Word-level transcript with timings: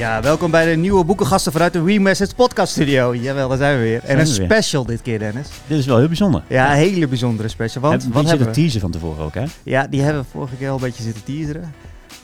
Ja, 0.00 0.22
welkom 0.22 0.50
bij 0.50 0.70
de 0.70 0.76
nieuwe 0.76 1.04
boekengasten 1.04 1.52
vanuit 1.52 1.72
de 1.72 1.82
WeMessage 1.82 2.34
podcast 2.34 2.72
studio. 2.72 3.14
Jawel, 3.14 3.48
daar 3.48 3.56
zijn 3.58 3.76
we 3.76 3.82
weer. 3.82 4.04
En 4.04 4.18
een 4.18 4.24
we 4.26 4.36
weer. 4.36 4.44
special 4.46 4.84
dit 4.84 5.02
keer, 5.02 5.18
Dennis. 5.18 5.48
Dit 5.66 5.78
is 5.78 5.86
wel 5.86 5.98
heel 5.98 6.06
bijzonder. 6.06 6.42
Ja, 6.46 6.70
een 6.70 6.76
hele 6.76 7.08
bijzondere 7.08 7.48
special. 7.48 7.82
Want 7.82 8.02
Heb- 8.02 8.12
wat 8.12 8.22
hebben 8.28 8.46
de 8.46 8.52
we? 8.52 8.60
teaser 8.60 8.80
van 8.80 8.90
tevoren 8.90 9.24
ook, 9.24 9.34
hè? 9.34 9.44
Ja, 9.62 9.86
die 9.86 10.00
hebben 10.02 10.22
we 10.22 10.28
vorige 10.30 10.56
keer 10.56 10.68
al 10.68 10.74
een 10.74 10.80
beetje 10.80 11.02
zitten 11.02 11.24
teaseren. 11.24 11.74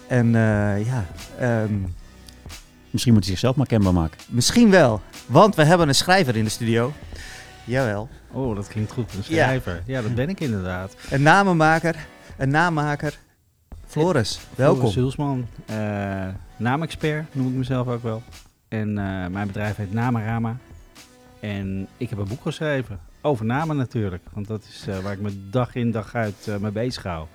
En 0.06 0.26
eh, 0.26 0.86
ja, 0.86 1.04
ehm, 1.38 1.72
Misschien 2.90 3.12
moet 3.14 3.22
hij 3.22 3.32
zichzelf 3.32 3.56
maar 3.56 3.66
kenbaar 3.66 3.92
maken. 3.92 4.18
misschien 4.28 4.70
wel. 4.70 5.00
Want 5.26 5.54
we 5.54 5.64
hebben 5.64 5.88
een 5.88 5.94
schrijver 5.94 6.36
in 6.36 6.44
de 6.44 6.50
studio. 6.50 6.92
Jawel. 7.64 8.08
Oh, 8.32 8.56
dat 8.56 8.68
klinkt 8.68 8.92
goed. 8.92 9.12
Een 9.16 9.24
schrijver. 9.24 9.82
Ja, 9.86 10.02
dat 10.02 10.14
ben 10.14 10.28
ik 10.28 10.40
inderdaad. 10.40 10.94
Een 11.10 11.22
namenmaker. 11.22 11.96
Een 12.36 12.50
naammaker. 12.50 13.18
Floris, 13.96 14.40
welkom. 14.54 14.78
Floris 14.78 14.94
Hulsman. 14.94 15.46
eh 15.66 16.28
naamexpert 16.56 17.34
noem 17.34 17.46
ik 17.46 17.54
mezelf 17.54 17.88
ook 17.88 18.02
wel. 18.02 18.22
En 18.68 18.88
eh, 18.88 19.26
mijn 19.26 19.46
bedrijf 19.46 19.76
heet 19.76 19.92
Namarama. 19.92 20.56
En 21.40 21.86
ik 21.96 22.10
heb 22.10 22.18
een 22.18 22.28
boek 22.28 22.42
geschreven. 22.42 23.00
Over 23.20 23.44
namen 23.44 23.76
natuurlijk. 23.76 24.22
Want 24.32 24.46
dat 24.46 24.64
is 24.68 24.84
eh, 24.88 24.98
waar 24.98 25.12
ik 25.12 25.20
me 25.20 25.48
dag 25.50 25.74
in 25.74 25.90
dag 25.90 26.14
uit 26.14 26.48
mee 26.60 26.70
bezig 26.70 27.02
hou. 27.02 27.26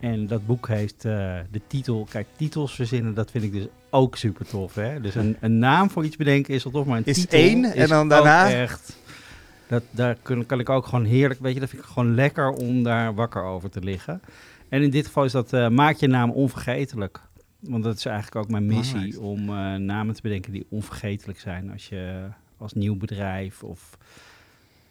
En 0.00 0.26
dat 0.26 0.46
boek 0.46 0.68
heeft 0.68 1.02
de 1.02 1.60
titel... 1.66 2.06
Kijk, 2.10 2.26
titels 2.36 2.74
verzinnen, 2.74 3.14
dat 3.14 3.30
vind 3.30 3.44
ik 3.44 3.52
dus 3.52 3.66
ook 3.90 4.16
super 4.16 4.46
tof. 4.46 4.74
Hè? 4.74 5.00
Dus 5.00 5.14
een, 5.14 5.36
een 5.40 5.58
naam 5.58 5.90
voor 5.90 6.04
iets 6.04 6.16
bedenken 6.16 6.54
is 6.54 6.64
al 6.64 6.70
tof. 6.70 6.86
Maar 6.86 6.96
een 6.96 7.04
Is 7.04 7.16
titel 7.16 7.38
één 7.38 7.64
en 7.64 7.88
dan 7.88 8.08
daarna? 8.08 8.50
echt... 8.50 8.96
Dat, 9.66 9.82
daar 9.90 10.16
kan, 10.22 10.46
kan 10.46 10.60
ik 10.60 10.68
ook 10.68 10.86
gewoon 10.86 11.04
heerlijk... 11.04 11.40
Weet 11.40 11.54
je, 11.54 11.60
dat 11.60 11.68
vind 11.68 11.82
ik 11.82 11.88
gewoon 11.88 12.14
lekker 12.14 12.50
om 12.50 12.82
daar 12.82 13.14
wakker 13.14 13.42
over 13.42 13.70
te 13.70 13.80
liggen. 13.80 14.20
En 14.74 14.82
in 14.82 14.90
dit 14.90 15.06
geval 15.06 15.24
is 15.24 15.32
dat 15.32 15.52
eh, 15.52 15.68
maak 15.68 15.96
je 15.96 16.06
naam 16.06 16.30
onvergetelijk. 16.30 17.20
Want 17.60 17.84
dat 17.84 17.96
is 17.96 18.04
eigenlijk 18.04 18.36
ook 18.36 18.50
mijn 18.50 18.66
missie 18.66 19.20
om 19.20 19.48
eh, 19.48 19.74
namen 19.74 20.14
te 20.14 20.22
bedenken 20.22 20.52
die 20.52 20.66
onvergetelijk 20.68 21.40
zijn 21.40 21.72
als 21.72 21.88
je 21.88 22.28
als 22.56 22.72
nieuw 22.72 22.96
bedrijf 22.96 23.62
of 23.62 23.98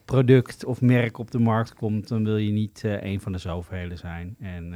product 0.06 0.66
of 0.66 0.82
merk 0.82 1.18
op 1.18 1.32
de 1.32 1.40
markt 1.40 1.74
komt, 1.74 2.08
dan 2.08 2.24
wil 2.24 2.38
je 2.38 2.52
niet 2.52 2.84
eh, 2.84 3.04
een 3.04 3.22
van 3.22 3.32
de 3.32 3.38
zoveel 3.38 3.98
zijn. 3.98 4.36
En 4.40 4.74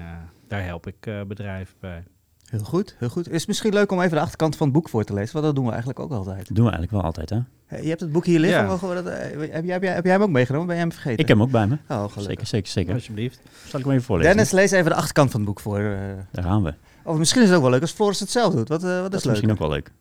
daar 0.48 0.64
help 0.64 0.88
ik 0.88 1.28
bedrijven 1.28 1.76
bij. 1.80 2.04
Heel 2.50 2.60
goed, 2.64 2.96
heel 3.00 3.10
goed. 3.10 3.30
Is 3.30 3.38
het 3.40 3.48
misschien 3.48 3.74
leuk 3.74 3.92
om 3.92 4.00
even 4.02 4.12
de 4.12 4.20
achterkant 4.20 4.56
van 4.56 4.68
het 4.68 4.76
boek 4.76 4.90
voor 4.90 5.04
te 5.04 5.14
lezen? 5.14 5.34
Want 5.34 5.46
dat 5.46 5.56
doen 5.56 5.64
we 5.66 5.70
eigenlijk 5.70 6.00
ook 6.00 6.12
altijd. 6.12 6.38
Dat 6.48 6.56
doen 6.56 6.66
we 6.66 6.72
eigenlijk 6.72 6.92
wel 6.92 7.02
altijd, 7.02 7.30
hè? 7.30 7.40
Je 7.82 7.88
hebt 7.90 8.00
het 8.02 8.12
boek 8.12 8.26
hier 8.26 8.40
liggen. 8.40 8.62
Ja. 8.62 8.68
Mogen 8.68 8.90
we 8.90 8.96
dat, 8.96 9.06
eh, 9.06 9.20
heb, 9.52 9.64
jij, 9.64 9.74
heb, 9.74 9.84
jij, 9.84 9.94
heb 9.94 10.04
jij 10.04 10.14
hem 10.14 10.22
ook 10.22 10.30
meegenomen? 10.30 10.68
Ben 10.68 10.76
jij 10.76 10.84
hem 10.86 10.94
vergeten? 10.94 11.20
Ik 11.20 11.28
heb 11.28 11.38
hem 11.38 11.46
ook 11.46 11.52
bij 11.52 11.68
me. 11.68 11.78
Oh, 11.90 12.04
gelukkig. 12.04 12.24
Zeker, 12.24 12.48
zeker, 12.48 12.72
zeker. 12.72 12.94
Alsjeblieft. 12.94 13.40
Zal 13.68 13.80
ik 13.80 13.86
hem 13.86 13.94
even 13.94 14.06
voorlezen? 14.06 14.32
Dennis, 14.36 14.52
lees 14.52 14.72
even 14.72 14.92
de 14.92 14.98
achterkant 14.98 15.32
van 15.32 15.40
het 15.40 15.50
boek 15.50 15.60
voor. 15.60 15.80
eh. 15.80 15.98
Daar 16.32 16.44
gaan 16.44 16.64
we. 16.64 16.74
Of 17.04 17.18
misschien 17.18 17.42
is 17.42 17.48
het 17.48 17.56
ook 17.58 17.64
wel 17.64 17.72
leuk 17.72 17.82
als 17.82 17.92
Floris 17.92 18.20
het 18.20 18.30
zelf 18.30 18.54
doet. 18.54 18.68
Wat, 18.70 18.84
eh, 18.84 18.90
wat 18.90 19.02
Dat 19.02 19.12
is 19.14 19.18
is 19.18 19.24
leuk? 19.24 19.32
misschien 19.32 19.52
ook 19.52 19.60
wel 19.60 19.70
leuk. 19.70 19.92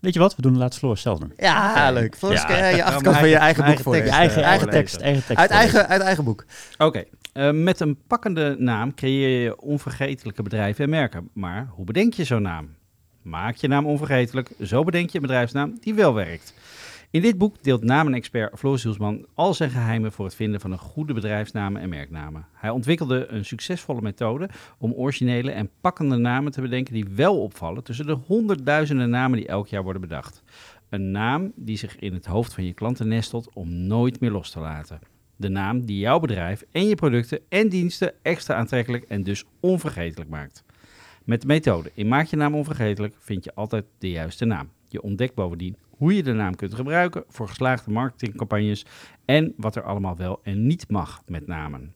Weet 0.00 0.14
je 0.14 0.20
wat? 0.20 0.36
We 0.36 0.42
doen 0.42 0.52
de 0.52 0.58
laatste 0.58 0.78
Floor 0.78 0.98
zelf 0.98 1.18
doen. 1.18 1.32
Ja, 1.36 1.90
leuk. 1.90 2.16
Floris, 2.16 2.42
Ja. 2.42 2.66
je 2.68 2.76
Ja, 2.76 2.84
achterkant 2.84 3.16
van 3.16 3.28
je 3.28 3.36
eigen- 3.36 3.64
eigen 3.64 3.84
boek 3.84 3.92
tekst, 3.94 4.08
Je 4.10 4.16
eigen, 4.16 4.42
eigen 4.42 4.70
tekst, 4.70 4.96
eigen 5.00 5.22
tekst. 5.26 5.38
Uit 5.40 5.50
eigen, 5.50 5.88
uit 5.88 6.00
eigen 6.02 6.24
boek. 6.24 6.44
Oké, 6.78 7.04
eh, 7.32 7.50
met 7.50 7.80
een 7.80 7.98
pakkende 8.06 8.56
naam 8.58 8.94
creëer 8.94 9.42
je 9.42 9.60
onvergetelijke 9.60 10.42
bedrijven 10.42 10.84
en 10.84 10.90
merken. 10.90 11.28
Maar 11.32 11.68
hoe 11.70 11.84
bedenk 11.84 12.14
je 12.14 12.24
zo'n 12.24 12.42
naam? 12.42 12.74
Maak 13.22 13.54
je 13.54 13.68
naam 13.68 13.86
onvergetelijk, 13.86 14.50
zo 14.60 14.84
bedenk 14.84 15.10
je 15.10 15.16
een 15.16 15.26
bedrijfsnaam 15.26 15.78
die 15.80 15.94
wel 15.94 16.14
werkt. 16.14 16.54
In 17.10 17.22
dit 17.22 17.38
boek 17.38 17.62
deelt 17.62 17.82
namenexpert 17.82 18.58
Floris 18.58 18.82
Hielsman 18.82 19.26
al 19.34 19.54
zijn 19.54 19.70
geheimen 19.70 20.12
voor 20.12 20.24
het 20.24 20.34
vinden 20.34 20.60
van 20.60 20.72
een 20.72 20.78
goede 20.78 21.12
bedrijfsnamen 21.12 21.80
en 21.80 21.88
merknamen. 21.88 22.46
Hij 22.52 22.70
ontwikkelde 22.70 23.26
een 23.26 23.44
succesvolle 23.44 24.00
methode 24.00 24.48
om 24.78 24.92
originele 24.92 25.50
en 25.50 25.70
pakkende 25.80 26.16
namen 26.16 26.52
te 26.52 26.60
bedenken 26.60 26.94
die 26.94 27.08
wel 27.14 27.42
opvallen 27.42 27.84
tussen 27.84 28.06
de 28.06 28.18
honderdduizenden 28.26 29.10
namen 29.10 29.38
die 29.38 29.48
elk 29.48 29.68
jaar 29.68 29.82
worden 29.82 30.00
bedacht. 30.00 30.42
Een 30.88 31.10
naam 31.10 31.52
die 31.56 31.76
zich 31.76 31.98
in 31.98 32.14
het 32.14 32.26
hoofd 32.26 32.54
van 32.54 32.64
je 32.64 32.72
klanten 32.72 33.08
nestelt 33.08 33.48
om 33.52 33.72
nooit 33.72 34.20
meer 34.20 34.30
los 34.30 34.50
te 34.50 34.60
laten. 34.60 34.98
De 35.42 35.48
naam 35.48 35.84
die 35.84 35.98
jouw 35.98 36.18
bedrijf 36.18 36.64
en 36.72 36.88
je 36.88 36.94
producten 36.94 37.40
en 37.48 37.68
diensten 37.68 38.12
extra 38.22 38.54
aantrekkelijk 38.54 39.04
en 39.08 39.22
dus 39.22 39.44
onvergetelijk 39.60 40.30
maakt. 40.30 40.64
Met 41.24 41.40
de 41.40 41.46
methode 41.46 41.90
in 41.94 42.08
Maak 42.08 42.26
je 42.26 42.36
naam 42.36 42.54
onvergetelijk 42.54 43.14
vind 43.18 43.44
je 43.44 43.54
altijd 43.54 43.84
de 43.98 44.10
juiste 44.10 44.44
naam. 44.44 44.70
Je 44.88 45.02
ontdekt 45.02 45.34
bovendien 45.34 45.76
hoe 45.90 46.16
je 46.16 46.22
de 46.22 46.32
naam 46.32 46.54
kunt 46.54 46.74
gebruiken 46.74 47.24
voor 47.28 47.48
geslaagde 47.48 47.90
marketingcampagnes 47.90 48.84
en 49.24 49.54
wat 49.56 49.76
er 49.76 49.82
allemaal 49.82 50.16
wel 50.16 50.40
en 50.42 50.66
niet 50.66 50.90
mag 50.90 51.22
met 51.26 51.46
namen. 51.46 51.94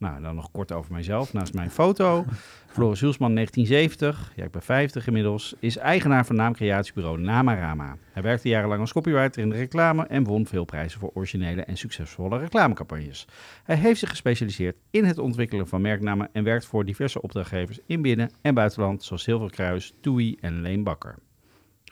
Nou, 0.00 0.22
dan 0.22 0.34
nog 0.34 0.50
kort 0.50 0.72
over 0.72 0.92
mijzelf. 0.92 1.32
Naast 1.32 1.54
mijn 1.54 1.70
foto, 1.70 2.24
Floris 2.72 3.00
Hulsman, 3.00 3.34
1970, 3.34 4.32
ja, 4.36 4.44
ik 4.44 4.50
ben 4.50 4.62
50 4.62 5.06
inmiddels, 5.06 5.54
is 5.58 5.76
eigenaar 5.76 6.26
van 6.26 6.36
naamcreatiebureau 6.36 7.20
Namarama. 7.20 7.96
Hij 8.12 8.22
werkte 8.22 8.48
jarenlang 8.48 8.80
als 8.80 8.92
copywriter 8.92 9.42
in 9.42 9.50
de 9.50 9.56
reclame 9.56 10.06
en 10.06 10.24
won 10.24 10.46
veel 10.46 10.64
prijzen 10.64 11.00
voor 11.00 11.10
originele 11.14 11.62
en 11.62 11.76
succesvolle 11.76 12.38
reclamecampagnes. 12.38 13.26
Hij 13.64 13.76
heeft 13.76 14.00
zich 14.00 14.08
gespecialiseerd 14.08 14.76
in 14.90 15.04
het 15.04 15.18
ontwikkelen 15.18 15.68
van 15.68 15.80
merknamen 15.80 16.28
en 16.32 16.44
werkt 16.44 16.66
voor 16.66 16.84
diverse 16.84 17.22
opdrachtgevers 17.22 17.78
in 17.86 18.02
binnen- 18.02 18.30
en 18.40 18.54
buitenland, 18.54 19.02
zoals 19.02 19.22
Zilverkruis, 19.22 19.94
TUI 20.00 20.36
en 20.40 20.60
Leen 20.60 20.84
Bakker. 20.84 21.18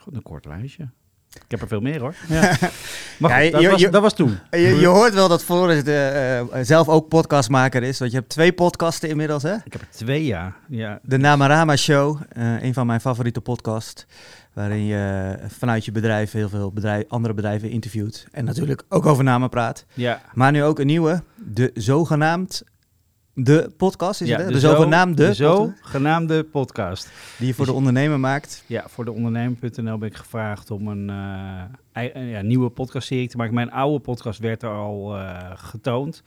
Goed, 0.01 0.15
een 0.15 0.21
kort 0.21 0.45
lijstje. 0.45 0.89
Ik 1.33 1.51
heb 1.51 1.61
er 1.61 1.67
veel 1.67 1.81
meer 1.81 1.99
hoor. 1.99 2.15
Ja. 2.27 2.39
Maar 3.17 3.31
goed, 3.31 3.43
Ja, 3.45 3.49
dat, 3.51 3.61
je- 3.61 3.69
was, 3.69 3.81
je- 3.81 3.89
dat 3.89 4.01
was 4.01 4.13
toen. 4.13 4.37
Je, 4.51 4.57
je 4.59 4.85
hoort 4.87 5.13
wel 5.13 5.27
dat 5.27 5.43
Floris 5.43 5.83
de, 5.83 5.95
eh, 6.51 6.59
zelf 6.63 6.87
ook 6.89 7.07
podcastmaker 7.07 7.83
is. 7.83 7.99
Want 7.99 8.11
je 8.11 8.17
hebt 8.17 8.29
twee 8.29 8.53
podcasten 8.53 9.09
inmiddels, 9.09 9.43
hè? 9.43 9.53
Ik 9.53 9.73
heb 9.73 9.81
er 9.81 9.87
twee 9.91 10.25
jaar. 10.25 10.55
Ja, 10.67 10.99
De 11.03 11.17
Namarama 11.17 11.75
Show, 11.75 12.21
eh, 12.29 12.61
een 12.63 12.73
van 12.73 12.85
mijn 12.87 13.01
favoriete 13.01 13.41
podcasts. 13.41 14.05
Waarin 14.53 14.85
je 14.85 15.35
vanuit 15.47 15.85
je 15.85 15.91
bedrijf 15.91 16.31
heel 16.31 16.49
veel 16.49 16.71
bedrijf, 16.71 17.03
andere 17.07 17.33
bedrijven 17.33 17.69
interviewt. 17.69 18.27
En 18.31 18.45
natuurlijk 18.45 18.83
ook 18.89 19.05
over 19.05 19.23
namen 19.23 19.49
praat. 19.49 19.85
ja. 19.93 20.21
Maar 20.33 20.51
nu 20.51 20.63
ook 20.63 20.79
een 20.79 20.87
nieuwe, 20.87 21.21
de 21.35 21.71
zogenaamd 21.73 22.63
de 23.43 23.71
podcast 23.77 24.21
is 24.21 24.27
ja, 24.27 24.35
het, 24.35 24.45
hè? 24.45 24.47
de 24.47 24.53
De, 24.53 24.59
zogenaamde, 24.59 25.15
de 25.15 25.27
podcast, 25.27 25.77
zogenaamde 25.81 26.43
podcast. 26.43 27.11
die 27.37 27.47
je 27.47 27.53
voor 27.53 27.65
de 27.65 27.73
ondernemer 27.73 28.19
maakt. 28.19 28.63
Ja, 28.67 28.83
voor 28.87 29.05
de 29.05 29.11
ondernemer.nl 29.11 29.97
ben 29.97 30.09
ik 30.09 30.15
gevraagd 30.15 30.71
om 30.71 30.87
een 30.87 31.09
eh, 31.91 32.31
ja, 32.31 32.41
nieuwe 32.41 32.69
podcastserie 32.69 33.27
te 33.27 33.37
maken. 33.37 33.53
Mijn 33.53 33.71
oude 33.71 33.99
podcast 33.99 34.39
werd 34.39 34.63
er 34.63 34.69
al 34.69 35.15
eh, 35.17 35.51
getoond. 35.55 36.23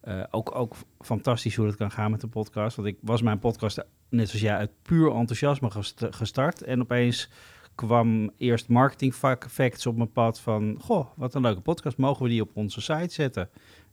Eh, 0.00 0.22
ook, 0.30 0.54
ook 0.54 0.74
fantastisch 1.00 1.56
hoe 1.56 1.66
dat 1.66 1.76
kan 1.76 1.90
gaan 1.90 2.10
met 2.10 2.20
de 2.20 2.26
podcast. 2.26 2.76
Want 2.76 2.88
ik 2.88 2.96
was 3.00 3.22
mijn 3.22 3.38
podcast, 3.38 3.84
net 4.08 4.26
zoals 4.28 4.44
jij, 4.44 4.56
uit 4.56 4.70
puur 4.82 5.14
enthousiasme 5.14 5.70
gest- 5.70 6.06
gestart. 6.10 6.62
En 6.62 6.80
opeens 6.80 7.30
kwam 7.74 8.30
eerst 8.38 8.68
marketing 8.68 9.14
fac- 9.14 9.46
facts 9.50 9.86
op 9.86 9.96
mijn 9.96 10.12
pad 10.12 10.40
van... 10.40 10.76
Goh, 10.80 11.06
wat 11.16 11.34
een 11.34 11.42
leuke 11.42 11.60
podcast. 11.60 11.96
Mogen 11.96 12.22
we 12.22 12.28
die 12.28 12.42
op 12.42 12.50
onze 12.54 12.80
site 12.80 13.14
zetten? 13.14 13.48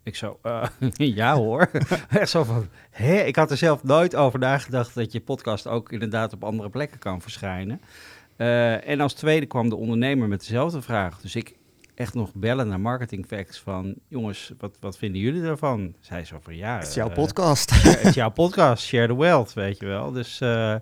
Ik 0.06 0.16
zo, 0.16 0.40
eh, 0.42 0.64
ja 1.20 1.36
hoor. 1.36 1.70
Echt 2.10 2.30
zo 2.30 2.44
van, 2.44 2.68
hè? 2.90 3.22
Ik 3.22 3.36
had 3.36 3.52
er 3.52 3.58
zelf 3.58 3.84
nooit 3.84 4.16
over 4.16 4.40
nagedacht 4.40 4.96
dat 4.96 5.12
je 5.12 5.22
podcast 5.22 5.68
ook 5.68 5.92
inderdaad 5.92 6.34
op 6.34 6.44
andere 6.44 6.70
plekken 6.70 7.00
kan 7.00 7.22
verschijnen. 7.22 7.82
Eh, 8.36 8.88
en 8.88 9.00
als 9.00 9.14
tweede 9.14 9.46
kwam 9.46 9.70
de 9.70 9.76
ondernemer 9.76 10.28
met 10.28 10.40
dezelfde 10.40 10.82
vraag. 10.82 11.22
Dus 11.22 11.36
ik 11.36 11.56
echt 11.96 12.14
nog 12.14 12.34
bellen 12.34 12.68
naar 12.68 12.80
Marketing 12.80 13.26
Facts 13.26 13.60
van... 13.60 13.96
jongens, 14.08 14.54
wat, 14.58 14.78
wat 14.80 14.98
vinden 14.98 15.22
jullie 15.22 15.42
daarvan? 15.42 15.96
Zij 16.00 16.26
zo 16.26 16.38
van, 16.42 16.56
ja... 16.56 16.78
Het 16.78 16.88
is 16.88 16.94
jouw 16.94 17.10
eh, 17.10 17.16
podcast. 17.16 17.70
het 17.84 18.04
is 18.04 18.14
jouw 18.14 18.32
podcast, 18.32 18.84
Share 18.84 19.08
the 19.08 19.18
Wealth, 19.18 19.54
weet 19.54 19.80
je 19.80 19.86
wel. 19.86 20.12
Dus 20.12 20.42
eh, 20.42 20.76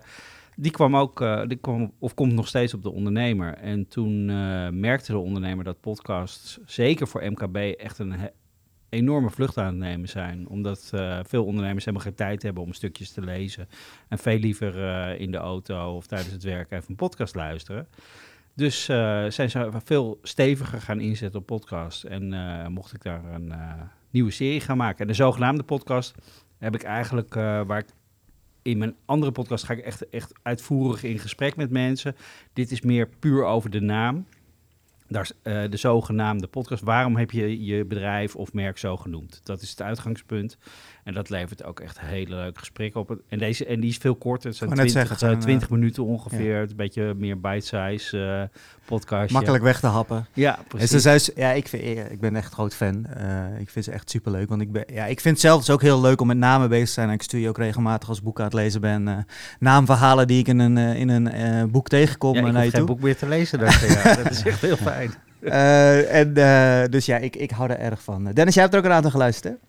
die 0.56 0.70
kwam 0.70 0.96
ook, 0.96 1.20
eh, 1.20 1.42
die 1.46 1.56
kwam, 1.56 1.92
of 1.98 2.14
komt 2.14 2.32
nog 2.32 2.48
steeds 2.48 2.74
op 2.74 2.82
de 2.82 2.92
ondernemer. 2.92 3.54
En 3.54 3.88
toen 3.88 4.30
eh, 4.30 4.68
merkte 4.68 5.12
de 5.12 5.18
ondernemer 5.18 5.64
dat 5.64 5.80
podcasts, 5.80 6.58
zeker 6.66 7.08
voor 7.08 7.30
MKB, 7.30 7.56
echt 7.56 7.98
een 7.98 8.14
enorme 8.94 9.30
vlucht 9.30 9.58
aan 9.58 9.66
het 9.66 9.76
nemen 9.76 10.08
zijn. 10.08 10.48
Omdat 10.48 10.90
eh, 10.94 11.18
veel 11.22 11.44
ondernemers 11.44 11.84
helemaal 11.84 12.06
geen 12.06 12.16
tijd 12.16 12.42
hebben 12.42 12.62
om 12.62 12.72
stukjes 12.72 13.10
te 13.10 13.20
lezen. 13.20 13.68
En 14.08 14.18
veel 14.18 14.38
liever 14.38 14.84
eh, 14.84 15.20
in 15.20 15.30
de 15.30 15.36
auto 15.36 15.96
of 15.96 16.06
tijdens 16.06 16.32
het 16.32 16.42
werk 16.42 16.70
even 16.70 16.84
een 16.88 16.96
podcast 16.96 17.34
luisteren. 17.34 17.88
Dus 18.54 18.88
eh, 18.88 19.24
zijn 19.28 19.50
ze 19.50 19.70
veel 19.84 20.18
steviger 20.22 20.80
gaan 20.80 21.00
inzetten 21.00 21.40
op 21.40 21.46
podcasts. 21.46 22.04
En 22.04 22.72
mocht 22.72 22.92
ik 22.92 23.02
daar 23.02 23.24
een 23.24 23.52
nieuwe 24.10 24.30
serie 24.30 24.60
gaan 24.60 24.76
maken. 24.76 25.00
En 25.00 25.06
de 25.06 25.14
zogenaamde 25.14 25.62
podcast 25.62 26.14
heb 26.58 26.74
ik 26.74 26.82
eigenlijk, 26.82 27.34
waar 27.34 27.78
ik 27.78 27.88
in 28.62 28.78
mijn 28.78 28.96
andere 29.04 29.32
podcast 29.32 29.64
ga 29.64 29.72
ik 29.72 29.84
echt, 29.84 30.08
echt 30.08 30.32
uitvoerig 30.42 31.02
in 31.02 31.18
gesprek 31.18 31.56
met 31.56 31.70
mensen. 31.70 32.16
Dit 32.52 32.70
is 32.70 32.80
meer 32.80 33.08
puur 33.18 33.44
over 33.44 33.70
de 33.70 33.80
naam. 33.80 34.26
Daar 35.14 35.30
eh, 35.42 35.70
de 35.70 35.76
zogenaamde 35.76 36.46
podcast. 36.46 36.82
Waarom 36.82 37.16
heb 37.16 37.30
je 37.30 37.64
je 37.64 37.84
bedrijf 37.84 38.36
of 38.36 38.52
merk 38.52 38.78
zo 38.78 38.96
genoemd? 38.96 39.40
Dat 39.44 39.62
is 39.62 39.70
het 39.70 39.82
uitgangspunt. 39.82 40.56
En 41.04 41.14
dat 41.14 41.30
levert 41.30 41.64
ook 41.64 41.80
echt 41.80 42.00
hele 42.00 42.34
leuke 42.34 42.58
gesprekken 42.58 43.00
op. 43.00 43.18
En, 43.28 43.38
deze, 43.38 43.66
en 43.66 43.80
die 43.80 43.90
is 43.90 43.96
veel 43.96 44.14
korter. 44.14 44.48
Het 44.48 44.56
zijn 44.56 44.70
wou 44.70 44.82
net 44.82 44.90
20, 44.90 45.08
zeggen, 45.18 45.26
het 45.26 45.36
eh, 45.36 45.42
zijn, 45.42 45.58
20 45.58 45.70
minuten 45.78 46.04
ongeveer. 46.04 46.60
Een 46.60 46.76
beetje 46.76 47.14
meer 47.16 47.40
bite-size 47.40 48.48
eh 48.50 48.58
podcast. 48.84 49.32
Makkelijk 49.32 49.62
weg 49.62 49.80
te 49.80 49.86
happen. 49.86 50.26
Ja, 50.32 50.58
En 50.58 50.64
precies. 50.68 50.90
ze 50.90 51.00
zei, 51.00 51.18
ja, 51.34 51.50
ik, 51.50 51.68
vind, 51.68 51.82
ik 52.10 52.20
ben 52.20 52.36
echt 52.36 52.52
groot 52.52 52.74
fan. 52.74 53.06
Eh, 53.06 53.60
ik 53.60 53.70
vind 53.70 53.84
ze 53.84 53.90
echt 53.90 54.10
superleuk. 54.10 54.48
Want 54.48 54.60
ik, 54.60 54.72
ben, 54.72 54.84
ja, 54.92 55.04
ik 55.04 55.20
vind 55.20 55.34
het 55.34 55.44
zelf 55.44 55.58
dus 55.58 55.70
ook 55.70 55.82
heel 55.82 56.00
leuk 56.00 56.20
om 56.20 56.26
met 56.26 56.36
namen 56.36 56.68
bezig 56.68 56.86
te 56.86 56.92
zijn. 56.92 57.08
En 57.08 57.14
ik 57.14 57.22
stuur 57.22 57.40
je 57.40 57.48
ook 57.48 57.58
regelmatig 57.58 58.08
als 58.08 58.22
boek 58.22 58.38
aan 58.38 58.44
het 58.44 58.54
lezen 58.54 58.80
ben. 58.80 59.08
eh, 59.08 59.16
naamverhalen 59.58 60.26
die 60.26 60.38
ik 60.38 60.48
in 60.48 60.58
een, 60.58 60.78
eh, 60.78 61.00
in 61.00 61.08
een 61.08 61.30
eh, 61.32 61.64
boek 61.64 61.88
tegenkom 61.88 62.34
ja, 62.34 62.40
eh, 62.40 62.46
ik 62.46 62.52
naar 62.52 62.62
hoef 62.62 62.70
je 62.72 62.76
geen 62.78 62.86
toe. 62.86 62.96
boek 62.96 63.04
meer 63.04 63.16
te 63.16 63.28
lezen. 63.28 63.58
Jou. 63.58 64.16
dat 64.22 64.30
is 64.30 64.42
echt 64.42 64.60
heel 64.60 64.76
fijn. 64.76 65.03
Eh, 65.44 66.20
en, 66.20 66.36
eh, 66.36 66.90
dus 66.90 67.06
ja, 67.06 67.16
ik, 67.16 67.36
ik 67.36 67.50
hou 67.50 67.70
er 67.70 67.78
erg 67.78 68.02
van. 68.02 68.24
Dennis, 68.24 68.54
jij 68.54 68.62
hebt 68.62 68.74
er 68.74 68.80
ook 68.80 68.86
een 68.86 68.96
aantal 68.96 69.10
geluisterd, 69.10 69.54
hè? 69.54 69.60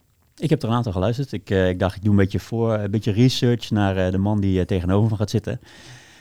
Ik 0.43 0.49
heb 0.49 0.63
er 0.63 0.69
een 0.69 0.75
aantal 0.75 0.91
geluisterd. 0.91 1.31
Ik, 1.31 1.49
eh, 1.49 1.69
ik 1.69 1.79
dacht, 1.79 1.95
ik 1.95 2.01
doe 2.01 2.11
een 2.11 2.17
beetje, 2.17 2.39
voor, 2.39 2.73
een 2.73 2.91
beetje 2.91 3.11
research 3.11 3.69
naar 3.69 4.11
de 4.11 4.17
man 4.17 4.39
die 4.39 4.65
tegenover 4.65 5.11
me 5.11 5.17
gaat 5.17 5.29
zitten. 5.29 5.59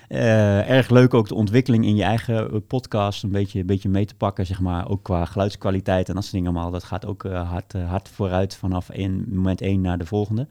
Erg 0.08 0.90
leuk 0.90 1.14
ook 1.14 1.28
de 1.28 1.34
ontwikkeling 1.34 1.84
in 1.84 1.96
je 1.96 2.02
eigen 2.02 2.66
podcast 2.66 3.22
een 3.22 3.31
beetje, 3.31 3.61
een 3.61 3.66
beetje 3.66 3.88
mee 3.88 4.05
te 4.05 4.14
pakken, 4.14 4.46
zeg 4.46 4.61
maar. 4.61 4.88
Ook 4.88 5.02
qua 5.02 5.25
geluidskwaliteit 5.25 6.08
en 6.08 6.14
dat 6.14 6.22
soort 6.22 6.34
dingen 6.34 6.50
allemaal. 6.50 6.70
Dat 6.70 6.84
gaat 6.84 7.06
ook 7.06 7.22
hard, 7.22 7.72
hard 7.72 8.08
vooruit 8.08 8.56
vanaf 8.56 8.88
één, 8.88 9.25
moment 9.28 9.60
één 9.60 9.81
naar 9.81 9.99
de 9.99 10.06
volgende. 10.06 10.46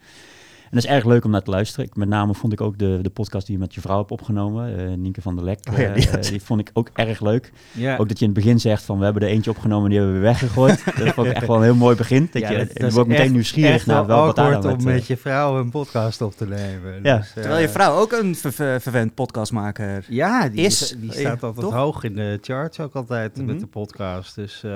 En 0.74 0.80
dat 0.80 0.88
is 0.90 0.96
erg 0.96 1.06
leuk 1.06 1.26
om 1.26 1.32
naar 1.32 1.42
te 1.44 1.50
luisteren. 1.52 1.86
Ik, 1.86 1.96
met 1.96 2.08
name 2.08 2.34
vond 2.34 2.54
ik 2.54 2.62
ook 2.62 2.78
de, 2.78 3.00
de 3.02 3.10
podcast 3.10 3.46
die 3.46 3.56
je 3.56 3.62
met 3.62 3.74
je 3.74 3.82
vrouw 3.82 3.98
hebt 3.98 4.12
opgenomen, 4.12 4.78
eh 4.78 4.98
Nienke 4.98 5.22
van 5.22 5.36
der 5.36 5.46
Lek. 5.46 5.60
Oh 5.72 5.78
ja, 5.78 5.94
die 5.94 6.06
eh, 6.08 6.12
had- 6.14 6.24
die 6.24 6.42
vond 6.42 6.60
ik 6.60 6.70
ook 6.74 6.90
erg 6.94 7.22
leuk. 7.22 7.52
Ja. 7.72 7.98
Ook 7.98 8.08
dat 8.08 8.20
je 8.20 8.26
in 8.26 8.32
het 8.32 8.44
begin 8.44 8.60
zegt 8.60 8.84
van 8.84 8.98
we 8.98 9.04
hebben 9.04 9.22
er 9.24 9.28
eentje 9.30 9.50
opgenomen 9.52 9.84
en 9.84 9.90
die 9.90 9.98
hebben 10.00 10.16
we 10.18 10.22
weer 10.24 10.32
weggegooid. 10.32 10.84
dat 11.06 11.14
vond 11.14 11.28
ik 11.28 11.34
echt 11.34 11.48
wel 11.48 11.56
een 11.56 11.64
heel 11.64 11.76
mooi 11.76 11.96
begin. 11.96 12.30
Dat 12.32 12.42
Ja, 12.42 12.52
je, 12.52 12.58
dat- 12.58 12.68
je 12.68 12.74
dat 12.80 12.88
is 12.88 12.94
wordt 12.94 13.10
meteen 13.10 13.24
echt- 13.24 13.34
nieuwsgierig 13.34 13.74
echt 13.74 13.86
naar 13.86 14.06
wel 14.06 14.26
wat 14.26 14.36
daar 14.36 14.56
om 14.58 14.66
met, 14.66 14.80
eh, 14.80 14.86
met 14.86 15.08
je 15.08 15.18
vrouw 15.18 15.60
een 15.60 15.70
podcast 15.70 16.22
op 16.22 16.34
te 16.36 16.48
nemen. 16.48 17.00
Ja. 17.04 17.18
Dus, 17.18 17.28
eh, 17.28 17.34
Terwijl 17.34 17.62
je 17.62 17.70
vrouw 17.70 17.96
ook 18.00 18.12
een 18.12 18.36
ver- 18.36 18.54
ver- 18.54 18.82
verwend 18.82 19.14
podcastmaker 19.14 20.06
Ja, 20.10 20.50
die, 20.50 20.66
is, 20.66 20.82
is, 20.82 20.96
die 21.00 21.12
eh, 21.14 21.20
staat 21.20 21.44
altijd 21.44 21.66
toch? 21.66 21.76
hoog 21.76 22.04
in 22.04 22.16
de 22.16 22.38
charts 22.42 22.80
ook 22.80 22.94
altijd 22.96 23.38
Mhm. 23.38 23.46
met 23.46 23.60
de 23.60 23.68
podcast. 23.68 24.36
Dus 24.36 24.64
eh, 24.64 24.72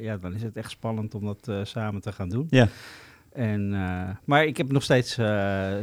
ja, 0.00 0.16
dan 0.20 0.34
is 0.34 0.42
het 0.42 0.56
echt 0.56 0.70
spannend 0.70 1.14
om 1.14 1.24
dat 1.24 1.38
eh, 1.48 1.56
samen 1.62 2.00
te 2.00 2.12
gaan 2.12 2.28
doen. 2.28 2.46
Ja. 2.50 2.68
En, 3.36 3.74
eh, 3.74 4.08
maar 4.24 4.44
ik 4.44 4.56
heb 4.56 4.72
nog 4.72 4.82
steeds, 4.82 5.18
eh 5.18 5.26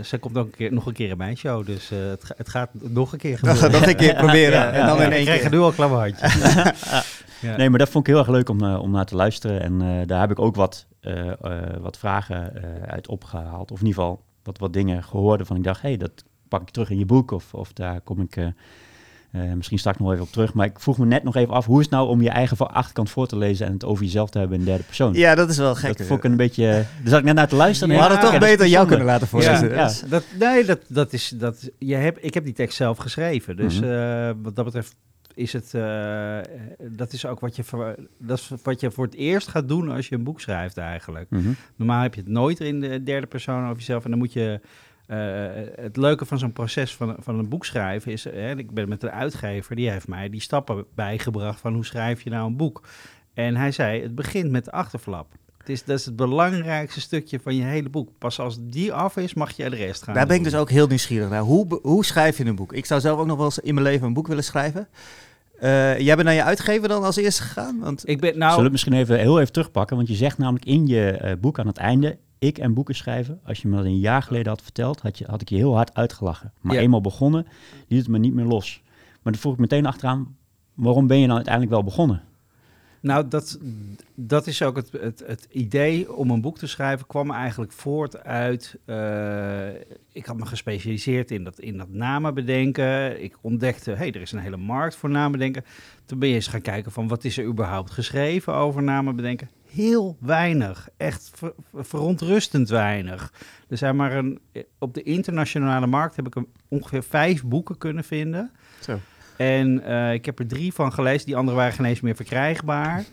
zij 0.01 0.19
komt 0.19 0.37
ook 0.37 0.45
een 0.45 0.51
keer, 0.55 0.73
nog 0.73 0.85
een 0.85 0.93
keer 0.93 1.09
in 1.09 1.17
mijn 1.17 1.37
show, 1.37 1.65
dus 1.65 1.91
eh, 1.91 1.99
het, 1.99 2.23
ga- 2.23 2.33
het 2.37 2.49
gaat 2.49 2.69
nog 2.73 3.11
een 3.13 3.19
keer 3.19 3.39
nog, 3.41 3.49
gebeuren. 3.55 3.71
nog 3.71 3.87
een 3.89 3.95
keer 3.95 4.15
proberen. 4.15 4.59
Ja, 4.59 4.63
ja, 4.71 4.71
en 4.71 4.85
dan 4.85 4.97
ja. 4.97 5.03
in 5.03 5.09
ik 5.09 5.15
één 5.15 5.23
krijg 5.25 5.41
keer. 5.41 5.49
er 5.51 5.55
nu 5.57 5.63
al 5.63 5.71
klamme 5.71 5.97
handjes. 5.97 6.35
ja. 7.41 7.55
Nee, 7.57 7.69
maar 7.69 7.79
dat 7.79 7.89
vond 7.89 8.07
ik 8.07 8.13
heel 8.13 8.21
erg 8.21 8.31
leuk 8.31 8.49
om, 8.49 8.63
om 8.75 8.91
naar 8.91 9.05
te 9.05 9.15
luisteren. 9.15 9.61
En 9.61 9.81
eh, 9.81 10.07
daar 10.07 10.19
heb 10.19 10.31
ik 10.31 10.39
ook 10.39 10.55
wat, 10.55 10.85
eh, 10.99 11.29
eh, 11.31 11.37
wat 11.81 11.97
vragen 11.97 12.63
eh, 12.63 12.89
uit 12.93 13.07
opgehaald. 13.07 13.71
Of 13.71 13.79
in 13.79 13.85
ieder 13.85 14.01
geval 14.01 14.23
wat, 14.43 14.57
wat 14.57 14.73
dingen 14.73 15.03
gehoord 15.03 15.47
van 15.47 15.55
ik 15.57 15.63
dacht, 15.63 15.81
hé, 15.81 15.87
hey, 15.87 15.97
dat 15.97 16.23
pak 16.47 16.61
ik 16.61 16.69
terug 16.69 16.89
in 16.89 16.97
je 16.97 17.05
boek. 17.05 17.31
Of, 17.31 17.53
of 17.53 17.73
daar 17.73 18.01
kom 18.01 18.21
ik 18.21 18.35
eh, 19.33 19.49
eh, 19.49 19.53
misschien 19.55 19.79
straks 19.79 19.97
nog 19.97 20.11
even 20.11 20.23
op 20.23 20.31
terug. 20.31 20.53
Maar 20.53 20.65
ik 20.65 20.79
vroeg 20.79 20.97
me 20.97 21.05
net 21.05 21.23
nog 21.23 21.35
even 21.35 21.53
af, 21.53 21.65
hoe 21.65 21.77
is 21.79 21.85
het 21.85 21.93
nou 21.93 22.07
om 22.07 22.21
je 22.21 22.29
eigen 22.29 22.57
voor- 22.57 22.67
achterkant 22.67 23.09
voor 23.09 23.27
te 23.27 23.37
lezen 23.37 23.65
en 23.67 23.73
het 23.73 23.85
over 23.85 24.03
jezelf 24.03 24.29
te 24.29 24.39
hebben 24.39 24.59
in 24.59 24.65
derde 24.65 24.83
persoon? 24.83 25.13
Ja, 25.13 25.35
dat 25.35 25.49
is 25.49 25.57
wel 25.57 25.75
gek. 25.75 25.97
dat 25.97 26.07
vond 26.07 26.23
ik 26.23 26.31
een 26.31 26.37
beetje... 26.37 26.65
Daar 26.71 26.87
zat 27.05 27.19
ik 27.19 27.25
net 27.25 27.35
naar 27.35 27.47
te 27.47 27.55
luisteren. 27.55 27.93
We 27.95 27.99
en 28.01 28.05
ik 28.05 28.11
hadden 28.11 28.31
toch 28.31 28.39
beter 28.49 28.67
jou 28.67 28.87
kunnen 28.87 29.05
laten 29.05 29.27
voorlezen. 29.27 29.69
Ja, 29.69 29.91
Dat, 30.09 30.23
nee, 30.39 30.65
dat, 30.65 30.79
dat 30.87 31.13
is, 31.13 31.29
dat, 31.29 31.69
je 31.79 31.95
hebt, 31.95 32.19
ik 32.25 32.33
heb 32.33 32.43
die 32.43 32.53
tekst 32.53 32.77
zelf 32.77 32.97
geschreven. 32.97 33.55
Dus 33.55 33.79
Mhm. 33.79 33.89
eh, 33.91 34.31
wat 34.41 34.55
dat 34.55 34.65
betreft 34.65 34.95
is 35.35 35.53
het, 35.53 35.73
eh, 35.73 36.37
dat 36.91 37.13
is 37.13 37.25
ook 37.25 37.39
wat 37.39 37.55
je, 37.55 37.63
voor, 37.63 37.95
dat 38.19 38.37
is 38.37 38.51
wat 38.63 38.79
je 38.79 38.91
voor 38.91 39.05
het 39.05 39.15
eerst 39.15 39.47
gaat 39.47 39.67
doen 39.67 39.89
als 39.89 40.07
je 40.07 40.15
een 40.15 40.23
boek 40.23 40.41
schrijft 40.41 40.77
eigenlijk. 40.77 41.29
Mhm. 41.29 41.49
Normaal 41.75 42.01
heb 42.01 42.13
je 42.15 42.21
het 42.21 42.29
nooit 42.29 42.59
in 42.59 42.79
de 42.79 43.03
derde 43.03 43.27
persoon 43.27 43.63
over 43.63 43.77
jezelf. 43.77 44.03
En 44.03 44.09
dan 44.09 44.19
moet 44.19 44.33
je. 44.33 44.59
Eh, 45.05 45.17
het 45.75 45.97
leuke 45.97 46.25
van 46.25 46.39
zo'n 46.39 46.53
proces 46.53 46.95
van, 46.95 47.15
van 47.19 47.39
een 47.39 47.49
boek 47.49 47.65
schrijven 47.65 48.11
is. 48.11 48.23
Hè, 48.23 48.57
ik 48.57 48.71
ben 48.71 48.89
met 48.89 49.03
een 49.03 49.11
uitgever, 49.11 49.75
die 49.75 49.89
heeft 49.89 50.07
mij 50.07 50.29
die 50.29 50.41
stappen 50.41 50.85
bijgebracht 50.95 51.59
van 51.59 51.73
hoe 51.73 51.85
schrijf 51.85 52.21
je 52.21 52.29
nou 52.29 52.47
een 52.47 52.57
boek. 52.57 52.81
En 53.33 53.55
hij 53.55 53.71
zei: 53.71 54.01
het 54.01 54.15
begint 54.15 54.51
met 54.51 54.65
de 54.65 54.71
achterflap. 54.71 55.27
Het 55.57 55.69
is, 55.69 55.83
dat 55.83 55.99
is 55.99 56.05
het 56.05 56.15
belangrijkste 56.15 57.01
stukje 57.01 57.39
van 57.39 57.55
je 57.55 57.63
hele 57.63 57.89
boek. 57.89 58.09
Pas 58.17 58.39
als 58.39 58.57
die 58.61 58.93
af 58.93 59.17
is, 59.17 59.33
mag 59.33 59.51
je 59.51 59.69
de 59.69 59.75
rest 59.75 60.03
gaan. 60.03 60.13
Daar 60.13 60.27
ben 60.27 60.35
ik 60.35 60.43
dus 60.43 60.55
ook 60.55 60.69
heel 60.69 60.87
nieuwsgierig 60.87 61.29
naar. 61.29 61.41
Hoe, 61.41 61.79
hoe 61.81 62.05
schrijf 62.05 62.37
je 62.37 62.45
een 62.45 62.55
boek? 62.55 62.73
Ik 62.73 62.85
zou 62.85 63.01
zelf 63.01 63.19
ook 63.19 63.27
nog 63.27 63.37
wel 63.37 63.45
eens 63.45 63.59
in 63.59 63.73
mijn 63.73 63.85
leven 63.85 64.07
een 64.07 64.13
boek 64.13 64.27
willen 64.27 64.43
schrijven. 64.43 64.87
Eh, 65.59 65.99
jij 65.99 66.15
bent 66.15 66.27
naar 66.27 66.33
je 66.33 66.43
uitgever 66.43 66.87
dan 66.87 67.03
als 67.03 67.15
eerste 67.15 67.43
gegaan? 67.43 67.79
Want 67.79 68.09
Ik 68.09 68.19
ben 68.19 68.29
Zullen 68.29 68.47
we 68.47 68.53
nou. 68.53 68.63
het 68.63 68.71
misschien 68.71 68.93
even, 68.93 69.19
heel 69.19 69.39
even 69.39 69.53
terugpakken? 69.53 69.95
Want 69.95 70.07
je 70.07 70.15
zegt 70.15 70.37
namelijk 70.37 70.65
in 70.65 70.87
je 70.87 71.11
eh, 71.11 71.33
boek 71.39 71.59
aan 71.59 71.67
het 71.67 71.77
einde... 71.77 72.17
ik 72.43 72.57
en 72.57 72.73
boeken 72.73 72.95
schrijven. 72.95 73.39
Als 73.45 73.61
je 73.61 73.67
me 73.67 73.75
dat 73.75 73.85
een 73.85 73.99
jaar 73.99 74.21
geleden 74.23 74.47
had 74.47 74.61
verteld... 74.61 75.01
had, 75.01 75.17
je, 75.17 75.25
had 75.27 75.41
ik 75.41 75.49
je 75.49 75.55
heel 75.55 75.75
hard 75.75 75.93
uitgelachen. 75.93 76.53
Maar 76.61 76.75
Ja. 76.75 76.81
eenmaal 76.81 77.01
begonnen, 77.01 77.47
liet 77.87 77.99
het 77.99 78.07
me 78.09 78.17
niet 78.17 78.33
meer 78.33 78.45
los. 78.45 78.81
Maar 79.21 79.31
dan 79.31 79.41
vroeg 79.41 79.53
ik 79.53 79.59
meteen 79.59 79.85
achteraan... 79.85 80.35
waarom 80.73 81.07
ben 81.07 81.17
je 81.17 81.23
nou 81.25 81.35
uiteindelijk 81.35 81.73
wel 81.73 81.83
begonnen? 81.83 82.21
Nou, 83.01 83.27
dat, 83.27 83.59
dat 84.15 84.47
is 84.47 84.61
ook 84.61 84.75
het, 84.75 84.91
het, 84.91 85.23
het 85.27 85.47
idee 85.51 86.13
om 86.13 86.29
een 86.29 86.41
boek 86.41 86.57
te 86.57 86.67
schrijven, 86.67 87.07
kwam 87.07 87.31
eigenlijk 87.31 87.71
voort 87.71 88.23
uit. 88.23 88.77
eh, 88.85 89.67
ik 90.11 90.25
had 90.25 90.37
me 90.37 90.45
gespecialiseerd 90.45 91.31
in 91.31 91.43
dat, 91.43 91.59
in 91.59 91.77
dat 91.77 91.89
namen 91.89 92.33
bedenken. 92.33 93.23
Ik 93.23 93.37
ontdekte, 93.41 93.89
hé, 93.91 93.97
hey, 93.97 94.11
er 94.11 94.21
is 94.21 94.31
een 94.31 94.39
hele 94.39 94.57
markt 94.57 94.95
voor 94.95 95.09
namen 95.09 95.31
bedenken. 95.31 95.63
Toen 96.05 96.19
ben 96.19 96.29
je 96.29 96.35
eens 96.35 96.47
gaan 96.47 96.61
kijken 96.61 96.91
van 96.91 97.07
wat 97.07 97.23
is 97.23 97.37
er 97.37 97.45
überhaupt 97.45 97.91
geschreven 97.91 98.53
over 98.53 98.83
namen 98.83 99.15
bedenken. 99.15 99.49
Heel 99.73 100.17
weinig, 100.19 100.89
echt 100.97 101.31
ver- 101.33 101.53
verontrustend 101.73 102.69
weinig. 102.69 103.33
Er 103.69 103.77
zijn 103.77 103.95
maar 103.95 104.11
een, 104.11 104.39
op 104.79 104.93
de 104.93 105.03
internationale 105.03 105.87
markt 105.87 106.15
heb 106.15 106.27
ik 106.27 106.35
een, 106.35 106.47
ongeveer 106.67 107.03
vijf 107.03 107.43
boeken 107.43 107.77
kunnen 107.77 108.03
vinden. 108.03 108.51
Zo. 108.79 108.99
En 109.37 109.83
eh, 109.83 110.13
ik 110.13 110.25
heb 110.25 110.39
er 110.39 110.47
drie 110.47 110.73
van 110.73 110.93
gelezen, 110.93 111.25
die 111.25 111.35
andere 111.35 111.57
waren 111.57 111.73
geen 111.73 111.85
eens 111.85 112.01
meer 112.01 112.15
verkrijgbaar. 112.15 113.03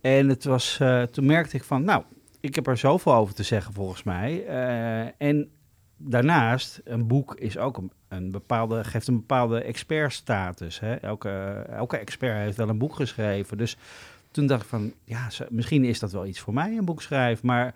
En 0.00 0.28
het 0.28 0.44
was, 0.44 0.78
eh, 0.80 1.02
toen 1.02 1.26
merkte 1.26 1.56
ik 1.56 1.64
van, 1.64 1.84
nou, 1.84 2.02
ik 2.40 2.54
heb 2.54 2.66
er 2.66 2.76
zoveel 2.76 3.14
over 3.14 3.34
te 3.34 3.42
zeggen 3.42 3.74
volgens 3.74 4.02
mij. 4.02 4.46
Eh, 4.46 5.28
en 5.28 5.50
daarnaast, 5.96 6.80
een 6.84 7.06
boek 7.06 7.34
is 7.34 7.58
ook 7.58 7.76
een, 7.76 7.92
een 8.08 8.30
bepaalde, 8.30 8.84
geeft 8.84 9.08
een 9.08 9.16
bepaalde 9.16 9.62
expertstatus. 9.62 10.80
Hè? 10.80 10.94
Elke, 10.94 11.30
elke 11.70 11.96
expert 11.96 12.36
heeft 12.36 12.56
wel 12.56 12.68
een 12.68 12.78
boek 12.78 12.94
geschreven. 12.94 13.58
Dus 13.58 13.76
toen 14.32 14.46
dacht 14.46 14.62
ik 14.62 14.68
van, 14.68 14.92
ja, 15.04 15.28
misschien 15.50 15.84
is 15.84 15.98
dat 15.98 16.12
wel 16.12 16.26
iets 16.26 16.40
voor 16.40 16.54
mij, 16.54 16.76
een 16.76 16.84
boek 16.84 17.02
schrijven. 17.02 17.46
Maar 17.46 17.74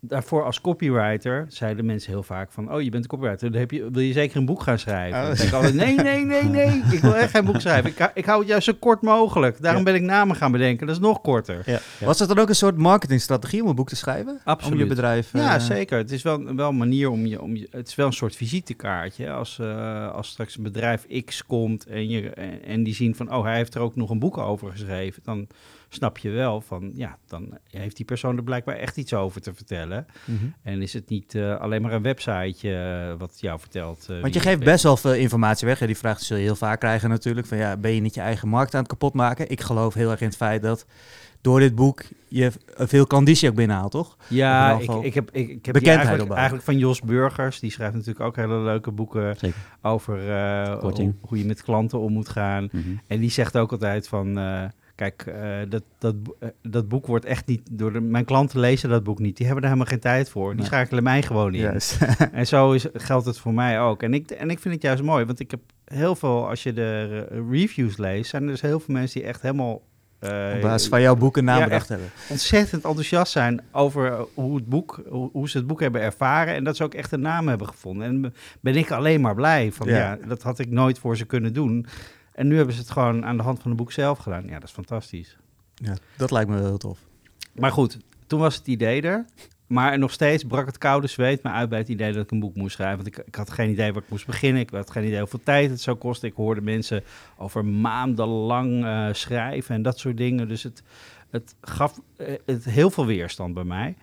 daarvoor 0.00 0.44
als 0.44 0.60
copywriter 0.60 1.44
zeiden 1.48 1.84
mensen 1.84 2.12
heel 2.12 2.22
vaak 2.22 2.52
van... 2.52 2.72
oh, 2.72 2.82
je 2.82 2.90
bent 2.90 3.02
een 3.02 3.10
copywriter, 3.10 3.50
dan 3.50 3.60
heb 3.60 3.70
je, 3.70 3.90
wil 3.90 4.02
je 4.02 4.12
zeker 4.12 4.36
een 4.36 4.44
boek 4.44 4.62
gaan 4.62 4.78
schrijven? 4.78 5.20
Oh. 5.20 5.26
Dan 5.26 5.34
denk 5.36 5.48
ik 5.48 5.54
altijd, 5.54 5.74
nee, 5.74 5.94
nee, 5.94 6.24
nee, 6.24 6.42
nee, 6.42 6.82
ik 6.96 6.98
wil 6.98 7.16
echt 7.16 7.30
geen 7.30 7.44
boek 7.44 7.60
schrijven. 7.60 7.90
Ik, 7.90 7.98
hou- 7.98 8.10
ik 8.14 8.24
hou 8.24 8.38
het 8.38 8.48
juist 8.48 8.64
zo 8.64 8.72
kort 8.78 9.02
mogelijk. 9.02 9.62
Daarom 9.62 9.84
ben 9.84 9.94
ik 9.94 10.02
namen 10.02 10.36
gaan 10.36 10.52
bedenken, 10.52 10.86
dat 10.86 10.96
is 10.96 11.02
nog 11.02 11.20
korter. 11.20 11.62
Ja. 11.66 11.80
was 11.98 12.18
het 12.18 12.28
dan 12.28 12.38
ook 12.38 12.48
een 12.48 12.54
soort 12.54 12.76
marketingstrategie 12.76 13.62
om 13.62 13.68
een 13.68 13.74
boek 13.74 13.88
te 13.88 13.96
schrijven? 13.96 14.32
Om 14.32 14.40
Absoluut. 14.44 14.78
je 14.78 14.86
bedrijf... 14.86 15.32
Ja, 15.32 15.54
eh, 15.54 15.60
zeker. 15.60 15.98
Het 15.98 16.10
is 16.10 16.22
wel, 16.22 16.54
wel 16.54 16.68
een 16.68 16.76
manier 16.76 17.10
om 17.10 17.26
je, 17.26 17.42
om 17.42 17.56
je... 17.56 17.66
Het 17.70 17.88
is 17.88 17.94
wel 17.94 18.06
een 18.06 18.12
soort 18.12 18.36
visitekaartje. 18.36 19.30
Als, 19.30 19.58
eh, 19.58 20.12
als 20.12 20.28
straks 20.28 20.56
een 20.56 20.62
bedrijf 20.62 21.06
X 21.24 21.46
komt 21.46 21.86
en, 21.86 22.08
je, 22.08 22.30
en, 22.30 22.64
en 22.64 22.82
die 22.82 22.94
zien 22.94 23.14
van... 23.14 23.34
oh, 23.34 23.44
hij 23.44 23.56
heeft 23.56 23.74
er 23.74 23.80
ook 23.80 23.96
nog 23.96 24.10
een 24.10 24.18
boek 24.18 24.38
over 24.38 24.70
geschreven. 24.70 25.22
Dan 25.24 25.46
snap 25.92 26.18
je 26.18 26.30
wel 26.30 26.60
van... 26.60 26.90
ja, 26.94 27.18
dan 27.26 27.58
heeft 27.70 27.96
die 27.96 28.04
persoon 28.04 28.36
er 28.36 28.42
blijkbaar 28.42 28.76
echt 28.76 28.96
iets 28.96 29.14
over 29.14 29.40
te 29.40 29.54
vertellen. 29.54 30.06
mhm. 30.24 30.44
En 30.62 30.82
is 30.82 30.92
het 30.92 31.08
niet 31.08 31.34
eh, 31.34 31.56
alleen 31.60 31.82
maar 31.82 31.92
een 31.92 32.02
websiteje 32.02 32.76
eh, 32.76 33.18
wat 33.18 33.40
jou 33.40 33.60
vertelt. 33.60 34.06
eh, 34.10 34.20
Want 34.20 34.34
je 34.34 34.40
geeft 34.40 34.64
best 34.64 34.82
wel 34.82 34.96
veel 34.96 35.14
informatie 35.14 35.66
weg. 35.66 35.78
Ja, 35.80 35.86
die 35.86 35.96
vraag 35.96 36.20
zul 36.20 36.36
je 36.36 36.42
heel 36.42 36.56
vaak 36.56 36.80
krijgen 36.80 37.08
natuurlijk. 37.08 37.46
Van 37.46 37.58
ja, 37.58 37.76
ben 37.76 37.90
je 37.90 38.00
niet 38.00 38.14
je 38.14 38.20
eigen 38.20 38.48
markt 38.48 38.74
aan 38.74 38.80
het 38.80 38.88
kapot 38.88 39.14
maken? 39.14 39.50
Ik 39.50 39.60
geloof 39.60 39.94
heel 39.94 40.10
erg 40.10 40.20
in 40.20 40.26
het 40.26 40.36
feit 40.36 40.62
dat 40.62 40.86
door 41.40 41.60
dit 41.60 41.74
boek 41.74 42.02
je 42.28 42.52
veel 42.76 43.06
klandizie 43.06 43.48
ook 43.48 43.54
binnenhaalt, 43.54 43.90
toch? 43.90 44.16
Ja, 44.28 44.78
ik, 44.78 44.90
ik 44.90 45.14
heb, 45.14 45.30
ik, 45.30 45.48
ik 45.48 45.66
heb 45.66 45.76
eigenlijk, 45.86 46.30
eigenlijk 46.32 46.64
van 46.64 46.78
Jos 46.78 47.00
Burgers. 47.00 47.60
Die 47.60 47.70
schrijft 47.70 47.94
natuurlijk 47.94 48.20
ook 48.24 48.36
hele 48.36 48.58
leuke 48.58 48.90
boeken 48.90 49.36
Zeker. 49.38 49.56
over 49.82 50.30
eh, 50.30 50.78
hoe, 50.80 51.14
hoe 51.20 51.38
je 51.38 51.44
met 51.44 51.62
klanten 51.62 51.98
om 51.98 52.12
moet 52.12 52.28
gaan. 52.28 52.68
Mhm. 52.72 52.88
En 53.06 53.20
die 53.20 53.30
zegt 53.30 53.56
ook 53.56 53.72
altijd 53.72 54.08
van... 54.08 54.38
eh, 54.38 54.64
Kijk, 55.00 55.22
eh, 55.26 55.58
dat, 55.68 55.82
dat, 55.98 56.14
eh, 56.38 56.48
dat 56.62 56.88
boek 56.88 57.06
wordt 57.06 57.24
echt 57.24 57.46
niet 57.46 57.60
door 57.70 57.92
de, 57.92 58.00
mijn 58.00 58.24
klanten 58.24 58.60
lezen 58.60 58.88
dat 58.88 59.02
boek 59.04 59.18
niet. 59.18 59.36
Die 59.36 59.46
hebben 59.46 59.64
er 59.64 59.70
helemaal 59.70 59.90
geen 59.92 60.00
tijd 60.00 60.28
voor. 60.30 60.48
Die 60.48 60.56
Nee. 60.58 60.66
schakelen 60.66 61.02
mij 61.02 61.22
gewoon 61.22 61.54
in. 61.54 61.80
En 62.32 62.46
zo 62.46 62.72
is, 62.72 62.86
geldt 62.92 63.26
het 63.26 63.38
voor 63.38 63.54
mij 63.54 63.80
ook. 63.80 64.02
En 64.02 64.14
ik, 64.14 64.30
en 64.30 64.50
ik 64.50 64.58
vind 64.58 64.74
het 64.74 64.82
juist 64.82 65.02
mooi, 65.02 65.24
want 65.24 65.40
ik 65.40 65.50
heb 65.50 65.60
heel 65.84 66.16
veel, 66.16 66.48
als 66.48 66.62
je 66.62 66.72
de 66.72 67.18
reviews 67.50 67.96
leest, 67.96 68.30
zijn 68.30 68.42
er 68.42 68.48
dus 68.48 68.60
heel 68.60 68.80
veel 68.80 68.94
mensen 68.94 69.20
die 69.20 69.28
echt 69.28 69.42
helemaal 69.42 69.82
eh, 70.18 70.52
Op 70.54 70.60
basis 70.60 70.88
van 70.88 71.00
jouw 71.00 71.16
boek 71.16 71.36
een 71.36 71.44
naam 71.44 71.58
Ja, 71.58 71.64
bedacht 71.64 71.80
echt. 71.80 71.88
hebben. 71.88 72.08
ontzettend 72.28 72.84
enthousiast 72.84 73.32
zijn 73.32 73.60
over 73.72 74.26
hoe, 74.34 74.56
het 74.56 74.66
boek, 74.68 75.02
hoe, 75.08 75.28
hoe 75.32 75.48
ze 75.48 75.58
het 75.58 75.66
boek 75.66 75.80
hebben 75.80 76.00
ervaren. 76.00 76.54
En 76.54 76.64
dat 76.64 76.76
ze 76.76 76.84
ook 76.84 76.94
echt 76.94 77.12
een 77.12 77.20
naam 77.20 77.48
hebben 77.48 77.66
gevonden. 77.66 78.06
En 78.06 78.34
ben 78.60 78.76
ik 78.76 78.90
alleen 78.90 79.20
maar 79.20 79.34
blij 79.34 79.72
van, 79.72 79.86
Ja. 79.88 79.96
ja, 79.96 80.18
dat 80.26 80.42
had 80.42 80.58
ik 80.58 80.70
nooit 80.70 80.98
voor 80.98 81.16
ze 81.16 81.24
kunnen 81.26 81.52
doen. 81.52 81.86
En 82.40 82.48
nu 82.48 82.56
hebben 82.56 82.74
ze 82.74 82.80
het 82.80 82.90
gewoon 82.90 83.24
aan 83.24 83.36
de 83.36 83.42
hand 83.42 83.60
van 83.60 83.70
het 83.70 83.80
boek 83.80 83.92
zelf 83.92 84.18
gedaan. 84.18 84.46
Ja, 84.46 84.54
dat 84.54 84.62
is 84.62 84.70
fantastisch. 84.70 85.36
Ja, 85.74 85.96
dat 86.16 86.30
lijkt 86.30 86.50
me 86.50 86.56
wel 86.56 86.64
heel 86.64 86.78
tof. 86.78 86.98
Maar 87.52 87.72
goed, 87.72 87.98
toen 88.26 88.40
was 88.40 88.54
het 88.54 88.66
idee 88.66 89.02
er. 89.02 89.24
Maar 89.66 89.98
nog 89.98 90.12
steeds 90.12 90.44
brak 90.44 90.66
het 90.66 90.78
koude 90.78 91.06
zweet 91.06 91.42
me 91.42 91.50
uit 91.50 91.68
bij 91.68 91.78
het 91.78 91.88
idee 91.88 92.12
dat 92.12 92.24
ik 92.24 92.30
een 92.30 92.40
boek 92.40 92.54
moest 92.54 92.74
schrijven. 92.74 92.96
Want 92.96 93.16
ik, 93.16 93.26
ik 93.26 93.34
had 93.34 93.50
geen 93.50 93.70
idee 93.70 93.92
waar 93.92 94.02
ik 94.02 94.08
moest 94.08 94.26
beginnen. 94.26 94.62
Ik 94.62 94.70
had 94.70 94.90
geen 94.90 95.04
idee 95.04 95.18
hoeveel 95.18 95.40
tijd 95.42 95.70
het 95.70 95.80
zou 95.80 95.96
kosten. 95.96 96.28
Ik 96.28 96.34
hoorde 96.34 96.60
mensen 96.60 97.02
over 97.36 97.64
maandenlang 97.64 98.84
eh, 98.84 99.08
schrijven 99.12 99.74
en 99.74 99.82
dat 99.82 99.98
soort 99.98 100.16
dingen. 100.16 100.48
Dus 100.48 100.62
het, 100.62 100.82
het 101.30 101.54
gaf 101.60 102.00
eh, 102.16 102.34
het 102.46 102.64
heel 102.64 102.90
veel 102.90 103.06
weerstand 103.06 103.54
bij 103.54 103.64
mij. 103.64 103.96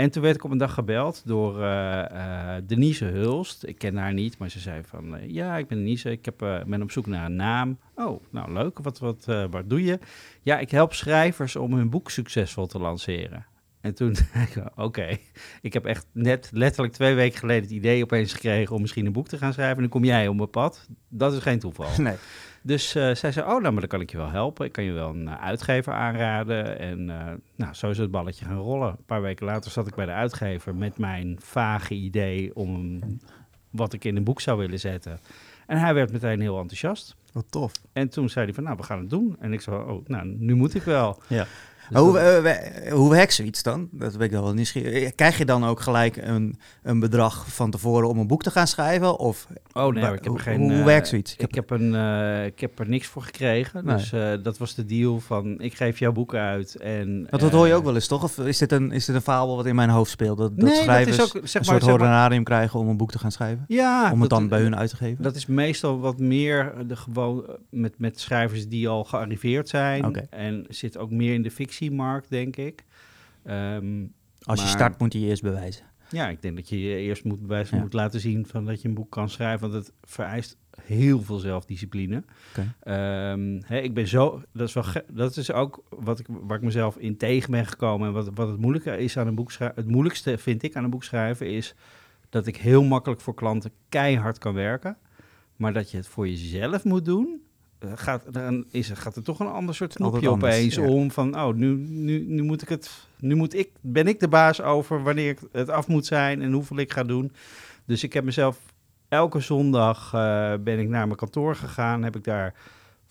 En 0.00 0.10
toen 0.10 0.22
werd 0.22 0.34
ik 0.34 0.44
op 0.44 0.50
een 0.50 0.58
dag 0.58 0.74
gebeld 0.74 1.22
door 1.26 1.62
eh, 1.62 2.56
eh, 2.56 2.62
Denise 2.66 3.04
Hulst. 3.04 3.64
Ik 3.64 3.78
ken 3.78 3.96
haar 3.96 4.12
niet, 4.12 4.38
maar 4.38 4.50
ze 4.50 4.58
zei 4.58 4.82
van... 4.84 5.16
eh, 5.16 5.30
ja, 5.30 5.56
ik 5.56 5.66
ben 5.66 5.78
Denise, 5.78 6.10
ik 6.10 6.24
heb, 6.24 6.38
ben 6.66 6.82
op 6.82 6.90
zoek 6.90 7.06
naar 7.06 7.26
een 7.26 7.36
naam. 7.36 7.78
Oh, 7.94 8.22
nou 8.30 8.52
leuk, 8.52 8.78
wat, 8.78 8.98
wat, 8.98 9.24
wat 9.50 9.70
doe 9.70 9.84
je? 9.84 9.98
Ja, 10.42 10.58
ik 10.58 10.70
help 10.70 10.94
schrijvers 10.94 11.56
om 11.56 11.72
hun 11.74 11.90
boek 11.90 12.10
succesvol 12.10 12.66
te 12.66 12.78
lanceren. 12.78 13.46
En 13.80 13.94
toen 13.94 14.12
dacht 14.34 14.56
ik, 14.56 14.64
oké, 14.76 15.18
ik 15.60 15.72
heb 15.72 15.84
echt 15.84 16.06
net 16.12 16.50
letterlijk 16.52 16.94
twee 16.94 17.14
weken 17.14 17.38
geleden 17.38 17.62
het 17.62 17.72
idee 17.72 18.02
opeens 18.02 18.32
gekregen 18.32 18.74
om 18.74 18.80
misschien 18.80 19.06
een 19.06 19.12
boek 19.12 19.28
te 19.28 19.38
gaan 19.38 19.52
schrijven. 19.52 19.76
En 19.76 19.82
dan 19.82 19.90
kom 19.90 20.04
jij 20.04 20.28
op 20.28 20.36
mijn 20.36 20.50
pad. 20.50 20.88
Dat 21.08 21.32
is 21.32 21.38
geen 21.38 21.58
toeval. 21.58 21.88
Nee. 21.98 22.16
Dus 22.62 22.94
eh, 22.94 23.14
zij 23.14 23.32
zei, 23.32 23.46
oh, 23.46 23.60
nou, 23.60 23.62
maar 23.62 23.80
dan 23.80 23.88
kan 23.88 24.00
ik 24.00 24.10
je 24.10 24.16
wel 24.16 24.30
helpen. 24.30 24.66
Ik 24.66 24.72
kan 24.72 24.84
je 24.84 24.92
wel 24.92 25.08
een 25.08 25.28
eh, 25.28 25.42
uitgever 25.42 25.92
aanraden. 25.92 26.78
En 26.78 27.10
eh, 27.10 27.32
nou, 27.56 27.74
zo 27.74 27.90
is 27.90 27.98
het 27.98 28.10
balletje 28.10 28.44
gaan 28.44 28.58
rollen. 28.58 28.88
Een 28.88 29.04
paar 29.06 29.22
weken 29.22 29.46
later 29.46 29.70
zat 29.70 29.86
ik 29.86 29.94
bij 29.94 30.06
de 30.06 30.12
uitgever 30.12 30.74
met 30.74 30.98
mijn 30.98 31.36
vage 31.42 31.94
idee 31.94 32.54
om 32.54 33.00
wat 33.70 33.92
ik 33.92 34.04
in 34.04 34.16
een 34.16 34.24
boek 34.24 34.40
zou 34.40 34.58
willen 34.58 34.80
zetten. 34.80 35.20
En 35.66 35.78
hij 35.78 35.94
werd 35.94 36.12
meteen 36.12 36.40
heel 36.40 36.58
enthousiast. 36.58 37.16
Wat 37.32 37.46
tof. 37.50 37.72
En 37.92 38.08
toen 38.08 38.28
zei 38.28 38.44
hij 38.44 38.54
van, 38.54 38.64
nou, 38.64 38.76
we 38.76 38.82
gaan 38.82 38.98
het 38.98 39.10
doen. 39.10 39.36
En 39.40 39.52
ik 39.52 39.60
zei, 39.60 39.76
oh, 39.76 40.06
nou, 40.06 40.26
nu 40.26 40.54
moet 40.54 40.74
ik 40.74 40.82
wel. 40.82 41.22
Ja. 41.26 41.46
Dus 41.90 42.00
hoe, 42.00 42.12
dat- 42.12 42.44
eh, 42.44 42.92
hoe 42.92 43.10
werkt 43.10 43.32
zoiets 43.34 43.62
dan? 43.62 43.88
Dat 43.92 44.16
ben 44.16 44.26
ik 44.26 44.32
dan 44.32 44.42
wel 44.42 44.54
nieuwsgierig. 44.54 45.14
Krijg 45.14 45.38
je 45.38 45.44
dan 45.44 45.64
ook 45.64 45.80
gelijk 45.80 46.16
een, 46.16 46.58
een 46.82 47.00
bedrag 47.00 47.46
van 47.54 47.70
tevoren 47.70 48.08
om 48.08 48.18
een 48.18 48.26
boek 48.26 48.42
te 48.42 48.50
gaan 48.50 48.66
schrijven? 48.66 49.18
Of 49.18 49.46
Oh 49.72 49.94
nee, 49.94 50.04
ik 50.04 50.10
heb 50.10 50.24
er 50.24 50.30
hoe- 50.30 50.38
geen. 50.38 50.60
hoe 50.60 50.72
eh, 50.72 50.84
werkt 50.84 51.08
zoiets? 51.08 51.32
Ik 51.36 51.48
Ik 51.48 51.54
heb, 51.54 51.70
een, 51.70 51.94
eh, 51.94 52.44
ik 52.44 52.60
heb 52.60 52.78
er 52.78 52.88
niks 52.88 53.06
voor 53.06 53.22
gekregen. 53.22 53.84
Nee. 53.84 53.96
Dus 53.96 54.12
eh, 54.12 54.32
dat 54.42 54.58
was 54.58 54.74
de 54.74 54.84
deal 54.86 55.20
van 55.20 55.60
ik 55.60 55.74
geef 55.74 55.98
jouw 55.98 56.12
boek 56.12 56.34
uit. 56.34 56.74
En, 56.76 57.26
Want 57.30 57.42
dat 57.42 57.52
hoor 57.52 57.66
je 57.66 57.72
eh, 57.72 57.78
ook 57.78 57.84
wel 57.84 57.94
eens, 57.94 58.06
toch? 58.06 58.22
Of 58.22 58.38
is 58.38 58.58
dit 58.58 58.72
een, 58.72 58.92
is 58.92 59.04
dit 59.04 59.14
een 59.16 59.22
fabel 59.22 59.56
wat 59.56 59.66
in 59.66 59.74
mijn 59.74 59.88
hoofd 59.88 60.10
speelt? 60.10 60.38
Dat, 60.38 60.50
dat 60.56 60.64
Nee, 60.64 60.74
dat 60.74 60.82
schrijvers 60.84 61.16
is 61.16 61.22
ook, 61.22 61.30
zeg 61.32 61.42
een 61.42 61.48
soort 61.48 61.66
zeg 61.66 61.80
maar- 61.80 61.90
honorarium 61.90 62.44
krijgen 62.44 62.80
om 62.80 62.88
een 62.88 62.96
boek 62.96 63.10
te 63.10 63.18
gaan 63.18 63.32
schrijven? 63.32 63.64
Ja, 63.68 64.12
om 64.12 64.20
het 64.20 64.30
dat- 64.30 64.38
dan 64.38 64.48
bij 64.48 64.60
hun 64.60 64.76
uit 64.76 64.90
te 64.90 64.96
geven? 64.96 65.22
Dat 65.22 65.34
is 65.36 65.46
meestal 65.46 66.00
wat 66.00 66.18
meer 66.18 66.72
de 66.86 66.96
gewoon 66.96 67.46
eh, 67.46 67.54
met, 67.70 67.94
met 67.98 68.20
schrijvers 68.20 68.68
die 68.68 68.88
al 68.88 69.04
gearriveerd 69.04 69.68
zijn. 69.68 70.26
En 70.30 70.64
zit 70.68 70.98
ook 70.98 71.10
meer 71.10 71.34
in 71.34 71.42
de 71.42 71.50
fictiemarkt, 71.84 72.30
denk 72.30 72.56
ik. 72.56 72.84
Ehm, 73.44 74.04
Als 74.42 74.60
je 74.62 74.66
start 74.68 74.98
moet 74.98 75.12
je 75.12 75.20
je 75.20 75.26
eerst 75.26 75.42
bewijzen. 75.42 75.84
Ja, 76.10 76.28
ik 76.28 76.42
denk 76.42 76.56
dat 76.56 76.68
je 76.68 76.80
je 76.80 76.96
eerst 76.96 77.24
moet, 77.24 77.40
bewijzen, 77.40 77.76
Ja. 77.76 77.82
moet 77.82 77.92
laten 77.92 78.20
zien 78.20 78.46
van 78.46 78.64
dat 78.64 78.82
je 78.82 78.88
een 78.88 78.94
boek 78.94 79.10
kan 79.10 79.28
schrijven. 79.28 79.70
Want 79.70 79.84
het 79.84 79.92
vereist 80.02 80.56
heel 80.82 81.22
veel 81.22 81.38
zelfdiscipline. 81.38 82.24
Oké. 82.50 82.74
Ehm, 82.82 83.60
hè, 83.64 83.78
ik 83.78 83.94
ben 83.94 84.08
zo, 84.08 84.42
dat 84.52 84.68
is, 84.68 84.74
wel 84.74 84.84
dat 85.12 85.36
is 85.36 85.52
ook 85.52 85.82
wat 85.88 86.18
ik, 86.18 86.26
waar 86.28 86.56
ik 86.56 86.62
mezelf 86.62 86.96
in 86.96 87.16
tegen 87.16 87.50
ben 87.50 87.66
gekomen. 87.66 88.06
En 88.08 88.14
wat, 88.14 88.30
wat 88.34 88.48
het 88.48 88.58
moeilijke 88.60 88.96
is 88.98 89.16
aan 89.18 89.26
een 89.26 89.34
boek 89.34 89.52
schrijven. 89.52 89.76
Het 89.82 89.90
moeilijkste 89.90 90.38
vind 90.38 90.62
ik 90.62 90.76
aan 90.76 90.84
een 90.84 90.90
boek 90.90 91.04
schrijven 91.04 91.46
is 91.50 91.74
dat 92.28 92.46
ik 92.46 92.56
heel 92.56 92.84
makkelijk 92.84 93.20
voor 93.20 93.34
klanten 93.34 93.70
keihard 93.88 94.38
kan 94.38 94.54
werken. 94.54 94.96
Maar 95.56 95.72
dat 95.72 95.90
je 95.90 95.96
het 95.96 96.06
voor 96.06 96.28
jezelf 96.28 96.84
moet 96.84 97.04
doen, 97.04 97.40
gaat, 97.94 98.32
dan 98.32 98.64
is, 98.70 98.90
er- 98.90 98.96
gaat 98.96 99.16
er 99.16 99.22
toch 99.22 99.40
een 99.40 99.46
ander 99.46 99.74
soort 99.74 99.94
knopje 99.94 100.28
anders, 100.28 100.54
opeens 100.54 100.74
ja. 100.74 100.82
om. 100.82 101.10
Van, 101.10 101.40
oh, 101.40 101.54
nu, 101.54 101.74
nu, 101.76 102.24
nu 102.26 102.42
moet 102.42 102.62
ik 102.62 102.68
het, 102.68 103.06
nu 103.18 103.34
moet 103.34 103.54
ik, 103.54 103.70
ben 103.80 104.06
ik 104.06 104.20
de 104.20 104.28
baas 104.28 104.62
over 104.62 105.02
wanneer 105.02 105.36
het 105.52 105.68
af 105.68 105.86
moet 105.88 106.06
zijn 106.06 106.42
en 106.42 106.52
hoeveel 106.52 106.76
ik 106.76 106.92
ga 106.92 107.02
doen. 107.02 107.32
Dus 107.84 108.02
ik 108.02 108.12
heb 108.12 108.24
mezelf 108.24 108.58
elke 109.08 109.40
zondag 109.40 110.14
eh, 110.14 110.54
ben 110.60 110.78
ik 110.78 110.88
naar 110.88 111.06
mijn 111.06 111.18
kantoor 111.18 111.56
gegaan. 111.56 112.02
Heb 112.02 112.16
ik 112.16 112.24
daar 112.24 112.54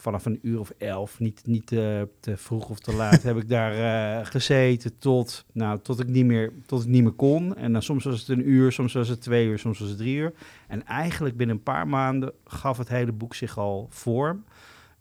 vanaf 0.01 0.25
een 0.25 0.39
uur 0.41 0.59
of 0.59 0.69
elf, 0.77 1.19
niet, 1.19 1.41
niet 1.45 1.67
te, 1.67 2.07
te 2.19 2.37
vroeg 2.37 2.69
of 2.69 2.79
te 2.79 2.93
laat, 2.93 3.23
heb 3.29 3.37
ik 3.37 3.49
daar 3.49 3.73
eh, 3.73 4.25
gezeten 4.25 4.97
tot, 4.97 5.45
nou, 5.51 5.79
tot, 5.81 5.99
ik 5.99 6.07
niet 6.07 6.25
meer, 6.25 6.53
tot 6.65 6.81
ik 6.81 6.87
niet 6.87 7.03
meer 7.03 7.11
kon. 7.11 7.55
En 7.55 7.73
dan 7.73 7.81
soms 7.81 8.03
was 8.03 8.19
het 8.19 8.27
een 8.27 8.49
uur, 8.49 8.71
soms 8.71 8.93
was 8.93 9.07
het 9.07 9.21
twee 9.21 9.47
uur, 9.47 9.59
soms 9.59 9.79
was 9.79 9.89
het 9.89 9.97
drie 9.97 10.15
uur. 10.15 10.33
En 10.67 10.85
eigenlijk 10.85 11.37
binnen 11.37 11.55
een 11.55 11.63
paar 11.63 11.87
maanden 11.87 12.33
gaf 12.45 12.77
het 12.77 12.89
hele 12.89 13.11
boek 13.11 13.35
zich 13.35 13.57
al 13.57 13.87
vorm. 13.89 14.43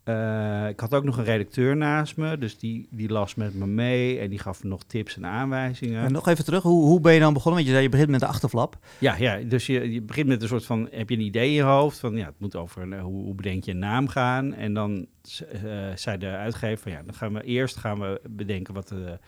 Eh, 0.08 0.68
ik 0.68 0.80
had 0.80 0.94
ook 0.94 1.04
nog 1.04 1.16
een 1.16 1.24
redacteur 1.24 1.76
naast 1.76 2.16
me, 2.16 2.38
dus 2.38 2.58
die, 2.58 2.88
die 2.90 3.08
las 3.08 3.34
met 3.34 3.54
me 3.54 3.66
mee 3.66 4.18
en 4.18 4.30
die 4.30 4.38
gaf 4.38 4.62
me 4.62 4.68
nog 4.68 4.82
tips 4.84 5.16
en 5.16 5.26
aanwijzingen. 5.26 6.04
En 6.04 6.12
nog 6.12 6.28
even 6.28 6.44
terug, 6.44 6.62
hoe, 6.62 6.84
hoe 6.84 7.00
ben 7.00 7.14
je 7.14 7.20
dan 7.20 7.32
begonnen? 7.32 7.54
Want 7.54 7.66
je 7.66 7.72
zei 7.72 7.82
je 7.82 7.90
begint 7.90 8.10
met 8.10 8.20
de 8.20 8.26
achterflap. 8.26 8.78
Ja, 8.98 9.16
ja 9.16 9.36
dus 9.36 9.66
je, 9.66 9.92
je 9.92 10.02
begint 10.02 10.26
met 10.26 10.42
een 10.42 10.48
soort 10.48 10.64
van, 10.64 10.88
heb 10.90 11.08
je 11.08 11.14
een 11.14 11.22
idee 11.22 11.46
in 11.46 11.54
je 11.54 11.62
hoofd 11.62 11.98
van, 11.98 12.16
ja, 12.16 12.26
het 12.26 12.38
moet 12.40 12.56
over 12.56 12.82
een, 12.82 13.00
hoe, 13.00 13.24
hoe 13.24 13.34
bedenk 13.34 13.64
je 13.64 13.70
een 13.70 13.78
naam 13.78 14.08
gaan. 14.08 14.54
En 14.54 14.74
dan 14.74 15.06
eh, 15.52 15.60
zei 15.94 16.18
de 16.18 16.30
uitgever 16.30 16.78
van, 16.78 16.92
ja, 16.92 17.02
dan 17.02 17.14
gaan 17.14 17.32
we 17.32 17.42
eerst 17.42 17.76
gaan 17.76 18.00
we 18.00 18.20
bedenken 18.30 18.74
wat 18.74 18.88
de, 18.88 19.18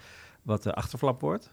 wat 0.42 0.62
de 0.62 0.74
achterflap 0.74 1.20
wordt. 1.20 1.52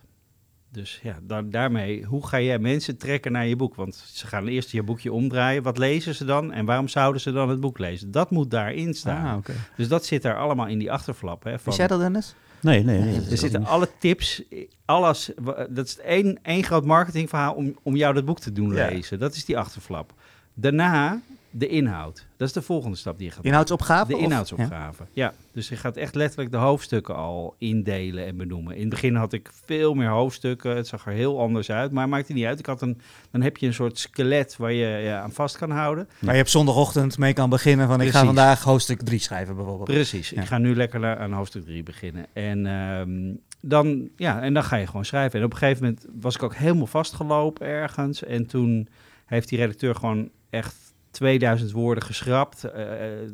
Dus 0.71 0.99
ja, 1.03 1.19
dan, 1.23 1.49
daarmee, 1.49 2.03
hoe 2.03 2.27
ga 2.27 2.39
jij 2.41 2.59
mensen 2.59 2.97
trekken 2.97 3.31
naar 3.31 3.47
je 3.47 3.55
boek? 3.55 3.75
Want 3.75 3.95
ze 3.95 4.27
gaan 4.27 4.47
eerst 4.47 4.71
je 4.71 4.83
boekje 4.83 5.11
omdraaien. 5.13 5.63
Wat 5.63 5.77
lezen 5.77 6.15
ze 6.15 6.25
dan 6.25 6.51
en 6.51 6.65
waarom 6.65 6.87
zouden 6.87 7.21
ze 7.21 7.31
dan 7.31 7.49
het 7.49 7.59
boek 7.59 7.77
lezen? 7.79 8.11
Dat 8.11 8.31
moet 8.31 8.51
daarin 8.51 8.93
staan. 8.93 9.25
Ah, 9.31 9.37
oké. 9.37 9.53
Dus 9.77 9.87
dat 9.87 10.05
zit 10.05 10.21
daar 10.21 10.37
allemaal 10.37 10.67
in 10.67 10.77
die 10.79 10.91
achterflap. 10.91 11.43
Hè, 11.43 11.51
van, 11.51 11.61
Wist 11.63 11.77
jij 11.77 11.87
dat, 11.87 11.99
Dennis? 11.99 12.35
Nee, 12.61 12.83
nee, 12.83 12.99
nee. 12.99 13.15
is 13.15 13.31
er 13.31 13.37
zitten 13.37 13.59
niet- 13.59 13.69
alle 13.69 13.89
tips, 13.99 14.43
alles. 14.85 15.31
Dat 15.69 15.85
is 15.85 15.99
één, 15.99 16.39
één 16.43 16.63
groot 16.63 16.85
marketingverhaal 16.85 17.53
om, 17.53 17.75
om 17.83 17.95
jou 17.95 18.13
dat 18.13 18.25
boek 18.25 18.39
te 18.39 18.51
doen 18.51 18.73
Ja. 18.73 18.87
lezen. 18.89 19.19
Dat 19.19 19.35
is 19.35 19.45
die 19.45 19.57
achterflap. 19.57 20.13
Daarna 20.53 21.21
de 21.51 21.67
inhoud. 21.67 22.25
Dat 22.37 22.47
is 22.47 22.53
de 22.53 22.61
volgende 22.61 22.97
stap 22.97 23.17
die 23.17 23.25
je 23.25 23.31
gaat 23.31 23.37
maken. 23.37 23.49
Inhoudsopgave? 23.49 24.13
De 24.13 24.19
inhoudsopgave. 24.19 25.03
Ja. 25.13 25.33
dus 25.51 25.69
je 25.69 25.75
gaat 25.75 25.97
echt 25.97 26.15
letterlijk 26.15 26.51
de 26.51 26.57
hoofdstukken 26.57 27.15
al 27.15 27.55
indelen 27.57 28.25
en 28.25 28.37
benoemen. 28.37 28.75
In 28.75 28.81
het 28.81 28.89
begin 28.89 29.15
had 29.15 29.33
ik 29.33 29.49
veel 29.65 29.93
meer 29.93 30.09
hoofdstukken. 30.09 30.75
Het 30.75 30.87
zag 30.87 31.05
er 31.05 31.13
heel 31.13 31.39
anders 31.39 31.71
uit, 31.71 31.91
maar 31.91 32.09
maakt 32.09 32.27
het 32.27 32.37
niet 32.37 32.45
uit. 32.45 32.59
Ik 32.59 32.65
had 32.65 32.81
een, 32.81 33.01
dan 33.31 33.41
heb 33.41 33.57
je 33.57 33.67
een 33.67 33.73
soort 33.73 33.99
skelet 33.99 34.57
waar 34.57 34.73
je 34.73 34.87
ja, 34.87 35.21
aan 35.21 35.31
vast 35.31 35.57
kan 35.57 35.71
houden. 35.71 36.09
Waar 36.19 36.35
je 36.35 36.41
op 36.41 36.47
zondagochtend 36.47 37.17
mee 37.17 37.33
kan 37.33 37.49
beginnen 37.49 37.87
van 37.87 38.01
ik 38.01 38.11
ga 38.11 38.25
vandaag 38.25 38.63
hoofdstuk 38.63 39.01
3 39.01 39.19
schrijven 39.19 39.55
bijvoorbeeld. 39.55 39.89
Precies. 39.89 40.29
Ja. 40.29 40.41
Ik 40.41 40.47
ga 40.47 40.57
nu 40.57 40.75
lekker 40.75 41.17
aan 41.17 41.31
hoofdstuk 41.31 41.65
3 41.65 41.83
beginnen. 41.83 42.25
En, 42.33 42.65
ehm, 42.65 43.35
dan, 43.61 44.09
ja, 44.15 44.41
en 44.41 44.53
dan 44.53 44.63
ga 44.63 44.75
je 44.75 44.87
gewoon 44.87 45.05
schrijven. 45.05 45.39
En 45.39 45.45
op 45.45 45.51
een 45.51 45.57
gegeven 45.57 45.83
moment 45.83 46.05
was 46.21 46.35
ik 46.35 46.43
ook 46.43 46.55
helemaal 46.55 46.87
vastgelopen 46.87 47.67
ergens. 47.67 48.23
En 48.23 48.45
toen 48.45 48.87
heeft 49.25 49.49
die 49.49 49.57
redacteur 49.57 49.95
gewoon 49.95 50.29
echt 50.49 50.86
2000 51.11 51.71
woorden 51.71 52.03
geschrapt. 52.03 52.63
eh, 52.63 52.71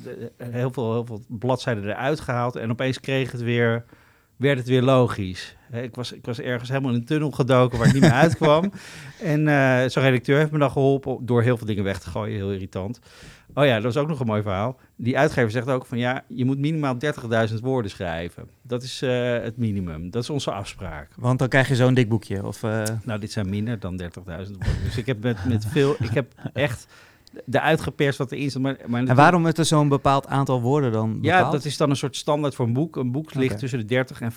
de- 0.04 0.32
heel, 0.38 0.72
veel, 0.72 0.92
heel 0.94 1.06
veel 1.06 1.22
bladzijden 1.28 1.84
eruit 1.84 2.20
gehaald. 2.20 2.56
En 2.56 2.72
opeens 2.72 3.00
kreeg 3.00 3.32
het 3.32 3.42
weer, 3.42 3.86
werd 4.36 4.58
het 4.58 4.68
weer 4.68 4.82
logisch. 4.82 5.56
Ik 5.72 5.96
was, 5.96 6.12
ik 6.12 6.26
was 6.26 6.40
ergens 6.40 6.70
helemaal 6.70 6.92
in 6.92 6.98
een 6.98 7.06
tunnel 7.06 7.32
gedoken 7.32 7.78
waar 7.78 7.88
ik 7.88 7.94
niet 7.94 8.02
meer 8.02 8.12
uitkwam. 8.28 8.72
En 9.22 9.48
eh 9.48 9.90
zo'n 9.90 10.04
redacteur 10.04 10.38
heeft 10.38 10.52
me 10.52 10.60
dan 10.60 10.72
geholpen 10.72 11.18
door 11.26 11.42
heel 11.42 11.58
veel 11.58 11.68
dingen 11.68 11.84
weg 11.84 12.00
te 12.00 12.10
gooien. 12.10 12.36
Heel 12.36 12.52
irritant. 12.52 13.00
Oh 13.56 13.66
ja, 13.66 13.74
dat 13.74 13.84
was 13.84 13.98
ook 13.98 14.08
nog 14.08 14.20
een 14.20 14.26
mooi 14.26 14.42
verhaal. 14.42 14.80
Die 14.96 15.18
uitgever 15.18 15.52
zegt 15.52 15.68
ook 15.68 15.86
van 15.86 15.98
ja, 15.98 16.24
je 16.28 16.46
moet 16.46 16.58
minimaal 16.60 16.96
30.000 17.50 17.54
woorden 17.62 17.92
schrijven. 17.92 18.50
Dat 18.62 18.84
is 18.84 19.02
eh, 19.02 19.32
het 19.42 19.58
minimum. 19.58 20.10
Dat 20.10 20.24
is 20.24 20.30
onze 20.30 20.52
afspraak. 20.52 21.10
Want 21.16 21.40
dan 21.40 21.48
krijg 21.48 21.68
je 21.68 21.76
zo'n 21.76 21.94
dik 21.94 22.10
boekje. 22.10 22.46
Of, 22.46 22.64
eh, 22.64 22.84
Nou, 23.04 23.20
dit 23.20 23.32
zijn 23.32 23.50
minder 23.50 23.80
dan 23.80 23.98
30.000 23.98 24.04
woorden. 24.26 24.84
Dus 24.84 24.98
ik 24.98 25.06
heb 25.06 25.24
met, 25.24 25.46
met 25.46 25.66
veel, 25.66 25.96
ik 26.00 26.10
heb 26.14 26.32
echt 26.54 26.88
de 27.46 27.60
uitgeperst 27.62 28.18
wat 28.18 28.32
erin 28.32 28.52
zit. 28.52 28.62
Maar, 28.62 28.78
maar 28.88 29.04
en 29.06 29.16
waarom 29.16 29.48
is 29.48 29.54
er 29.54 29.66
zo'n 29.66 29.90
bepaald 29.90 30.28
aantal 30.28 30.62
woorden 30.62 30.92
dan 30.92 31.18
Ja, 31.22 31.36
bepaald? 31.36 31.52
dat 31.54 31.66
is 31.66 31.78
dan 31.78 31.90
een 31.90 31.96
soort 31.96 32.16
standaard 32.16 32.56
voor 32.56 32.66
een 32.66 32.74
boek. 32.74 32.96
Een 32.96 33.12
boek 33.12 33.34
ligt 33.34 33.60
tussen 33.60 33.80
de 33.80 33.86
30 33.86 34.22
en 34.22 34.32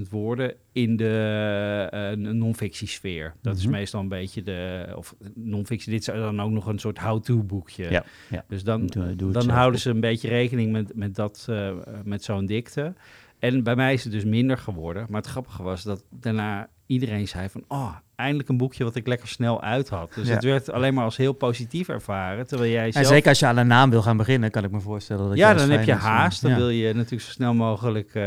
50.000 0.00 0.08
woorden 0.10 0.54
in 0.72 0.96
de 0.96 1.86
eh, 1.90 2.32
non-fictiesfeer. 2.32 3.34
Dat 3.42 3.56
is 3.56 3.62
Mhm. 3.62 3.72
meestal 3.72 4.00
een 4.00 4.08
beetje 4.08 4.42
de... 4.42 4.86
Of 4.96 5.14
non-fictie, 5.34 5.92
dit 5.92 6.00
is 6.00 6.06
dan 6.14 6.40
ook 6.40 6.50
nog 6.50 6.66
een 6.66 6.78
soort 6.78 6.98
how-to 6.98 7.42
boekje. 7.42 7.90
Ja, 7.90 8.04
ja. 8.30 8.44
Dus 8.48 8.64
dan, 8.64 8.86
Doe- 8.86 9.16
doe 9.16 9.28
het 9.32 9.40
dan 9.46 9.48
houden 9.56 9.80
ze 9.80 9.90
een 9.90 10.00
beetje 10.00 10.28
rekening 10.28 10.72
met, 10.72 10.94
met, 10.96 11.14
dat, 11.14 11.46
eh, 11.48 11.70
met 12.04 12.24
zo'n 12.24 12.46
dikte. 12.46 12.94
En 13.38 13.62
bij 13.62 13.76
mij 13.76 13.92
is 13.92 14.04
het 14.04 14.12
dus 14.12 14.24
minder 14.24 14.58
geworden. 14.58 15.06
Maar 15.08 15.20
het 15.20 15.30
grappige 15.30 15.62
was 15.62 15.82
dat 15.82 16.04
daarna 16.10 16.68
iedereen 16.86 17.28
zei 17.28 17.48
van... 17.48 17.64
Oh, 17.68 17.94
eindelijk 18.18 18.48
een 18.48 18.56
boekje 18.56 18.84
wat 18.84 18.94
ik 18.94 19.06
lekker 19.06 19.28
snel 19.28 19.62
uit 19.62 19.88
had. 19.88 20.14
Dus 20.14 20.28
Ja. 20.28 20.34
het 20.34 20.44
werd 20.44 20.70
alleen 20.70 20.94
maar 20.94 21.04
als 21.04 21.16
heel 21.16 21.32
positief 21.32 21.88
ervaren. 21.88 22.46
Terwijl 22.46 22.70
jij 22.70 22.86
En 22.86 22.92
zelf... 22.92 23.06
zeker 23.06 23.28
als 23.28 23.38
je 23.38 23.46
aan 23.46 23.56
een 23.56 23.66
naam 23.66 23.90
wil 23.90 24.02
gaan 24.02 24.16
beginnen, 24.16 24.50
kan 24.50 24.64
ik 24.64 24.70
me 24.70 24.80
voorstellen. 24.80 25.28
Dat 25.28 25.36
ja, 25.36 25.54
dan 25.54 25.70
heb 25.70 25.84
je 25.84 25.92
haast. 25.92 26.42
Dan 26.42 26.50
ja. 26.50 26.56
wil 26.56 26.68
je 26.68 26.94
natuurlijk 26.94 27.22
zo 27.22 27.30
snel 27.30 27.54
mogelijk 27.54 28.14
eh, 28.14 28.22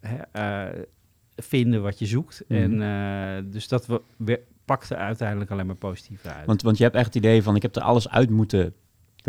hè, 0.00 0.16
eh, 0.32 0.80
vinden 1.36 1.82
wat 1.82 1.98
je 1.98 2.06
zoekt. 2.06 2.44
Mhm. 2.48 2.62
En 2.62 2.82
eh, 2.82 3.42
dus 3.52 3.68
dat 3.68 3.86
we, 3.86 4.00
we- 4.16 4.40
pakte 4.64 4.96
uiteindelijk 4.96 5.50
alleen 5.50 5.66
maar 5.66 5.74
positief 5.76 6.26
uit. 6.26 6.46
Want, 6.46 6.62
want 6.62 6.76
je 6.76 6.82
hebt 6.82 6.96
echt 6.96 7.06
het 7.06 7.14
idee 7.14 7.42
van, 7.42 7.56
ik 7.56 7.62
heb 7.62 7.76
er 7.76 7.82
alles 7.82 8.08
uit 8.08 8.30
moeten 8.30 8.74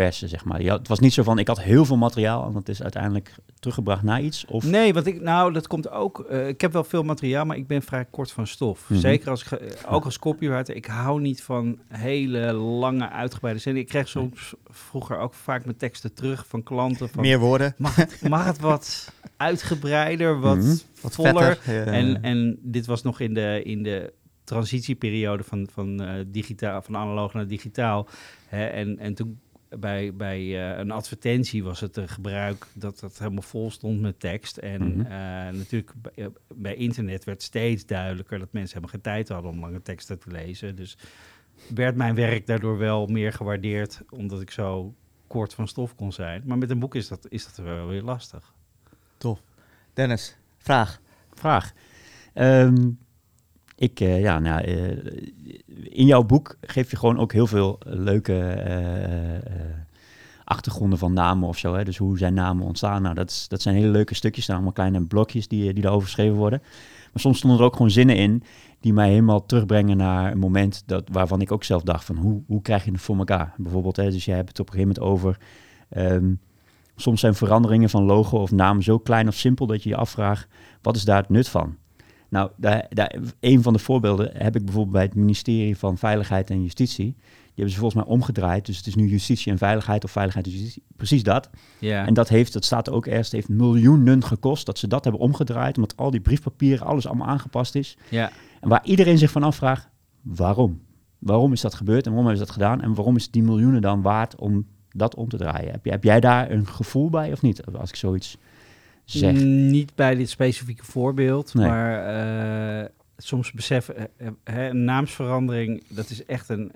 persen, 0.03 0.29
zeg 0.29 0.45
maar. 0.45 0.61
Ja, 0.61 0.77
het 0.77 0.87
was 0.87 0.99
niet 0.99 1.13
zo 1.13 1.23
van, 1.23 1.39
ik 1.39 1.47
had 1.47 1.61
heel 1.61 1.85
veel 1.85 1.97
materiaal 1.97 2.45
en 2.47 2.53
dat 2.53 2.69
is 2.69 2.81
uiteindelijk 2.83 3.35
teruggebracht 3.59 4.03
naar 4.03 4.21
iets? 4.21 4.45
Of... 4.45 4.63
Nee, 4.63 4.93
want 4.93 5.05
ik, 5.05 5.21
nou, 5.21 5.53
dat 5.53 5.67
komt 5.67 5.89
ook. 5.91 6.19
eh, 6.19 6.47
ik 6.47 6.61
heb 6.61 6.73
wel 6.73 6.83
veel 6.83 7.03
materiaal, 7.03 7.45
maar 7.45 7.57
ik 7.57 7.67
ben 7.67 7.81
vrij 7.81 8.05
kort 8.05 8.31
van 8.31 8.47
stof. 8.47 8.89
Mhm. 8.89 8.99
Zeker 8.99 9.29
als 9.29 9.41
ik, 9.41 9.47
ge- 9.47 9.75
ook 9.87 10.05
als 10.05 10.19
copywriter. 10.19 10.75
Ik 10.75 10.85
hou 10.85 11.21
niet 11.21 11.43
van 11.43 11.79
hele 11.87 12.53
lange, 12.53 13.09
uitgebreide 13.09 13.59
zinnen. 13.61 13.81
Ik 13.81 13.87
kreeg 13.87 14.07
soms 14.07 14.53
vroeger 14.65 15.17
ook 15.17 15.33
vaak 15.33 15.65
mijn 15.65 15.77
teksten 15.77 16.13
terug 16.13 16.47
van 16.47 16.63
klanten. 16.63 17.09
Van, 17.09 17.21
Meer 17.21 17.39
woorden, 17.39 17.73
mag, 17.77 17.95
het, 17.95 18.29
mag 18.29 18.45
het 18.45 18.59
wat 18.59 19.13
uitgebreider, 19.37 20.39
wat 20.39 20.57
Mhm. 20.57 20.75
wat 21.01 21.15
voller? 21.15 21.55
vetter. 21.55 21.87
eh, 21.87 21.97
En, 21.99 22.21
en 22.23 22.57
dit 22.61 22.85
was 22.85 23.01
nog 23.03 23.19
in 23.19 23.33
de, 23.33 23.61
in 23.63 23.83
de 23.83 24.13
transitieperiode 24.43 25.43
van, 25.43 25.67
van, 25.71 26.01
eh, 26.01 26.13
digitaal, 26.27 26.81
van 26.81 26.95
analoog 26.97 27.33
naar 27.33 27.47
digitaal. 27.47 28.07
Hè, 28.47 28.65
en, 28.65 28.99
en 28.99 29.13
toen 29.13 29.39
bij, 29.69 30.13
bij 30.15 30.39
eh, 30.39 30.77
een 30.77 30.91
advertentie 30.91 31.63
was 31.63 31.79
het 31.79 31.97
een 31.97 32.07
gebruik 32.07 32.65
dat 32.73 32.99
het 32.99 33.19
helemaal 33.19 33.41
vol 33.41 33.71
stond 33.71 34.01
met 34.01 34.19
tekst. 34.19 34.57
En 34.57 34.97
Mhm. 34.97 34.99
eh, 35.01 35.09
natuurlijk 35.53 35.93
bij, 36.01 36.11
eh, 36.15 36.25
bij 36.55 36.75
internet 36.75 37.23
werd 37.23 37.41
steeds 37.43 37.85
duidelijker 37.85 38.39
dat 38.39 38.51
mensen 38.51 38.73
helemaal 38.77 38.93
geen 38.93 39.13
tijd 39.13 39.29
hadden 39.29 39.51
om 39.51 39.59
lange 39.59 39.81
teksten 39.81 40.19
te 40.19 40.31
lezen. 40.31 40.75
Dus 40.75 40.97
werd 41.75 41.95
mijn 41.95 42.15
werk 42.15 42.47
daardoor 42.47 42.77
wel 42.77 43.07
meer 43.07 43.33
gewaardeerd, 43.33 44.01
omdat 44.09 44.41
ik 44.41 44.51
zo 44.51 44.93
kort 45.27 45.53
van 45.53 45.67
stof 45.67 45.95
kon 45.95 46.11
zijn. 46.11 46.41
Maar 46.45 46.57
met 46.57 46.69
een 46.69 46.79
boek 46.79 46.95
is 46.95 47.07
dat, 47.07 47.25
is 47.29 47.45
dat 47.45 47.65
wel 47.65 47.87
weer 47.87 48.01
lastig. 48.01 48.53
Dennis, 49.93 50.37
vraag. 50.57 51.01
Vraag. 51.33 51.73
Ehm, 52.33 52.89
ik, 53.79 53.99
eh, 53.99 54.21
ja, 54.21 54.39
nou, 54.39 54.63
eh, 54.63 54.97
in 55.83 56.05
jouw 56.05 56.23
boek 56.23 56.57
geef 56.61 56.91
je 56.91 56.97
gewoon 56.97 57.19
ook 57.19 57.33
heel 57.33 57.47
veel 57.47 57.77
leuke 57.85 58.39
eh, 58.39 59.53
achtergronden 60.43 60.99
van 60.99 61.13
namen 61.13 61.47
of 61.47 61.57
zo. 61.57 61.73
Hè? 61.73 61.83
Dus 61.83 61.97
hoe 61.97 62.17
zijn 62.17 62.33
namen 62.33 62.65
ontstaan? 62.65 63.01
Nou, 63.01 63.15
dat, 63.15 63.29
is, 63.29 63.47
dat 63.47 63.61
zijn 63.61 63.75
hele 63.75 63.87
leuke 63.87 64.15
stukjes, 64.15 64.45
zijn 64.45 64.57
allemaal 64.57 64.75
kleine 64.75 65.01
blokjes 65.01 65.47
die, 65.47 65.73
die 65.73 65.81
daarover 65.83 66.07
geschreven 66.07 66.37
worden. 66.37 66.59
Maar 67.11 67.21
soms 67.21 67.37
stonden 67.37 67.59
er 67.59 67.65
ook 67.65 67.75
gewoon 67.75 67.91
zinnen 67.91 68.15
in 68.15 68.43
die 68.79 68.93
mij 68.93 69.09
helemaal 69.09 69.45
terugbrengen 69.45 69.97
naar 69.97 70.31
een 70.31 70.39
moment 70.39 70.83
dat, 70.85 71.03
waarvan 71.11 71.41
ik 71.41 71.51
ook 71.51 71.63
zelf 71.63 71.81
dacht 71.81 72.05
van 72.05 72.15
hoe, 72.15 72.41
hoe 72.47 72.61
krijg 72.61 72.85
je 72.85 72.91
het 72.91 73.01
voor 73.01 73.17
elkaar? 73.17 73.53
Bijvoorbeeld, 73.57 73.95
dus 73.95 74.25
jij 74.25 74.35
hebt 74.35 74.49
het 74.49 74.59
op 74.59 74.67
een 74.67 74.73
gegeven 74.73 75.01
moment 75.01 75.13
over... 75.13 75.37
ehm, 75.89 76.33
soms 76.95 77.19
zijn 77.19 77.35
veranderingen 77.35 77.89
van 77.89 78.03
logo 78.03 78.37
of 78.37 78.51
naam 78.51 78.81
zo 78.81 78.99
klein 78.99 79.27
of 79.27 79.35
simpel 79.35 79.67
dat 79.67 79.83
je 79.83 79.89
je 79.89 79.95
afvraagt, 79.95 80.47
wat 80.81 80.95
is 80.95 81.05
daar 81.05 81.21
het 81.21 81.29
nut 81.29 81.49
van? 81.49 81.77
Nou, 82.29 82.49
daar, 82.57 82.85
daar, 82.89 83.15
een 83.39 83.61
van 83.61 83.73
de 83.73 83.79
voorbeelden 83.79 84.29
heb 84.33 84.55
ik 84.55 84.63
bijvoorbeeld 84.63 84.93
bij 84.93 85.03
het 85.03 85.15
ministerie 85.15 85.77
van 85.77 85.97
Veiligheid 85.97 86.49
en 86.49 86.61
Justitie. 86.61 87.15
Die 87.15 87.67
hebben 87.67 87.73
ze 87.73 87.79
volgens 87.79 88.03
mij 88.03 88.13
omgedraaid. 88.13 88.65
Dus 88.65 88.77
het 88.77 88.87
is 88.87 88.95
nu 88.95 89.07
justitie 89.07 89.51
en 89.51 89.57
veiligheid 89.57 90.03
of 90.03 90.11
veiligheid 90.11 90.45
en 90.45 90.51
justitie. 90.51 90.83
Precies 90.95 91.23
dat. 91.23 91.49
Ja. 91.79 92.05
En 92.05 92.13
dat 92.13 92.29
heeft, 92.29 92.53
dat 92.53 92.65
staat 92.65 92.87
er 92.87 92.93
ook 92.93 93.05
ergens, 93.05 93.31
heeft 93.31 93.49
miljoenen 93.49 94.23
gekost 94.23 94.65
dat 94.65 94.77
ze 94.77 94.87
dat 94.87 95.03
hebben 95.03 95.21
omgedraaid. 95.21 95.75
Omdat 95.75 95.97
al 95.97 96.11
die 96.11 96.21
briefpapieren, 96.21 96.85
alles 96.85 97.07
allemaal 97.07 97.27
aangepast 97.27 97.75
is. 97.75 97.97
ja. 98.09 98.31
En 98.61 98.69
waar 98.69 98.85
iedereen 98.85 99.17
zich 99.17 99.31
van 99.31 99.43
afvraagt, 99.43 99.87
waarom? 100.21 100.81
Waarom 101.19 101.51
is 101.53 101.61
dat 101.61 101.73
gebeurd 101.73 102.05
en 102.05 102.11
waarom 102.11 102.27
hebben 102.27 102.47
ze 102.47 102.53
dat 102.53 102.63
gedaan? 102.63 102.81
En 102.81 102.93
waarom 102.93 103.15
is 103.15 103.31
die 103.31 103.43
miljoenen 103.43 103.81
dan 103.81 104.01
waard 104.01 104.35
om 104.35 104.67
dat 104.89 105.15
om 105.15 105.29
te 105.29 105.37
draaien? 105.37 105.71
Heb, 105.71 105.85
heb 105.85 106.03
jij 106.03 106.19
daar 106.19 106.51
een 106.51 106.67
gevoel 106.67 107.09
bij 107.09 107.31
of 107.31 107.41
niet? 107.41 107.65
Als 107.65 107.89
ik 107.89 107.95
zoiets 107.95 108.37
Niet 109.69 109.95
bij 109.95 110.15
dit 110.15 110.29
specifieke 110.29 110.85
voorbeeld, 110.85 111.53
Nee. 111.53 111.67
maar 111.67 112.05
eh, 112.81 112.89
soms 113.17 113.51
beseffen, 113.51 113.95
eh, 113.97 114.05
eh, 114.17 114.31
hè, 114.43 114.69
een 114.69 114.83
naamsverandering, 114.83 115.83
dat 115.87 116.09
is 116.09 116.25
echt 116.25 116.49
een, 116.49 116.71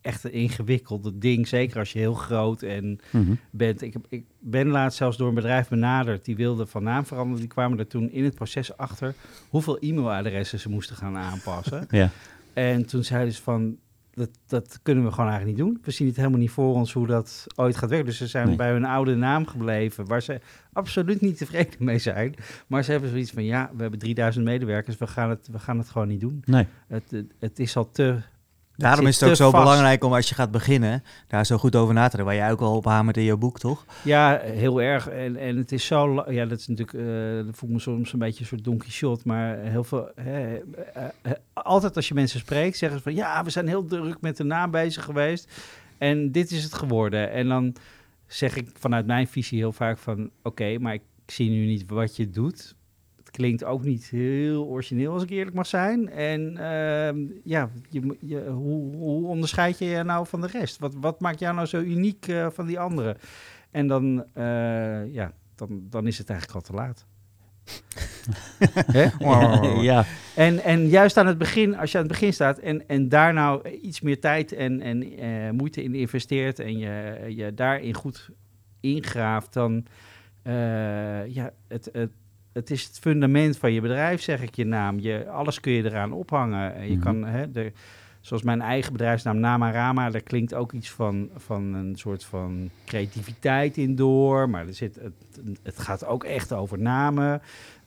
echt 0.00 0.24
een 0.24 0.32
ingewikkelde 0.32 1.18
ding. 1.18 1.48
Zeker 1.48 1.78
als 1.78 1.92
je 1.92 1.98
heel 1.98 2.14
groot 2.14 2.62
en 2.62 2.98
Mhm. 3.10 3.32
bent. 3.50 3.82
Ik, 3.82 3.92
heb, 3.92 4.06
ik 4.08 4.24
ben 4.38 4.66
laatst 4.68 4.98
zelfs 4.98 5.16
door 5.16 5.28
een 5.28 5.34
bedrijf 5.34 5.68
benaderd, 5.68 6.24
die 6.24 6.36
wilde 6.36 6.66
van 6.66 6.82
naam 6.82 7.06
veranderen. 7.06 7.40
Die 7.40 7.48
kwamen 7.48 7.78
er 7.78 7.86
toen 7.86 8.10
in 8.10 8.24
het 8.24 8.34
proces 8.34 8.76
achter 8.76 9.14
hoeveel 9.48 9.78
e-mailadressen 9.80 10.58
ze 10.58 10.68
moesten 10.68 10.96
gaan 10.96 11.16
aanpassen. 11.16 11.86
Ja. 11.90 12.10
En 12.52 12.86
toen 12.86 13.04
zeiden 13.04 13.34
ze 13.34 13.42
van, 13.42 13.76
dat, 14.18 14.30
dat 14.46 14.78
kunnen 14.82 15.04
we 15.04 15.10
gewoon 15.10 15.30
eigenlijk 15.30 15.58
niet 15.58 15.66
doen. 15.66 15.78
We 15.84 15.90
zien 15.90 16.06
het 16.06 16.16
helemaal 16.16 16.38
niet 16.38 16.50
voor 16.50 16.74
ons 16.74 16.92
hoe 16.92 17.06
dat 17.06 17.46
ooit 17.56 17.76
gaat 17.76 17.88
werken. 17.88 18.06
Dus 18.08 18.16
ze 18.16 18.26
zijn 18.26 18.46
Nee. 18.46 18.56
bij 18.56 18.70
hun 18.70 18.84
oude 18.84 19.14
naam 19.14 19.46
gebleven, 19.46 20.06
waar 20.06 20.22
ze 20.22 20.40
absoluut 20.72 21.20
niet 21.20 21.38
tevreden 21.38 21.84
mee 21.84 21.98
zijn. 21.98 22.34
Maar 22.66 22.84
ze 22.84 22.90
hebben 22.90 23.10
zoiets 23.10 23.30
van, 23.30 23.44
ja, 23.44 23.70
we 23.74 23.82
hebben 23.82 23.98
3000 23.98 24.44
medewerkers, 24.44 24.96
we 24.98 25.06
gaan 25.06 25.30
het, 25.30 25.48
we 25.52 25.58
gaan 25.58 25.78
het 25.78 25.88
gewoon 25.88 26.08
niet 26.08 26.20
doen. 26.20 26.42
Nee. 26.44 26.66
Het, 26.86 27.10
het, 27.10 27.32
het 27.38 27.58
is 27.58 27.76
al 27.76 27.90
te... 27.90 28.18
Daarom 28.78 29.06
is 29.06 29.20
het 29.20 29.28
ook 29.28 29.36
zo 29.36 29.50
vast. 29.50 29.62
belangrijk 29.64 30.04
om 30.04 30.14
als 30.14 30.28
je 30.28 30.34
gaat 30.34 30.50
beginnen, 30.50 31.02
daar 31.26 31.46
zo 31.46 31.58
goed 31.58 31.76
over 31.76 31.94
na 31.94 32.08
te 32.08 32.16
denken. 32.16 32.24
Waar 32.24 32.44
jij 32.44 32.52
ook 32.52 32.60
al 32.60 32.76
op 32.76 32.84
hamert 32.84 33.16
in 33.16 33.22
je 33.22 33.36
boek, 33.36 33.58
toch? 33.58 33.84
Ja, 34.02 34.40
heel 34.42 34.82
erg. 34.82 35.08
En, 35.08 35.36
en 35.36 35.56
het 35.56 35.72
is 35.72 35.86
zo... 35.86 36.24
Ja, 36.28 36.46
dat 36.46 36.58
is 36.58 36.66
natuurlijk... 36.66 36.98
eh 36.98 37.46
dat 37.46 37.56
voelt 37.56 37.72
me 37.72 37.78
soms 37.78 38.12
een 38.12 38.18
beetje 38.18 38.40
een 38.40 38.46
soort 38.46 38.64
Don 38.64 38.78
Quixote. 38.78 39.22
Maar 39.24 39.58
heel 39.58 39.84
veel... 39.84 40.10
Hè, 40.14 40.54
eh, 40.54 41.04
eh, 41.22 41.32
altijd 41.52 41.96
als 41.96 42.08
je 42.08 42.14
mensen 42.14 42.40
spreekt, 42.40 42.76
zeggen 42.76 42.98
ze 42.98 43.04
van... 43.04 43.14
Ja, 43.14 43.44
we 43.44 43.50
zijn 43.50 43.68
heel 43.68 43.84
druk 43.84 44.20
met 44.20 44.36
de 44.36 44.44
naam 44.44 44.70
bezig 44.70 45.04
geweest. 45.04 45.52
En 45.98 46.32
dit 46.32 46.50
is 46.50 46.64
het 46.64 46.74
geworden. 46.74 47.30
En 47.30 47.48
dan 47.48 47.74
zeg 48.26 48.56
ik 48.56 48.68
vanuit 48.78 49.06
mijn 49.06 49.28
visie 49.28 49.58
heel 49.58 49.72
vaak 49.72 49.98
van... 49.98 50.30
Oké, 50.42 50.78
maar 50.78 50.94
ik 50.94 51.02
zie 51.26 51.50
nu 51.50 51.66
niet 51.66 51.84
wat 51.86 52.16
je 52.16 52.30
doet. 52.30 52.74
Klinkt 53.38 53.64
ook 53.64 53.84
niet 53.84 54.08
heel 54.08 54.66
origineel, 54.66 55.12
als 55.12 55.22
ik 55.22 55.30
eerlijk 55.30 55.56
mag 55.56 55.66
zijn. 55.66 56.10
En 56.10 56.56
ehm, 56.56 57.18
ja, 57.44 57.70
je, 57.90 58.16
je, 58.20 58.48
hoe, 58.48 58.96
hoe 58.96 59.26
onderscheid 59.26 59.78
je 59.78 59.84
je 59.84 60.02
nou 60.02 60.26
van 60.26 60.40
de 60.40 60.46
rest? 60.46 60.78
Wat, 60.78 60.94
wat 61.00 61.20
maakt 61.20 61.38
jou 61.38 61.54
nou 61.54 61.66
zo 61.66 61.80
uniek 61.80 62.28
eh, 62.28 62.46
van 62.50 62.66
die 62.66 62.80
anderen? 62.80 63.16
En 63.70 63.86
dan, 63.86 64.24
eh, 64.34 65.12
ja, 65.12 65.32
dan, 65.54 65.86
dan 65.90 66.06
is 66.06 66.18
het 66.18 66.30
eigenlijk 66.30 66.58
al 66.58 66.70
te 66.70 66.76
laat. 66.76 67.06
Ja. 69.82 70.04
En, 70.34 70.62
en 70.62 70.88
juist 70.88 71.16
aan 71.16 71.26
het 71.26 71.38
begin, 71.38 71.76
als 71.76 71.92
je 71.92 71.98
aan 71.98 72.04
het 72.04 72.12
begin 72.12 72.32
staat 72.32 72.58
en, 72.58 72.88
en 72.88 73.08
daar 73.08 73.32
nou 73.32 73.68
iets 73.68 74.00
meer 74.00 74.20
tijd 74.20 74.52
en, 74.52 74.80
en 74.80 75.18
eh, 75.18 75.50
moeite 75.50 75.82
in 75.82 75.94
investeert 75.94 76.58
en 76.58 76.78
je, 76.78 77.24
je 77.28 77.54
daarin 77.54 77.94
goed 77.94 78.30
ingraaft, 78.80 79.52
dan 79.52 79.86
ja, 81.26 81.52
het, 81.68 81.88
het, 81.92 82.10
het 82.58 82.70
is 82.70 82.84
het 82.84 82.98
fundament 82.98 83.56
van 83.58 83.72
je 83.72 83.80
bedrijf, 83.80 84.22
zeg 84.22 84.42
ik 84.42 84.54
je 84.54 84.64
naam. 84.64 84.98
Je, 84.98 85.28
alles 85.28 85.60
kun 85.60 85.72
je 85.72 85.84
eraan 85.84 86.12
ophangen. 86.12 86.74
En 86.74 86.86
je 86.88 86.94
Mhm. 86.96 87.02
kan, 87.04 87.24
hè, 87.24 87.50
de, 87.50 87.72
zoals 88.20 88.42
mijn 88.42 88.60
eigen 88.60 88.92
bedrijfsnaam 88.92 89.38
Namarama, 89.40 90.10
daar 90.10 90.20
klinkt 90.20 90.54
ook 90.54 90.72
iets 90.72 90.90
van, 90.90 91.28
van 91.36 91.74
een 91.74 91.96
soort 91.96 92.24
van 92.24 92.70
creativiteit 92.86 93.76
in 93.76 93.94
door. 93.94 94.48
Maar 94.50 94.66
er 94.66 94.74
zit, 94.74 94.94
het, 94.94 95.40
het 95.62 95.78
gaat 95.78 96.04
ook 96.06 96.24
echt 96.24 96.52
over 96.52 96.78
namen. 96.78 97.40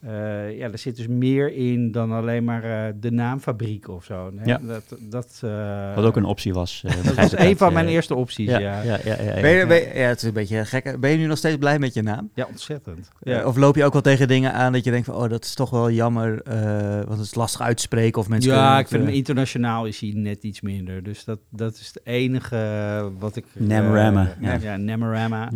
Eh, 0.06 0.56
ja, 0.58 0.70
er 0.72 0.78
zit 0.78 0.96
dus 0.96 1.06
meer 1.06 1.52
in 1.54 1.92
dan 1.92 2.12
alleen 2.12 2.44
maar 2.44 2.64
eh, 2.64 2.92
de 3.00 3.10
naamfabriek 3.10 3.88
of 3.88 4.04
zo. 4.04 4.32
Hè? 4.36 4.44
Ja. 4.44 4.60
Dat, 4.62 4.96
dat, 5.00 5.40
eh, 5.44 5.94
Wat 5.94 6.04
ook 6.04 6.16
een 6.16 6.24
optie 6.24 6.52
was. 6.54 6.82
eh, 6.86 6.94
dat 7.04 7.14
was 7.14 7.36
een 7.38 7.56
van 7.56 7.72
mijn 7.72 7.86
eerste 7.88 8.14
opties, 8.14 8.48
ja. 8.50 8.58
Ja, 8.58 8.82
Ja, 8.82 8.98
ja, 9.04 9.22
ja. 9.22 9.40
Ben 9.40 9.50
je, 9.50 9.66
ben 9.66 9.76
je- 9.76 9.90
ja, 9.94 10.06
het 10.08 10.16
is 10.16 10.22
een 10.22 10.32
beetje 10.32 10.64
gek. 10.64 11.00
Ben 11.00 11.10
je 11.10 11.16
nu 11.16 11.26
nog 11.26 11.38
steeds 11.38 11.56
blij 11.56 11.78
met 11.78 11.94
je 11.94 12.02
naam? 12.02 12.30
ontzettend. 12.48 13.10
Ja. 13.20 13.36
Ja. 13.38 13.46
Of 13.46 13.56
loop 13.56 13.76
je 13.76 13.84
ook 13.84 13.92
wel 13.92 14.02
tegen 14.02 14.28
dingen 14.28 14.52
aan 14.52 14.72
dat 14.72 14.84
je 14.84 14.90
denkt 14.90 15.06
van, 15.06 15.14
oh, 15.14 15.28
dat 15.28 15.44
is 15.44 15.54
toch 15.54 15.70
wel 15.70 15.90
jammer, 15.90 16.42
eh, 16.42 16.94
want 16.94 17.18
het 17.18 17.20
is 17.26 17.34
lastig 17.34 17.60
uitspreken 17.60 18.20
of 18.20 18.28
mensen 18.28 18.52
ja, 18.52 18.78
ik 18.78 18.88
vind 18.88 19.04
hem 19.04 19.12
internationaal 19.14 19.86
is 19.86 20.00
hij 20.00 20.12
net 20.14 20.42
iets 20.42 20.60
minder. 20.60 21.02
Dus 21.02 21.24
dat, 21.24 21.38
dat 21.50 21.74
is 21.74 21.86
het 21.94 22.00
enige 22.04 23.10
wat 23.18 23.36
ik... 23.36 23.44
eh, 23.54 23.66
Namarama, 23.66 24.34
ja, 24.40 24.52
ja. 24.52 24.58
ja, 24.62 24.76
Namarama. 24.76 25.50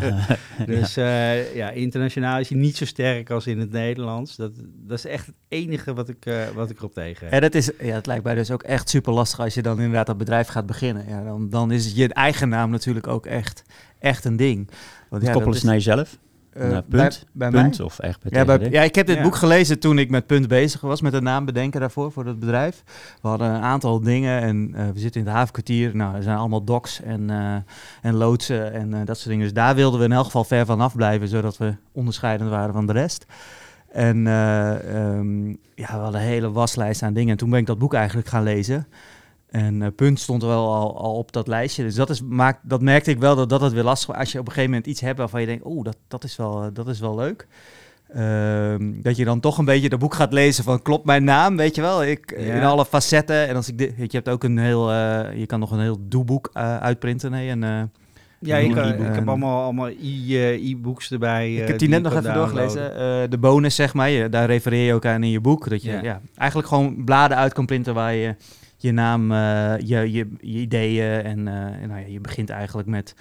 dus 0.66 0.96
eh, 0.96 1.54
ja, 1.54 1.70
internationaal 1.70 2.38
is 2.40 2.48
hij 2.48 2.58
niet 2.58 2.76
zo 2.76 2.84
sterk 2.84 3.30
als 3.30 3.46
in 3.46 3.58
het 3.58 3.70
Nederlands. 3.80 4.36
Dat, 4.36 4.50
dat 4.86 4.98
is 4.98 5.04
echt 5.06 5.26
het 5.26 5.34
enige 5.48 5.94
wat 5.94 6.08
ik, 6.08 6.26
eh, 6.26 6.34
wat 6.54 6.70
ik 6.70 6.78
erop 6.78 6.92
tegen 6.94 7.24
heb. 7.24 7.32
En 7.34 7.40
dat 7.40 7.54
is, 7.54 7.70
ja, 7.80 7.94
het 7.94 8.06
lijkt 8.06 8.24
mij 8.24 8.34
dus 8.34 8.50
ook 8.50 8.62
echt 8.62 8.88
super 8.88 9.12
lastig 9.12 9.40
als 9.40 9.54
je 9.54 9.62
dan 9.62 9.76
inderdaad 9.78 10.06
dat 10.06 10.18
bedrijf 10.18 10.48
gaat 10.48 10.66
beginnen. 10.66 11.04
Ja, 11.08 11.22
dan, 11.24 11.48
dan 11.50 11.70
is 11.70 11.92
je 11.94 12.12
eigen 12.14 12.48
naam 12.48 12.70
natuurlijk 12.70 13.06
ook 13.06 13.26
echt, 13.26 13.62
echt 13.98 14.24
een 14.24 14.36
ding. 14.36 14.70
Want 15.10 15.22
ja, 15.22 15.32
Koppelen 15.32 15.54
ze 15.54 15.60
is, 15.60 15.64
naar 15.66 15.74
jezelf? 15.74 16.18
eh, 16.52 16.70
naar 16.70 16.84
bij- 16.88 17.00
punt? 17.00 17.24
bij 17.32 17.50
mij? 17.50 17.62
punt 17.62 17.80
of 17.80 17.98
echt 17.98 18.22
bij 18.22 18.38
Ja, 18.38 18.44
bij- 18.58 18.70
ja, 18.70 18.82
ik 18.82 18.94
heb 18.94 19.06
dit 19.06 19.16
Ja. 19.16 19.22
boek 19.22 19.36
gelezen 19.36 19.78
toen 19.78 19.98
ik 19.98 20.10
met 20.10 20.26
Punt 20.26 20.48
bezig 20.48 20.80
was, 20.80 21.00
met 21.00 21.12
een 21.12 21.22
naam 21.22 21.44
bedenken 21.44 21.80
daarvoor, 21.80 22.12
voor 22.12 22.24
dat 22.24 22.38
bedrijf. 22.38 22.82
We 23.22 23.28
hadden 23.28 23.48
een 23.54 23.60
aantal 23.62 24.00
dingen 24.00 24.40
en 24.40 24.70
eh, 24.74 24.86
we 24.94 24.98
zitten 25.00 25.20
in 25.20 25.26
het 25.26 25.36
havenkwartier. 25.36 25.96
Nou, 25.96 26.16
er 26.16 26.22
zijn 26.22 26.36
allemaal 26.38 26.64
docs 26.64 27.02
en, 27.02 27.30
eh, 27.30 27.54
en 28.02 28.14
loodsen 28.14 28.72
en 28.72 28.94
eh, 28.94 29.00
dat 29.04 29.16
soort 29.16 29.28
dingen. 29.28 29.44
Dus 29.44 29.52
daar 29.52 29.74
wilden 29.74 29.98
we 29.98 30.04
in 30.06 30.12
elk 30.12 30.24
geval 30.24 30.44
ver 30.44 30.66
van 30.66 30.80
afblijven, 30.80 31.28
zodat 31.28 31.56
we 31.56 31.74
onderscheidend 31.92 32.50
waren 32.50 32.72
van 32.72 32.86
de 32.86 32.92
rest. 32.92 33.26
En 33.88 34.26
eh, 34.26 34.94
ehm, 34.94 35.48
ja, 35.48 35.56
we 35.74 36.02
hadden 36.02 36.20
een 36.20 36.26
hele 36.26 36.52
waslijst 36.52 37.02
aan 37.02 37.12
dingen. 37.12 37.30
En 37.30 37.36
toen 37.36 37.50
ben 37.50 37.58
ik 37.58 37.66
dat 37.66 37.78
boek 37.78 37.94
eigenlijk 37.94 38.28
gaan 38.28 38.42
lezen. 38.42 38.86
En 39.50 39.82
eh, 39.82 39.88
punt 39.96 40.20
stond 40.20 40.42
er 40.42 40.48
wel 40.48 40.74
al, 40.74 40.98
al 40.98 41.14
op 41.14 41.32
dat 41.32 41.46
lijstje. 41.46 41.82
Dus 41.82 41.94
dat, 41.94 42.10
is, 42.10 42.22
maakt, 42.22 42.58
dat 42.62 42.82
merkte 42.82 43.10
ik 43.10 43.18
wel 43.18 43.36
dat, 43.36 43.48
dat 43.48 43.60
het 43.60 43.72
weer 43.72 43.82
lastig 43.82 44.08
was. 44.08 44.18
Als 44.18 44.32
je 44.32 44.38
op 44.38 44.46
een 44.46 44.52
gegeven 44.52 44.70
moment 44.70 44.90
iets 44.90 45.00
hebt 45.00 45.18
waarvan 45.18 45.40
je 45.40 45.46
denkt, 45.46 45.66
oeh, 45.66 45.84
dat, 45.84 45.96
dat, 46.08 46.24
is 46.24 46.36
wel, 46.36 46.62
eh, 46.62 46.68
dat 46.72 46.88
is 46.88 47.00
wel 47.00 47.14
leuk. 47.14 47.46
Ehm, 48.08 49.02
dat 49.02 49.16
je 49.16 49.24
dan 49.24 49.40
toch 49.40 49.58
een 49.58 49.64
beetje 49.64 49.88
dat 49.88 49.98
boek 49.98 50.14
gaat 50.14 50.32
lezen 50.32 50.64
van 50.64 50.82
klopt 50.82 51.04
mijn 51.04 51.24
naam, 51.24 51.56
weet 51.56 51.74
je 51.74 51.80
wel? 51.80 52.04
Ik, 52.04 52.34
Ja. 52.38 52.54
In 52.54 52.64
alle 52.64 52.84
facetten. 52.84 53.48
En 53.48 53.56
als 53.56 53.68
ik 53.68 53.78
dit, 53.78 53.92
je, 53.96 54.06
hebt 54.10 54.28
ook 54.28 54.44
een 54.44 54.58
heel, 54.58 54.92
je 55.32 55.46
kan 55.46 55.60
nog 55.60 55.70
een 55.70 55.80
heel 55.80 55.98
doeboek 56.00 56.50
uitprinten. 56.80 57.30
Nee, 57.30 57.50
een, 57.50 57.90
Ja, 58.40 58.56
Ik 58.56 58.76
eh, 58.76 58.88
ik 58.88 59.14
heb 59.14 59.28
allemaal, 59.28 59.62
allemaal 59.62 59.88
e- 59.88 59.94
eh, 60.28 60.70
e-books 60.70 61.10
erbij. 61.10 61.52
Ik 61.54 61.60
eh, 61.60 61.66
heb 61.66 61.78
die 61.78 61.88
net 61.88 62.02
nog 62.02 62.12
even 62.16 62.34
doorgelezen. 62.34 62.92
Eh, 62.96 63.30
de 63.30 63.38
bonus, 63.38 63.74
zeg 63.74 63.94
maar, 63.94 64.10
je, 64.10 64.28
daar 64.28 64.46
refereer 64.46 64.86
je 64.86 64.94
ook 64.94 65.06
aan 65.06 65.22
in 65.22 65.30
je 65.30 65.40
boek. 65.40 65.68
Dat 65.68 65.82
je 65.82 65.90
Ja. 65.90 66.02
ja. 66.02 66.20
eigenlijk 66.34 66.68
gewoon 66.68 67.04
bladen 67.04 67.36
uit 67.36 67.52
kan 67.52 67.66
printen 67.66 67.94
waar 67.94 68.14
je 68.14 68.34
je 68.76 68.92
naam, 68.92 69.32
eh, 69.32 69.74
je, 69.78 70.12
je, 70.12 70.28
je 70.40 70.58
ideeën 70.58 71.22
en, 71.24 71.48
eh, 71.48 71.54
en 71.54 71.88
nou 71.88 72.00
ja, 72.00 72.06
je 72.06 72.20
begint 72.20 72.50
eigenlijk 72.50 72.88
met 72.88 73.14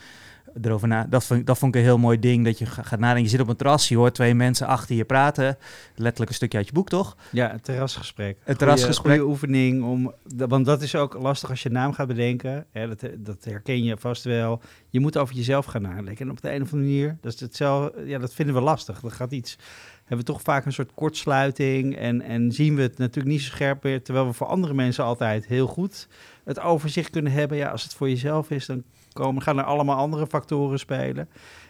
erover 0.61 0.87
na. 0.87 1.05
Dat 1.09 1.23
vond, 1.25 1.45
dat 1.45 1.57
vond 1.57 1.75
ik 1.75 1.81
een 1.81 1.87
heel 1.87 1.97
mooi 1.97 2.19
ding. 2.19 2.45
Dat 2.45 2.59
je 2.59 2.65
ga- 2.65 2.81
gaat 2.83 2.99
nadenken. 2.99 3.23
Je 3.23 3.29
zit 3.29 3.39
op 3.39 3.47
een 3.47 3.55
terras, 3.55 3.87
je 3.87 3.97
hoort 3.97 4.13
twee 4.13 4.33
mensen 4.35 4.67
achter 4.67 4.95
je 4.95 5.05
praten. 5.05 5.57
Letterlijk 5.95 6.29
een 6.29 6.35
stukje 6.35 6.57
uit 6.57 6.67
je 6.67 6.73
boek, 6.73 6.89
toch? 6.89 7.17
Ja, 7.31 7.51
het 7.51 7.63
terrasgesprek. 7.63 8.27
Het 8.35 8.43
Goeie- 8.43 8.57
terrasgesprek. 8.57 9.21
Oefening. 9.21 9.83
Om, 9.83 10.13
want 10.47 10.65
dat 10.65 10.81
is 10.81 10.95
ook 10.95 11.13
lastig 11.13 11.49
als 11.49 11.63
je 11.63 11.69
naam 11.69 11.93
gaat 11.93 12.07
bedenken. 12.07 12.65
Hè, 12.71 12.87
dat, 12.87 13.09
dat 13.17 13.43
herken 13.43 13.83
je 13.83 13.97
vast 13.97 14.23
wel. 14.23 14.61
Je 14.89 14.99
moet 14.99 15.17
over 15.17 15.35
jezelf 15.35 15.65
gaan 15.65 15.81
nadenken. 15.81 16.25
En 16.25 16.31
op 16.31 16.41
de 16.41 16.49
een 16.53 16.61
of 16.61 16.71
andere 16.73 16.91
manier, 16.91 17.17
dat, 17.21 17.33
is 17.33 17.39
hetzelfde, 17.39 18.05
ja, 18.05 18.19
dat 18.19 18.33
vinden 18.33 18.55
we 18.55 18.61
lastig. 18.61 18.99
Dat 18.99 19.13
gaat 19.13 19.31
iets... 19.31 19.57
Hebben 20.05 20.25
we 20.25 20.31
toch 20.33 20.41
vaak 20.41 20.65
een 20.65 20.73
soort 20.73 20.93
kortsluiting 20.93 21.95
en, 21.95 22.21
en 22.21 22.51
zien 22.51 22.75
we 22.75 22.81
het 22.81 22.97
natuurlijk 22.97 23.35
niet 23.35 23.41
zo 23.41 23.49
scherp 23.49 23.83
meer. 23.83 24.03
Terwijl 24.03 24.25
we 24.27 24.33
voor 24.33 24.47
andere 24.47 24.73
mensen 24.73 25.03
altijd 25.03 25.45
heel 25.45 25.67
goed 25.67 26.07
het 26.43 26.59
overzicht 26.59 27.09
kunnen 27.09 27.31
hebben. 27.31 27.57
Ja, 27.57 27.69
als 27.69 27.83
het 27.83 27.93
voor 27.93 28.09
jezelf 28.09 28.49
is, 28.51 28.65
dan 28.65 28.83
komen, 29.17 29.41
gaan 29.41 29.57
er 29.57 29.63
allemaal 29.63 29.97
andere 29.97 30.27
factoren 30.27 30.79
spelen. 30.79 31.29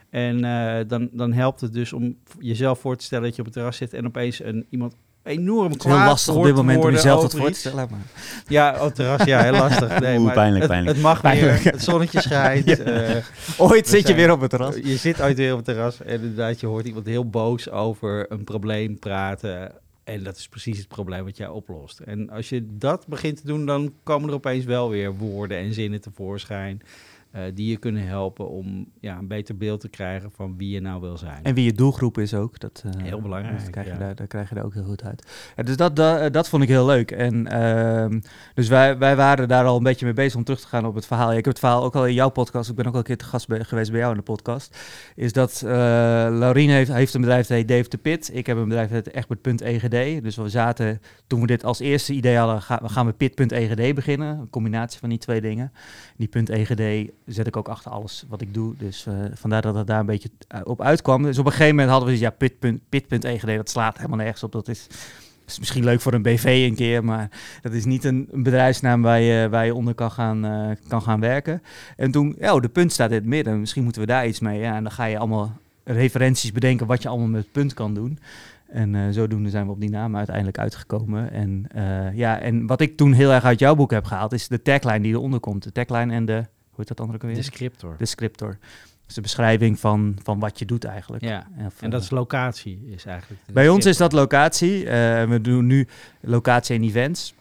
En 0.10 0.44
eh, 0.44 0.88
dan, 0.88 1.10
dan 1.12 1.34
helpt 1.34 1.62
het 1.62 1.74
dus 1.74 1.94
om 1.94 2.18
jezelf 2.40 2.80
voor 2.80 2.96
te 2.96 3.04
stellen 3.04 3.24
dat 3.24 3.34
je 3.36 3.40
op 3.40 3.48
het 3.48 3.56
terras 3.56 3.78
zit 3.78 3.94
en 3.94 4.06
opeens 4.06 4.44
een, 4.44 4.66
iemand 4.70 4.96
enorm 5.28 5.72
Het 5.72 5.86
is 5.86 5.92
heel 5.92 5.96
lastig 5.96 6.34
op 6.34 6.36
hoort 6.36 6.48
dit 6.48 6.58
moment 6.58 6.76
om 6.76 6.82
worden 6.82 7.02
jezelf 7.02 7.22
dat 7.22 7.36
voor 7.36 7.52
te 7.52 7.60
stellen. 7.60 7.88
Maar. 7.92 8.00
Ja, 8.48 8.76
op 8.80 8.86
het 8.86 8.96
terras, 8.96 9.24
ja, 9.24 9.44
heel 9.44 9.52
lastig. 9.52 10.00
Nee, 10.00 10.16
Oeh, 10.16 10.26
maar 10.26 10.34
pijnlijk, 10.34 10.62
het, 10.62 10.72
pijnlijk. 10.72 10.96
Het 10.96 11.06
mag 11.06 11.22
Pijnlijk. 11.22 11.64
weer, 11.64 11.72
het 11.72 11.84
zonnetje 11.84 12.22
schijnt. 12.22 12.80
eh, 12.84 13.16
Ooit 13.58 13.88
zit 13.88 14.08
je 14.08 14.14
weer 14.14 14.32
op 14.32 14.42
het 14.42 14.50
terras. 14.50 14.76
je 14.76 14.98
zit 14.98 15.22
ooit 15.22 15.38
weer 15.38 15.52
op 15.52 15.58
het 15.58 15.66
terras 15.66 16.02
en 16.02 16.14
inderdaad, 16.14 16.60
je 16.60 16.68
hoort 16.68 16.86
iemand 16.86 17.06
heel 17.06 17.30
boos 17.30 17.70
over 17.70 18.32
een 18.32 18.44
probleem 18.44 19.00
praten. 19.00 19.72
En 20.04 20.24
dat 20.24 20.38
is 20.38 20.48
precies 20.48 20.78
het 20.78 20.88
probleem 20.88 21.24
wat 21.24 21.38
jij 21.38 21.48
oplost. 21.48 22.00
En 22.00 22.30
als 22.30 22.50
je 22.50 22.68
dat 22.70 23.08
begint 23.08 23.38
te 23.38 23.48
doen, 23.48 23.66
dan 23.66 23.94
komen 24.04 24.30
er 24.30 24.36
opeens 24.36 24.66
wel 24.66 24.90
weer 24.90 25.16
woorden 25.16 25.58
en 25.58 25.74
zinnen 25.74 26.02
tevoorschijn. 26.02 26.82
Eh, 27.38 27.44
die 27.54 27.70
je 27.70 27.78
kunnen 27.78 28.08
helpen 28.08 28.50
om 28.50 28.86
ja, 29.00 29.18
een 29.18 29.28
beter 29.28 29.58
beeld 29.58 29.80
te 29.80 29.90
krijgen 29.90 30.32
van 30.32 30.58
wie 30.58 30.70
je 30.70 30.80
nou 30.80 31.02
wil 31.02 31.18
zijn. 31.18 31.44
En 31.44 31.54
wie 31.54 31.66
je 31.66 31.74
doelgroep 31.74 32.18
is 32.18 32.34
ook. 32.34 32.60
Dat, 32.60 32.84
eh, 32.86 33.04
Heel 33.04 33.22
belangrijk, 33.22 33.60
Dat 33.60 33.70
krijg 33.70 33.88
je 33.88 33.94
ja. 33.94 34.00
daar, 34.00 34.16
daar 34.16 34.28
krijg 34.28 34.50
je 34.50 34.56
daar 34.56 34.64
ook 34.64 34.74
heel 34.74 34.84
goed 34.84 35.04
uit. 35.04 35.28
Ja, 35.56 35.64
dus 35.64 35.78
dat, 35.78 35.96
dat, 35.96 36.34
dat 36.34 36.50
vond 36.50 36.64
ik 36.64 36.70
heel 36.70 36.86
leuk. 36.86 37.12
En 37.12 37.54
uh, 37.54 38.20
dus 38.54 38.68
wij, 38.68 38.98
wij 38.98 39.16
waren 39.16 39.48
daar 39.48 39.66
al 39.66 39.78
een 39.78 39.84
beetje 39.84 40.06
mee 40.06 40.14
bezig 40.14 40.36
om 40.36 40.44
terug 40.44 40.60
te 40.60 40.68
gaan 40.68 40.86
op 40.86 40.96
het 40.96 41.06
verhaal. 41.06 41.32
Ja, 41.32 41.38
ik 41.38 41.46
heb 41.46 41.54
het 41.54 41.60
verhaal 41.60 41.84
ook 41.84 41.96
al 41.96 42.08
in 42.08 42.14
jouw 42.14 42.30
podcast. 42.30 42.70
Ik 42.70 42.76
ben 42.76 42.86
ook 42.86 42.94
al 42.94 43.00
een 43.00 43.06
keer 43.06 43.18
te 43.18 43.26
gast 43.26 43.48
bij, 43.48 43.64
geweest 43.64 43.92
bij 43.92 44.00
jou 44.00 44.12
in 44.12 44.18
de 44.18 44.24
podcast. 44.24 44.78
Is 45.16 45.34
dat 45.34 45.62
Laurien 45.62 46.70
heeft, 46.70 46.94
heeft 46.94 47.14
een 47.14 47.22
bedrijf 47.22 47.48
dat 47.48 47.58
heet 47.58 47.68
Dave 47.68 47.90
de 47.90 47.98
Pit. 47.98 48.30
Ik 48.34 48.46
heb 48.46 48.58
een 48.58 48.68
bedrijf 48.68 48.90
dat 48.90 49.06
heet 49.06 49.16
Egbert.egd. 49.16 50.24
Dus 50.24 50.36
we 50.36 50.50
zaten, 50.50 51.02
toen 51.28 51.42
we 51.42 51.48
dit 51.48 51.64
als 51.64 51.80
eerste 51.80 52.14
idee 52.14 52.36
hadden, 52.36 52.62
gaan, 52.62 52.90
gaan 52.90 53.06
we 53.06 53.14
Pit.egd 53.14 53.96
beginnen. 53.96 54.40
Een 54.40 54.50
combinatie 54.50 55.00
van 55.00 55.10
die 55.10 55.18
twee 55.18 55.42
dingen. 55.42 55.72
Die 56.16 56.30
.egd 56.46 56.80
zet 57.28 57.48
ik 57.48 57.58
ook 57.58 57.68
achter 57.68 57.92
alles 57.92 58.26
wat 58.28 58.42
ik 58.42 58.54
doe. 58.54 58.74
Dus 58.78 59.06
uh, 59.08 59.14
vandaar 59.34 59.62
dat 59.62 59.76
het 59.76 59.88
daar 59.88 60.00
een 60.00 60.06
beetje 60.06 60.30
op 60.64 60.82
uitkwam. 60.82 61.24
Dus 61.24 61.38
op 61.38 61.46
een 61.46 61.52
gegeven 61.52 61.76
moment 61.76 61.92
hadden 61.92 62.10
we 62.10 62.20
ja, 62.20 62.30
Pit.egd, 62.30 62.90
Pit 62.90 63.58
dat 63.58 63.70
slaat 63.70 63.98
helemaal 63.98 64.18
nergens 64.18 64.44
op. 64.44 64.52
Dat 64.52 64.68
is, 64.68 64.88
is 65.48 65.60
misschien 65.60 65.84
leuk 65.84 66.02
voor 66.02 66.14
een 66.14 66.22
BV 66.22 66.66
een 66.70 66.76
keer, 66.76 67.04
maar 67.04 67.30
dat 67.62 67.74
is 67.74 67.86
niet 67.86 68.04
een, 68.04 68.30
bedrijfsnaam 68.32 69.02
waar 69.02 69.22
je, 69.66 69.74
onder 69.74 69.94
kan 69.94 70.12
gaan, 70.12 70.46
uh, 70.46 70.76
kan 70.88 71.02
gaan 71.02 71.20
werken. 71.20 71.62
En 71.96 72.12
toen, 72.12 72.36
ja, 72.40 72.56
oh, 72.56 72.62
de 72.62 72.70
punt 72.70 72.92
staat 72.92 73.10
in 73.10 73.16
het 73.16 73.26
midden. 73.26 73.60
Misschien 73.60 73.84
moeten 73.84 74.02
we 74.02 74.08
daar 74.08 74.28
iets 74.28 74.40
mee. 74.40 74.60
Ja, 74.60 74.76
en 74.76 74.84
dan 74.84 74.92
ga 74.92 75.06
je 75.06 75.18
allemaal 75.18 75.52
referenties 75.84 76.52
bedenken 76.52 76.88
wat 76.88 77.02
je 77.02 77.10
allemaal 77.10 77.28
met 77.28 77.52
punt 77.52 77.74
kan 77.74 77.94
doen. 77.94 78.20
En 78.68 78.94
uh, 78.94 79.02
zodoende 79.10 79.50
zijn 79.50 79.66
we 79.66 79.72
op 79.72 79.80
die 79.80 79.90
naam 79.90 80.16
uiteindelijk 80.16 80.58
uitgekomen. 80.58 81.32
En, 81.32 81.68
ja, 82.14 82.40
en 82.40 82.68
wat 82.68 82.82
ik 82.82 82.98
toen 82.98 83.14
heel 83.14 83.32
erg 83.32 83.44
uit 83.44 83.60
jouw 83.60 83.76
boek 83.76 83.92
heb 83.92 84.06
gehaald, 84.06 84.34
is 84.34 84.48
de 84.48 84.62
tagline 84.62 85.00
die 85.00 85.14
eronder 85.14 85.40
komt. 85.40 85.64
De 85.64 85.72
tagline 85.72 86.14
en 86.14 86.26
de, 86.26 86.44
heet 86.78 86.88
dat 86.88 87.00
andere 87.00 87.28
weer? 87.28 87.36
De 87.36 87.42
scriptor. 87.42 87.96
De 87.98 88.06
scriptor. 88.06 88.58
Dus 89.06 89.16
de 89.16 89.22
beschrijving 89.22 89.80
van, 89.80 90.18
van 90.24 90.40
wat 90.40 90.60
je 90.60 90.66
doet 90.66 90.84
eigenlijk. 90.84 91.24
Ja, 91.24 91.48
of, 91.66 91.82
en 91.82 91.90
dat 91.90 92.02
is 92.02 92.10
locatie 92.10 92.88
is 92.90 93.06
eigenlijk. 93.06 93.42
Bij 93.52 93.70
ons 93.70 93.86
is 93.86 93.98
dat 93.98 94.12
locatie. 94.12 94.84
Uh, 94.84 94.90
we 95.24 95.40
doen 95.42 95.66
nu 95.66 95.88
locatie 96.22 96.76
en 96.76 96.84
events. 96.84 97.34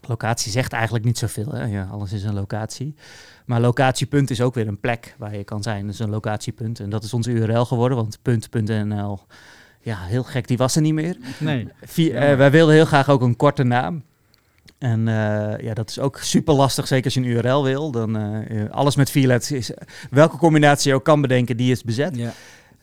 Locatie 0.00 0.52
zegt 0.52 0.72
eigenlijk 0.72 1.04
niet 1.04 1.18
zoveel. 1.18 1.52
Hè? 1.52 1.64
Ja, 1.64 1.88
alles 1.90 2.12
is 2.12 2.24
een 2.24 2.34
locatie. 2.34 2.94
Maar 3.44 3.60
locatiepunt 3.60 4.30
is 4.30 4.40
ook 4.40 4.54
weer 4.54 4.68
een 4.68 4.80
plek 4.80 5.14
waar 5.18 5.36
je 5.36 5.44
kan 5.44 5.62
zijn. 5.62 5.86
Dus 5.86 5.98
een 5.98 6.10
locatiepunt. 6.10 6.80
En 6.80 6.90
dat 6.90 7.04
is 7.04 7.14
onze 7.14 7.30
URL 7.30 7.64
geworden, 7.64 7.96
want 7.96 8.18
punt.nl... 8.22 9.20
Ja, 9.80 9.98
heel 10.00 10.22
gek, 10.22 10.48
die 10.48 10.56
was 10.56 10.76
er 10.76 10.82
niet 10.82 10.94
meer. 10.94 11.16
Nee. 11.38 11.68
Vier, 11.82 12.14
uh, 12.14 12.36
wij 12.36 12.50
wilden 12.50 12.74
heel 12.74 12.84
graag 12.84 13.08
ook 13.08 13.22
een 13.22 13.36
korte 13.36 13.62
naam. 13.62 14.02
En 14.78 15.00
uh, 15.00 15.58
ja, 15.58 15.74
dat 15.74 15.90
is 15.90 15.98
ook 15.98 16.18
super 16.18 16.54
lastig, 16.54 16.86
zeker 16.86 17.04
als 17.04 17.14
je 17.14 17.20
een 17.20 17.26
URL 17.26 17.62
wil. 17.62 17.90
Dan 17.90 18.16
uh, 18.16 18.70
alles 18.70 18.96
met 18.96 19.10
vier 19.10 19.26
letters 19.26 19.52
is. 19.52 19.70
Welke 20.10 20.36
combinatie 20.36 20.90
je 20.90 20.96
ook 20.96 21.04
kan 21.04 21.20
bedenken, 21.20 21.56
die 21.56 21.70
is 21.70 21.82
bezet. 21.82 22.16
Ja. 22.16 22.32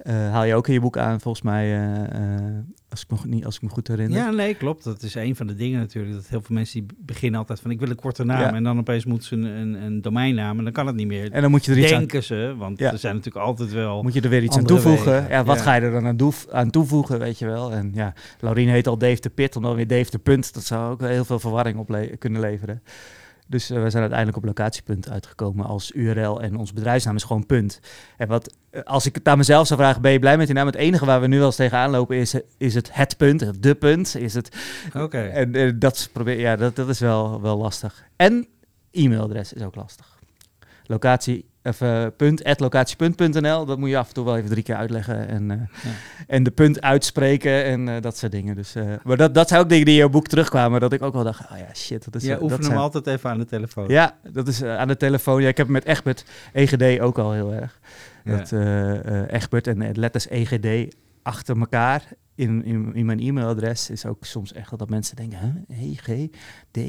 Uh, 0.04 0.14
haal 0.32 0.44
je 0.44 0.56
ook 0.56 0.68
in 0.68 0.74
je 0.74 0.80
boek 0.80 0.98
aan, 0.98 1.20
volgens 1.22 1.44
mij, 1.44 1.80
als, 2.90 3.02
ik 3.02 3.10
me, 3.10 3.18
niet, 3.24 3.46
als 3.46 3.56
ik 3.56 3.62
me 3.62 3.70
goed 3.70 3.88
herinner. 3.88 4.18
Ja, 4.18 4.30
nee, 4.30 4.54
klopt. 4.56 4.84
Dat 4.84 5.02
is 5.04 5.16
een 5.16 5.36
van 5.36 5.48
de 5.48 5.56
dingen 5.56 5.80
natuurlijk. 5.80 6.14
Dat 6.16 6.28
heel 6.28 6.42
veel 6.42 6.56
mensen 6.56 6.80
die 6.80 6.98
beginnen 7.00 7.40
altijd 7.40 7.60
van 7.60 7.72
ik 7.72 7.80
wil 7.80 7.90
een 7.90 7.96
korte 7.96 8.24
naam. 8.26 8.40
Ja. 8.40 8.54
En 8.54 8.64
dan 8.64 8.78
opeens 8.80 9.06
moeten 9.06 9.28
ze 9.28 9.36
een, 9.36 9.44
een, 9.44 9.74
een, 9.74 10.02
domeinnaam 10.02 10.58
en 10.58 10.64
dan 10.64 10.74
kan 10.74 10.88
het 10.88 10.96
niet 10.96 11.08
meer. 11.08 11.32
En 11.32 11.42
dan 11.42 11.52
moet 11.52 11.66
je 11.66 11.72
er 11.72 11.78
iets 11.78 11.90
Denken 11.90 12.18
aan... 12.18 12.24
ze, 12.24 12.54
want 12.58 12.80
Ja. 12.80 12.92
er 12.92 12.98
zijn 12.98 13.16
natuurlijk 13.16 13.46
altijd 13.46 13.72
wel... 13.74 14.04
Moet 14.04 14.14
je 14.14 14.22
er 14.22 14.30
weer 14.30 14.44
iets 14.44 14.58
aan 14.58 14.66
toevoegen. 14.66 15.12
wegen. 15.12 15.30
Ja, 15.30 15.44
wat 15.44 15.58
Ja. 15.58 15.62
ga 15.64 15.74
je 15.76 15.82
er 15.82 15.92
dan 15.92 16.06
aan, 16.08 16.18
doef- 16.18 16.48
aan 16.50 16.70
toevoegen, 16.70 17.20
weet 17.20 17.40
je 17.40 17.46
wel. 17.46 17.72
En 17.72 17.92
ja, 17.94 18.14
Laurien 18.40 18.70
heet 18.70 18.88
al 18.88 18.98
Dave 18.98 19.22
de 19.22 19.30
Pit, 19.30 19.56
om 19.56 19.62
dan 19.64 19.76
weer 19.76 19.88
Dave 19.88 20.12
de 20.12 20.20
Punt. 20.20 20.54
Dat 20.54 20.64
zou 20.64 20.92
ook 20.92 21.02
heel 21.02 21.26
veel 21.26 21.40
verwarring 21.40 21.78
op 21.78 21.90
le- 21.90 22.16
kunnen 22.18 22.42
leveren. 22.42 22.82
Dus 23.52 23.70
eh, 23.70 23.84
we 23.84 23.90
zijn 23.90 24.02
uiteindelijk 24.02 24.38
op 24.38 24.46
locatiepunt 24.46 25.10
uitgekomen 25.10 25.66
als 25.66 25.92
URL 25.92 26.42
en 26.42 26.56
ons 26.56 26.74
bedrijfsnaam 26.74 27.16
is 27.16 27.24
gewoon 27.24 27.46
punt. 27.46 27.80
En 28.18 28.28
wat, 28.28 28.56
eh, 28.70 28.82
als 28.84 29.06
ik 29.06 29.16
het 29.16 29.28
aan 29.28 29.38
mezelf 29.38 29.68
zou 29.68 29.80
vragen, 29.80 30.02
ben 30.02 30.12
je 30.12 30.20
blij 30.20 30.38
met 30.38 30.46
die 30.46 30.56
naam? 30.56 30.66
Het 30.66 30.76
enige 30.76 31.06
waar 31.06 31.22
we 31.22 31.28
nu 31.28 31.38
wel 31.38 31.46
eens 31.46 31.56
tegenaan 31.56 31.90
lopen 31.90 32.18
is, 32.18 32.36
is 32.58 32.74
het 32.74 32.94
het 32.94 33.18
punt, 33.18 33.64
de 33.64 33.76
punt. 33.76 34.16
Is 34.16 34.34
het, 34.34 34.58
Oké. 34.94 35.22
En 35.22 35.56
eh, 35.56 35.72
dat, 35.76 35.96
is 35.96 36.08
probeer, 36.08 36.40
ja, 36.40 36.56
dat, 36.56 36.76
dat 36.76 36.90
is 36.90 37.00
wel, 37.00 37.42
wel 37.42 37.58
lastig. 37.58 38.04
En 38.16 38.48
e-mailadres 38.92 39.54
is 39.54 39.62
ook 39.62 39.76
lastig. 39.76 40.20
Locatie, 40.92 41.46
of, 41.64 41.82
uh, 41.82 42.06
punt, 42.18 42.44
at 42.44 42.60
locatiepunt.nl, 42.60 43.66
dat 43.66 43.78
moet 43.78 43.90
je 43.90 43.98
af 43.98 44.08
en 44.08 44.14
toe 44.14 44.26
wel 44.26 44.38
even 44.38 44.50
drie 44.50 44.64
keer 44.64 44.76
uitleggen. 44.76 45.28
En, 45.28 45.50
uh, 45.50 45.58
Ja. 45.58 45.90
en 46.28 46.44
de 46.44 46.52
punt 46.52 46.82
uitspreken 46.82 47.64
en 47.64 47.88
uh, 47.88 47.96
dat 48.02 48.18
soort 48.18 48.32
dingen. 48.32 48.56
Dus, 48.56 48.76
maar 49.04 49.18
dat, 49.18 49.34
dat 49.34 49.48
zijn 49.48 49.62
ook 49.62 49.70
dingen 49.70 49.86
die 49.86 49.94
in 49.94 50.00
jouw 50.00 50.10
boek 50.10 50.28
terugkwamen, 50.28 50.80
dat 50.80 50.94
ik 50.94 51.02
ook 51.02 51.14
wel 51.14 51.24
dacht, 51.24 51.52
oh 51.52 51.58
ja, 51.58 51.74
shit. 51.74 52.04
Dat 52.04 52.16
is, 52.16 52.24
Ja, 52.24 52.34
dat 52.34 52.42
oefen 52.42 52.58
hem 52.58 52.66
zijn... 52.68 52.78
altijd 52.78 53.08
even 53.08 53.30
aan 53.30 53.38
de 53.38 53.46
telefoon. 53.46 53.88
Ja, 53.88 54.18
dat 54.32 54.48
is 54.48 54.64
aan 54.64 54.88
de 54.88 54.98
telefoon. 54.98 55.42
Ja, 55.42 55.48
ik 55.48 55.58
heb 55.58 55.68
met 55.68 55.86
Egbert 55.86 56.26
EGD 56.54 57.00
ook 57.00 57.18
al 57.18 57.32
heel 57.32 57.54
erg. 57.54 57.80
Ja. 58.24 58.38
Dat 58.38 58.52
Egbert 59.30 59.68
en 59.68 59.92
letters 59.94 60.30
EGD 60.30 60.96
achter 61.24 61.60
elkaar 61.60 62.04
in, 62.36 62.64
in, 62.66 62.96
in 62.96 63.06
mijn 63.06 63.20
e-mailadres 63.20 63.90
is 63.90 64.06
ook 64.06 64.26
soms 64.26 64.54
echt 64.54 64.78
dat 64.78 64.90
mensen 64.90 65.16
denken? 65.16 65.66
E, 65.70 65.94
G, 65.96 66.06
D. 66.72 66.78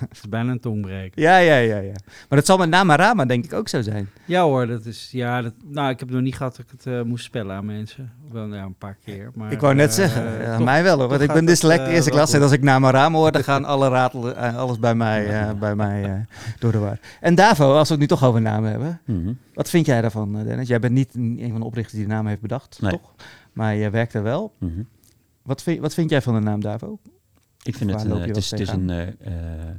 Het 0.00 0.08
is 0.12 0.28
bijna 0.28 0.50
een 0.52 0.60
tongbreker. 0.60 1.22
ja, 1.22 1.36
ja, 1.36 1.56
ja, 1.56 1.78
ja. 1.78 1.94
Maar 2.28 2.38
dat 2.38 2.46
zal 2.46 2.56
met 2.56 2.68
Namarama 2.68 3.24
denk 3.24 3.44
ik 3.44 3.52
ook 3.52 3.68
zo 3.68 3.82
zijn. 3.82 4.08
Ja 4.24 4.42
hoor, 4.42 4.66
dat 4.66 4.84
is, 4.84 5.08
ja, 5.12 5.42
dat, 5.42 5.52
nou 5.64 5.90
ik 5.90 5.98
heb 6.00 6.10
nog 6.10 6.20
niet 6.20 6.36
gehad 6.36 6.56
dat 6.56 6.64
ik 6.66 6.70
het 6.70 6.86
uh, 6.86 7.02
moest 7.02 7.24
spellen 7.24 7.56
aan 7.56 7.66
mensen. 7.66 8.12
Wel 8.30 8.54
ja, 8.54 8.62
een 8.62 8.74
paar 8.78 8.96
keer. 9.04 9.30
Maar, 9.34 9.52
ik 9.52 9.60
wou 9.60 9.74
net 9.74 9.88
uh, 9.88 9.94
zeggen, 9.94 10.40
ja, 10.42 10.56
toch, 10.56 10.64
mij 10.64 10.82
wel 10.82 10.98
hoor, 10.98 11.08
want 11.08 11.20
ik 11.20 11.32
ben 11.32 11.44
dyslect 11.44 11.86
uh, 11.88 11.94
eerste 11.94 12.10
klas 12.10 12.32
en 12.32 12.42
als 12.42 12.52
ik 12.52 12.62
Namarama 12.62 13.18
hoor, 13.18 13.32
dan 13.32 13.44
gaan 13.44 13.64
alle 13.64 13.88
ratelen, 13.88 14.36
uh, 14.36 14.56
alles 14.56 14.78
bij 14.78 14.94
mij, 14.94 15.42
uh, 15.48 15.52
bij 15.52 15.74
mij 15.74 16.04
uh, 16.08 16.14
door 16.58 16.72
de 16.72 16.78
war. 16.78 16.98
En 17.20 17.34
Davo, 17.34 17.74
als 17.76 17.88
we 17.88 17.94
het 17.94 18.02
nu 18.02 18.08
toch 18.08 18.24
over 18.24 18.40
namen 18.40 18.70
hebben, 18.70 19.00
Mhm. 19.04 19.32
wat 19.54 19.70
vind 19.70 19.86
jij 19.86 20.00
daarvan 20.00 20.44
Dennis? 20.44 20.68
Jij 20.68 20.80
bent 20.80 20.92
niet 20.92 21.14
een 21.14 21.48
van 21.50 21.60
de 21.60 21.66
oprichters 21.66 21.94
die 21.96 22.06
de 22.06 22.12
naam 22.12 22.26
heeft 22.26 22.40
bedacht, 22.40 22.78
Nee. 22.80 22.90
toch? 22.90 23.14
Maar 23.54 23.76
jij 23.76 23.90
werkt 23.90 24.14
er 24.14 24.22
wel. 24.22 24.54
Mhm. 24.58 24.82
Wat 25.42 25.62
vind, 25.62 25.80
wat 25.80 25.94
vind 25.94 26.10
jij 26.10 26.22
van 26.22 26.34
de 26.34 26.40
naam 26.40 26.60
Davo? 26.60 26.98
Ik 27.62 27.74
vind 27.76 27.90
het, 27.90 28.04
uh, 28.04 28.12
je 28.12 28.18
het, 28.18 28.36
is, 28.36 28.50
het 28.50 28.60
is 28.60 28.68
een, 28.68 28.88
uh, 28.88 29.06
uh, 29.06 29.70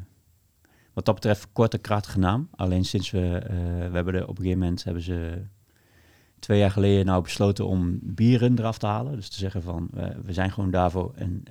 wat 0.93 1.05
dat 1.05 1.15
betreft, 1.15 1.47
korte, 1.51 1.77
krachtige 1.77 2.19
naam. 2.19 2.49
Alleen 2.55 2.85
sinds 2.85 3.11
we, 3.11 3.41
uh, 3.43 3.49
we 3.89 3.95
hebben 3.95 4.13
er 4.13 4.23
op 4.23 4.29
een 4.29 4.35
gegeven 4.35 4.59
moment 4.59 4.83
hebben 4.83 5.03
ze 5.03 5.41
twee 6.39 6.59
jaar 6.59 6.71
geleden 6.71 7.05
nou 7.05 7.23
besloten 7.23 7.67
om 7.67 7.99
bieren 8.01 8.59
eraf 8.59 8.77
te 8.77 8.85
halen. 8.85 9.15
Dus 9.15 9.29
te 9.29 9.37
zeggen 9.37 9.61
van, 9.61 9.89
we 10.23 10.33
zijn 10.33 10.51
gewoon 10.51 10.71
Davo. 10.71 11.13
En 11.15 11.43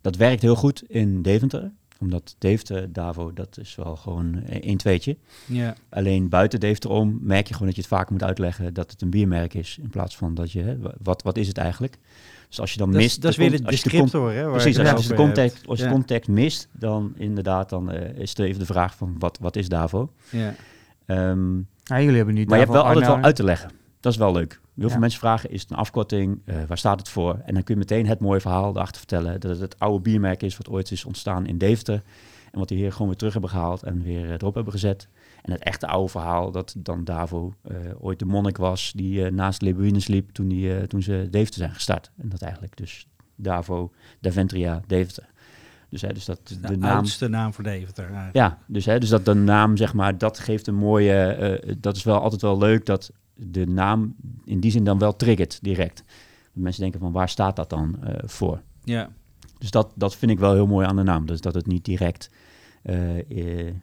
dat 0.00 0.16
werkt 0.16 0.42
heel 0.42 0.56
goed 0.56 0.82
in 0.82 1.22
Deventer. 1.22 1.72
Omdat 2.00 2.34
Deventer, 2.38 2.92
Davo, 2.92 3.32
dat 3.32 3.58
is 3.60 3.74
wel 3.74 3.96
gewoon 3.96 4.42
een 4.46 4.76
tweetje. 4.76 5.16
Ja. 5.46 5.74
Alleen 5.88 6.28
buiten 6.28 6.60
Deventer 6.60 6.90
om 6.90 7.18
merk 7.22 7.46
je 7.46 7.52
gewoon 7.52 7.66
dat 7.66 7.76
je 7.76 7.82
het 7.82 7.90
vaak 7.90 8.10
moet 8.10 8.22
uitleggen 8.22 8.74
dat 8.74 8.90
het 8.90 9.02
een 9.02 9.10
biermerk 9.10 9.54
is. 9.54 9.78
In 9.82 9.88
plaats 9.90 10.16
van 10.16 10.34
dat 10.34 10.52
je, 10.52 10.62
hè, 10.62 10.76
wat, 11.02 11.22
wat 11.22 11.36
is 11.36 11.48
het 11.48 11.58
eigenlijk? 11.58 11.98
Dus 12.48 12.60
als 12.60 12.72
je 12.72 12.78
dan 12.78 12.90
Dat 12.92 13.00
mist... 13.00 13.22
dat 13.22 13.30
is 13.30 13.36
weer 13.36 13.50
de, 13.50 13.56
con- 13.56 13.64
de 13.64 13.70
als 13.70 13.82
je 13.82 13.88
de 13.90 13.96
con- 13.96 14.08
scriptor, 14.08 14.32
hè? 14.32 14.50
Precies, 14.50 14.76
het 14.76 14.92
als 14.92 15.02
je 15.02 15.08
de 15.08 15.14
context, 15.14 15.66
als 15.66 15.78
je 15.78 15.84
de 15.84 15.90
Ja. 15.90 15.94
context 15.94 16.28
mist, 16.28 16.68
dan 16.72 17.12
inderdaad, 17.16 17.68
dan 17.68 17.94
uh, 17.94 18.18
is 18.18 18.34
er 18.34 18.44
even 18.44 18.58
de 18.58 18.66
vraag 18.66 18.96
van 18.96 19.14
wat, 19.18 19.38
wat 19.40 19.56
is 19.56 19.68
Davo? 19.68 20.12
Ja. 20.30 20.54
Um, 21.06 21.66
Ja, 21.84 22.00
jullie 22.00 22.16
hebben 22.16 22.34
nu 22.34 22.44
Maar 22.44 22.58
je 22.58 22.64
hebt 22.64 22.76
wel 22.76 22.84
altijd 22.86 23.06
wel 23.06 23.16
uit 23.20 23.36
te 23.36 23.44
leggen. 23.44 23.70
Dat 24.00 24.12
is 24.12 24.18
wel 24.18 24.32
leuk. 24.32 24.60
Heel 24.78 24.90
veel 24.90 24.98
mensen 24.98 25.20
vragen, 25.20 25.50
is 25.50 25.60
het 25.60 25.70
een 25.70 25.76
afkorting? 25.76 26.40
Eh, 26.44 26.56
waar 26.68 26.78
staat 26.78 26.98
het 26.98 27.08
voor? 27.08 27.40
En 27.44 27.54
dan 27.54 27.62
kun 27.62 27.74
je 27.74 27.80
meteen 27.80 28.06
het 28.06 28.20
mooie 28.20 28.40
verhaal 28.40 28.70
erachter 28.70 28.98
vertellen. 28.98 29.40
Dat 29.40 29.50
het 29.50 29.60
het 29.60 29.78
oude 29.78 30.00
biermerk 30.00 30.42
is 30.42 30.56
wat 30.56 30.68
ooit 30.68 30.90
is 30.90 31.04
ontstaan 31.04 31.46
in 31.46 31.58
Deventer. 31.58 32.02
En 32.52 32.58
wat 32.58 32.68
die 32.68 32.78
hier 32.78 32.92
gewoon 32.92 33.06
weer 33.08 33.16
terug 33.16 33.32
hebben 33.32 33.50
gehaald 33.50 33.82
en 33.82 34.02
weer 34.02 34.24
eh, 34.24 34.30
erop 34.30 34.54
hebben 34.54 34.72
gezet. 34.72 35.08
En 35.42 35.52
het 35.52 35.62
echte 35.62 35.86
oude 35.86 36.08
verhaal 36.10 36.50
dat 36.50 36.74
dan 36.78 37.04
Davo 37.04 37.54
eh, 37.62 37.76
ooit 37.98 38.18
de 38.18 38.24
monnik 38.24 38.56
was 38.56 38.92
die 38.96 39.30
naast 39.30 39.62
Lebuinus 39.62 40.06
liep 40.06 40.30
toen, 40.30 40.48
die, 40.48 40.86
toen 40.86 41.02
ze 41.02 41.28
Deventer 41.30 41.60
zijn 41.60 41.74
gestart. 41.74 42.10
En 42.16 42.28
dat 42.28 42.42
eigenlijk 42.42 42.76
dus 42.76 43.08
Davo, 43.34 43.92
Daventria, 44.20 44.82
Deventer. 44.86 45.26
Dus, 45.90 46.02
hè, 46.02 46.12
dus 46.12 46.24
dat 46.24 46.48
De, 46.48 46.60
de 46.60 46.76
naam... 46.76 46.96
oudste 46.96 47.28
naam 47.28 47.52
voor 47.52 47.64
Deventer. 47.64 48.04
eigenlijk. 48.04 48.34
Ja, 48.34 48.58
dus, 48.66 48.84
hè, 48.84 48.98
dus 48.98 49.08
dat 49.08 49.24
de 49.24 49.34
naam, 49.34 49.76
zeg 49.76 49.94
maar, 49.94 50.18
dat 50.18 50.38
geeft 50.38 50.66
een 50.66 50.74
mooie. 50.74 51.76
dat 51.80 51.96
is 51.96 52.02
wel 52.02 52.20
altijd 52.20 52.42
wel 52.42 52.58
leuk 52.58 52.86
dat 52.86 53.12
de 53.38 53.66
naam 53.66 54.14
in 54.44 54.60
die 54.60 54.70
zin 54.70 54.84
dan 54.84 54.98
wel 54.98 55.16
triggert 55.16 55.58
direct. 55.62 55.96
Dat 56.52 56.62
mensen 56.62 56.82
denken 56.82 57.00
van 57.00 57.12
waar 57.12 57.28
staat 57.28 57.56
dat 57.56 57.70
dan 57.70 57.96
eh, 58.04 58.14
voor? 58.28 58.60
Ja. 58.84 59.10
Dus 59.58 59.70
dat, 59.70 59.92
dat 59.94 60.16
vind 60.16 60.30
ik 60.30 60.38
wel 60.38 60.52
heel 60.54 60.66
mooi 60.66 60.86
aan 60.86 60.96
de 60.96 61.02
naam. 61.02 61.26
Dus 61.26 61.40
dat 61.40 61.54
het 61.54 61.66
niet 61.66 61.84
direct 61.84 62.30
eh, 62.82 63.18
eh, 63.18 63.74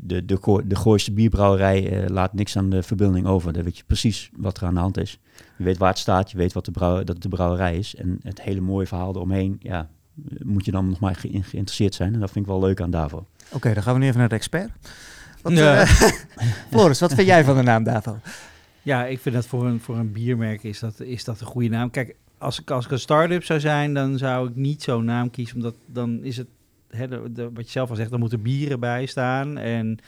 de, 0.00 0.24
de, 0.24 0.62
de 0.66 0.76
Gooiste 0.76 1.12
bierbrouwerij 1.12 2.02
eh, 2.02 2.08
laat 2.08 2.32
niks 2.32 2.56
aan 2.56 2.70
de 2.70 2.82
verbeelding 2.82 3.26
over. 3.26 3.52
Dan 3.52 3.62
weet 3.62 3.76
je 3.76 3.84
precies 3.86 4.30
wat 4.36 4.56
er 4.56 4.66
aan 4.66 4.74
de 4.74 4.80
hand 4.80 4.96
is. 4.96 5.20
Je 5.58 5.64
weet 5.64 5.78
waar 5.78 5.88
het 5.88 5.98
staat, 5.98 6.30
je 6.30 6.36
weet 6.36 6.52
wat 6.52 6.64
de 6.64 6.70
brouw, 6.70 6.96
dat 6.96 7.08
het 7.08 7.22
de 7.22 7.28
brouwerij 7.28 7.76
is. 7.76 7.94
En 7.94 8.18
het 8.22 8.42
hele 8.42 8.60
mooie 8.60 8.86
verhaal 8.86 9.14
eromheen, 9.14 9.56
ja, 9.62 9.88
moet 10.42 10.64
je 10.64 10.70
dan 10.70 10.88
nog 10.88 11.00
maar 11.00 11.14
ge- 11.14 11.28
geïnteresseerd 11.42 11.94
zijn. 11.94 12.14
En 12.14 12.20
dat 12.20 12.30
vind 12.30 12.44
ik 12.44 12.50
wel 12.50 12.60
leuk 12.60 12.80
aan 12.80 12.90
Davo. 12.90 13.26
Oké, 13.52 13.74
dan 13.74 13.82
gaan 13.82 13.94
we 13.94 14.00
nu 14.00 14.06
even 14.06 14.18
naar 14.18 14.28
de 14.28 14.34
expert. 14.34 14.70
Wat, 15.48 15.58
Ja. 15.58 15.80
eh, 15.80 15.90
Floris, 16.70 17.00
wat 17.00 17.14
vind 17.14 17.26
jij 17.26 17.44
van 17.44 17.56
de 17.56 17.62
naam 17.62 17.82
Davo? 17.84 18.18
Ja, 18.82 19.04
ik 19.06 19.18
vind 19.20 19.34
dat 19.34 19.46
voor 19.46 19.66
een, 19.66 19.80
voor 19.80 19.96
een 19.96 20.12
biermerk 20.12 20.62
is 20.62 20.78
dat, 20.78 21.00
is 21.00 21.24
dat 21.24 21.40
een 21.40 21.46
goede 21.46 21.68
naam. 21.68 21.90
Kijk, 21.90 22.14
als 22.38 22.60
ik, 22.60 22.70
als 22.70 22.84
ik 22.84 22.90
een 22.90 22.98
start-up 22.98 23.44
zou 23.44 23.60
zijn, 23.60 23.94
dan 23.94 24.18
zou 24.18 24.48
ik 24.48 24.56
niet 24.56 24.82
zo'n 24.82 25.04
naam 25.04 25.30
kiezen. 25.30 25.56
Omdat 25.56 25.74
dan 25.86 26.18
is 26.22 26.36
het, 26.36 26.46
hè, 26.90 27.08
de, 27.08 27.32
de- 27.32 27.50
wat 27.54 27.64
je 27.64 27.70
zelf 27.70 27.90
al 27.90 27.96
zegt, 27.96 28.10
dan 28.10 28.20
moeten 28.20 28.42
bieren 28.42 28.80
bij 28.80 29.06
staan. 29.06 29.58
En 29.58 29.98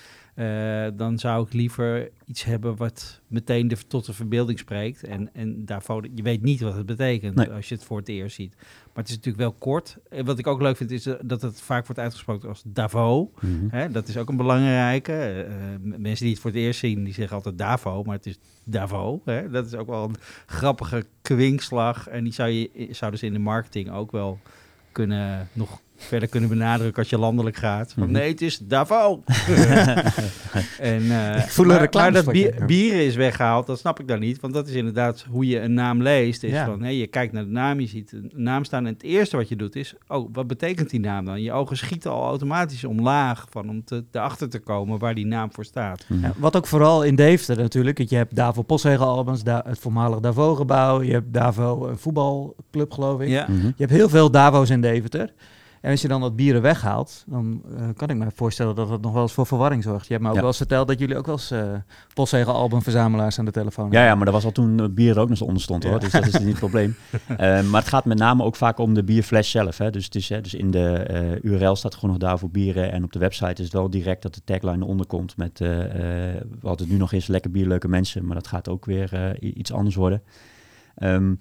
eh, 0.40 0.86
dan 0.96 1.18
zou 1.18 1.46
ik 1.46 1.52
liever 1.52 2.10
iets 2.26 2.44
hebben 2.44 2.76
wat 2.76 3.20
meteen 3.26 3.68
de, 3.68 3.76
tot 3.86 4.06
de 4.06 4.12
verbeelding 4.12 4.58
spreekt. 4.58 5.04
En, 5.04 5.34
en 5.34 5.64
daarvoor, 5.64 6.06
je 6.14 6.22
weet 6.22 6.42
niet 6.42 6.60
wat 6.60 6.74
het 6.74 6.86
betekent 6.86 7.34
Nee. 7.34 7.50
als 7.50 7.68
je 7.68 7.74
het 7.74 7.84
voor 7.84 7.98
het 7.98 8.08
eerst 8.08 8.36
ziet. 8.36 8.54
Maar 8.58 9.02
het 9.04 9.08
is 9.08 9.14
natuurlijk 9.16 9.42
wel 9.42 9.52
kort. 9.52 9.96
En 10.08 10.24
wat 10.24 10.38
ik 10.38 10.46
ook 10.46 10.60
leuk 10.60 10.76
vind, 10.76 10.90
is 10.90 11.06
eh, 11.06 11.14
dat 11.22 11.42
het 11.42 11.60
vaak 11.60 11.86
wordt 11.86 12.00
uitgesproken 12.00 12.48
als 12.48 12.62
Davo. 12.66 13.30
Hè, 13.68 13.90
dat 13.90 14.08
is 14.08 14.16
ook 14.16 14.28
een 14.28 14.36
belangrijke. 14.36 15.46
M- 15.82 15.88
mensen 16.02 16.24
die 16.24 16.32
het 16.34 16.42
voor 16.42 16.50
het 16.50 16.60
eerst 16.60 16.80
zien, 16.80 17.04
die 17.04 17.14
zeggen 17.14 17.36
altijd 17.36 17.58
Davo, 17.58 18.02
maar 18.02 18.16
het 18.16 18.26
is 18.26 18.38
Davo. 18.64 19.20
Hè? 19.24 19.50
Dat 19.50 19.66
is 19.66 19.74
ook 19.74 19.86
wel 19.88 20.04
een 20.04 20.16
grappige 20.46 21.04
kwinkslag. 21.22 22.08
En 22.08 22.24
die 22.24 22.32
zou 22.32 22.48
je, 22.50 22.88
zouden 22.90 23.20
ze 23.20 23.26
in 23.26 23.32
de 23.32 23.38
marketing 23.38 23.90
ook 23.90 24.10
wel 24.12 24.38
kunnen, 24.92 25.48
nog 25.52 25.80
verder 26.02 26.28
kunnen 26.28 26.48
benadrukken 26.48 26.98
als 27.02 27.10
je 27.10 27.18
landelijk 27.18 27.56
gaat. 27.56 27.92
Van, 27.92 28.02
Mhm. 28.02 28.12
Nee, 28.12 28.28
het 28.30 28.40
is 28.40 28.58
Davo. 28.58 29.22
en, 30.78 31.10
eh, 31.10 31.36
Ik 31.36 31.50
voel 31.50 31.64
een 31.64 31.70
maar, 31.70 31.80
reclame 31.80 32.10
maar 32.12 32.22
dat 32.24 32.32
bier, 32.32 32.64
bieren 32.66 33.04
is 33.04 33.14
weggehaald, 33.16 33.66
dat 33.66 33.78
snap 33.78 34.00
ik 34.00 34.08
dan 34.08 34.18
niet. 34.20 34.40
Want 34.40 34.54
dat 34.54 34.68
is 34.68 34.74
inderdaad 34.74 35.26
hoe 35.30 35.46
je 35.46 35.60
een 35.60 35.74
naam 35.74 36.02
leest. 36.02 36.42
Is 36.42 36.50
Ja. 36.52 36.64
van, 36.64 36.82
hè, 36.82 36.88
je 36.88 37.06
kijkt 37.06 37.32
naar 37.32 37.44
de 37.44 37.50
naam, 37.50 37.80
je 37.80 37.86
ziet 37.86 38.12
een 38.12 38.30
naam 38.34 38.64
staan. 38.64 38.86
En 38.86 38.92
het 38.92 39.02
eerste 39.02 39.36
wat 39.36 39.48
je 39.48 39.56
doet 39.56 39.76
is, 39.76 39.94
oh, 40.08 40.28
wat 40.32 40.46
betekent 40.46 40.90
die 40.90 41.00
naam 41.00 41.24
dan? 41.24 41.42
Je 41.42 41.52
ogen 41.52 41.76
schieten 41.76 42.10
al 42.10 42.26
automatisch 42.28 42.84
omlaag 42.84 43.46
van 43.50 43.68
om 43.68 43.84
te, 43.84 44.04
erachter 44.12 44.48
te 44.48 44.58
komen 44.58 44.98
waar 44.98 45.14
die 45.14 45.26
naam 45.26 45.52
voor 45.52 45.64
staat. 45.64 46.04
Mhm. 46.08 46.20
Ja, 46.22 46.32
wat 46.36 46.56
ook 46.56 46.66
vooral 46.66 47.02
in 47.02 47.14
Deventer 47.14 47.56
natuurlijk. 47.56 47.98
Je 47.98 48.16
hebt 48.16 48.34
Davo 48.36 48.62
Postzegel-albums, 48.62 49.42
Da- 49.42 49.64
het 49.66 49.78
voormalig 49.78 50.20
Davo-gebouw. 50.20 51.02
Je 51.02 51.12
hebt 51.12 51.32
Davo 51.34 51.86
een 51.88 51.98
voetbalclub, 51.98 52.92
geloof 52.92 53.20
ik. 53.20 53.28
Ja. 53.28 53.46
Mhm. 53.48 53.66
Je 53.66 53.72
hebt 53.76 53.90
heel 53.90 54.08
veel 54.08 54.30
Davo's 54.30 54.70
in 54.70 54.80
Deventer. 54.80 55.32
En 55.80 55.90
als 55.90 56.02
je 56.02 56.08
dan 56.08 56.20
wat 56.20 56.36
bieren 56.36 56.62
weghaalt, 56.62 57.24
dan 57.26 57.62
eh, 57.76 57.88
kan 57.96 58.08
ik 58.08 58.16
me 58.16 58.26
voorstellen 58.34 58.74
dat 58.74 58.88
het 58.88 59.00
nog 59.00 59.12
wel 59.12 59.22
eens 59.22 59.32
voor 59.32 59.46
verwarring 59.46 59.82
zorgt. 59.82 60.06
Je 60.06 60.12
hebt 60.12 60.22
me 60.22 60.28
ook 60.28 60.34
Ja. 60.34 60.40
wel 60.40 60.50
eens 60.50 60.58
verteld 60.58 60.88
dat 60.88 60.98
jullie 60.98 61.16
ook 61.16 61.26
wel 61.26 61.34
eens 61.34 61.52
uh, 61.52 61.62
postzegel-albumverzamelaars 62.14 63.38
aan 63.38 63.44
de 63.44 63.50
telefoon 63.50 63.88
Ja, 63.90 64.04
ja, 64.04 64.14
maar 64.14 64.24
dat 64.24 64.34
was 64.34 64.44
al 64.44 64.52
toen 64.52 64.78
het 64.78 64.94
bier 64.94 65.14
er 65.14 65.20
ook 65.20 65.28
nog 65.28 65.38
zo 65.38 65.44
onder 65.44 65.62
stond 65.62 65.82
hoor. 65.82 65.92
Ja. 65.92 65.98
Dus 65.98 66.12
dat 66.12 66.26
is 66.26 66.38
niet 66.38 66.48
het 66.48 66.58
probleem. 66.68 66.96
Eh, 67.28 67.36
maar 67.62 67.80
het 67.80 67.88
gaat 67.90 68.04
met 68.04 68.18
name 68.18 68.42
ook 68.44 68.56
vaak 68.56 68.78
om 68.78 68.94
de 68.94 69.04
bierfles 69.04 69.50
zelf. 69.50 69.78
Hè. 69.78 69.90
Dus, 69.90 70.04
het 70.04 70.14
is, 70.14 70.28
hè, 70.28 70.40
dus 70.40 70.54
in 70.54 70.70
de 70.70 70.88
eh, 70.92 71.42
URL 71.52 71.76
staat 71.76 71.94
gewoon 71.94 72.10
nog 72.10 72.18
daar 72.18 72.38
voor 72.38 72.50
bieren. 72.50 72.92
En 72.92 73.04
op 73.04 73.12
de 73.12 73.18
website 73.18 73.52
is 73.52 73.64
het 73.64 73.72
wel 73.72 73.90
direct 73.90 74.22
dat 74.22 74.34
de 74.34 74.40
tagline 74.44 74.84
eronder 74.84 75.06
komt 75.06 75.36
met 75.36 75.60
eh, 75.60 76.28
eh, 76.34 76.42
wat 76.60 76.80
het 76.80 76.88
nu 76.88 76.96
nog 76.96 77.12
is, 77.12 77.26
lekker 77.26 77.50
bier, 77.50 77.66
leuke 77.66 77.88
mensen. 77.88 78.26
Maar 78.26 78.34
dat 78.34 78.46
gaat 78.46 78.68
ook 78.68 78.84
weer 78.84 79.12
eh, 79.12 79.52
iets 79.56 79.72
anders 79.72 79.94
worden. 79.94 80.22
Ehm, 80.94 81.34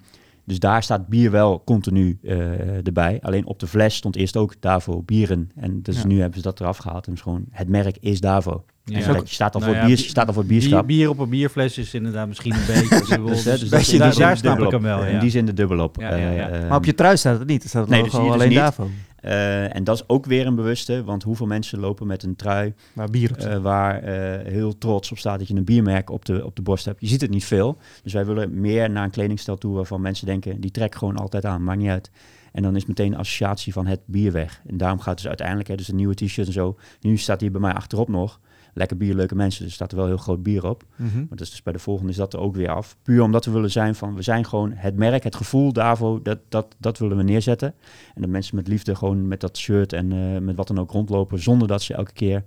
dus 0.50 0.58
daar 0.58 0.82
staat 0.82 1.06
bier 1.08 1.30
wel 1.30 1.62
continu 1.64 2.18
eh, 2.22 2.86
erbij. 2.86 3.18
Alleen 3.22 3.46
op 3.46 3.58
de 3.58 3.66
fles 3.66 3.94
stond 3.94 4.16
eerst 4.16 4.36
ook 4.36 4.54
Davo 4.60 5.02
bieren. 5.02 5.50
En 5.56 5.82
dus 5.82 5.96
Ja. 6.00 6.06
nu 6.06 6.20
hebben 6.20 6.36
ze 6.38 6.42
dat 6.44 6.60
eraf 6.60 6.76
gehaald. 6.76 7.06
En 7.06 7.12
dus 7.12 7.20
gewoon 7.22 7.44
het 7.50 7.68
merk 7.68 7.96
is 8.00 8.20
Davo. 8.20 8.64
Ja. 8.84 9.00
En 9.00 9.12
dat 9.14 9.28
je 9.28 9.34
staat 9.34 9.54
al 9.54 9.60
Nou 9.60 9.72
voor 9.72 9.80
ja, 9.80 9.86
bier, 9.88 9.96
bi- 9.96 10.02
staat 10.02 10.26
al 10.26 10.32
voor 10.32 10.44
Bier, 10.44 10.58
bierschap. 10.60 10.86
bier 10.86 11.08
op 11.08 11.18
een 11.18 11.28
bierfles 11.28 11.78
is 11.78 11.94
inderdaad 11.94 12.28
misschien 12.28 12.52
een 12.54 12.66
beetje. 12.66 12.88
Dus, 13.26 13.44
hè, 13.44 13.50
dus 13.50 13.60
dus 13.60 13.70
daar- 13.70 13.98
daar, 14.16 14.30
dus 14.30 14.38
snap 14.38 14.60
ik 14.60 14.70
hem 14.70 14.82
wel. 14.82 15.04
In 15.04 15.18
die 15.18 15.30
zin 15.30 15.46
de 15.46 15.52
dubbel 15.54 15.78
op. 15.84 15.96
Ja, 16.00 16.14
ja, 16.16 16.30
ja. 16.30 16.48
Eh, 16.48 16.68
Maar 16.68 16.76
op 16.78 16.84
je 16.84 16.94
trui 16.94 17.16
staat 17.16 17.38
het 17.38 17.48
niet. 17.48 17.62
Er 17.62 17.68
staat 17.68 17.88
Nee, 17.88 18.00
nee, 18.02 18.10
dus 18.10 18.20
dus 18.20 18.30
alleen 18.30 18.48
niet. 18.48 18.58
Davo. 18.58 18.88
Eh, 19.20 19.76
en 19.76 19.84
dat 19.84 19.96
is 19.96 20.08
ook 20.08 20.26
weer 20.26 20.46
een 20.46 20.54
bewuste, 20.54 21.04
want 21.04 21.22
hoeveel 21.22 21.46
mensen 21.46 21.80
lopen 21.80 22.06
met 22.06 22.22
een 22.22 22.36
trui 22.36 22.74
Waar 22.92 23.10
bier 23.10 23.30
op 23.30 23.40
staat. 23.40 23.52
eh, 23.52 23.62
waar 23.62 24.02
eh, 24.02 24.46
heel 24.52 24.78
trots 24.78 25.10
op 25.10 25.18
staat 25.18 25.38
dat 25.38 25.48
je 25.48 25.54
een 25.54 25.64
biermerk 25.64 26.10
op 26.10 26.24
de, 26.24 26.44
op 26.44 26.56
de 26.56 26.62
borst 26.62 26.84
hebt. 26.84 27.00
Je 27.00 27.06
ziet 27.06 27.20
het 27.20 27.30
niet 27.30 27.44
veel. 27.44 27.78
Dus 28.02 28.12
wij 28.12 28.26
willen 28.26 28.60
meer 28.60 28.90
naar 28.90 29.04
een 29.04 29.10
kledingstijl 29.10 29.58
toe 29.58 29.74
waarvan 29.74 30.00
mensen 30.00 30.26
denken, 30.26 30.60
die 30.60 30.70
trek 30.70 30.94
gewoon 30.94 31.16
altijd 31.16 31.44
aan, 31.44 31.64
maakt 31.64 31.78
niet 31.78 31.88
uit. 31.88 32.10
En 32.52 32.62
dan 32.62 32.76
is 32.76 32.86
meteen 32.86 33.10
de 33.10 33.16
associatie 33.16 33.72
van 33.72 33.86
het 33.86 34.00
bier 34.04 34.32
weg. 34.32 34.62
En 34.66 34.76
daarom 34.76 34.98
gaat 34.98 35.08
het 35.08 35.18
dus 35.18 35.26
uiteindelijk, 35.28 35.68
hè, 35.68 35.74
dus 35.74 35.88
een 35.88 35.96
nieuwe 35.96 36.14
t-shirt 36.14 36.46
en 36.46 36.52
zo. 36.52 36.76
Nu 37.00 37.16
staat 37.16 37.40
hier 37.40 37.50
bij 37.50 37.60
mij 37.60 37.72
achterop 37.72 38.08
nog, 38.08 38.40
lekker 38.74 38.96
bier, 38.96 39.14
leuke 39.14 39.34
mensen. 39.34 39.64
Dus 39.64 39.74
staat 39.74 39.90
er 39.90 39.96
wel 39.96 40.06
heel 40.06 40.16
groot 40.16 40.42
bier 40.42 40.66
op. 40.66 40.84
Mhm. 40.96 41.18
Maar 41.18 41.26
dat 41.28 41.40
is 41.40 41.50
dus 41.50 41.62
bij 41.62 41.72
de 41.72 41.78
volgende 41.78 42.10
is 42.10 42.16
dat 42.16 42.32
er 42.32 42.40
ook 42.40 42.54
weer 42.54 42.70
af. 42.70 42.96
Puur 43.02 43.22
omdat 43.22 43.44
we 43.44 43.50
willen 43.50 43.70
zijn 43.70 43.94
van, 43.94 44.14
we 44.14 44.22
zijn 44.22 44.46
gewoon 44.46 44.72
het 44.72 44.96
merk, 44.96 45.24
het 45.24 45.36
gevoel, 45.36 45.72
Davo, 45.72 46.22
dat, 46.22 46.38
dat, 46.48 46.74
dat 46.78 46.98
willen 46.98 47.16
we 47.16 47.22
neerzetten. 47.22 47.74
En 48.14 48.20
dat 48.20 48.30
mensen 48.30 48.56
met 48.56 48.68
liefde 48.68 48.94
gewoon 48.94 49.28
met 49.28 49.40
dat 49.40 49.58
shirt 49.58 49.92
en 49.92 50.12
eh, 50.12 50.40
met 50.40 50.56
wat 50.56 50.66
dan 50.68 50.78
ook 50.78 50.90
rondlopen, 50.90 51.38
zonder 51.42 51.68
dat 51.68 51.82
ze 51.82 51.94
elke 51.94 52.12
keer 52.12 52.44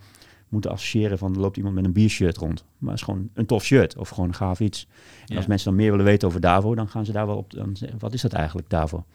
moeten 0.50 0.72
associëren 0.72 1.18
van, 1.18 1.34
er 1.34 1.40
loopt 1.40 1.58
iemand 1.58 1.76
met 1.76 1.86
een 1.86 1.94
biershirt 1.94 2.38
rond. 2.38 2.66
Maar 2.78 2.90
het 2.92 3.00
is 3.00 3.06
gewoon 3.06 3.30
een 3.34 3.46
tof 3.46 3.64
shirt 3.64 3.98
of 3.98 4.10
gewoon 4.10 4.28
een 4.28 4.36
gaaf 4.36 4.60
iets. 4.60 4.88
En 4.90 5.26
Ja. 5.26 5.36
als 5.36 5.46
mensen 5.46 5.68
dan 5.68 5.76
meer 5.80 5.90
willen 5.90 6.06
weten 6.06 6.28
over 6.28 6.40
Davo, 6.40 6.76
dan 6.76 6.88
gaan 6.90 7.06
ze 7.06 7.12
daar 7.12 7.28
wel 7.28 7.38
op, 7.38 7.54
dan, 7.54 7.76
zeggen, 7.76 8.00
wat 8.00 8.14
is 8.14 8.22
dat 8.22 8.34
eigenlijk, 8.34 8.70
Davo? 8.70 9.06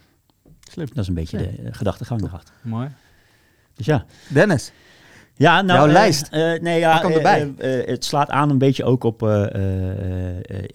Slim. 0.71 0.87
Dat 0.87 0.99
is 0.99 1.09
een 1.09 1.15
beetje 1.15 1.39
de 1.39 1.45
eh, 1.47 1.69
gedachtegang 1.71 2.23
erachter. 2.23 2.55
Mooi. 2.63 2.89
Dus 3.75 3.87
ja. 3.87 4.05
Dennis, 4.29 4.73
Ja, 5.39 5.63
nou, 5.63 5.79
Jouw 5.79 5.87
eh, 5.87 5.93
lijst. 5.93 6.29
eh, 6.31 6.61
nee, 6.61 6.79
ja, 6.79 7.03
eh, 7.03 7.17
erbij? 7.17 7.53
het 7.87 8.05
slaat 8.05 8.31
aan 8.31 8.51
een 8.51 8.59
beetje 8.59 8.85
ook 8.85 9.05
op 9.05 9.21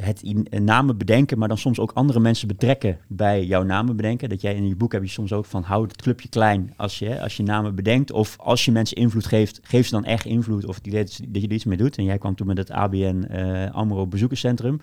het 0.01 0.21
in, 0.21 0.47
namen 0.63 0.97
bedenken, 0.97 1.37
maar 1.37 1.47
dan 1.47 1.57
soms 1.57 1.79
ook 1.79 1.91
andere 1.93 2.19
mensen 2.19 2.47
betrekken 2.47 2.97
bij 3.07 3.45
jouw 3.45 3.63
namen 3.63 3.95
bedenken. 3.95 4.29
Dat 4.29 4.41
jij 4.41 4.55
in 4.55 4.67
je 4.67 4.75
boek 4.75 4.91
heb 4.91 5.03
je 5.03 5.09
soms 5.09 5.33
ook 5.33 5.45
van 5.45 5.63
hou 5.63 5.83
het 5.83 6.01
clubje 6.01 6.29
klein 6.29 6.73
als 6.77 6.99
je, 6.99 7.21
als 7.21 7.37
je 7.37 7.43
namen 7.43 7.75
bedenkt. 7.75 8.11
Of 8.11 8.35
als 8.39 8.65
je 8.65 8.71
mensen 8.71 8.97
invloed 8.97 9.25
geeft, 9.25 9.59
geef 9.63 9.85
ze 9.85 9.91
dan 9.91 10.05
echt 10.05 10.25
invloed 10.25 10.65
of 10.65 10.79
dat, 10.79 11.15
je 11.15 11.47
er 11.47 11.51
iets 11.51 11.65
mee 11.65 11.77
doet. 11.77 11.97
En 11.97 12.03
jij 12.03 12.17
kwam 12.17 12.35
toen 12.35 12.47
met 12.47 12.57
het 12.57 12.71
ABN 12.71 13.27
AMRO 13.73 14.07
bezoekerscentrum. 14.07 14.79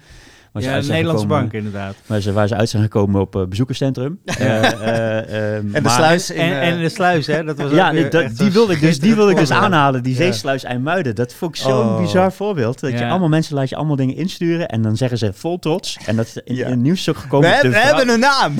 Waar 0.52 0.62
ze 0.62 0.68
Ja, 0.68 0.74
de 0.76 0.82
zijn 0.82 0.92
Nederlandse 0.96 1.26
gekomen- 1.26 1.50
bank 1.50 1.64
inderdaad. 1.64 1.94
Waar 2.06 2.20
ze, 2.20 2.32
waar 2.32 2.48
ze 2.48 2.54
uit 2.56 2.68
zijn 2.68 2.82
gekomen 2.82 3.20
op 3.20 3.36
eh, 3.36 3.44
bezoekerscentrum. 3.46 4.18
Eh, 4.24 4.62
eh, 4.62 5.56
en 5.56 5.70
de 5.72 5.80
maar- 5.80 5.90
sluis 5.92 6.30
in... 6.30 6.40
En, 6.40 6.60
en 6.60 6.80
de 6.80 6.88
sluis, 6.88 7.26
hè? 7.26 7.44
Dat 7.44 7.56
was 7.58 7.70
ja, 7.70 7.86
ook 7.86 7.92
nee, 7.92 8.02
weer 8.02 8.10
dat- 8.10 8.22
echt 8.22 8.36
die 8.36 8.46
een 8.46 8.52
wilde 8.52 8.72
ik 8.72 8.80
dus, 8.80 9.00
die 9.00 9.14
wilde 9.14 9.30
ik 9.30 9.36
dus 9.36 9.50
aanhalen. 9.50 10.02
Die 10.02 10.12
Ja. 10.12 10.18
zeesluis 10.18 10.64
IJmuiden. 10.64 11.14
Dat 11.14 11.34
vond 11.34 11.54
ik 11.56 11.60
zo'n 11.62 11.72
Oh. 11.72 12.00
bizar 12.00 12.32
voorbeeld. 12.32 12.80
Dat 12.80 12.90
je 12.98 13.06
allemaal 13.08 13.28
mensen 13.28 13.54
laat 13.54 13.68
je 13.68 13.76
allemaal 13.76 13.96
dingen 13.96 14.16
insturen. 14.16 14.68
En 14.68 14.82
dan 14.82 14.96
zeggen 14.96 15.18
ze 15.18 15.32
vol 15.32 15.58
trots. 15.58 15.98
En 16.06 16.16
dat 16.16 16.26
is 16.26 16.36
in, 16.44 16.54
Ja. 16.54 16.64
in 16.64 16.70
het 16.70 16.80
nieuws 16.80 17.08
ook 17.08 17.14
we, 17.14 17.20
gekomen. 17.20 17.50
hebben- 17.52 17.70
de, 17.70 17.76
we 17.76 17.82
vrouw, 17.82 17.96
hebben 17.96 18.14
een 18.14 18.20
naam! 18.20 18.54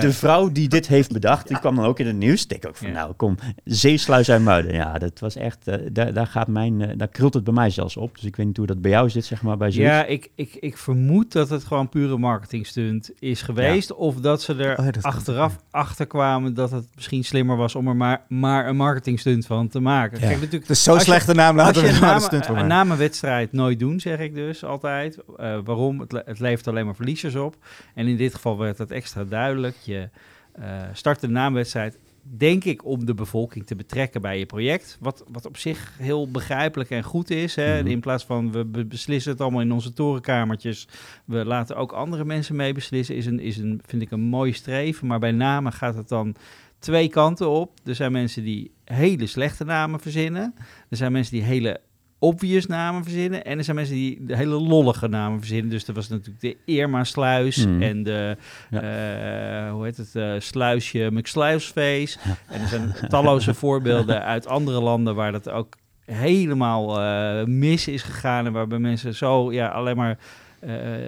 de, 0.00 0.12
vrouw 0.12 0.52
die 0.52 0.68
dit 0.68 0.86
heeft 0.86 1.12
bedacht, 1.12 1.48
die 1.48 1.58
kwam 1.58 1.76
dan 1.76 1.84
ook 1.84 1.98
in 1.98 2.06
het 2.06 2.16
nieuws. 2.16 2.42
Ik 2.42 2.48
denk 2.48 2.66
ook 2.66 2.76
van, 2.76 2.86
Ja. 2.88 2.92
nou 2.92 3.12
kom, 3.12 3.36
zeesluis 3.64 4.28
IJmuiden. 4.28 4.74
Ja, 4.74 4.98
dat 4.98 5.18
was 5.20 5.36
echt, 5.36 5.58
daar, 5.92 6.12
daar 6.12 6.26
gaat 6.26 6.46
mijn, 6.48 6.94
daar 6.96 7.08
krult 7.08 7.34
het 7.34 7.44
bij 7.44 7.54
mij 7.54 7.70
zelfs 7.70 7.96
op. 7.96 8.14
Dus 8.14 8.24
ik 8.24 8.36
weet 8.36 8.46
niet 8.46 8.56
hoe 8.56 8.66
dat 8.66 8.80
bij 8.82 8.90
jou 8.90 9.10
zit, 9.10 9.24
zeg 9.24 9.42
maar, 9.42 9.56
bij 9.56 9.70
zoiets. 9.70 9.92
Ja, 9.92 10.04
ik, 10.04 10.30
ik, 10.34 10.56
ik 10.60 10.76
vermoed 10.78 11.31
dat 11.32 11.48
het 11.50 11.64
gewoon 11.64 11.88
pure 11.88 12.18
marketingstunt 12.18 13.10
is 13.18 13.42
geweest. 13.42 13.92
Of 13.94 14.14
dat 14.16 14.42
ze 14.42 14.54
er 14.54 14.78
Oh 14.78 14.84
ja, 14.84 14.90
dat 14.90 15.02
kan. 15.02 15.12
achteraf 15.12 15.56
achter 15.70 16.06
kwamen 16.06 16.54
dat 16.54 16.70
het 16.70 16.86
misschien 16.94 17.24
slimmer 17.24 17.56
was 17.56 17.74
om 17.74 17.88
er 17.88 17.96
maar, 17.96 18.24
maar 18.28 18.68
een 18.68 18.76
marketingstunt 18.76 19.46
van 19.46 19.68
te 19.68 19.80
maken. 19.80 20.20
Ja. 20.20 20.26
Kijk, 20.28 20.40
natuurlijk, 20.40 20.74
zo'n 20.74 20.94
Als 20.94 21.02
je- 21.04 21.10
slechte 21.10 21.34
naam, 21.34 21.56
laten 21.56 21.82
we 21.82 21.88
een, 21.88 22.00
maar 22.00 22.14
een 22.14 22.20
stunt 22.20 22.48
namenwedstrijd 22.66 23.52
nooit 23.52 23.78
doen, 23.78 24.00
zeg 24.00 24.18
ik 24.18 24.34
dus 24.34 24.64
altijd. 24.64 25.18
Eh, 25.36 25.58
waarom? 25.64 26.00
Het, 26.00 26.12
le- 26.12 26.22
het 26.24 26.40
levert 26.40 26.68
alleen 26.68 26.84
maar 26.84 26.94
verliezers 26.94 27.34
op. 27.34 27.56
En 27.94 28.06
in 28.06 28.16
dit 28.16 28.34
geval 28.34 28.58
werd 28.58 28.76
dat 28.76 28.90
extra 28.90 29.24
duidelijk. 29.24 29.76
Je 29.84 30.08
eh, 30.52 30.64
start 30.92 31.20
de 31.20 31.28
naamwedstrijd 31.28 31.98
denk 32.22 32.64
ik, 32.64 32.84
om 32.84 33.06
de 33.06 33.14
bevolking 33.14 33.66
te 33.66 33.74
betrekken 33.74 34.20
bij 34.20 34.38
je 34.38 34.46
project. 34.46 34.96
Wat, 35.00 35.24
wat 35.28 35.46
op 35.46 35.56
zich 35.56 35.94
heel 35.98 36.30
begrijpelijk 36.30 36.90
en 36.90 37.02
goed 37.02 37.30
is. 37.30 37.54
Hè? 37.54 37.80
Mhm. 37.80 37.90
In 37.90 38.00
plaats 38.00 38.24
van 38.24 38.52
we 38.52 38.64
be- 38.64 38.84
beslissen 38.84 39.32
het 39.32 39.40
allemaal 39.40 39.60
in 39.60 39.72
onze 39.72 39.92
torenkamertjes. 39.92 40.88
We 41.24 41.44
laten 41.44 41.76
ook 41.76 41.92
andere 41.92 42.24
mensen 42.24 42.56
mee 42.56 42.72
beslissen. 42.72 43.16
Is 43.16 43.26
een, 43.26 43.40
is 43.40 43.56
een, 43.56 43.80
vind 43.86 44.02
ik 44.02 44.10
een 44.10 44.20
mooi 44.20 44.52
streven. 44.52 45.06
Maar 45.06 45.18
bij 45.18 45.32
namen 45.32 45.72
gaat 45.72 45.94
het 45.94 46.08
dan 46.08 46.34
twee 46.78 47.08
kanten 47.08 47.48
op. 47.48 47.78
Er 47.84 47.94
zijn 47.94 48.12
mensen 48.12 48.42
die 48.44 48.70
hele 48.84 49.26
slechte 49.26 49.64
namen 49.64 50.00
verzinnen. 50.00 50.54
Er 50.88 50.96
zijn 50.96 51.12
mensen 51.12 51.34
die 51.34 51.42
hele 51.42 51.80
obvious 52.22 52.66
namen 52.66 53.02
verzinnen. 53.02 53.44
En 53.44 53.58
er 53.58 53.64
zijn 53.64 53.76
mensen 53.76 53.94
die 53.94 54.24
de 54.26 54.36
hele 54.36 54.54
lollige 54.60 55.08
namen 55.08 55.38
verzinnen. 55.38 55.70
Dus 55.70 55.86
er 55.88 55.94
was 55.94 56.08
natuurlijk 56.08 56.40
de 56.40 56.56
Irma-sluis 56.64 57.66
Mhm. 57.66 57.82
en 57.82 58.02
de, 58.02 58.36
eh, 58.70 59.72
hoe 59.72 59.84
heet 59.84 59.96
het, 59.96 60.14
eh, 60.16 60.32
sluisje 60.38 61.08
McSluisface. 61.12 62.18
En 62.48 62.60
er 62.60 62.68
zijn 62.68 62.94
talloze 63.08 63.54
voorbeelden 63.54 64.22
uit 64.34 64.46
andere 64.46 64.80
landen 64.80 65.14
waar 65.14 65.32
dat 65.32 65.50
ook 65.50 65.74
helemaal 66.04 67.00
eh, 67.00 67.44
mis 67.46 67.88
is 67.88 68.02
gegaan. 68.02 68.46
En 68.46 68.52
waarbij 68.52 68.78
mensen 68.78 69.14
zo 69.14 69.52
ja, 69.52 69.68
alleen 69.68 69.96
maar 69.96 70.18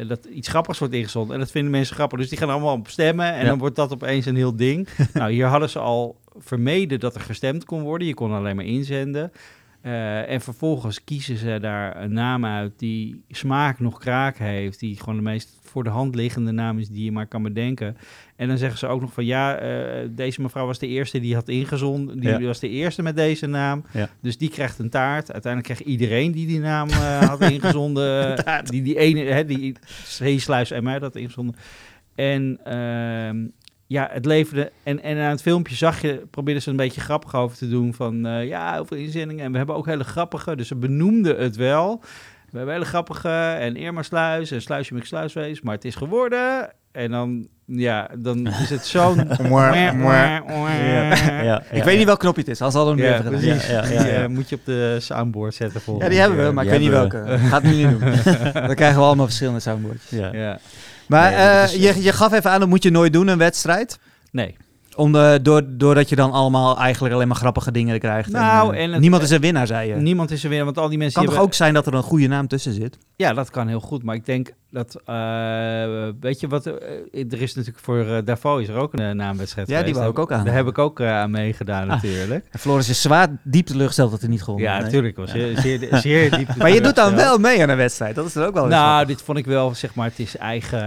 dat 0.08 0.24
iets 0.24 0.48
grappigs 0.48 0.78
wordt 0.78 0.94
ingezonden. 0.94 1.34
En 1.34 1.40
dat 1.40 1.50
vinden 1.50 1.70
mensen 1.70 1.94
grappig. 1.94 2.18
Dus 2.18 2.28
die 2.28 2.38
gaan 2.38 2.50
allemaal 2.50 2.74
op 2.74 2.88
stemmen. 2.88 3.32
En 3.32 3.40
Ja. 3.42 3.44
dan 3.48 3.58
wordt 3.58 3.76
dat 3.76 3.92
opeens 3.92 4.26
een 4.26 4.36
heel 4.36 4.56
ding. 4.56 4.88
nou, 5.14 5.32
hier 5.32 5.46
hadden 5.46 5.70
ze 5.70 5.78
al 5.78 6.16
vermeden 6.38 7.00
dat 7.00 7.14
er 7.14 7.20
gestemd 7.20 7.64
kon 7.64 7.82
worden. 7.82 8.06
Je 8.06 8.14
kon 8.14 8.32
alleen 8.32 8.56
maar 8.56 8.64
inzenden. 8.64 9.32
Eh, 9.84 10.30
en 10.30 10.40
vervolgens 10.40 11.04
kiezen 11.04 11.36
ze 11.36 11.58
daar 11.60 12.02
een 12.02 12.12
naam 12.12 12.44
uit 12.44 12.72
die 12.78 13.22
smaak 13.28 13.80
nog 13.80 13.98
kraak 13.98 14.38
heeft. 14.38 14.78
Die 14.80 14.98
gewoon 14.98 15.16
de 15.16 15.22
meest 15.22 15.58
voor 15.62 15.84
de 15.84 15.90
hand 15.90 16.14
liggende 16.14 16.50
naam 16.52 16.78
is 16.78 16.88
die 16.88 17.04
je 17.04 17.12
maar 17.12 17.26
kan 17.26 17.42
bedenken. 17.42 17.96
En 18.36 18.48
dan 18.48 18.58
zeggen 18.58 18.78
ze 18.78 18.86
ook 18.86 19.00
nog 19.00 19.12
van 19.12 19.24
ja, 19.24 19.56
eh, 19.56 20.08
deze 20.10 20.40
mevrouw 20.42 20.66
was 20.66 20.78
de 20.78 20.86
eerste 20.86 21.20
die 21.20 21.34
had 21.34 21.48
ingezonden. 21.48 22.20
Die 22.20 22.28
Ja. 22.30 22.40
was 22.40 22.60
de 22.60 22.68
eerste 22.68 23.02
met 23.02 23.16
deze 23.16 23.46
naam. 23.46 23.84
Ja. 23.92 24.08
Dus 24.22 24.38
die 24.38 24.50
krijgt 24.50 24.78
een 24.78 24.90
taart. 24.90 25.32
Uiteindelijk 25.32 25.74
kreeg 25.74 25.88
iedereen 25.88 26.32
die 26.32 26.46
die 26.46 26.60
naam 26.60 26.88
eh, 26.88 27.20
had 27.28 27.40
ingezonden. 27.40 28.44
die, 28.64 28.82
die 28.82 28.98
ene, 28.98 29.20
hè, 29.20 29.44
die 29.44 29.76
Zeesluis 30.04 30.70
en 30.70 30.82
mij 30.84 30.98
dat 30.98 31.16
ingezonden. 31.16 31.56
En 32.14 32.58
ehm, 32.64 33.46
ja, 33.86 34.08
het 34.12 34.24
leverde. 34.24 34.72
En, 34.82 35.02
en 35.02 35.18
aan 35.18 35.30
het 35.30 35.42
filmpje 35.42 35.74
zag 35.74 36.00
je, 36.00 36.26
probeerden 36.30 36.62
ze 36.62 36.70
een 36.70 36.76
beetje 36.76 37.00
grappig 37.00 37.34
over 37.34 37.56
te 37.56 37.68
doen. 37.68 37.94
Van 37.94 38.26
eh, 38.26 38.46
ja, 38.46 38.72
heel 38.72 38.84
veel 38.84 38.96
inzendingen. 38.96 39.44
En 39.44 39.50
we 39.50 39.56
hebben 39.56 39.76
ook 39.76 39.86
hele 39.86 40.04
grappige. 40.04 40.56
Dus 40.56 40.68
ze 40.68 40.74
benoemden 40.74 41.36
het 41.36 41.56
wel. 41.56 42.00
We 42.50 42.56
hebben 42.56 42.74
hele 42.74 42.86
grappige. 42.86 43.28
En 43.58 43.76
Irma 43.76 44.02
Sluis 44.02 44.50
en 44.50 44.62
Sluisje 44.62 44.94
met 44.94 45.06
Sluiswees. 45.06 45.60
Maar 45.60 45.74
het 45.74 45.84
is 45.84 45.94
geworden. 45.94 46.70
En 46.92 47.10
dan, 47.10 47.46
ja, 47.66 48.10
dan 48.18 48.46
is 48.46 48.70
het 48.70 48.86
zo'n. 48.86 49.28
Ja, 51.44 51.62
Ik 51.70 51.84
weet 51.84 51.96
niet 51.96 52.06
welk 52.06 52.18
knopje 52.18 52.40
het 52.40 52.50
is, 52.50 52.60
als 52.60 52.74
al 52.74 52.88
hem 52.88 52.98
Ja, 52.98 53.22
precies. 53.22 53.68
Eh, 53.68 54.26
moet 54.26 54.48
je 54.48 54.56
op 54.56 54.64
de 54.64 54.96
soundboard 55.00 55.54
zetten 55.54 55.80
Ja, 55.98 56.08
die 56.08 56.18
hebben 56.18 56.46
we, 56.46 56.52
maar 56.52 56.64
ik 56.64 56.70
weet 56.70 56.80
niet 56.80 56.90
welke. 56.90 57.24
Gaat 57.38 57.62
het 57.62 57.72
nu 57.72 57.84
niet 57.84 58.00
doen. 58.00 58.32
Dan 58.66 58.74
krijgen 58.74 58.98
we 58.98 59.04
allemaal 59.04 59.26
verschillende 59.26 59.60
soundboards. 59.60 60.10
Ja. 60.10 60.58
Maar 61.08 61.30
Nee, 61.30 61.38
dat 61.38 61.48
eh, 61.56 61.62
is- 61.64 61.96
je, 61.96 62.02
je 62.02 62.12
gaf 62.12 62.32
even 62.32 62.50
aan, 62.50 62.60
dat 62.60 62.68
moet 62.68 62.82
je 62.82 62.90
nooit 62.90 63.12
doen, 63.12 63.28
een 63.28 63.38
wedstrijd. 63.38 63.98
Nee. 64.30 64.56
Om 64.96 65.12
de, 65.12 65.38
door, 65.42 65.62
doordat 65.68 66.08
je 66.08 66.16
dan 66.16 66.32
allemaal 66.32 66.78
eigenlijk 66.78 67.14
alleen 67.14 67.28
maar 67.28 67.36
grappige 67.36 67.70
dingen 67.72 67.98
krijgt. 67.98 68.30
Nou, 68.30 68.74
eh, 68.76 68.82
en 68.82 68.90
het- 68.92 69.00
niemand 69.00 69.22
is 69.22 69.30
een 69.30 69.40
winnaar, 69.40 69.66
zei 69.66 69.88
je. 69.88 69.94
Niemand 69.94 70.30
is 70.30 70.44
er 70.44 70.50
weer, 70.50 70.64
want 70.64 70.78
al 70.78 70.88
die 70.88 70.98
mensen 70.98 71.14
kan 71.14 71.24
toch 71.24 71.32
hebben- 71.32 71.50
ook 71.52 71.56
zijn 71.56 71.74
dat 71.74 71.86
er 71.86 71.94
een 71.94 72.02
goede 72.02 72.26
naam 72.26 72.48
tussen 72.48 72.72
zit? 72.72 72.98
Ja, 73.16 73.32
dat 73.32 73.50
kan 73.50 73.68
heel 73.68 73.80
goed. 73.80 74.02
Maar 74.02 74.14
ik 74.14 74.24
denk 74.26 74.52
dat, 74.70 75.00
eh, 75.04 76.08
weet 76.20 76.40
je 76.40 76.48
wat, 76.48 76.66
eh, 76.66 76.72
er 77.32 77.42
is 77.42 77.54
natuurlijk 77.54 77.84
voor 77.84 78.24
Davos 78.24 78.60
is 78.62 78.68
er 78.68 78.74
ook 78.76 78.92
een 78.92 79.16
naamwedstrijd 79.16 79.68
Ja, 79.68 79.82
die 79.82 79.94
wou 79.94 80.10
ik 80.10 80.18
ook 80.18 80.32
aan. 80.32 80.44
Daar 80.44 80.54
heb 80.54 80.66
ik 80.66 80.78
ook 80.78 81.00
aan 81.00 81.30
meegedaan 81.30 81.82
Ah. 81.82 81.88
natuurlijk. 82.02 82.46
En 82.50 82.58
Floris 82.58 82.88
is 82.88 83.02
zwaar 83.02 83.28
diep 83.42 83.66
teleurgesteld 83.66 84.10
dat 84.10 84.20
hij 84.20 84.28
niet 84.30 84.42
gewonnen 84.42 84.68
Ja, 84.70 84.78
natuurlijk. 84.80 85.16
was 85.16 85.30
zeer, 85.30 85.58
zeer, 85.58 85.88
zeer 85.96 86.30
diep. 86.36 86.56
Maar 86.56 86.70
je 86.70 86.80
doet 86.80 86.94
dan 86.94 87.14
wel 87.14 87.38
mee 87.38 87.62
aan 87.62 87.68
een 87.68 87.76
wedstrijd. 87.76 88.14
Dat 88.14 88.26
is 88.26 88.34
er 88.34 88.46
ook 88.46 88.54
wel 88.54 88.66
Nou, 88.66 89.06
dit 89.06 89.22
vond 89.22 89.38
ik 89.38 89.46
wel, 89.46 89.74
zeg 89.74 89.94
maar, 89.94 90.08
het 90.08 90.18
is 90.18 90.36
eigen. 90.36 90.78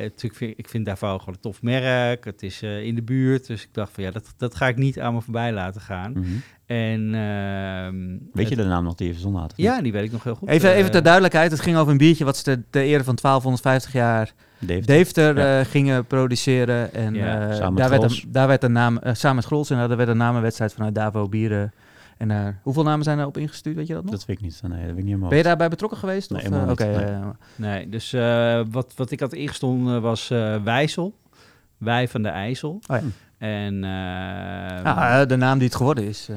natuurlijk 0.00 0.34
vind, 0.34 0.54
ik 0.58 0.68
vind 0.68 0.86
Davos 0.86 1.18
gewoon 1.18 1.34
een 1.34 1.40
tof 1.40 1.62
merk. 1.62 2.24
Het 2.24 2.42
is 2.42 2.62
in 2.62 2.94
de 2.94 3.02
buurt. 3.02 3.46
Dus 3.46 3.62
ik 3.62 3.68
dacht 3.74 3.92
van 3.92 4.04
ja, 4.04 4.10
dat, 4.10 4.34
dat 4.36 4.54
ga 4.54 4.68
ik 4.68 4.76
niet 4.76 5.00
aan 5.00 5.14
me 5.14 5.20
voorbij 5.20 5.52
laten 5.52 5.80
gaan. 5.80 6.12
Mhm. 6.12 6.24
En 6.70 7.14
ehm, 7.14 7.96
Weet 8.32 8.48
je 8.48 8.54
het- 8.54 8.64
de 8.64 8.70
naam 8.70 8.84
nog 8.84 8.94
die 8.94 9.06
je 9.06 9.12
verzonnen 9.12 9.40
had? 9.40 9.52
Ja, 9.56 9.82
die 9.82 9.92
weet 9.92 10.04
ik 10.04 10.12
nog 10.12 10.24
heel 10.24 10.34
goed. 10.34 10.48
Even, 10.48 10.70
even 10.70 10.84
Eh, 10.84 10.90
ter 10.90 11.02
duidelijkheid, 11.02 11.50
het 11.50 11.60
ging 11.60 11.76
over 11.76 11.92
een 11.92 11.98
biertje 11.98 12.24
wat 12.24 12.36
ze 12.36 12.42
ter, 12.42 12.62
ter 12.70 12.82
ere 12.82 13.04
van 13.04 13.14
1250 13.14 13.92
jaar. 13.92 14.32
Deventer 14.58 15.36
Ja. 15.38 15.60
eh, 15.60 15.66
gingen 15.66 16.04
produceren. 16.06 16.94
En 16.94 17.14
Ja, 17.14 17.48
eh, 17.48 17.54
samen 17.54 17.72
met 17.72 17.82
daar, 17.82 17.90
werd 17.90 18.02
een, 18.02 18.22
daar 18.32 18.46
werd 18.48 18.64
een 18.64 18.72
naam, 18.72 18.98
samen 19.12 19.36
met 19.36 19.44
Grols, 19.44 19.70
en 19.70 19.76
daar 19.88 19.96
werd 19.96 20.08
een 20.08 20.16
namenwedstrijd 20.16 20.72
vanuit 20.72 20.94
Davo 20.94 21.28
Bieren. 21.28 21.72
En 22.16 22.28
daar, 22.28 22.58
hoeveel 22.62 22.82
namen 22.82 23.04
zijn 23.04 23.18
er 23.18 23.26
op 23.26 23.36
ingestuurd, 23.36 23.76
weet 23.76 23.86
je 23.86 23.94
dat 23.94 24.02
nog? 24.02 24.12
Dat 24.12 24.24
weet 24.24 24.36
ik 24.36 24.42
niet. 24.42 24.60
Nee, 24.62 24.70
dat 24.70 24.80
weet 24.80 24.88
ik 24.90 24.96
niet 24.96 25.06
helemaal. 25.06 25.28
ben 25.28 25.38
je 25.38 25.44
daarbij 25.44 25.68
betrokken 25.68 25.98
geweest? 25.98 26.30
Nee, 26.30 26.42
of, 26.70 26.78
Nee. 26.78 27.16
Nee, 27.56 27.88
dus 27.88 28.12
eh, 28.12 28.60
wat, 28.70 28.92
wat 28.96 29.10
ik 29.10 29.20
had 29.20 29.32
ingestonden 29.32 30.02
was 30.02 30.30
eh 30.30 30.56
Wijsel. 30.64 31.14
Wij 31.78 32.08
van 32.08 32.22
de 32.22 32.28
IJssel. 32.28 32.80
Oh 32.86 32.96
ja. 32.96 33.02
En 33.40 33.84
eh, 33.84 33.90
ah, 34.84 35.20
eh, 35.20 35.28
de 35.28 35.36
naam 35.36 35.58
die 35.58 35.66
het 35.66 35.76
geworden 35.76 36.04
is. 36.08 36.26
eh 36.30 36.36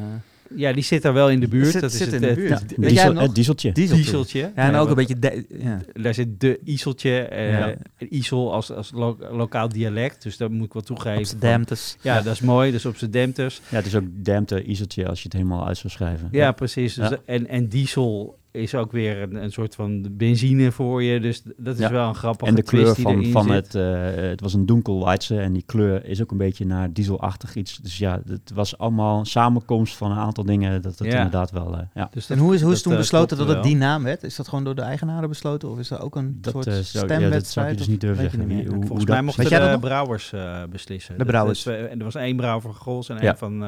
ja, 0.55 0.73
die 0.73 0.83
zit 0.83 1.01
daar 1.01 1.13
wel 1.13 1.29
in 1.29 1.39
de 1.39 1.47
buurt. 1.47 1.71
Zit- 1.71 1.81
dat 1.81 1.91
is 1.91 1.97
zit 1.97 2.05
het, 2.11 2.15
in 2.15 2.21
de 2.21 2.27
eh, 2.29 2.35
buurt. 2.35 2.49
Ja. 2.49 2.75
jij 2.77 2.87
Diesel, 2.89 3.13
nog? 3.13 3.23
het 3.23 3.35
dieseltje. 3.35 3.71
Dieseltje. 3.71 4.03
Dieseltje. 4.03 4.39
Ja, 4.39 4.51
en 4.55 4.71
Nee, 4.71 4.81
ook 4.81 4.89
een 4.89 4.95
beetje... 4.95 5.19
de- 5.19 5.45
ja. 5.59 5.81
Daar 5.93 6.13
zit 6.13 6.39
de 6.39 6.59
Iseltje. 6.63 7.19
eh 7.21 7.51
Ja. 7.51 7.73
Isel 7.97 8.53
als, 8.53 8.71
als 8.71 8.91
lo- 8.93 9.17
lokaal 9.31 9.69
dialect. 9.69 10.23
Dus 10.23 10.37
dat 10.37 10.51
moet 10.51 10.65
ik 10.65 10.73
wel 10.73 10.81
toegeven. 10.81 11.17
Amsterdamtes. 11.17 11.97
Ja, 12.01 12.21
dat 12.21 12.33
is 12.33 12.41
mooi. 12.41 12.71
Dus 12.71 12.85
op 12.85 12.97
zijn 12.97 13.11
dempters. 13.11 13.61
Ja, 13.69 13.75
het 13.77 13.85
is 13.85 13.95
ook 13.95 14.03
Dempte, 14.09 14.63
Iseltje 14.63 15.07
als 15.07 15.17
je 15.19 15.23
het 15.23 15.33
helemaal 15.33 15.67
uit 15.67 15.77
zou 15.77 15.93
schrijven. 15.93 16.27
Ja, 16.31 16.51
precies. 16.51 16.93
Dus 16.93 17.09
Ja. 17.09 17.17
En, 17.25 17.47
en 17.47 17.67
diesel 17.67 18.37
is 18.53 18.75
ook 18.75 18.91
weer 18.91 19.21
een, 19.21 19.35
een 19.43 19.51
soort 19.51 19.75
van 19.75 20.07
benzine 20.11 20.71
voor 20.71 21.03
je. 21.03 21.19
Dus 21.19 21.43
dat 21.57 21.73
is 21.73 21.79
Ja. 21.79 21.91
wel 21.91 22.07
een 22.07 22.15
grappige 22.15 22.49
En 22.49 22.55
de 22.55 22.63
twist 22.63 22.93
kleur 22.93 23.15
die 23.15 23.31
van, 23.31 23.43
van 23.45 23.53
zit. 23.53 23.65
het, 23.73 23.75
eh, 23.75 24.23
het 24.29 24.41
was 24.41 24.53
een 24.53 24.65
donkelweidse 24.65 25.39
en 25.39 25.53
die 25.53 25.63
kleur 25.65 26.05
is 26.05 26.21
ook 26.21 26.31
een 26.31 26.37
beetje 26.37 26.65
naar 26.65 26.93
dieselachtig 26.93 27.55
iets. 27.55 27.77
Dus 27.77 27.97
ja, 27.97 28.21
het 28.27 28.51
was 28.53 28.77
allemaal 28.77 29.19
een 29.19 29.25
samenkomst 29.25 29.95
van 29.97 30.11
een 30.11 30.17
aantal 30.17 30.45
dingen. 30.45 30.81
Dat 30.81 30.99
het 30.99 31.07
Ja. 31.07 31.15
inderdaad 31.17 31.51
wel, 31.51 31.73
eh, 31.77 31.81
ja. 31.93 32.09
Dus 32.11 32.29
En 32.29 32.37
hoe 32.37 32.53
is, 32.53 32.61
hoe 32.61 32.69
is 32.71 32.75
dat, 32.75 32.83
toen 32.83 32.91
eh, 32.93 32.97
besloten 32.99 33.37
dat 33.37 33.47
het 33.47 33.63
die 33.63 33.75
naam 33.75 34.03
werd? 34.03 34.23
Is 34.23 34.35
dat 34.35 34.47
gewoon 34.47 34.63
door 34.63 34.75
de 34.75 34.81
eigenaren 34.81 35.29
besloten? 35.29 35.69
Of 35.69 35.79
is 35.79 35.89
er 35.89 36.01
ook 36.01 36.15
een 36.15 36.37
Dat, 36.41 36.53
soort 36.53 36.63
zou- 36.65 36.75
ja, 36.75 36.81
dat 36.81 36.87
zou 36.91 37.05
stemwedstrijd? 37.19 37.71
ik 37.71 37.77
dus 37.77 37.85
of 37.85 37.91
niet 37.91 38.01
durven 38.01 38.23
je 38.23 38.29
zeggen. 38.29 38.47
niet 38.49 38.57
hoe- 38.67 38.69
Volgens 38.75 38.89
hoe 38.89 39.05
mij 39.05 39.15
dat 39.15 39.25
mochten 39.25 39.43
de 39.43 39.49
dat 39.59 39.71
nog? 39.71 39.79
brouwers 39.79 40.33
eh, 40.33 40.63
beslissen. 40.69 41.11
De 41.13 41.17
Dat- 41.17 41.27
brouwers. 41.27 41.63
dat 41.63 41.73
en 41.75 41.97
er 41.99 42.03
was 42.03 42.15
één 42.15 42.35
brouwer 42.35 42.61
van 42.61 42.73
Grols 42.73 43.09
en 43.09 43.15
Ja. 43.15 43.21
één 43.21 43.37
van 43.37 43.63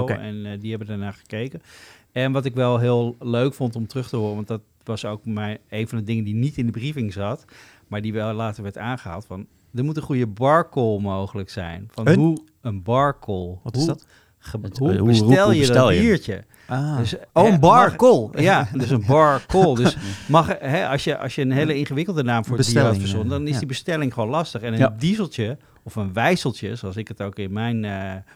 oké. 0.00 0.12
En 0.12 0.58
die 0.60 0.70
hebben 0.70 0.88
daarna 0.88 1.10
gekeken. 1.12 1.60
En 2.12 2.32
wat 2.32 2.44
ik 2.44 2.54
wel 2.54 2.78
heel 2.78 3.16
leuk 3.18 3.54
vond 3.54 3.76
om 3.76 3.86
terug 3.86 4.08
te 4.08 4.16
horen, 4.16 4.34
want 4.34 4.46
dat 4.48 4.60
was 4.84 5.04
ook 5.04 5.24
mijn, 5.24 5.58
een 5.68 5.88
van 5.88 5.98
de 5.98 6.04
dingen 6.04 6.24
die 6.24 6.34
niet 6.34 6.56
in 6.56 6.66
de 6.66 6.72
briefing 6.72 7.12
zat, 7.12 7.44
maar 7.86 8.00
die 8.02 8.12
wel 8.12 8.32
later 8.32 8.62
werd 8.62 8.78
aangehaald, 8.78 9.24
van 9.26 9.46
er 9.74 9.84
moet 9.84 9.96
een 9.96 10.02
goede 10.02 10.26
barcall 10.26 10.98
mogelijk 11.00 11.50
zijn. 11.50 11.88
Van 11.90 12.08
Een? 12.08 12.18
hoe 12.18 12.38
een 12.60 12.82
barcall. 12.82 13.58
Wat 13.62 13.74
hoe, 13.74 13.82
is 13.82 13.86
dat? 13.86 14.06
hoe 14.52 14.60
hoe- 14.78 14.96
hoe- 14.96 15.06
bestel 15.08 15.44
hoe 15.44 15.54
je 15.54 15.58
bestel 15.60 15.86
dat 15.86 15.94
je? 15.94 16.00
biertje? 16.00 16.44
Ah. 16.68 16.96
Dus, 16.98 17.14
oh, 17.32 17.48
een 17.48 17.60
bar, 17.60 17.96
call. 17.96 18.28
Ja, 18.48 18.68
dus 18.72 18.90
een 18.90 19.04
bar 19.06 19.42
call. 19.46 19.74
Dus 19.74 19.96
mag, 20.26 20.46
hè, 20.60 20.88
als, 20.88 21.04
je, 21.04 21.18
als 21.18 21.34
je 21.34 21.42
een 21.42 21.52
hele 21.52 21.74
ingewikkelde 21.74 22.22
naam 22.22 22.44
voor 22.44 22.56
het 22.58 22.66
bier 22.66 22.74
had 22.76 22.84
Bestelling, 22.88 23.10
verzonnen, 23.10 23.38
dan 23.38 23.46
is 23.46 23.52
ja. 23.52 23.58
die 23.58 23.68
bestelling 23.68 24.12
gewoon 24.14 24.28
lastig. 24.28 24.60
En 24.62 24.72
een 24.72 24.78
Ja. 24.78 24.94
dieseltje 24.98 25.56
of 25.82 25.96
een 25.96 26.12
wijzeltje, 26.12 26.74
zoals 26.74 26.96
ik 26.96 27.08
het 27.08 27.22
ook 27.22 27.36
in 27.38 27.52
mijn 27.52 27.84
eh, 27.84 27.92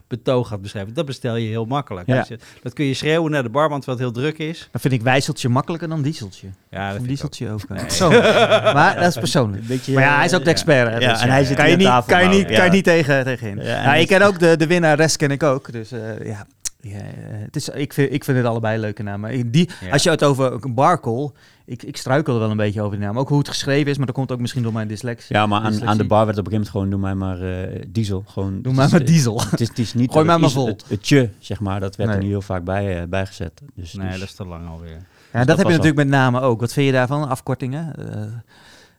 betoog 0.07 0.49
had 0.49 0.61
beschreven, 0.61 0.93
dat 0.93 1.05
bestel 1.05 1.35
je 1.35 1.47
heel 1.47 1.65
makkelijk. 1.65 2.07
Ja. 2.07 2.19
Dus 2.19 2.27
je- 2.27 2.39
dat 2.63 2.73
kun 2.73 2.85
je 2.85 2.93
schreeuwen 2.93 3.31
naar 3.31 3.43
de 3.43 3.49
barman 3.49 3.79
terwijl 3.81 3.97
het 4.03 4.13
heel 4.13 4.23
druk 4.23 4.37
is. 4.49 4.67
Dan 4.71 4.81
vind 4.81 4.93
ik 4.93 5.01
wijzeltje 5.01 5.49
makkelijker 5.49 5.87
dan 5.89 6.01
dieseltje. 6.01 6.47
Ja, 6.69 6.91
dat 6.91 6.99
ook. 7.01 7.07
dieseltje 7.07 7.51
ook. 7.51 7.61
eh, 7.69 7.81
persoonlijk. 7.81 8.23
maar 8.77 8.95
dat 8.95 9.07
is 9.07 9.17
persoonlijk. 9.17 9.67
Beetje, 9.67 9.93
Maar 9.93 10.03
ja, 10.03 10.15
hij 10.15 10.25
is 10.25 10.33
ook 10.33 10.43
de 10.43 10.49
expert. 10.49 10.89
Hè, 10.93 10.99
dus 10.99 11.21
en 11.21 11.29
hij 11.29 11.43
zit 11.43 11.55
kan 11.57 11.69
je 11.69 11.75
niet, 11.75 11.85
tafel 11.85 12.13
kan 12.15 12.23
je 12.23 12.29
niet, 12.37 12.51
kan 12.51 12.65
je 12.65 12.71
niet 12.71 12.83
tegen, 12.83 13.23
tegenin. 13.23 13.65
Ja, 13.65 13.77
en 13.77 13.83
nou, 13.85 13.97
ik 13.97 14.07
ken 14.07 14.21
ook 14.21 14.39
de, 14.39 14.57
de 14.57 14.67
winnares 14.67 15.17
ken 15.17 15.31
ik 15.31 15.43
ook. 15.43 15.71
Dus 15.71 15.91
eh, 15.91 16.25
ja, 16.25 16.45
ja, 16.85 16.97
eh, 16.99 17.03
het 17.29 17.55
is, 17.55 17.69
ik, 17.69 17.93
vind, 17.93 18.13
ik 18.13 18.23
vind 18.23 18.37
het 18.37 18.45
allebei 18.45 18.79
leuke 18.79 19.03
namen. 19.03 19.51
Die, 19.51 19.69
Ja. 19.81 19.89
Als 19.91 20.03
je 20.03 20.09
het 20.09 20.23
over 20.23 20.63
een 20.65 20.73
barcall, 20.73 21.31
ik, 21.65 21.83
ik 21.83 21.97
struikel 21.97 22.33
er 22.33 22.39
wel 22.39 22.51
een 22.51 22.57
beetje 22.57 22.81
over 22.81 22.97
die 22.97 23.05
naam. 23.05 23.19
Ook 23.19 23.29
hoe 23.29 23.37
het 23.37 23.47
geschreven 23.47 23.91
is, 23.91 23.97
maar 23.97 24.05
dat 24.05 24.15
komt 24.15 24.31
ook 24.31 24.39
misschien 24.39 24.63
door 24.63 24.73
mijn 24.73 24.87
dyslexie. 24.87 25.35
Ja, 25.35 25.45
maar 25.45 25.57
aan, 25.57 25.63
Dyslexie. 25.63 25.89
aan 25.91 25.97
de 25.97 26.05
bar 26.07 26.25
werd 26.25 26.37
op 26.37 26.45
een 26.45 26.51
gegeven 26.51 26.77
moment 26.79 26.91
gewoon, 26.99 27.15
doe 27.15 27.27
mij 27.27 27.37
maar 27.37 27.69
eh, 27.73 27.81
diesel. 27.89 28.23
Gewoon, 28.27 28.61
Doe 28.61 28.73
maar 28.73 29.05
diesel. 29.05 29.41
Het 29.49 29.59
is, 29.61 29.67
het 29.67 29.79
is 29.79 29.93
niet 29.93 30.11
Gooi 30.13 30.25
dat 30.27 30.39
mij 30.39 30.47
het 30.47 30.55
maar 30.55 30.63
vol. 30.63 30.67
Het, 30.67 30.85
het 30.87 31.03
tje, 31.03 31.29
zeg 31.39 31.59
maar, 31.59 31.79
dat 31.79 31.95
werd 31.95 32.09
Nee. 32.09 32.17
er 32.17 32.23
niet 32.23 32.33
heel 32.33 32.41
vaak 32.41 32.63
bij, 32.63 33.01
eh, 33.01 33.07
bijgezet. 33.07 33.61
Dus, 33.75 33.93
Nee, 33.93 34.09
dus- 34.09 34.19
dat 34.19 34.27
is 34.27 34.35
te 34.35 34.45
lang 34.45 34.67
alweer. 34.67 34.91
Ja, 34.91 35.39
dat 35.39 35.47
dat 35.47 35.57
heb 35.57 35.65
je 35.65 35.71
natuurlijk 35.71 35.97
met 35.97 36.07
namen 36.07 36.41
ook. 36.41 36.59
Wat 36.59 36.73
vind 36.73 36.85
je 36.85 36.91
daarvan? 36.91 37.29
Afkortingen? 37.29 37.95
Eh, 38.11 38.21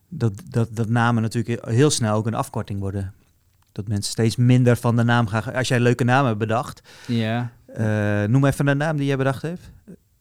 dat, 0.09 0.33
dat, 0.49 0.69
dat 0.73 0.89
namen 0.89 1.23
natuurlijk 1.23 1.67
heel 1.69 1.91
snel 1.91 2.15
ook 2.15 2.27
een 2.27 2.35
afkorting 2.35 2.81
worden. 2.81 3.13
Dat 3.73 3.89
mensen 3.89 4.13
steeds 4.13 4.37
minder 4.37 4.77
van 4.77 4.97
de 4.97 5.03
naam 5.03 5.27
gaan. 5.27 5.55
Als 5.55 5.69
jij 5.69 5.81
leuke 5.81 6.05
namen 6.05 6.27
hebt 6.27 6.39
bedacht, 6.39 6.83
Ja, 7.07 7.51
noem 8.31 8.45
even 8.45 8.67
een 8.67 8.77
naam 8.77 8.97
die 8.97 9.07
jij 9.07 9.17
bedacht 9.17 9.43
heeft. 9.43 9.71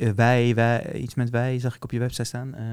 Eh, 0.03 0.09
wij, 0.15 0.55
wij, 0.55 0.93
iets 0.93 1.15
met 1.15 1.29
wij 1.29 1.59
zag 1.59 1.75
ik 1.75 1.83
op 1.83 1.91
je 1.91 1.99
website 1.99 2.23
staan. 2.23 2.55
Eh, 2.55 2.63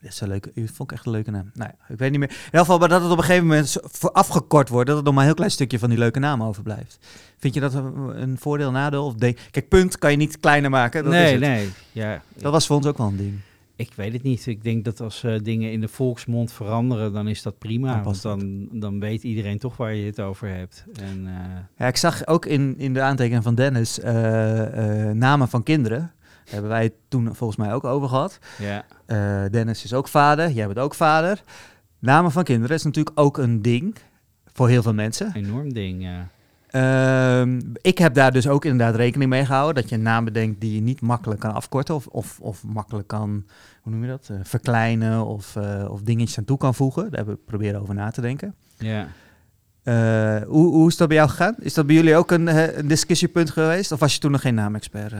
dit 0.00 0.12
is 0.12 0.20
een 0.20 0.28
leuke, 0.28 0.52
vond 0.54 0.90
ik 0.90 0.96
echt 0.96 1.06
een 1.06 1.12
leuke 1.12 1.30
naam. 1.30 1.50
Nou 1.54 1.70
ja, 1.70 1.92
ik 1.92 1.98
weet 1.98 2.10
niet 2.10 2.20
meer. 2.20 2.28
In 2.28 2.44
ieder 2.44 2.60
geval, 2.60 2.78
maar 2.78 2.88
dat 2.88 3.02
het 3.02 3.10
op 3.10 3.18
een 3.18 3.24
gegeven 3.24 3.46
moment 3.46 3.80
afgekort 4.12 4.68
wordt, 4.68 4.86
dat 4.86 4.96
het 4.96 5.04
nog 5.04 5.14
maar 5.14 5.22
een 5.22 5.28
heel 5.28 5.38
klein 5.38 5.50
stukje 5.50 5.78
van 5.78 5.88
die 5.88 5.98
leuke 5.98 6.18
naam 6.18 6.42
overblijft. 6.42 6.98
Vind 7.38 7.54
je 7.54 7.60
dat 7.60 7.74
een, 7.74 8.22
een 8.22 8.38
voordeel, 8.38 8.70
nadeel? 8.70 9.04
Of 9.04 9.14
kijk, 9.50 9.68
punt 9.68 9.98
kan 9.98 10.10
je 10.10 10.16
niet 10.16 10.40
kleiner 10.40 10.70
maken. 10.70 11.04
Dat 11.04 11.12
is 11.12 11.18
nee, 11.18 11.38
nee. 11.38 11.70
Ja, 11.92 12.22
Dat 12.36 12.52
was 12.52 12.66
voor 12.66 12.76
ons 12.76 12.86
ook 12.86 12.98
wel 12.98 13.06
een 13.06 13.16
ding. 13.16 13.40
Ik 13.76 13.92
weet 13.94 14.12
het 14.12 14.22
niet. 14.22 14.46
Ik 14.46 14.62
denk 14.62 14.84
dat 14.84 15.00
als 15.00 15.22
eh, 15.24 15.34
dingen 15.42 15.72
in 15.72 15.80
de 15.80 15.88
volksmond 15.88 16.52
veranderen, 16.52 17.12
dan 17.12 17.28
is 17.28 17.42
dat 17.42 17.58
prima. 17.58 17.94
Dan 17.94 18.02
want 18.02 18.22
dan, 18.22 18.68
dan 18.72 19.00
weet 19.00 19.22
iedereen 19.22 19.58
toch 19.58 19.76
waar 19.76 19.94
je 19.94 20.06
het 20.06 20.20
over 20.20 20.48
hebt. 20.48 20.84
En, 21.00 21.26
eh, 21.26 21.58
Ja, 21.76 21.86
ik 21.86 21.96
zag 21.96 22.26
ook 22.26 22.46
in, 22.46 22.74
in 22.78 22.94
de 22.94 23.00
aantekeningen 23.00 23.42
van 23.42 23.54
Dennis 23.54 23.98
eh, 24.00 24.12
namen 25.10 25.48
van 25.48 25.62
kinderen. 25.62 25.98
Daar 25.98 26.52
hebben 26.52 26.70
wij 26.70 26.82
het 26.82 26.94
toen 27.08 27.34
volgens 27.34 27.58
mij 27.58 27.72
ook 27.74 27.84
over 27.84 28.08
gehad. 28.08 28.38
ja. 28.58 28.84
Dennis 29.48 29.84
is 29.84 29.94
ook 29.94 30.08
vader, 30.08 30.50
jij 30.50 30.66
bent 30.66 30.78
ook 30.78 30.94
vader. 30.94 31.42
Namen 31.98 32.30
van 32.30 32.44
kinderen 32.44 32.76
is 32.76 32.82
natuurlijk 32.82 33.20
ook 33.20 33.38
een 33.38 33.62
ding 33.62 33.96
voor 34.52 34.68
heel 34.68 34.82
veel 34.82 34.94
mensen. 34.94 35.32
enorm 35.34 35.72
ding. 35.72 36.02
Ja. 36.02 36.28
Ehm, 36.72 37.60
ik 37.80 37.98
heb 37.98 38.14
daar 38.14 38.32
dus 38.32 38.48
ook 38.48 38.64
inderdaad 38.64 38.94
rekening 38.96 39.30
mee 39.30 39.44
gehouden 39.44 39.74
dat 39.82 39.88
je 39.90 39.96
een 39.96 40.02
naam 40.02 40.24
bedenkt 40.24 40.60
die 40.60 40.74
je 40.74 40.80
niet 40.80 41.00
makkelijk 41.00 41.40
kan 41.40 41.54
afkorten 41.54 41.94
of, 41.94 42.06
of, 42.06 42.38
of 42.40 42.64
makkelijk 42.64 43.08
kan, 43.08 43.44
hoe 43.82 43.92
noem 43.92 44.02
je 44.02 44.08
dat, 44.08 44.28
Eh, 44.30 44.36
verkleinen 44.42 45.26
of, 45.26 45.56
eh, 45.56 45.86
of 45.90 46.02
dingetjes 46.02 46.38
aan 46.38 46.44
toe 46.44 46.58
kan 46.58 46.74
voegen. 46.74 47.02
Daar 47.02 47.12
hebben 47.16 47.34
we 47.34 47.40
proberen 47.46 47.80
over 47.80 47.94
na 47.94 48.10
te 48.10 48.20
denken. 48.20 48.54
ja. 48.78 49.06
Eh, 49.82 50.36
hoe, 50.46 50.72
hoe 50.72 50.88
is 50.88 50.96
dat 50.96 51.08
bij 51.08 51.16
jou 51.16 51.28
gegaan? 51.28 51.54
Is 51.58 51.74
dat 51.74 51.86
bij 51.86 51.94
jullie 51.94 52.16
ook 52.16 52.30
een, 52.30 52.78
een 52.78 52.86
discussiepunt 52.86 53.50
geweest? 53.50 53.92
Of 53.92 54.00
was 54.00 54.14
je 54.14 54.20
toen 54.20 54.30
nog 54.30 54.40
geen 54.40 54.54
naamexpert? 54.54 55.14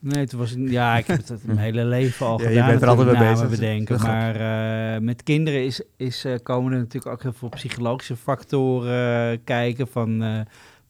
Nee, 0.00 0.26
toen 0.26 0.38
was 0.38 0.54
ja, 0.56 0.96
ik 0.96 1.06
heb 1.06 1.18
het 1.28 1.44
mijn 1.44 1.58
hele 1.58 1.84
leven 1.84 2.26
al 2.26 2.38
Ja, 2.40 2.48
je 2.48 2.54
gedaan. 2.54 2.68
bent 2.68 2.82
er 2.82 2.88
altijd 2.88 3.18
mee 3.18 3.32
bezig. 3.32 3.48
bedenken. 3.48 4.00
Maar 4.00 5.02
met 5.02 5.22
kinderen 5.22 5.64
is, 5.64 5.82
is, 5.96 6.26
komen 6.42 6.72
er 6.72 6.78
natuurlijk 6.78 7.12
ook 7.14 7.22
heel 7.22 7.32
veel 7.32 7.48
psychologische 7.48 8.16
factoren 8.16 9.44
kijken 9.44 9.88
van... 9.88 10.44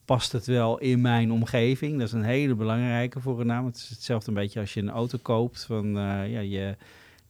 past 0.08 0.32
het 0.32 0.46
wel 0.46 0.78
in 0.78 1.00
mijn 1.00 1.32
omgeving? 1.32 1.98
Dat 1.98 2.06
is 2.06 2.12
een 2.12 2.22
hele 2.22 2.54
belangrijke 2.54 3.20
voor 3.20 3.40
een 3.40 3.46
naam. 3.46 3.66
Het 3.66 3.76
is 3.76 3.88
hetzelfde 3.88 4.28
een 4.28 4.36
beetje 4.36 4.60
als 4.60 4.74
je 4.74 4.80
een 4.80 4.90
auto 4.90 5.18
koopt. 5.22 5.64
Van, 5.64 5.86
eh, 5.86 6.32
ja, 6.32 6.40
je, 6.40 6.76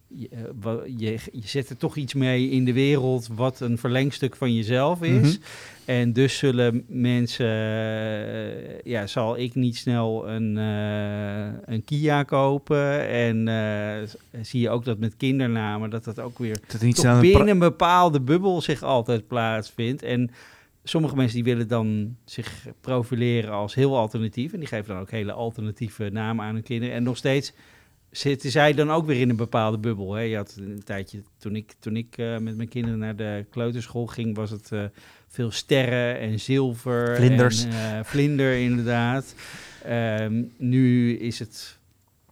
je, 0.07 0.29
eh, 0.31 0.71
je, 0.97 1.19
je 1.33 1.49
zet 1.49 1.69
er 1.69 1.77
toch 1.77 1.97
iets 1.97 2.15
mee 2.15 2.51
in 2.51 2.65
de 2.65 2.73
wereld 2.73 3.29
wat 3.35 3.61
een 3.61 3.79
verlengstuk 3.79 4.37
van 4.37 4.55
jezelf 4.55 5.03
is. 5.03 5.39
Mhm. 5.39 5.47
En 5.85 6.13
dus 6.13 6.39
zullen 6.39 6.85
mensen, 6.87 7.47
eh, 7.47 8.81
ja, 8.85 9.07
zal 9.07 9.39
ik 9.39 9.55
niet 9.55 9.77
snel 9.77 10.29
een, 10.29 10.57
een 11.65 11.85
Kia 11.85 12.23
kopen. 12.23 13.09
En 13.09 13.49
zie 14.43 14.61
je 14.61 14.71
ook 14.71 14.85
dat 14.85 14.99
met 14.99 15.17
kindernamen, 15.17 15.91
dat 15.91 16.05
dat 16.05 16.21
ook 16.21 16.39
weer 16.39 16.61
Dat 16.67 16.81
niet 16.81 17.21
binnen 17.21 17.49
een 17.49 17.59
bepaalde 17.59 18.21
bubbel 18.21 18.61
zich 18.61 18.83
altijd 18.83 19.27
plaatsvindt. 19.27 20.03
En 20.03 20.31
sommige 20.89 21.17
mensen 21.17 21.35
die 21.35 21.53
willen 21.55 21.69
dan 21.69 22.17
zich 22.25 22.67
profileren 22.81 23.53
als 23.53 23.75
heel 23.75 23.97
alternatief. 23.97 24.53
En 24.53 24.59
die 24.59 24.69
geven 24.69 24.89
dan 24.89 25.01
ook 25.01 25.11
hele 25.11 25.33
alternatieve 25.33 26.09
namen 26.13 26.45
aan 26.45 26.55
hun 26.55 26.63
kinderen. 26.63 26.95
En 26.95 27.03
nog 27.03 27.17
steeds 27.17 27.53
zitten 28.11 28.51
zij 28.51 28.75
dan 28.75 28.91
ook 28.91 29.07
weer 29.07 29.21
in 29.21 29.31
een 29.31 29.37
bepaalde 29.37 29.79
bubbel. 29.79 30.15
Hè? 30.15 30.23
Je 30.23 30.37
had 30.37 30.57
een 30.59 30.83
tijdje, 30.85 31.23
toen 31.39 31.57
ik, 31.57 31.75
toen 31.79 31.97
ik 31.97 32.19
eh, 32.19 32.39
met 32.39 32.57
mijn 32.57 32.69
kinderen 32.69 32.99
naar 32.99 33.17
de 33.17 33.45
kleuterschool 33.51 34.07
ging, 34.07 34.37
was 34.37 34.51
het 34.51 34.73
eh, 34.73 34.85
veel 35.29 35.51
sterren 35.51 36.19
en 36.19 36.41
zilver. 36.41 37.17
Vlinders. 37.17 37.65
En, 37.65 37.71
eh, 37.71 38.05
vlinder, 38.05 38.59
inderdaad. 38.59 39.35
Ehm, 39.85 40.45
nu 40.57 41.17
is 41.19 41.39
het 41.39 41.78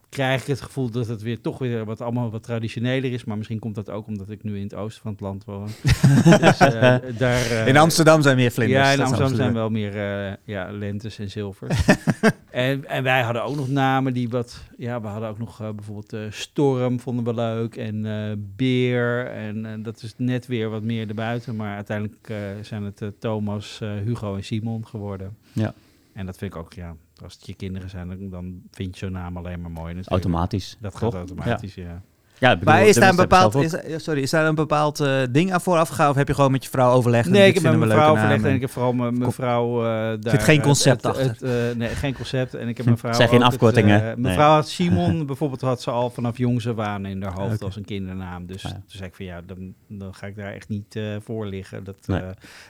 krijg 0.09 0.41
ik 0.41 0.47
het 0.47 0.61
gevoel 0.61 0.91
dat 0.91 1.07
het 1.07 1.23
weer 1.23 1.41
toch 1.41 1.59
weer 1.59 1.85
wat 1.85 2.01
allemaal 2.01 2.31
wat 2.31 2.43
traditioneler 2.43 3.13
is. 3.13 3.25
Maar 3.25 3.37
misschien 3.37 3.59
komt 3.59 3.75
dat 3.75 3.91
ook 3.91 4.07
omdat 4.07 4.31
ik 4.31 4.43
nu 4.43 4.57
in 4.57 4.63
het 4.63 4.75
oosten 4.75 5.03
van 5.03 5.11
het 5.13 5.21
land 5.21 5.45
woon. 5.45 5.67
dus, 6.41 6.59
eh, 6.59 6.97
daar, 7.19 7.51
eh, 7.51 7.67
in 7.67 7.77
Amsterdam 7.77 8.23
zijn 8.23 8.37
meer 8.37 8.51
vlinders. 8.51 8.87
ja, 8.87 8.93
in 8.93 9.01
Amsterdam 9.01 9.35
zijn 9.35 9.53
wel 9.53 9.71
meer 9.71 9.97
eh, 9.97 10.33
ja, 10.45 10.71
lentes 10.71 11.19
en 11.19 11.31
zilvers. 11.31 11.85
en, 12.51 12.89
en 12.89 13.03
wij 13.03 13.23
hadden 13.23 13.45
ook 13.45 13.57
nog 13.57 13.69
namen 13.69 14.13
die 14.13 14.29
wat... 14.29 14.65
Ja, 14.79 15.01
we 15.01 15.07
hadden 15.07 15.29
ook 15.29 15.39
nog 15.39 15.61
eh, 15.61 15.71
bijvoorbeeld 15.71 16.13
eh, 16.13 16.21
Storm 16.31 17.01
vonden 17.01 17.25
we 17.25 17.35
leuk. 17.35 17.77
En 17.77 18.07
eh, 18.07 18.37
Beer. 18.57 19.27
En 19.27 19.67
eh, 19.67 19.73
dat 19.79 20.03
is 20.03 20.15
net 20.17 20.47
weer 20.47 20.71
wat 20.71 20.83
meer 20.83 21.09
erbuiten. 21.09 21.57
Maar 21.57 21.75
uiteindelijk 21.75 22.29
eh, 22.29 22.37
zijn 22.63 22.83
het 22.83 23.03
eh, 23.03 23.09
Thomas, 23.19 23.81
eh, 23.81 23.95
Hugo 24.05 24.37
en 24.37 24.45
Simon 24.45 24.87
geworden. 24.87 25.37
Ja. 25.53 25.75
En 26.13 26.27
dat 26.27 26.39
vind 26.39 26.55
ik 26.55 26.59
ook, 26.61 26.73
ja... 26.73 26.97
Als 27.23 27.35
het 27.35 27.47
je 27.47 27.55
kinderen 27.55 27.91
zijn, 27.91 28.31
dan- 28.31 28.63
vind 28.71 28.99
je 28.99 29.05
zo'n 29.05 29.13
naam 29.15 29.37
alleen 29.37 29.61
maar 29.61 29.71
mooi 29.71 29.95
natuurlijk. 29.95 30.11
Automatisch. 30.25 30.77
Dat 30.81 30.93
gaat 30.93 31.01
toch? 31.11 31.15
automatisch, 31.15 31.75
ja. 31.75 31.83
Ja, 31.83 32.03
ik 32.41 32.59
bedoel, 32.59 32.75
Maar 32.75 32.87
is 32.87 32.95
daar 32.95 33.09
een 33.11 33.17
bepaald, 33.17 33.55
is, 33.55 33.75
sorry, 33.97 34.23
is 34.23 34.31
daar 34.31 34.47
een 34.47 34.55
bepaald 34.55 35.01
eh, 35.01 35.23
ding 35.31 35.53
aan 35.53 35.61
vooraf 35.61 35.89
gegaan? 35.89 36.11
Of 36.11 36.17
heb 36.17 36.29
je 36.29 36.35
gewoon 36.35 36.51
met 36.51 36.65
je 36.65 36.71
vrouw 36.71 36.93
overlegd? 36.93 37.29
Nee, 37.29 37.49
ik 37.49 37.55
heb 37.55 37.63
met 37.63 37.77
mijn 37.79 37.91
vrouw 37.91 38.11
overlegd 38.11 38.45
en 38.45 38.55
ik 38.55 38.61
heb 38.61 38.71
vooral 38.71 38.93
mijn 38.93 39.19
mijn 39.19 39.33
vrouw 39.33 39.79
eh 39.85 39.87
daar... 39.89 40.19
zit 40.31 40.43
geen 40.43 40.63
concept 40.63 41.03
het- 41.03 41.17
achter. 41.17 41.27
het, 41.29 41.43
eh, 41.43 41.51
nee, 41.79 41.89
geen 41.89 42.15
concept. 42.15 42.55
En 42.55 42.69
ik 42.69 42.77
heb 42.77 42.87
mijn 42.93 42.99
vrouw 42.99 43.13
Zijn 43.13 43.29
geen 43.29 43.43
afkortingen. 43.43 43.97
eh, 43.99 44.05
mijn 44.05 44.21
Nee. 44.21 44.33
vrouw 44.35 44.51
had 44.55 44.69
Simon 44.77 45.27
bijvoorbeeld, 45.27 45.61
had 45.61 45.83
ze 45.83 45.91
al 45.91 46.11
vanaf 46.11 46.39
jongs 46.39 46.69
af 46.69 46.79
aan 46.79 47.07
in 47.07 47.23
haar 47.23 47.33
hoofd 47.41 47.63
als 47.63 47.77
een 47.77 47.85
kindernaam. 47.85 48.47
Dus 48.47 48.63
Ja. 48.63 48.69
toen 48.71 48.83
zei 48.87 49.09
ik 49.09 49.15
van 49.15 49.25
ja, 49.25 49.41
dan, 49.47 49.75
dan 49.89 50.15
ga 50.15 50.27
ik 50.27 50.37
daar 50.37 50.53
echt 50.53 50.69
niet 50.69 50.97
eh, 50.97 51.03
voor 51.25 51.47
liggen. 51.47 51.85
Dat, 51.85 51.97
Nee. 52.07 52.21
eh, 52.21 52.27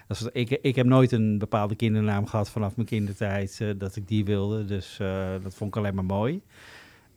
dat 0.09 0.17
is, 0.21 0.29
ik, 0.33 0.51
ik 0.62 0.77
heb 0.77 0.87
nooit 0.87 1.12
een 1.12 1.39
bepaalde 1.39 1.75
kindernaam 1.75 2.27
gehad 2.27 2.51
vanaf 2.51 2.77
mijn 2.77 2.89
kindertijd 2.89 3.61
dat 3.79 3.97
ik 3.97 4.09
die 4.09 4.25
wilde. 4.25 4.64
Dus 4.64 4.97
eh, 5.01 5.09
dat 5.43 5.55
vond 5.55 5.71
ik 5.71 5.77
alleen 5.77 5.95
maar 5.95 6.05
mooi. 6.05 6.41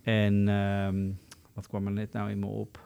En 0.03 0.47
ehm, 0.47 0.95
wat 1.59 1.67
kwam 1.67 1.85
er 1.85 1.91
net 1.91 2.13
nou 2.13 2.29
in 2.29 2.39
me 2.39 2.45
op? 2.45 2.79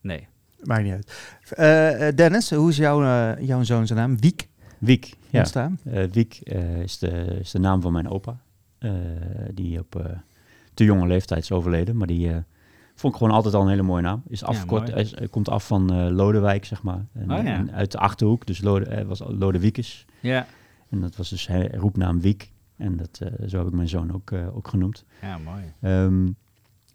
Nee. 0.00 0.26
Maakt 0.64 0.82
niet 0.82 0.92
uit. 0.92 1.38
Eh, 1.50 2.08
eh, 2.08 2.16
Dennis, 2.16 2.50
hoe 2.50 2.68
is 2.70 2.76
jouw, 2.76 3.02
eh, 3.02 3.46
jouw 3.46 3.62
zoon 3.62 3.86
zijn 3.86 3.98
naam? 3.98 4.18
Wiek 4.20 4.48
Wiek. 4.78 5.14
Ja. 5.30 5.38
ontstaan? 5.38 5.78
Eh, 5.84 6.04
Wiek 6.04 6.40
eh, 6.42 6.80
is, 6.82 6.98
de, 6.98 7.08
is 7.40 7.50
de 7.50 7.58
naam 7.58 7.80
van 7.80 7.92
mijn 7.92 8.08
opa. 8.08 8.36
eh, 8.78 8.90
die 9.54 9.78
op 9.80 9.96
eh, 9.96 10.04
te 10.74 10.84
jonge 10.84 11.06
leeftijd 11.06 11.42
is 11.42 11.52
overleden. 11.52 11.96
Maar 11.96 12.06
die 12.06 12.30
eh, 12.32 12.36
vond 12.94 13.12
ik 13.12 13.18
gewoon 13.18 13.34
altijd 13.34 13.54
al 13.54 13.62
een 13.62 13.68
hele 13.68 13.82
mooie 13.82 14.02
naam. 14.02 14.22
Is 14.28 14.44
afgekort, 14.44 14.88
is- 14.88 15.14
komt 15.30 15.48
af 15.48 15.66
van 15.66 15.92
eh, 15.92 16.06
Lodewijk, 16.10 16.64
zeg 16.64 16.82
maar. 16.82 17.06
En, 17.12 17.32
Oh, 17.32 17.42
ja. 17.42 17.54
en 17.54 17.72
uit 17.72 17.92
de 17.92 17.98
Achterhoek, 17.98 18.46
dus 18.46 18.60
Lode, 18.62 19.04
was 19.06 19.22
Lodewiekes. 19.26 20.06
Ja. 20.20 20.46
En 20.90 21.00
dat 21.00 21.16
was 21.16 21.28
dus 21.30 21.48
roepnaam 21.72 22.20
Wiek. 22.20 22.52
En 22.76 22.96
dat, 22.96 23.20
eh, 23.22 23.48
zo 23.48 23.58
heb 23.58 23.66
ik 23.66 23.72
mijn 23.72 23.88
zoon 23.88 24.12
ook, 24.14 24.30
eh, 24.30 24.56
ook 24.56 24.68
genoemd. 24.68 25.04
Ja, 25.22 25.38
mooi. 25.38 25.62
Ehm, 25.80 26.28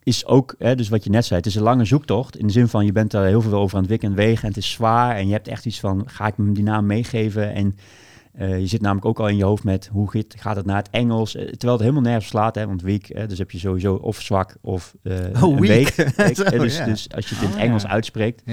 is 0.04 0.26
ook, 0.26 0.56
hè, 0.58 0.76
dus 0.76 0.89
wat 0.89 1.04
je 1.04 1.10
net 1.10 1.26
zei, 1.26 1.39
het 1.39 1.49
is 1.49 1.56
een 1.56 1.62
lange 1.62 1.86
zoektocht. 1.86 2.38
In 2.38 2.47
de 2.47 2.54
zin 2.54 2.68
van, 2.68 2.86
je 2.86 2.91
bent 2.91 3.12
daar 3.12 3.26
heel 3.26 3.41
veel 3.41 3.60
over 3.60 3.76
aan 3.76 3.82
het 3.82 3.91
wikken 3.91 4.10
en 4.10 4.16
wegen. 4.16 4.41
En 4.41 4.47
het 4.47 4.58
is 4.58 4.72
zwaar. 4.72 5.16
En 5.16 5.28
je 5.28 5.34
hebt 5.34 5.47
echt 5.47 5.66
iets 5.66 5.80
van, 5.80 6.04
ga 6.06 6.28
ik 6.28 6.34
hem 6.36 6.54
die 6.54 6.64
naam 6.64 6.86
meegeven? 6.86 7.54
En 7.54 7.76
eh, 8.34 8.60
je 8.60 8.68
zit 8.68 8.82
namelijk 8.82 9.06
ook 9.06 9.20
al 9.20 9.28
in 9.28 9.38
je 9.38 9.43
hoofd 9.43 9.64
met, 9.64 9.89
hoe 9.91 10.24
gaat, 10.28 10.56
het 10.56 10.66
naar 10.66 10.78
het 10.78 10.89
Engels? 10.89 11.36
Eh, 11.36 11.45
terwijl 11.45 11.72
het 11.72 11.82
helemaal 11.82 12.02
nergens 12.02 12.28
slaat, 12.28 12.56
hè, 12.56 12.68
want 12.68 12.82
week, 12.82 13.08
hè, 13.14 13.28
dus 13.28 13.38
heb 13.38 13.52
je 13.52 13.60
sowieso 13.60 13.93
of 13.93 14.22
zwak 14.22 14.56
of 14.62 14.95
Oh, 15.04 15.41
een 15.41 15.60
week. 15.60 15.88
Zo, 16.34 16.43
dus, 16.43 16.84
dus 16.84 17.10
als 17.16 17.30
je 17.30 17.36
het 17.36 17.43
in 17.43 17.49
Oh, 17.49 17.54
het 17.54 17.64
Engels 17.64 17.84
ja. 17.84 17.89
uitspreekt. 17.89 18.43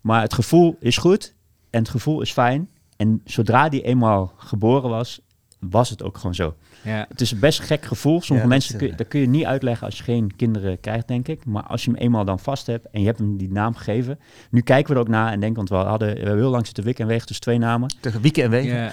Maar 0.00 0.22
het 0.22 0.34
gevoel 0.34 0.76
is 0.80 0.96
goed 0.96 1.34
en 1.70 1.78
het 1.78 1.88
gevoel 1.88 2.20
is 2.20 2.32
fijn. 2.32 2.68
En 2.96 3.20
zodra 3.24 3.68
die 3.68 3.82
eenmaal 3.82 4.32
geboren 4.36 4.90
was, 4.90 5.20
was 5.60 5.90
het 5.90 6.02
ook 6.02 6.16
gewoon 6.16 6.34
zo. 6.34 6.54
Ja. 6.82 7.06
Het 7.08 7.20
is 7.20 7.30
een 7.30 7.38
best 7.38 7.60
gek 7.60 7.84
gevoel. 7.84 8.20
Sommige 8.22 8.48
Ja, 8.48 8.52
mensen, 8.54 8.76
kun, 8.78 8.86
je- 8.86 8.92
eh, 8.92 8.98
dat 8.98 9.08
kun 9.08 9.20
je 9.20 9.26
niet 9.28 9.44
uitleggen 9.44 9.86
als 9.86 9.96
je 9.96 10.02
geen 10.02 10.36
kinderen 10.36 10.80
krijgt, 10.80 11.08
denk 11.08 11.28
ik. 11.28 11.44
Maar 11.44 11.62
als 11.62 11.84
je 11.84 11.90
hem 11.90 12.00
eenmaal 12.00 12.24
dan 12.24 12.38
vast 12.38 12.66
hebt 12.66 12.86
en 12.90 13.00
je 13.00 13.06
hebt 13.06 13.18
hem 13.18 13.36
die 13.36 13.52
naam 13.52 13.74
gegeven. 13.74 14.18
Nu 14.50 14.60
kijken 14.60 14.88
we 14.88 14.94
er 14.94 15.00
ook 15.04 15.08
naar 15.12 15.32
en 15.32 15.40
denken, 15.40 15.56
want 15.56 15.68
we 15.68 15.74
hadden 15.88 16.08
we 16.08 16.18
hebben 16.18 16.36
heel 16.38 16.50
lang 16.50 16.66
zitten 16.66 16.84
wikken 16.84 17.04
en 17.04 17.10
wegen, 17.10 17.26
dus 17.26 17.38
twee 17.38 17.58
namen. 17.58 17.94
Tegen 18.00 18.20
Wieken 18.20 18.42
en 18.44 18.50
Wegen. 18.50 18.76
Ja. 18.76 18.90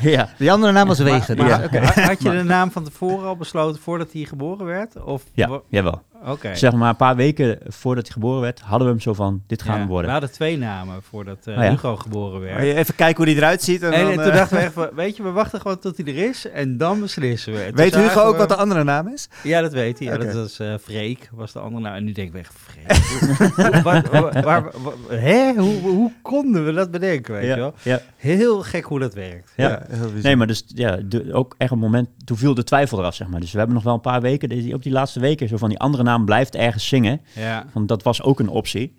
ja, 0.10 0.28
Die 0.38 0.52
andere 0.52 0.72
naam 0.72 0.86
was 0.88 0.98
Wegen. 0.98 1.36
Maar, 1.36 1.46
maar 1.48 1.94
ha- 1.94 2.02
had 2.02 2.22
je 2.22 2.30
de 2.30 2.42
naam 2.42 2.70
van 2.70 2.84
tevoren 2.84 3.26
al 3.28 3.36
besloten 3.36 3.80
voordat 3.82 4.12
hij 4.12 4.24
geboren 4.24 4.66
werd? 4.66 5.02
Of 5.04 5.24
ja, 5.34 5.60
jawel. 5.68 6.02
Oké. 6.26 6.54
Zeg 6.54 6.72
maar 6.72 6.88
een 6.88 6.96
paar 6.96 7.16
weken 7.16 7.58
voordat 7.66 8.04
hij 8.04 8.12
geboren 8.12 8.40
werd, 8.40 8.60
hadden 8.60 8.86
we 8.86 8.92
hem 8.92 9.02
zo 9.02 9.14
van, 9.14 9.42
dit 9.46 9.62
gaan 9.62 9.72
Ja, 9.74 9.80
we 9.80 9.86
We 9.86 9.92
worden. 9.92 10.10
hadden 10.10 10.30
twee 10.32 10.58
namen 10.58 11.02
voordat 11.02 11.46
eh, 11.46 11.56
Oh 11.56 11.62
ja? 11.62 11.70
Hugo 11.70 11.96
geboren 11.96 12.40
werd. 12.40 12.54
Maar 12.54 12.64
je 12.64 12.74
Even 12.74 12.94
kijken 12.94 13.16
hoe 13.16 13.26
die 13.26 13.36
eruit 13.36 13.62
ziet. 13.62 13.82
En, 13.82 13.92
En, 13.92 14.00
dan, 14.02 14.10
en 14.10 14.16
toen 14.16 14.24
eh, 14.30 14.34
dachten 14.36 14.56
we 14.56 14.62
echt, 14.62 14.72
van, 14.72 14.88
weet 14.94 15.16
je, 15.16 15.22
we 15.22 15.30
wachten 15.30 15.60
gewoon 15.60 15.78
tot 15.78 15.96
hij 15.96 16.06
er 16.06 16.28
is 16.28 16.50
en 16.50 16.76
dan 16.76 17.00
beslissen 17.00 17.52
we. 17.52 17.64
Toen 17.66 17.74
Weet 17.76 17.94
Hugo 17.94 18.20
ook 18.20 18.32
we- 18.32 18.38
wat 18.38 18.48
de 18.48 18.56
andere 18.56 18.84
naam 18.84 19.08
is? 19.08 19.28
Ja, 19.42 19.60
dat 19.60 19.72
weet 19.72 19.98
hij. 19.98 20.08
Ja. 20.08 20.16
Dat 20.16 20.32
was 20.32 20.58
eh 20.58 20.74
Freek, 20.82 21.28
was 21.32 21.52
de 21.52 21.58
andere 21.58 21.82
naam. 21.82 21.94
En 21.94 22.04
nu 22.04 22.12
denk 22.12 22.34
ik 22.34 22.40
echt, 22.40 22.54
Freek. 22.56 23.82
waar, 23.82 24.42
waar, 24.42 24.64
hè? 25.08 25.52
Hoe, 25.56 25.80
hoe 25.80 26.12
konden 26.22 26.64
we 26.64 26.72
dat 26.72 26.90
bedenken, 26.90 27.34
weet 27.34 27.48
je 27.48 27.56
wel? 27.56 27.74
ja. 27.82 28.00
Heel 28.16 28.62
gek 28.62 28.84
hoe 28.84 28.98
dat 28.98 29.14
werkt. 29.14 29.52
Ja. 29.56 29.68
heel 29.68 29.86
bijzonder. 29.88 30.22
Nee, 30.22 30.36
maar 30.36 30.46
dus 30.46 30.64
ja, 30.66 30.96
de, 31.04 31.32
ook 31.32 31.54
echt 31.58 31.70
een 31.70 31.78
moment, 31.78 32.08
toen 32.24 32.36
viel 32.36 32.54
de 32.54 32.64
twijfel 32.64 32.98
eraf, 32.98 33.14
zeg 33.14 33.28
maar. 33.28 33.40
Dus 33.40 33.52
we 33.52 33.58
hebben 33.58 33.74
nog 33.76 33.84
wel 33.84 33.94
een 33.94 34.00
paar 34.00 34.20
weken, 34.20 34.48
die- 34.48 34.74
ook 34.74 34.82
die 34.82 34.92
laatste 34.92 35.20
weken, 35.20 35.48
zo 35.48 35.56
van 35.56 35.68
die 35.68 35.78
andere 35.78 36.02
naam 36.08 36.24
blijft 36.24 36.54
ergens 36.54 36.88
zingen. 36.88 37.20
Ja. 37.34 37.66
Want 37.72 37.88
dat 37.88 38.02
was 38.02 38.22
ook 38.22 38.40
een 38.40 38.48
optie. 38.48 38.94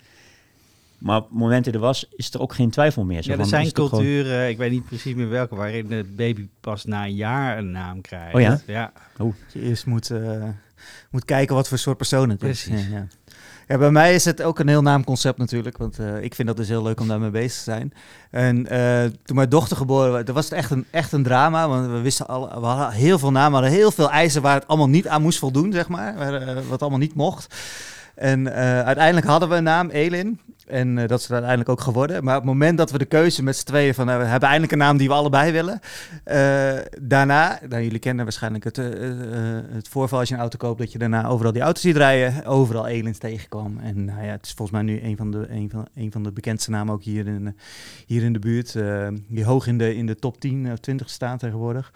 Maar 0.97 1.17
op 1.17 1.29
het 1.29 1.37
moment 1.37 1.65
dat 1.65 1.73
er 1.73 1.79
was, 1.79 2.07
is 2.15 2.33
er 2.33 2.41
ook 2.41 2.53
geen 2.53 2.69
twijfel 2.69 3.03
meer. 3.05 3.21
Zo 3.23 3.27
Ja, 3.31 3.31
er 3.37 3.39
van, 3.39 3.49
zijn 3.49 3.69
gewoon- 3.73 3.89
culturen, 3.89 4.49
ik 4.49 4.57
weet 4.57 4.71
niet 4.71 4.85
precies 4.85 5.13
meer 5.13 5.29
welke, 5.29 5.55
waarin 5.55 5.87
de 5.87 6.03
baby 6.15 6.47
pas 6.61 6.85
na 6.85 7.05
een 7.05 7.15
jaar 7.15 7.57
een 7.57 7.71
naam 7.71 8.01
krijgt. 8.01 8.35
Oh 8.35 8.41
ja? 8.41 8.59
Ja, 8.67 8.91
je 9.53 9.61
eerst 9.61 9.85
moet, 9.85 10.09
eh, 10.09 10.43
moet 11.11 11.25
kijken 11.25 11.55
wat 11.55 11.67
voor 11.67 11.77
soort 11.77 11.97
persoon 11.97 12.29
het 12.29 12.43
is. 12.43 12.63
Precies. 12.67 12.87
Ja, 12.89 13.07
ja. 13.69 13.77
Bij 13.77 13.91
mij 13.91 14.13
is 14.13 14.25
het 14.25 14.41
ook 14.41 14.59
een 14.59 14.67
heel 14.67 14.81
naamconcept 14.81 15.37
natuurlijk. 15.37 15.77
Want 15.77 15.99
eh, 15.99 16.23
ik 16.23 16.35
vind 16.35 16.47
dat 16.47 16.57
dus 16.57 16.67
heel 16.67 16.83
leuk 16.83 16.99
om 16.99 17.07
daarmee 17.07 17.29
bezig 17.29 17.57
te 17.57 17.63
zijn. 17.63 17.93
En 18.31 18.67
eh, 18.67 19.11
toen 19.23 19.35
mijn 19.35 19.49
dochter 19.49 19.77
geboren 19.77 20.11
werd, 20.11 20.29
was 20.29 20.45
het 20.45 20.53
echt 20.53 20.71
een, 20.71 20.85
echt 20.91 21.11
een 21.11 21.23
drama. 21.23 21.67
Want 21.67 21.87
we 21.87 22.01
wisten 22.01 22.27
al, 22.27 22.59
we 22.59 22.65
hadden 22.65 22.91
heel 22.91 23.19
veel 23.19 23.31
namen, 23.31 23.53
hadden 23.53 23.79
heel 23.79 23.91
veel 23.91 24.11
eisen 24.11 24.41
waar 24.41 24.55
het 24.55 24.67
allemaal 24.67 24.89
niet 24.89 25.07
aan 25.07 25.21
moest 25.21 25.39
voldoen, 25.39 25.71
zeg 25.71 25.87
maar. 25.87 26.15
Waar, 26.17 26.33
eh, 26.33 26.57
wat 26.69 26.81
allemaal 26.81 26.99
niet 26.99 27.15
mocht. 27.15 27.55
En 28.19 28.53
eh, 28.53 28.81
uiteindelijk 28.81 29.27
hadden 29.27 29.49
we 29.49 29.55
een 29.55 29.63
naam, 29.63 29.89
Elin. 29.89 30.39
En 30.67 30.97
eh, 30.97 31.07
dat 31.07 31.19
is 31.19 31.25
er 31.25 31.31
uiteindelijk 31.31 31.69
ook 31.69 31.81
geworden. 31.81 32.23
Maar 32.23 32.35
op 32.35 32.41
het 32.41 32.51
moment 32.51 32.77
dat 32.77 32.91
we 32.91 32.97
de 32.97 33.05
keuze 33.05 33.43
met 33.43 33.55
z'n 33.55 33.65
tweeën 33.65 33.93
van... 33.93 34.05
nou, 34.05 34.19
we 34.19 34.25
hebben 34.25 34.49
eindelijk 34.49 34.71
een 34.71 34.85
naam 34.85 34.97
die 34.97 35.07
we 35.07 35.13
allebei 35.13 35.51
willen. 35.51 35.79
eh, 36.23 36.77
daarna, 37.01 37.59
nou, 37.69 37.83
jullie 37.83 37.99
kennen 37.99 38.23
waarschijnlijk 38.23 38.63
het, 38.63 38.75
het 38.75 39.87
voorval 39.87 40.19
als 40.19 40.27
je 40.29 40.33
een 40.33 40.39
auto 40.39 40.57
koopt... 40.57 40.79
dat 40.79 40.91
je 40.91 40.97
daarna 40.97 41.27
overal 41.27 41.51
die 41.51 41.61
auto's 41.61 41.81
ziet 41.81 41.97
rijden. 41.97 42.45
Overal 42.45 42.87
Elins 42.87 43.17
tegenkwam. 43.17 43.79
En 43.79 44.05
nou 44.05 44.23
ja, 44.23 44.31
het 44.31 44.45
is 44.45 44.53
volgens 44.53 44.77
mij 44.77 44.93
nu 44.93 45.01
een 45.03 45.17
van 45.17 45.31
de, 45.31 45.45
een 45.49 45.69
van, 45.69 45.87
een 45.95 46.11
van 46.11 46.23
de 46.23 46.31
bekendste 46.31 46.69
namen 46.69 46.93
ook 46.93 47.03
hier 47.03 47.27
in, 47.27 47.55
hier 48.05 48.23
in 48.23 48.33
de 48.33 48.39
buurt. 48.39 48.75
die 49.27 49.45
hoog 49.45 49.67
in 49.67 49.77
de, 49.77 49.95
in 49.95 50.05
de 50.05 50.15
top 50.15 50.39
10 50.39 50.71
of 50.71 50.79
20 50.79 51.09
staan 51.09 51.37
tegenwoordig. 51.37 51.91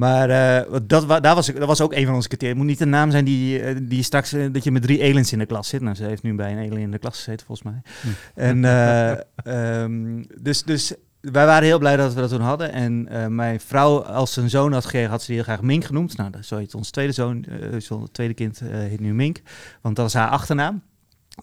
Maar 0.00 0.30
eh, 0.30 0.72
dat, 0.82 1.08
daar 1.22 1.34
was, 1.34 1.46
dat 1.46 1.66
was 1.66 1.80
ook 1.80 1.92
een 1.92 2.04
van 2.06 2.14
onze 2.14 2.28
criteria. 2.28 2.54
Het 2.54 2.62
moet 2.62 2.70
niet 2.72 2.80
een 2.80 2.88
naam 2.88 3.10
zijn 3.10 3.24
die, 3.24 3.60
eh, 3.60 3.76
die 3.82 4.02
straks 4.02 4.32
eh, 4.32 4.46
dat 4.52 4.64
je 4.64 4.70
met 4.70 4.82
drie 4.82 5.02
aliens 5.02 5.32
in 5.32 5.38
de 5.38 5.46
klas 5.46 5.68
zit. 5.68 5.80
Nou, 5.80 5.94
ze 5.96 6.04
heeft 6.04 6.22
nu 6.22 6.34
bij 6.34 6.52
een 6.52 6.58
alien 6.58 6.78
in 6.82 6.90
de 6.90 6.98
klas 6.98 7.16
gezeten, 7.16 7.46
volgens 7.46 7.72
mij. 7.72 7.82
Hm. 8.00 8.40
En 8.40 8.64
eh, 8.64 9.10
ehm, 9.82 10.22
dus, 10.40 10.62
dus 10.62 10.94
wij 11.20 11.46
waren 11.46 11.64
heel 11.64 11.78
blij 11.78 11.96
dat 11.96 12.14
we 12.14 12.20
dat 12.20 12.30
toen 12.30 12.40
hadden. 12.40 12.72
En 12.72 13.08
mijn 13.34 13.60
vrouw, 13.60 14.02
als 14.02 14.32
ze 14.32 14.40
een 14.40 14.50
zoon 14.50 14.72
had 14.72 14.84
gekregen, 14.84 15.10
had 15.10 15.20
ze 15.20 15.26
die 15.26 15.34
heel 15.34 15.44
graag 15.44 15.62
Mink 15.62 15.84
genoemd. 15.84 16.16
Nou, 16.16 16.30
dat- 16.30 16.44
zo 16.44 16.56
heet 16.56 16.74
ons 16.74 16.90
tweede 16.90 17.12
zoon, 17.12 17.44
zo- 17.80 18.02
het 18.02 18.12
tweede 18.14 18.34
kind, 18.34 18.60
heet 18.64 19.00
nu 19.00 19.14
Mink. 19.14 19.40
Want 19.80 19.96
dat 19.96 20.06
is 20.06 20.14
haar 20.14 20.28
achternaam. 20.28 20.82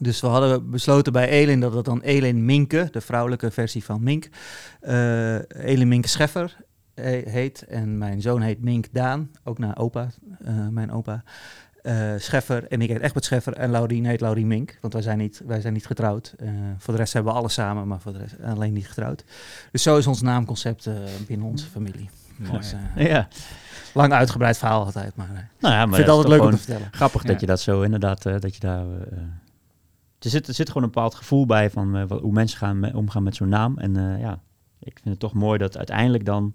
Dus 0.00 0.20
we 0.20 0.26
hadden 0.26 0.70
besloten 0.70 1.12
bij 1.12 1.28
Elin 1.28 1.60
dat 1.60 1.74
het 1.74 1.84
dan 1.84 2.00
Elin 2.00 2.44
Minke, 2.44 2.88
de 2.90 3.00
vrouwelijke 3.00 3.50
versie 3.50 3.84
van 3.84 4.02
Mink, 4.02 4.28
eh 4.80 5.34
Elin 5.48 5.88
Minke 5.88 6.08
Scheffer 6.08 6.56
he- 6.56 6.66
heet. 7.24 7.62
En 7.66 7.98
mijn 7.98 8.20
zoon 8.20 8.40
heet 8.40 8.62
Mink 8.62 8.86
Daan, 8.92 9.30
ook 9.44 9.58
naar 9.58 9.76
opa, 9.78 10.08
eh, 10.44 10.68
mijn 10.68 10.90
opa. 10.92 11.22
eh, 11.82 12.12
Scheffer 12.18 12.64
en 12.68 12.80
ik 12.82 12.88
heet 12.88 13.00
Egbert 13.00 13.24
Scheffer 13.24 13.52
en 13.52 13.70
Laurien 13.70 14.04
heet 14.04 14.20
Laurien 14.20 14.46
Mink, 14.46 14.78
want 14.80 14.92
wij 14.92 15.02
zijn 15.02 15.18
niet, 15.18 15.42
wij 15.46 15.60
zijn 15.60 15.72
niet 15.72 15.86
getrouwd. 15.86 16.34
Eh, 16.38 16.48
voor 16.78 16.94
de 16.94 17.00
rest 17.00 17.12
hebben 17.12 17.32
we 17.32 17.38
alles 17.38 17.52
samen, 17.54 17.88
maar 17.88 18.00
voor 18.00 18.12
de 18.12 18.18
rest 18.18 18.34
alleen 18.42 18.72
niet 18.72 18.88
getrouwd. 18.88 19.24
Dus 19.72 19.82
zo 19.82 19.96
is 19.98 20.06
ons 20.06 20.20
naamconcept 20.22 20.88
binnen 21.26 21.46
onze 21.46 21.66
familie. 21.66 22.08
Mooi. 22.36 22.58
Dus, 22.58 22.74
Ja, 22.96 23.28
lang 23.94 24.12
uitgebreid 24.12 24.58
verhaal 24.58 24.84
altijd, 24.84 25.16
maar 25.16 25.50
nou 25.60 25.74
ja, 25.74 25.86
maar 25.86 25.88
ik 25.88 25.94
vind 25.94 26.06
het 26.06 26.08
altijd 26.08 26.32
is 26.32 26.38
leuk 26.38 26.48
om 26.48 26.50
te 26.50 26.62
vertellen. 26.64 26.88
grappig 26.90 27.22
Ja. 27.22 27.28
dat 27.28 27.40
je 27.40 27.46
dat 27.46 27.60
zo 27.60 27.82
inderdaad, 27.82 28.22
dat 28.22 28.54
je 28.54 28.60
daar... 28.60 28.86
er, 30.18 30.30
zit, 30.30 30.48
er 30.48 30.54
zit 30.54 30.68
gewoon 30.68 30.82
een 30.82 30.90
bepaald 30.90 31.14
gevoel 31.14 31.46
bij 31.46 31.70
van 31.70 32.00
hoe 32.12 32.32
mensen 32.32 32.58
gaan 32.58 32.78
me- 32.80 32.96
omgaan 32.96 33.22
met 33.22 33.36
zo'n 33.36 33.48
naam. 33.48 33.78
En 33.78 34.18
ja, 34.18 34.40
ik 34.80 34.92
vind 35.02 35.08
het 35.08 35.18
toch 35.18 35.32
mooi 35.34 35.58
dat 35.58 35.76
uiteindelijk 35.76 36.24
dan 36.24 36.54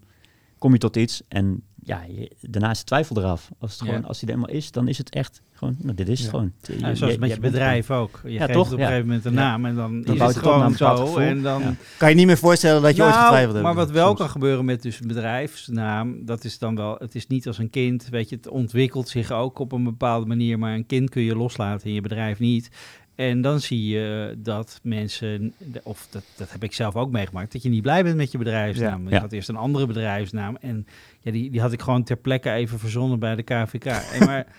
kom 0.63 0.71
je 0.73 0.77
tot 0.77 0.95
iets 0.95 1.21
en 1.27 1.63
ja, 1.85 2.01
je, 2.07 2.31
daarna 2.41 2.69
is 2.69 2.77
de 2.79 2.83
twijfel 2.83 3.17
eraf. 3.17 3.49
Als, 3.59 3.71
het 3.71 3.79
Ja. 3.81 3.85
gewoon, 3.87 4.05
als 4.05 4.19
die 4.19 4.27
er 4.29 4.33
eenmaal 4.33 4.49
is, 4.49 4.71
dan 4.71 4.87
is 4.87 4.97
het 4.97 5.09
echt 5.09 5.41
gewoon, 5.53 5.75
nou, 5.79 5.95
dit 5.95 6.07
is 6.07 6.19
het 6.19 6.25
Ja. 6.25 6.29
gewoon. 6.37 6.51
Je- 6.61 6.73
Ja, 6.79 6.95
zoals 6.95 7.13
je- 7.13 7.19
met 7.19 7.29
je 7.29 7.35
je 7.35 7.41
bent 7.41 7.53
bedrijf 7.53 7.91
ook. 7.91 8.19
Je 8.23 8.31
Ja, 8.31 8.39
geeft 8.39 8.53
toch? 8.53 8.65
op 8.67 8.73
een 8.73 8.79
Ja. 8.79 8.85
gegeven 8.85 9.07
moment 9.07 9.25
een 9.25 9.33
Ja. 9.33 9.39
naam 9.39 9.65
en 9.65 9.75
dan, 9.75 10.01
Dan 10.01 10.13
is 10.15 10.21
het 10.21 10.29
het 10.29 10.37
gewoon 10.37 10.73
zo. 10.75 11.17
En 11.17 11.41
dan, 11.41 11.61
Ja. 11.61 11.75
Kan 11.97 12.09
je 12.09 12.15
niet 12.15 12.25
meer 12.25 12.37
voorstellen 12.37 12.81
dat 12.81 12.95
je 12.95 13.01
ooit 13.01 13.11
Nou, 13.11 13.23
getwijfeld 13.23 13.53
hebt? 13.53 13.65
Maar 13.65 13.75
wat 13.75 13.91
wel 13.91 14.07
soms. 14.07 14.19
kan 14.19 14.29
gebeuren 14.29 14.65
met 14.65 14.81
dus 14.81 14.99
een 14.99 15.07
bedrijfsnaam, 15.07 16.25
dat 16.25 16.43
is 16.43 16.57
dan 16.57 16.75
wel, 16.75 16.95
het 16.99 17.15
is 17.15 17.27
niet 17.27 17.47
als 17.47 17.57
een 17.57 17.69
kind, 17.69 18.07
weet 18.09 18.29
je, 18.29 18.35
het 18.35 18.47
ontwikkelt 18.47 19.09
zich 19.09 19.31
ook 19.31 19.59
op 19.59 19.71
een 19.71 19.83
bepaalde 19.83 20.25
manier, 20.25 20.59
maar 20.59 20.73
een 20.73 20.85
kind 20.85 21.09
kun 21.09 21.21
je 21.21 21.35
loslaten 21.35 21.87
in 21.87 21.93
je 21.93 22.01
bedrijf 22.01 22.39
niet. 22.39 22.69
En 23.15 23.41
dan 23.41 23.59
zie 23.59 23.87
je 23.87 24.35
dat 24.37 24.79
mensen, 24.83 25.53
of 25.83 26.07
dat, 26.09 26.23
dat 26.35 26.51
heb 26.51 26.63
ik 26.63 26.73
zelf 26.73 26.95
ook 26.95 27.11
meegemaakt, 27.11 27.51
dat 27.51 27.63
je 27.63 27.69
niet 27.69 27.81
blij 27.81 28.03
bent 28.03 28.15
met 28.15 28.31
je 28.31 28.37
bedrijfsnaam. 28.37 29.09
Ja. 29.09 29.15
Ik 29.15 29.21
had 29.21 29.31
eerst 29.31 29.49
een 29.49 29.55
andere 29.55 29.87
bedrijfsnaam 29.87 30.57
en 30.61 30.87
ja, 31.19 31.31
die, 31.31 31.51
die 31.51 31.61
had 31.61 31.71
ik 31.71 31.81
gewoon 31.81 32.03
ter 32.03 32.17
plekke 32.17 32.51
even 32.51 32.79
verzonnen 32.79 33.19
bij 33.19 33.35
de 33.35 33.43
KVK. 33.43 33.85
En 33.85 34.25
maar 34.25 34.45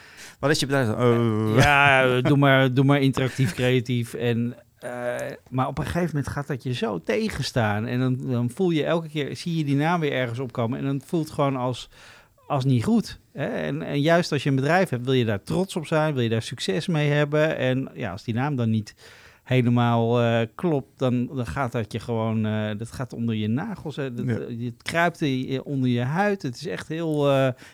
Wat 0.45 0.51
is 0.51 0.61
je 0.61 0.67
bedrijf? 0.67 0.89
Oh. 0.89 1.57
ja, 1.63 2.21
doe 2.21 2.37
maar, 2.37 2.75
doe 2.75 2.85
maar 2.85 3.01
interactief 3.01 3.55
creatief. 3.55 4.15
En, 4.15 4.57
eh, 4.79 5.17
maar 5.51 5.67
op 5.67 5.79
een 5.79 5.85
gegeven 5.85 6.07
moment 6.07 6.29
gaat 6.29 6.47
dat 6.47 6.63
je 6.63 6.73
zo 6.73 7.03
tegenstaan. 7.03 7.87
En 7.87 8.01
dan, 8.01 8.19
dan 8.31 8.51
voel 8.51 8.71
je 8.71 8.85
elke 8.85 9.09
keer, 9.09 9.37
zie 9.37 9.57
je 9.57 9.65
die 9.65 9.77
naam 9.77 10.01
weer 10.01 10.13
ergens 10.13 10.39
opkomen. 10.39 10.79
En 10.79 10.85
dan 10.85 11.01
voelt 11.05 11.25
het 11.25 11.35
gewoon 11.35 11.57
als, 11.57 11.89
als 12.47 12.65
niet 12.65 12.85
goed. 12.85 13.21
En, 13.35 13.83
en 13.83 14.01
juist 14.01 14.33
als 14.33 14.43
je 14.43 14.49
een 14.49 14.57
bedrijf 14.57 14.89
hebt, 14.89 15.05
wil 15.05 15.13
je 15.15 15.25
daar 15.25 15.43
trots 15.43 15.77
op 15.77 15.87
zijn. 15.87 16.15
Wil 16.15 16.23
je 16.23 16.29
daar 16.29 16.43
succes 16.43 16.87
mee 16.87 17.11
hebben. 17.11 17.57
En 17.57 17.89
ja, 17.95 18.11
als 18.11 18.25
die 18.25 18.35
naam 18.35 18.57
dan 18.57 18.71
niet 18.71 18.95
helemaal 19.43 20.21
eh, 20.21 20.41
klopt, 20.55 20.89
dan, 20.99 21.27
dan 21.27 21.47
gaat 21.47 21.73
dat 21.73 21.93
je 21.93 22.01
gewoon, 22.01 22.47
eh, 22.47 22.71
dat 22.79 22.93
gaat 22.93 23.13
onder 23.13 23.35
je 23.35 23.49
nagels. 23.49 23.97
Hè. 23.97 24.15
Dat, 24.15 24.27
Ja. 24.27 24.33
eh, 24.39 24.65
Het 24.65 24.83
kruipt 24.83 25.23
onder 25.63 25.89
je 25.91 26.01
huid. 26.01 26.43
Het 26.43 26.57
is 26.57 26.67
echt 26.67 26.89
heel, 26.89 27.31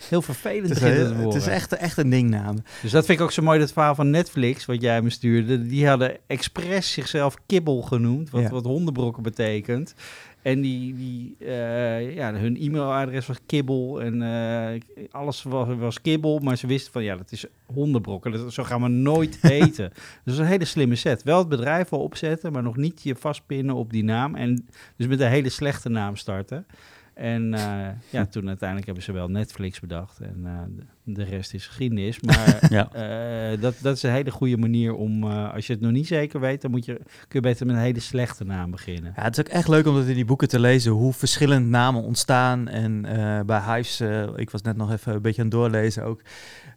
heel 0.09 0.23
vervelend. 0.23 0.69
Het 0.69 0.77
is, 0.77 0.83
heel- 0.83 1.25
het 1.27 1.35
is 1.35 1.47
echt, 1.47 1.73
echt 1.77 1.97
een 1.99 2.11
dingnaam. 2.11 2.57
Dus 2.83 2.91
dat 2.91 3.05
vind 3.07 3.19
ik 3.19 3.25
ook 3.25 3.33
zo 3.33 3.43
mooi, 3.43 3.59
dat 3.59 3.73
verhaal 3.73 3.95
van 3.95 4.11
Netflix, 4.11 4.65
wat 4.67 4.81
jij 4.83 5.03
me 5.03 5.11
stuurde. 5.11 5.67
Die 5.67 5.87
hadden 5.89 6.17
expres 6.27 6.93
zichzelf 6.93 7.37
kibbel 7.47 7.83
genoemd, 7.83 8.31
wat, 8.31 8.43
Ja. 8.43 8.49
wat 8.51 8.65
hondenbrokken 8.65 9.23
betekent. 9.23 9.95
En 10.43 10.61
die, 10.61 10.95
die, 10.95 11.37
eh, 11.39 12.15
ja, 12.15 12.35
hun 12.35 12.57
e-mailadres 12.57 13.27
was 13.27 13.37
kibbel 13.47 14.03
en 14.03 14.23
eh, 14.23 14.81
alles 15.11 15.43
was, 15.43 15.77
was 15.77 16.01
kibbel. 16.01 16.39
Maar 16.39 16.57
ze 16.57 16.67
wisten 16.67 16.93
van, 16.93 17.03
ja, 17.03 17.17
dat 17.17 17.33
is 17.33 17.45
hondenbrokken. 17.67 18.33
Dat, 18.33 18.53
zo 18.53 18.65
gaan 18.65 18.83
we 18.83 18.89
nooit 18.89 19.39
eten. 19.61 19.93
Dus 20.25 20.39
een 20.39 20.45
hele 20.45 20.65
slimme 20.65 20.95
set. 20.95 21.23
Wel 21.23 21.39
het 21.39 21.49
bedrijf 21.49 21.89
wel 21.89 22.01
opzetten, 22.01 22.53
maar 22.53 22.63
nog 22.63 22.77
niet 22.77 23.03
je 23.03 23.17
vastpinnen 23.17 23.75
op 23.75 23.91
die 23.93 24.05
naam. 24.05 24.35
En 24.35 24.69
dus 24.97 25.07
met 25.07 25.21
een 25.21 25.29
hele 25.29 25.49
slechte 25.49 25.89
naam 25.89 26.17
starten. 26.17 26.67
En 27.15 27.55
eh, 27.55 27.89
ja, 28.21 28.27
toen 28.27 28.49
uiteindelijk 28.49 28.87
hebben 28.87 29.05
ze 29.05 29.13
wel 29.13 29.29
Netflix 29.29 29.81
bedacht. 29.81 30.21
En 30.21 30.41
eh, 30.45 30.85
de, 31.05 31.25
rest 31.25 31.55
is 31.55 31.67
geschiedenis. 31.67 32.21
Maar 32.21 32.59
Ja. 32.71 32.93
eh, 32.93 33.61
dat, 33.61 33.75
dat 33.83 33.97
is 33.97 34.03
een 34.03 34.13
hele 34.13 34.31
goede 34.31 34.57
manier 34.57 34.95
om, 34.95 35.25
als 35.25 35.67
je 35.67 35.73
het 35.73 35.83
nog 35.83 35.93
niet 35.93 36.07
zeker 36.07 36.41
weet, 36.41 36.63
dan 36.63 36.71
moet 36.71 36.85
je, 36.85 36.95
kun 37.05 37.05
je 37.29 37.41
beter 37.41 37.67
met 37.67 37.75
een 37.77 37.83
hele 37.83 38.01
slechte 38.01 38.45
naam 38.45 38.71
beginnen. 38.71 39.13
Ja, 39.17 39.23
het 39.23 39.39
is 39.39 39.45
ook 39.45 39.53
echt 39.53 39.69
leuk 39.69 39.87
om 39.87 39.95
dat 39.95 40.07
in 40.07 40.15
die 40.15 40.25
boeken 40.25 40.49
te 40.49 40.61
lezen 40.61 40.93
hoe 40.93 41.13
verschillend 41.13 41.69
namen 41.69 42.03
ontstaan. 42.03 42.69
En 42.69 43.07
bij 43.47 43.61
Hives, 43.61 44.01
eh, 44.01 44.27
ik 44.37 44.51
was 44.51 44.63
net 44.63 44.77
nog 44.77 44.93
even 44.93 45.15
een 45.15 45.23
beetje 45.23 45.43
aan 45.43 45.49
het 45.49 45.57
doorlezen 45.57 46.05
ook, 46.05 46.23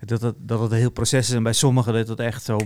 dat 0.05 0.21
het, 0.21 0.35
dat 0.39 0.59
het 0.59 0.71
een 0.71 0.77
heel 0.77 0.91
proces 0.91 1.29
is. 1.29 1.35
En 1.35 1.43
bij 1.43 1.53
sommigen 1.53 1.93
dat 1.93 2.07
het 2.07 2.19
echt 2.19 2.43
zo, 2.43 2.57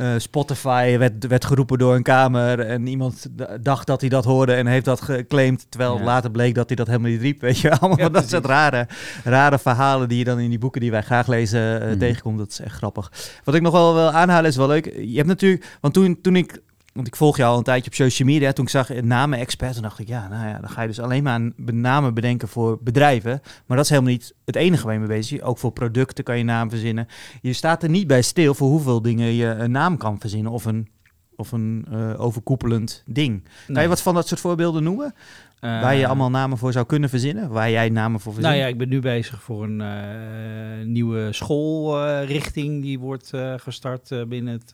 eh, 0.00 0.08
Spotify 0.16 0.96
werd, 0.98 1.26
werd 1.26 1.44
geroepen 1.44 1.78
door 1.78 1.94
een 1.94 2.02
kamer 2.02 2.60
en 2.60 2.86
iemand 2.86 3.26
dacht 3.60 3.86
dat 3.86 4.00
hij 4.00 4.10
dat 4.10 4.24
hoorde 4.24 4.52
en 4.52 4.66
heeft 4.66 4.84
dat 4.84 5.00
geclaimd, 5.00 5.66
terwijl 5.68 5.98
Ja. 5.98 6.04
later 6.04 6.30
bleek 6.30 6.54
dat 6.54 6.66
hij 6.66 6.76
dat 6.76 6.86
helemaal 6.86 7.10
niet 7.10 7.20
riep. 7.20 7.40
Weet 7.40 7.58
je, 7.58 7.70
allemaal 7.78 7.98
Ja, 7.98 8.08
dat 8.08 8.28
soort 8.28 8.44
rare, 8.44 8.86
rare 9.24 9.58
verhalen 9.58 10.08
die 10.08 10.18
je 10.18 10.24
dan 10.24 10.38
in 10.38 10.48
die 10.50 10.58
boeken 10.58 10.80
die 10.80 10.90
wij 10.90 11.02
graag 11.02 11.26
lezen 11.26 11.80
eh, 11.80 11.88
Mhm. 11.88 11.98
tegenkomt. 11.98 12.38
Dat 12.38 12.50
is 12.50 12.60
echt 12.60 12.76
grappig. 12.76 13.12
Wat 13.44 13.54
ik 13.54 13.62
nog 13.62 13.72
wel 13.72 13.94
wil 13.94 14.10
aanhalen 14.10 14.50
is 14.50 14.56
wel 14.56 14.66
leuk. 14.68 14.84
Je 14.96 15.16
hebt 15.16 15.28
natuurlijk, 15.28 15.78
want 15.80 15.94
toen, 15.94 16.18
toen 16.22 16.36
ik 16.36 16.60
want 17.00 17.12
ik 17.12 17.18
volg 17.18 17.36
je 17.36 17.44
al 17.44 17.58
een 17.58 17.62
tijdje 17.62 17.90
op 17.90 17.96
social 17.96 18.28
media. 18.28 18.52
Toen 18.52 18.64
ik 18.64 18.70
zag 18.70 18.90
een 18.90 19.06
namen-expert, 19.06 19.72
toen 19.72 19.82
dacht 19.82 19.98
ik, 19.98 20.08
ja, 20.08 20.28
nou 20.28 20.48
ja, 20.48 20.58
dan 20.58 20.70
ga 20.70 20.82
je 20.82 20.88
dus 20.88 21.00
alleen 21.00 21.22
maar 21.22 21.40
namen 21.56 22.14
bedenken 22.14 22.48
voor 22.48 22.78
bedrijven. 22.82 23.40
Maar 23.66 23.76
dat 23.76 23.84
is 23.86 23.90
helemaal 23.90 24.12
niet 24.12 24.34
het 24.44 24.56
enige 24.56 24.84
waar 24.84 24.92
je 24.92 24.98
mee 24.98 25.08
bezig 25.08 25.38
bent. 25.38 25.50
Ook 25.50 25.58
voor 25.58 25.72
producten 25.72 26.24
kan 26.24 26.38
je 26.38 26.44
naam 26.44 26.70
verzinnen. 26.70 27.06
Je 27.42 27.52
staat 27.52 27.82
er 27.82 27.88
niet 27.88 28.06
bij 28.06 28.22
stil 28.22 28.54
voor 28.54 28.68
hoeveel 28.68 29.02
dingen 29.02 29.32
je 29.32 29.46
een 29.46 29.70
naam 29.70 29.96
kan 29.96 30.20
verzinnen 30.20 30.52
of 30.52 30.64
een, 30.64 30.88
of 31.36 31.52
een 31.52 31.86
eh, 31.90 32.20
overkoepelend 32.20 33.02
ding. 33.06 33.44
Kan 33.72 33.82
je 33.82 33.88
wat 33.88 34.02
van 34.02 34.14
dat 34.14 34.28
soort 34.28 34.40
voorbeelden 34.40 34.82
noemen? 34.82 35.14
Waar 35.60 35.94
je 35.94 36.02
Eh, 36.02 36.06
allemaal 36.08 36.30
namen 36.30 36.58
voor 36.58 36.72
zou 36.72 36.86
kunnen 36.86 37.08
verzinnen? 37.08 37.48
Waar 37.50 37.70
jij 37.70 37.88
namen 37.88 38.20
voor 38.20 38.32
verzint? 38.32 38.54
Nou 38.54 38.64
ja, 38.66 38.70
ik 38.70 38.78
ben 38.78 38.88
nu 38.88 39.00
bezig 39.00 39.42
voor 39.42 39.64
een 39.64 39.80
eh, 39.80 40.86
nieuwe 40.86 41.32
schoolrichting 41.32 42.82
die 42.82 42.98
wordt 42.98 43.32
eh, 43.32 43.54
gestart 43.56 44.28
binnen 44.28 44.60
het 44.64 44.72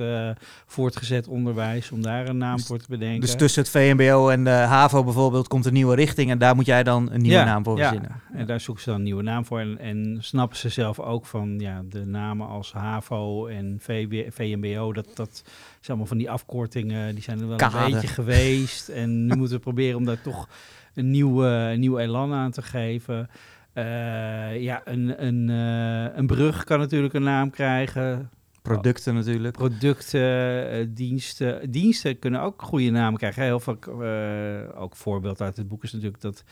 voortgezet 0.66 1.28
onderwijs. 1.28 1.90
Om 1.90 2.02
daar 2.02 2.28
een 2.28 2.36
naam 2.38 2.56
Dus- 2.56 2.66
voor 2.66 2.78
te 2.78 2.86
bedenken. 2.88 3.20
dus 3.20 3.34
tussen 3.36 3.62
het 3.62 3.70
VMBO 3.70 4.28
en 4.28 4.44
de 4.44 4.50
HAVO 4.50 5.04
bijvoorbeeld 5.04 5.48
komt 5.48 5.66
een 5.66 5.72
nieuwe 5.72 5.94
richting 5.94 6.30
en 6.30 6.38
daar 6.38 6.54
moet 6.54 6.66
jij 6.66 6.82
dan 6.82 7.10
een 7.12 7.20
nieuwe 7.20 7.36
Ja, 7.38 7.44
naam 7.44 7.64
voor 7.64 7.78
ja. 7.78 7.88
verzinnen. 7.88 8.20
En 8.32 8.46
daar 8.46 8.60
zoeken 8.60 8.82
ze 8.82 8.88
dan 8.90 8.98
een 8.98 9.04
nieuwe 9.04 9.22
naam 9.22 9.44
voor. 9.44 9.60
En, 9.60 9.78
en 9.78 10.16
snappen 10.20 10.58
ze 10.58 10.68
zelf 10.68 11.00
ook 11.00 11.26
van 11.26 11.54
ja, 11.58 11.82
de 11.88 12.04
namen 12.06 12.48
als 12.48 12.72
HAVO 12.72 13.46
en 13.46 13.76
VB, 13.80 14.32
VMBO. 14.32 14.92
Dat, 14.92 15.06
dat 15.14 15.42
zijn 15.44 15.86
allemaal 15.86 16.06
van 16.06 16.18
die 16.18 16.30
afkortingen. 16.30 17.14
Die 17.14 17.22
zijn 17.22 17.40
er 17.40 17.48
wel 17.48 17.56
Kader. 17.56 17.80
een 17.84 17.90
beetje 17.90 18.06
geweest. 18.06 18.88
En 18.88 19.26
nu 19.26 19.36
moeten 19.36 19.56
we 19.56 19.62
proberen 19.62 19.96
om 19.96 20.04
daar 20.04 20.20
toch 20.22 20.48
een 20.96 21.10
nieuw, 21.10 21.44
eh, 21.44 21.76
nieuw 21.76 21.98
elan 21.98 22.32
aan 22.32 22.50
te 22.50 22.62
geven. 22.62 23.28
Eh, 23.76 24.62
ja, 24.62 24.82
een, 24.84 25.24
een, 25.26 25.50
eh, 25.50 26.16
een 26.16 26.26
brug 26.26 26.64
kan 26.64 26.78
natuurlijk 26.78 27.14
een 27.14 27.22
naam 27.22 27.50
krijgen. 27.50 28.30
Producten 28.62 29.14
natuurlijk. 29.14 29.56
Producten, 29.56 30.94
diensten. 30.94 31.70
Diensten 31.70 32.18
kunnen 32.18 32.40
ook 32.40 32.62
goede 32.62 32.90
namen 32.90 33.18
krijgen. 33.18 33.42
Heel 33.42 33.60
veel, 33.60 33.78
eh, 34.02 34.80
ook 34.82 34.96
voorbeeld 34.96 35.40
uit 35.40 35.56
het 35.56 35.68
boek 35.68 35.82
is 35.82 35.92
natuurlijk 35.92 36.20
dat 36.20 36.44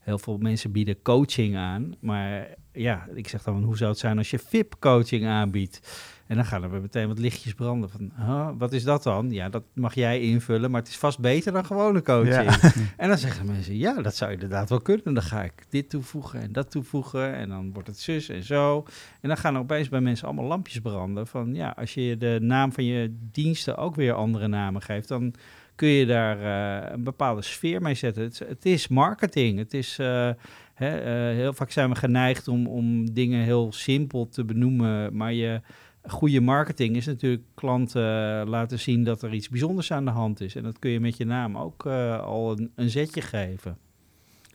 heel 0.00 0.18
veel 0.18 0.38
mensen 0.38 0.72
bieden 0.72 1.02
coaching 1.02 1.56
aan. 1.56 1.94
Maar 2.00 2.48
ja, 2.72 3.08
ik 3.14 3.28
zeg 3.28 3.42
dan, 3.42 3.62
hoe 3.62 3.76
zou 3.76 3.90
het 3.90 3.98
zijn 3.98 4.18
als 4.18 4.30
je 4.30 4.38
VIP-coaching 4.38 5.26
aanbiedt? 5.26 5.80
En 6.26 6.36
dan 6.36 6.44
gaan 6.44 6.62
er 6.62 6.70
weer 6.70 6.80
meteen 6.80 7.08
wat 7.08 7.18
lichtjes 7.18 7.54
branden. 7.54 7.90
Van, 7.90 8.10
huh, 8.16 8.48
wat 8.58 8.72
is 8.72 8.84
dat 8.84 9.02
dan? 9.02 9.30
Ja, 9.30 9.48
dat 9.48 9.62
mag 9.74 9.94
jij 9.94 10.20
invullen, 10.20 10.70
maar 10.70 10.80
het 10.80 10.90
is 10.90 10.96
vast 10.98 11.18
beter 11.18 11.52
dan 11.52 11.64
gewone 11.64 12.02
coaching. 12.02 12.50
Ja. 12.62 12.70
En 12.96 13.08
dan 13.08 13.18
zeggen 13.18 13.46
mensen, 13.46 13.76
ja, 13.76 14.02
dat 14.02 14.16
zou 14.16 14.32
inderdaad 14.32 14.68
wel 14.68 14.80
kunnen. 14.80 15.14
Dan 15.14 15.22
ga 15.22 15.42
ik 15.42 15.52
dit 15.68 15.90
toevoegen 15.90 16.40
en 16.40 16.52
dat 16.52 16.70
toevoegen. 16.70 17.34
En 17.34 17.48
dan 17.48 17.72
wordt 17.72 17.88
het 17.88 17.98
zus 17.98 18.28
en 18.28 18.42
zo. 18.42 18.84
En 19.20 19.28
dan 19.28 19.36
gaan 19.38 19.54
er 19.54 19.60
opeens 19.60 19.88
bij 19.88 20.00
mensen 20.00 20.26
allemaal 20.26 20.44
lampjes 20.46 20.80
branden. 20.80 21.26
Van 21.26 21.54
ja, 21.54 21.74
als 21.76 21.94
je 21.94 22.16
de 22.16 22.38
naam 22.40 22.72
van 22.72 22.84
je 22.84 23.16
diensten 23.32 23.76
ook 23.76 23.94
weer 23.94 24.12
andere 24.12 24.48
namen 24.48 24.82
geeft, 24.82 25.08
dan 25.08 25.34
kun 25.74 25.88
je 25.88 26.06
daar 26.06 26.38
eh, 26.40 26.92
een 26.92 27.04
bepaalde 27.04 27.42
sfeer 27.42 27.82
mee 27.82 27.94
zetten. 27.94 28.22
Het, 28.22 28.32
is- 28.32 28.48
het 28.48 28.66
is 28.66 28.88
marketing. 28.88 29.58
Het 29.58 29.74
is, 29.74 29.98
eh, 29.98 30.30
hè, 30.74 30.98
eh, 30.98 31.36
heel 31.36 31.52
vaak 31.52 31.70
zijn 31.70 31.88
we 31.90 31.96
geneigd 31.96 32.48
om, 32.48 32.66
om 32.66 33.14
dingen 33.14 33.42
heel 33.44 33.72
simpel 33.72 34.28
te 34.28 34.44
benoemen. 34.44 35.16
Maar 35.16 35.32
je 35.32 35.60
goede 36.08 36.40
marketing 36.40 36.96
is 36.96 37.06
natuurlijk 37.06 37.42
klanten 37.54 38.40
eh, 38.40 38.48
laten 38.48 38.78
zien 38.78 39.04
dat 39.04 39.22
er 39.22 39.34
iets 39.34 39.48
bijzonders 39.48 39.92
aan 39.92 40.04
de 40.04 40.10
hand 40.10 40.40
is. 40.40 40.54
En 40.54 40.62
dat 40.62 40.78
kun 40.78 40.90
je 40.90 41.00
met 41.00 41.16
je 41.16 41.24
naam 41.24 41.56
ook 41.56 41.86
eh, 41.86 42.20
al 42.20 42.58
een, 42.58 42.70
een 42.74 42.90
zetje 42.90 43.20
geven. 43.20 43.78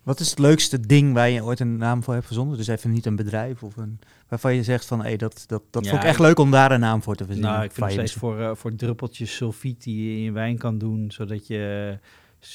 Wat 0.03 0.19
is 0.19 0.29
het 0.29 0.39
leukste 0.39 0.79
ding 0.79 1.13
waar 1.13 1.29
je 1.29 1.43
ooit 1.43 1.59
een 1.59 1.77
naam 1.77 2.03
voor 2.03 2.13
hebt 2.13 2.25
verzonnen? 2.25 2.57
Dus 2.57 2.67
even 2.67 2.91
niet 2.91 3.05
een 3.05 3.15
bedrijf 3.15 3.63
of 3.63 3.77
een... 3.77 3.99
Waarvan 4.27 4.55
je 4.55 4.63
zegt 4.63 4.85
van, 4.85 5.03
hé, 5.03 5.15
dat, 5.15 5.43
dat, 5.47 5.61
dat 5.69 5.83
Ja, 5.83 5.89
vond 5.89 6.03
ik 6.03 6.09
echt 6.09 6.19
leuk 6.19 6.39
om 6.39 6.51
daar 6.51 6.71
een 6.71 6.79
naam 6.79 7.03
voor 7.03 7.15
te 7.15 7.25
verzinnen. 7.25 7.51
Nou, 7.51 7.63
ik 7.63 7.71
vind 7.71 7.91
steeds 7.91 8.13
voor, 8.13 8.39
eh, 8.39 8.55
voor 8.55 8.75
druppeltjes 8.75 9.35
sulfiet 9.35 9.83
die 9.83 10.09
je 10.09 10.17
in 10.17 10.23
je 10.23 10.31
wijn 10.31 10.57
kan 10.57 10.77
doen, 10.77 11.11
zodat 11.11 11.47
je 11.47 11.97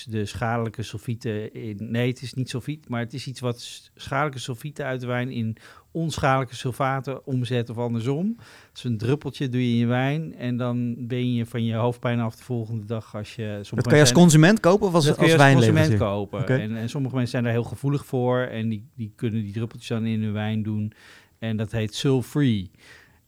de 0.09 0.27
schadelijke 0.27 0.83
sulfieten 0.83 1.55
in... 1.55 1.77
Nee, 1.79 2.09
het 2.09 2.23
is 2.23 2.35
niet 2.35 2.51
sulfiet, 2.51 2.89
maar 2.89 3.01
het 3.01 3.15
is 3.15 3.27
iets 3.27 3.41
wat 3.41 3.91
schadelijke 3.95 4.39
sulfieten 4.39 4.85
uit 4.85 5.01
de 5.01 5.07
wijn 5.07 5.31
in 5.31 5.57
onschadelijke 5.91 6.55
sulfaten 6.55 7.27
omzet 7.27 7.71
of 7.71 7.79
andersom. 7.79 8.37
Dus 8.73 8.85
een 8.85 8.99
druppeltje 8.99 9.49
doe 9.49 9.61
je 9.61 9.73
in 9.73 9.77
je 9.77 9.87
wijn 9.87 10.35
en 10.35 10.57
dan 10.57 10.95
ben 11.07 11.35
je 11.35 11.47
van 11.47 11.65
je 11.65 11.75
hoofdpijn 11.75 12.21
af 12.21 12.37
de 12.37 12.43
volgende 12.43 12.85
dag 12.85 13.15
als 13.15 13.35
je... 13.35 13.61
Dat 13.71 13.87
kan 13.87 13.95
je 13.95 14.01
als 14.01 14.13
consument 14.13 14.61
kopen 14.61 14.87
of 14.87 14.95
als, 14.95 15.07
dat 15.07 15.19
als 15.19 15.53
consument 15.53 15.97
kopen. 15.97 16.47
En, 16.47 16.77
en 16.77 16.89
sommige 16.89 17.15
mensen 17.15 17.33
zijn 17.33 17.43
daar 17.43 17.53
heel 17.53 17.63
gevoelig 17.63 18.07
voor 18.07 18.41
en 18.41 18.69
die, 18.69 18.89
die 18.95 19.13
kunnen 19.17 19.43
die 19.43 19.53
druppeltjes 19.53 19.89
dan 19.89 20.07
in 20.07 20.23
hun 20.23 20.33
wijn 20.33 20.63
doen. 20.63 20.93
En 21.39 21.57
dat 21.57 21.73
heet 21.73 21.95
sul-free. 21.95 22.71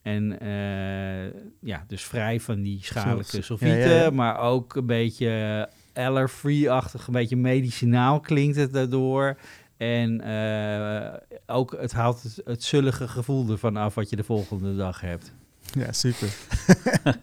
En 0.02 0.40
eh, 0.40 1.40
ja, 1.60 1.84
dus 1.86 2.02
vrij 2.02 2.40
van 2.40 2.62
die 2.62 2.78
schadelijke 2.84 3.30
Sul- 3.30 3.42
sulfieten, 3.42 3.78
ja, 3.78 3.94
ja, 3.94 4.02
ja. 4.02 4.10
maar 4.10 4.38
ook 4.38 4.76
een 4.76 4.86
beetje 4.86 5.68
aller-free-achtig, 5.98 7.06
een 7.06 7.12
beetje 7.12 7.36
medicinaal 7.36 8.20
klinkt 8.20 8.56
het 8.56 8.72
daardoor. 8.72 9.36
En 9.76 10.20
eh, 10.20 11.14
ook 11.46 11.76
het 11.80 11.92
haalt 11.92 12.22
het, 12.22 12.40
het 12.44 12.62
zullige 12.64 13.08
gevoel 13.08 13.50
ervan 13.50 13.76
af 13.76 13.94
wat 13.94 14.10
je 14.10 14.16
de 14.16 14.24
volgende 14.24 14.76
dag 14.76 15.00
hebt. 15.00 15.32
Ja, 15.72 15.92
super. 15.92 16.28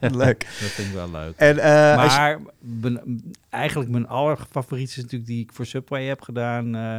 leuk. 0.00 0.38
Dat 0.40 0.68
vind 0.68 0.88
ik 0.88 0.94
wel 0.94 1.10
leuk. 1.10 1.32
En, 1.36 1.58
eh, 1.58 1.90
je- 1.90 1.96
Maar 1.96 2.38
ben- 2.60 3.22
eigenlijk 3.50 3.90
mijn 3.90 4.08
allerfavoriet 4.08 4.88
is 4.88 4.96
natuurlijk 4.96 5.26
die 5.26 5.42
ik 5.42 5.52
voor 5.52 5.66
Subway 5.66 6.04
heb 6.04 6.20
gedaan. 6.22 6.74
eh, 6.74 6.98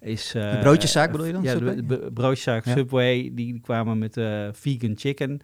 is, 0.00 0.34
eh, 0.34 0.50
De 0.52 0.58
broodjeszaak 0.58 1.10
bedoel 1.10 1.26
je 1.26 1.32
dan, 1.32 1.42
Ja, 1.42 1.52
Subway? 1.52 1.86
de 1.86 2.10
broodjeszaak 2.14 2.64
Ja. 2.64 2.72
Subway. 2.72 3.14
Die, 3.22 3.32
die 3.34 3.60
kwamen 3.60 3.98
met 3.98 4.16
eh, 4.16 4.48
vegan 4.52 4.92
chicken. 4.96 5.40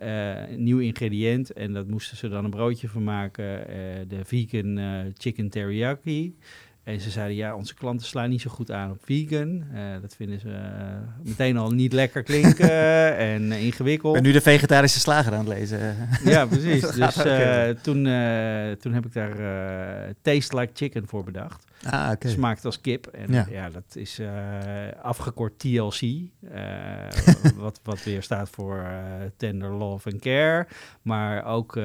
Eh, 0.00 0.50
een 0.50 0.62
nieuw 0.62 0.78
ingrediënt. 0.78 1.52
En 1.52 1.72
dat 1.72 1.86
moesten 1.86 2.16
ze 2.16 2.28
dan 2.28 2.44
een 2.44 2.50
broodje 2.50 2.88
van 2.88 3.04
maken. 3.04 3.68
eh, 3.68 3.76
de 4.08 4.24
vegan 4.24 4.78
eh, 4.78 5.00
chicken 5.16 5.48
teriyaki. 5.48 6.34
En 6.84 7.00
ze 7.00 7.10
zeiden, 7.10 7.36
ja, 7.36 7.54
onze 7.54 7.74
klanten 7.74 8.06
slaan 8.06 8.30
niet 8.30 8.40
zo 8.40 8.50
goed 8.50 8.70
aan 8.70 8.90
op 8.90 8.98
vegan. 9.04 9.64
Eh, 9.74 9.82
dat 10.00 10.14
vinden 10.14 10.40
ze 10.40 10.50
eh, 10.50 11.24
meteen 11.24 11.56
al 11.56 11.70
niet 11.70 11.92
lekker 11.92 12.22
klinken 12.22 12.70
en 13.32 13.52
eh, 13.52 13.64
ingewikkeld. 13.64 14.16
ik 14.16 14.22
ben 14.22 14.30
nu 14.30 14.36
de 14.36 14.44
vegetarische 14.44 15.00
slager 15.00 15.32
aan 15.32 15.38
het 15.38 15.48
lezen. 15.48 15.96
Ja, 16.24 16.46
precies. 16.46 16.80
Dus 17.00 17.14
toen, 17.82 18.04
toen 18.78 18.92
heb 18.92 19.06
ik 19.06 19.12
daar 19.12 19.36
Taste 20.22 20.56
Like 20.56 20.72
Chicken 20.74 21.06
voor 21.06 21.24
bedacht. 21.24 21.64
Ah, 21.84 22.10
oké. 22.12 22.28
Smaakt 22.28 22.64
als 22.64 22.80
kip. 22.80 23.06
En 23.06 23.32
Ja. 23.32 23.46
ja, 23.50 23.70
dat 23.70 23.96
is 23.96 24.20
afgekort 25.02 25.58
TLC. 25.58 26.00
wat, 27.56 27.80
wat 27.82 28.04
weer 28.04 28.22
staat 28.22 28.50
voor 28.50 28.86
Tender 29.36 29.70
Love 29.70 30.10
and 30.10 30.20
Care. 30.20 30.66
Maar 31.02 31.44
ook 31.44 31.76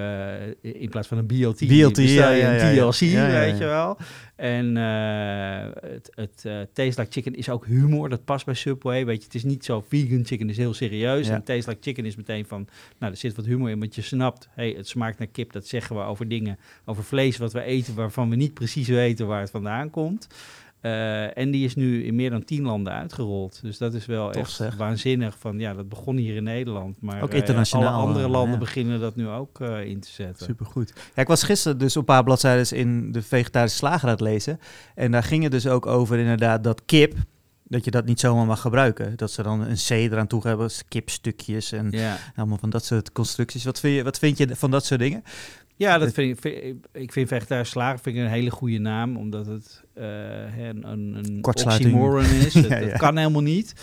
in 0.62 0.90
plaats 0.90 1.08
van 1.08 1.18
een 1.18 1.26
BLT, 1.26 1.58
BLT, 1.58 1.98
ja, 1.98 2.36
een. 2.36 2.76
TLC, 2.76 3.00
weet 3.00 3.58
je 3.58 3.66
wel. 3.66 3.98
En 4.36 4.78
eh, 4.78 5.90
het, 5.92 6.12
het 6.16 6.46
eh, 6.46 6.60
Taste 6.74 7.02
Like 7.02 7.12
Chicken 7.12 7.36
is 7.36 7.50
ook 7.50 7.66
humor. 7.66 8.10
Dat 8.10 8.26
past 8.26 8.46
bij 8.46 8.54
Subway. 8.54 9.06
Weet 9.06 9.18
je, 9.18 9.24
het 9.24 9.36
is 9.36 9.44
niet 9.44 9.66
zo 9.66 9.84
vegan 9.88 10.26
chicken 10.26 10.50
is 10.50 10.58
heel 10.58 10.74
serieus. 10.74 11.28
Ja. 11.28 11.34
En 11.34 11.44
Taste 11.44 11.70
Like 11.70 11.82
Chicken 11.84 12.06
is 12.06 12.16
meteen 12.16 12.46
van, 12.46 12.68
nou, 12.98 13.12
er 13.12 13.18
zit 13.18 13.36
wat 13.36 13.46
humor 13.46 13.70
in. 13.70 13.80
Want 13.80 13.96
je 13.96 14.02
snapt, 14.02 14.50
hey, 14.52 14.74
het 14.78 14.88
smaakt 14.88 15.18
naar 15.18 15.28
kip. 15.28 15.52
Dat 15.52 15.68
zeggen 15.68 15.96
we 15.96 16.02
over 16.02 16.28
dingen, 16.28 16.60
over 16.86 17.04
vlees 17.04 17.38
wat 17.38 17.54
we 17.54 17.62
eten... 17.62 17.96
waarvan 17.96 18.30
we 18.30 18.36
niet 18.36 18.54
precies 18.54 18.88
weten 18.88 19.28
waar 19.28 19.42
het 19.42 19.52
vandaan 19.52 19.90
komt. 19.90 20.28
Eh, 20.86 21.38
en 21.38 21.52
die 21.52 21.66
is 21.66 21.76
nu 21.76 22.04
in 22.04 22.16
meer 22.16 22.30
dan 22.30 22.44
tien 22.44 22.64
landen 22.64 22.94
uitgerold. 22.94 23.60
Dus 23.62 23.78
dat 23.78 23.94
is 23.94 24.06
wel 24.06 24.32
Tof, 24.32 24.42
echt 24.42 24.52
zeg. 24.52 24.76
waanzinnig. 24.76 25.36
Van, 25.40 25.60
ja, 25.60 25.74
dat 25.74 25.90
begon 25.90 26.18
hier 26.18 26.36
in 26.36 26.44
Nederland. 26.44 27.02
Maar 27.02 27.22
Ook 27.22 27.30
eh, 27.30 27.38
internationaal, 27.38 27.94
alle 27.94 28.08
andere 28.08 28.26
eh, 28.26 28.32
landen 28.32 28.52
ja. 28.54 28.58
beginnen 28.60 29.00
dat 29.00 29.16
nu 29.16 29.28
ook 29.28 29.60
in 29.60 30.00
te 30.00 30.10
zetten. 30.10 30.46
Supergoed. 30.46 30.94
Ja, 31.16 31.22
ik 31.22 31.28
was 31.28 31.44
gisteren 31.44 31.78
dus 31.78 31.94
op 31.98 32.00
een 32.10 32.16
paar 32.16 32.24
bladzijden 32.24 32.78
in 32.78 33.12
de 33.12 33.22
vegetarische 33.22 33.78
slager 33.78 34.04
aan 34.04 34.10
het 34.14 34.22
lezen. 34.22 34.60
En 34.96 35.12
daar 35.12 35.24
ging 35.24 35.44
het 35.44 35.52
dus 35.52 35.68
ook 35.68 35.86
over 35.86 36.18
inderdaad 36.18 36.64
dat 36.64 36.86
kip, 36.86 37.14
dat 37.64 37.86
je 37.86 37.92
dat 37.92 38.06
niet 38.06 38.20
zomaar 38.20 38.46
mag 38.46 38.62
gebruiken. 38.62 39.14
Dat 39.16 39.32
ze 39.32 39.44
dan 39.44 39.62
een 39.62 39.76
C 39.76 39.90
eraan 39.90 40.28
toe 40.28 40.48
hebben, 40.48 40.70
kipstukjes 40.88 41.72
en 41.72 41.88
Ja. 41.92 42.18
allemaal 42.36 42.58
van 42.58 42.70
dat 42.70 42.86
soort 42.86 43.12
constructies. 43.12 43.64
Wat 43.64 43.80
vind 43.80 43.96
je, 43.96 44.04
wat 44.04 44.20
vind 44.20 44.38
je 44.38 44.56
van 44.56 44.72
dat 44.72 44.86
soort 44.86 45.00
dingen? 45.00 45.24
Ja, 45.76 45.98
dat 45.98 46.14
vind 46.14 46.32
ik, 46.36 46.42
vind, 46.42 46.78
ik 46.92 47.12
vind 47.12 47.28
vegetarisch 47.28 47.70
slagen 47.70 48.00
vind 48.00 48.16
ik 48.16 48.22
een 48.24 48.30
hele 48.30 48.50
goede 48.50 48.78
naam, 48.78 49.18
omdat 49.18 49.46
het 49.46 49.84
een, 49.96 50.84
een, 50.92 51.16
een 51.24 51.38
oxymoron 51.42 52.24
is. 52.26 52.54
Dat, 52.66 52.68
Ja, 52.68 52.80
dat 52.80 52.90
ja. 52.90 52.98
kan 52.98 53.18
helemaal 53.18 53.42
niet. 53.42 53.74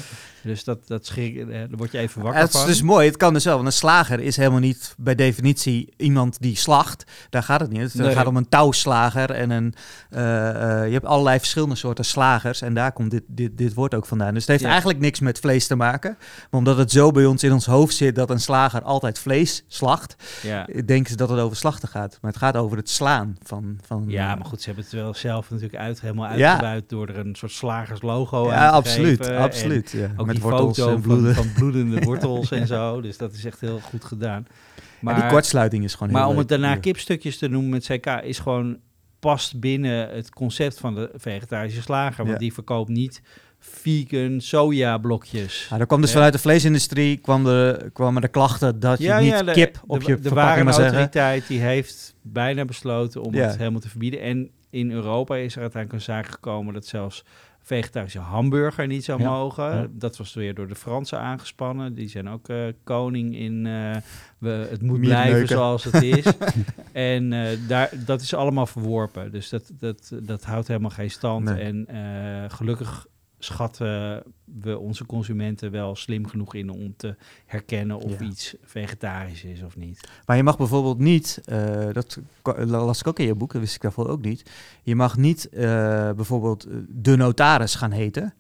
Dus 0.43 0.65
dat, 0.65 0.87
dat 0.87 1.07
schrik, 1.07 1.37
eh, 1.37 1.47
daar 1.49 1.69
word 1.71 1.93
je 1.93 1.99
even 1.99 2.23
wakker 2.23 2.41
het 2.41 2.53
is 2.53 2.59
van. 2.59 2.67
dus 2.69 2.83
mooi, 2.83 3.07
het 3.07 3.17
kan 3.17 3.33
dus 3.33 3.45
wel. 3.45 3.55
Want 3.55 3.67
een 3.67 3.73
slager 3.73 4.21
is 4.21 4.37
helemaal 4.37 4.59
niet 4.61 4.95
bij 4.99 5.15
definitie 5.15 5.93
iemand 5.97 6.37
die 6.41 6.57
slacht. 6.57 7.05
Daar 7.31 7.43
gaat 7.43 7.61
het 7.61 7.71
niet. 7.71 7.81
Het 7.83 7.95
Nee. 7.95 8.13
gaat 8.15 8.27
om 8.27 8.37
een 8.37 8.49
touwslager 8.49 9.31
en 9.31 9.51
een... 9.51 9.75
eh, 10.11 10.49
eh, 10.81 10.87
je 10.87 10.93
hebt 10.93 11.05
allerlei 11.05 11.39
verschillende 11.39 11.75
soorten 11.75 12.05
slagers. 12.05 12.63
En 12.63 12.75
daar 12.75 12.93
komt 12.93 13.11
dit, 13.11 13.23
dit, 13.27 13.59
dit 13.59 13.75
woord 13.75 13.95
ook 13.95 14.07
vandaan. 14.07 14.33
Dus 14.33 14.43
het 14.43 14.51
heeft 14.51 14.63
Ja. 14.63 14.69
eigenlijk 14.69 14.99
niks 14.99 15.21
met 15.21 15.39
vlees 15.39 15.67
te 15.67 15.77
maken. 15.77 16.17
Maar 16.19 16.59
omdat 16.61 16.77
het 16.77 16.91
zo 16.91 17.11
bij 17.11 17.27
ons 17.27 17.43
in 17.43 17.53
ons 17.53 17.67
hoofd 17.67 17.95
zit 17.97 18.15
dat 18.15 18.31
een 18.31 18.41
slager 18.41 18.83
altijd 18.83 19.19
vlees 19.19 19.65
slacht... 19.69 20.17
ja. 20.43 20.67
denken 20.85 21.11
ze 21.11 21.17
dat 21.17 21.29
het 21.29 21.39
over 21.39 21.57
slachten 21.57 21.89
gaat. 21.89 22.19
Maar 22.21 22.31
het 22.31 22.41
gaat 22.41 22.57
over 22.57 22.77
het 22.77 22.91
slaan 22.91 23.37
van... 23.43 23.79
van 23.87 24.05
ja, 24.07 24.31
eh, 24.33 24.37
maar 24.37 24.47
goed, 24.47 24.61
ze 24.61 24.67
hebben 24.67 24.85
het 24.85 24.93
wel 24.93 25.15
zelf 25.15 25.51
natuurlijk 25.51 25.79
uit, 25.83 26.01
helemaal 26.03 26.37
Ja. 26.37 26.49
uitgebuit 26.51 26.89
door 26.89 27.09
er 27.09 27.19
een 27.19 27.35
soort 27.35 27.53
slagerslogo 27.53 28.49
aan 28.49 28.55
Ja, 28.59 28.69
te 28.71 28.77
absoluut. 28.77 29.19
geven. 29.19 29.37
En 29.37 29.43
absoluut 29.43 29.91
ja. 29.91 30.11
Ook 30.17 30.27
Met 30.27 30.35
die 30.35 30.45
wortels 30.45 30.79
foto 30.79 30.95
en 30.95 31.01
bloeden. 31.01 31.35
Van, 31.35 31.45
van 31.45 31.53
bloedende 31.53 32.01
wortels 32.11 32.51
en 32.51 32.67
zo. 32.67 33.01
Dus 33.01 33.17
dat 33.17 33.33
is 33.33 33.45
echt 33.45 33.61
heel 33.61 33.79
goed 33.81 34.05
gedaan. 34.05 34.47
Maar 35.01 35.15
die 35.15 35.27
kortsluiting 35.27 35.85
is 35.85 35.95
gewoon 35.95 36.13
Maar 36.13 36.27
om 36.29 36.39
het 36.39 36.49
daarna 36.49 36.77
kipstukjes 36.77 37.39
te 37.39 37.49
noemen 37.49 37.71
met 37.71 37.87
CK 37.87 38.07
is 38.07 38.39
gewoon 38.39 38.77
past 39.21 39.61
binnen 39.61 40.09
het 40.11 40.31
concept 40.31 40.79
van 40.79 40.95
de 40.95 41.11
vegetarische 41.15 41.83
slager. 41.83 42.27
Want 42.27 42.39
die 42.39 42.53
verkoopt 42.53 42.89
niet 42.89 43.23
vegan 43.59 44.41
sojablokjes. 44.41 45.67
Ja, 45.71 45.79
er 45.79 45.87
kwam 45.87 46.01
dus 46.01 46.09
Ja. 46.09 46.15
vanuit 46.15 46.33
de 46.33 46.39
vleesindustrie 46.39 47.17
kwam 47.17 47.45
de, 47.45 47.91
kwamen 47.93 48.23
de 48.23 48.29
klachten 48.29 48.81
dat 48.81 48.99
je 48.99 49.13
niet 49.13 49.39
de, 49.47 49.53
kip 49.53 49.81
op 49.87 50.01
de, 50.01 50.07
je 50.11 50.17
de 50.17 50.23
verpakking 50.23 50.67
warenautoriteit 50.71 51.47
die 51.47 51.61
heeft 51.61 52.15
bijna 52.23 52.65
besloten 52.65 53.23
om 53.23 53.35
het 53.35 53.57
helemaal 53.57 53.81
te 53.81 53.89
verbieden. 53.89 54.21
En 54.21 54.51
in 54.73 54.91
Europa 54.91 55.37
is 55.37 55.55
er 55.55 55.61
uiteindelijk 55.63 56.03
een 56.03 56.15
zaak 56.15 56.27
gekomen 56.27 56.75
dat 56.75 56.87
zelfs 56.87 57.25
vegetarische 57.61 58.19
hamburger 58.19 58.87
niet 58.87 59.05
zou 59.05 59.21
Ja. 59.23 59.31
mogen. 59.31 59.65
Ja. 59.65 59.87
Dat 59.91 60.17
was 60.17 60.35
weer 60.35 60.55
door 60.55 60.69
de 60.69 60.75
Fransen 60.75 61.19
aangespannen. 61.19 61.95
Die 61.95 62.09
zijn 62.09 62.29
ook 62.29 62.49
eh, 62.49 62.57
koning 62.85 63.37
in 63.37 63.67
eh, 63.67 63.97
we, 64.39 64.67
het 64.71 64.83
moet 64.83 65.01
blijven 65.01 65.49
zoals 65.49 65.85
het 65.85 66.03
is. 66.03 66.25
en 66.93 67.33
eh, 67.33 67.59
daar, 67.69 67.91
dat 68.07 68.21
is 68.21 68.35
allemaal 68.35 68.67
verworpen. 68.67 69.31
Dus 69.33 69.49
dat, 69.49 69.71
dat, 69.79 70.13
dat 70.23 70.45
houdt 70.45 70.69
helemaal 70.69 70.91
geen 70.91 71.11
stand. 71.11 71.45
Nee. 71.45 71.63
En 71.63 71.87
gelukkig 72.51 73.07
schatten 73.45 74.23
we 74.45 74.79
onze 74.79 75.07
consumenten 75.07 75.71
wel 75.71 75.97
slim 75.97 76.27
genoeg 76.27 76.55
in 76.55 76.71
om 76.71 76.95
te 76.97 77.17
herkennen 77.47 77.97
of 77.99 78.19
Ja. 78.19 78.27
iets 78.27 78.55
vegetarisch 78.63 79.45
is 79.45 79.63
of 79.63 79.77
niet. 79.77 80.09
Maar 80.27 80.37
je 80.37 80.43
mag 80.43 80.57
bijvoorbeeld 80.57 80.99
niet, 80.99 81.41
eh, 81.45 81.87
dat 81.93 82.19
las 82.67 83.01
ik 83.01 83.07
ook 83.07 83.19
in 83.19 83.27
je 83.27 83.35
boek, 83.35 83.53
dat 83.53 83.61
wist 83.61 83.75
ik 83.75 83.81
daarvoor 83.81 84.09
ook 84.09 84.23
niet. 84.25 84.51
Je 84.83 84.95
mag 84.97 85.17
niet 85.17 85.49
eh, 85.49 85.63
bijvoorbeeld 86.13 86.65
eh, 86.65 86.75
de 86.89 87.17
notaris 87.17 87.75
gaan 87.75 87.91
heten, 87.93 88.35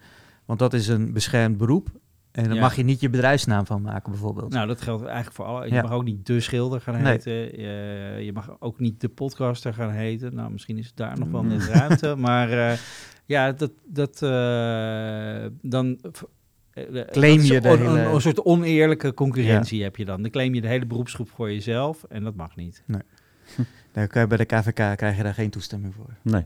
want 0.44 0.58
dat 0.58 0.72
is 0.74 0.88
een 0.88 1.12
beschermd 1.12 1.56
beroep. 1.56 1.88
En 2.32 2.44
daar 2.44 2.54
Ja. 2.54 2.60
mag 2.60 2.76
je 2.76 2.82
niet 2.82 3.00
je 3.00 3.10
bedrijfsnaam 3.10 3.66
van 3.66 3.82
maken 3.82 4.10
bijvoorbeeld. 4.10 4.52
Nou, 4.52 4.66
dat 4.66 4.80
geldt 4.82 5.04
eigenlijk 5.04 5.34
voor 5.36 5.44
alle. 5.44 5.66
Je 5.66 5.74
Ja. 5.74 5.82
mag 5.82 5.90
ook 5.92 6.04
niet 6.04 6.26
de 6.26 6.40
schilder 6.40 6.80
gaan 6.80 7.02
Nee. 7.02 7.12
heten. 7.12 7.32
Je, 7.32 8.16
je 8.24 8.32
mag 8.32 8.56
ook 8.58 8.78
niet 8.80 9.00
de 9.00 9.08
podcaster 9.08 9.74
gaan 9.74 9.90
heten. 9.90 10.34
Nou, 10.34 10.50
misschien 10.50 10.78
is 10.78 10.92
daar 10.94 11.18
nog 11.18 11.28
wel 11.30 11.42
Mm. 11.42 11.48
net 11.48 11.62
ruimte. 11.64 12.14
Maar 12.26 12.50
eh, 12.70 12.78
ja, 13.32 13.52
dat, 13.52 13.70
dat, 13.84 14.22
eh, 14.22 15.46
dan 15.62 15.98
Claim 17.10 17.34
dat 17.36 17.42
is 17.42 17.48
je 17.48 17.60
de 17.60 17.68
een, 17.68 17.78
hele- 17.78 18.00
een, 18.00 18.14
een 18.14 18.20
soort 18.20 18.44
oneerlijke 18.44 19.14
concurrentie 19.14 19.82
heb 19.82 19.96
je 19.96 20.04
dan. 20.04 20.22
Dan 20.22 20.30
claim 20.30 20.54
je 20.54 20.60
de 20.60 20.68
hele 20.68 20.86
beroepsgroep 20.86 21.30
voor 21.30 21.52
jezelf 21.52 22.04
en 22.08 22.24
dat 22.24 22.34
mag 22.34 22.56
niet. 22.56 22.82
Daar 23.92 24.06
kan 24.06 24.20
je- 24.22 24.28
bij 24.28 24.36
de 24.36 24.44
KVK 24.44 24.96
krijg 24.96 25.16
je 25.16 25.22
daar 25.22 25.34
geen 25.34 25.50
toestemming 25.50 25.94
voor. 25.94 26.10
Nee. 26.22 26.44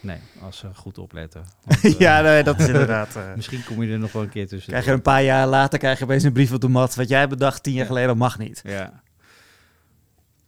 Nee, 0.00 0.18
als 0.40 0.58
ze 0.58 0.74
goed 0.74 0.98
opletten. 0.98 1.44
Want, 1.64 1.84
eh, 1.84 1.98
ja, 1.98 2.20
nee, 2.20 2.42
dat 2.42 2.60
is 2.60 2.66
inderdaad... 2.66 3.16
eh, 3.16 3.34
Misschien 3.34 3.64
kom 3.64 3.82
je 3.82 3.92
er 3.92 3.98
nog 3.98 4.12
wel 4.12 4.22
een 4.22 4.28
keer 4.28 4.46
tussen. 4.48 4.70
krijg 4.70 4.84
je 4.84 4.90
een 4.90 5.02
paar 5.02 5.22
jaar 5.22 5.46
later 5.46 5.78
krijg 5.78 5.98
je 5.98 6.04
opeens 6.04 6.22
een 6.22 6.32
brief 6.32 6.52
op 6.52 6.60
de 6.60 6.68
mat. 6.68 6.94
Wat 6.94 7.08
jij 7.08 7.28
bedacht 7.28 7.62
tien 7.62 7.72
jaar 7.72 7.86
geleden 7.86 8.16
mag 8.16 8.38
niet. 8.38 8.60
Ja. 8.64 9.02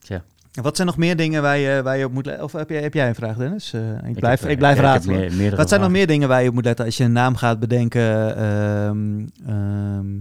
En 0.08 0.24
wat 0.62 0.76
zijn 0.76 0.88
nog 0.88 0.96
meer 0.96 1.16
dingen 1.16 1.42
waar 1.42 1.58
je, 1.58 1.82
waar 1.82 1.96
je 1.96 2.04
op 2.04 2.12
moet 2.12 2.26
letten? 2.26 2.44
Of 2.44 2.52
heb 2.52 2.70
jij, 2.70 2.82
heb 2.82 2.94
jij 2.94 3.08
een 3.08 3.14
vraag, 3.14 3.36
Dennis? 3.36 3.72
Eh, 3.72 3.90
ik, 3.96 4.04
Ik 4.06 4.14
blijf, 4.14 4.40
heb, 4.40 4.48
ik 4.48 4.54
eh, 4.54 4.58
blijf 4.58 4.76
ja, 4.78 4.82
ik 4.82 4.92
heb 4.92 4.96
ratelen. 5.02 5.20
meer- 5.20 5.30
meerdere 5.36 5.56
wat 5.56 5.68
zijn 5.68 5.80
nog 5.80 5.90
meer 5.90 6.06
dingen 6.06 6.28
waar 6.28 6.42
je 6.42 6.48
op 6.48 6.54
moet 6.54 6.64
letten 6.64 6.84
als 6.84 6.96
je 6.96 7.04
een 7.04 7.12
naam 7.12 7.34
gaat 7.36 7.60
bedenken? 7.60 8.36
ehm, 8.36 9.26
ehm, 9.46 10.14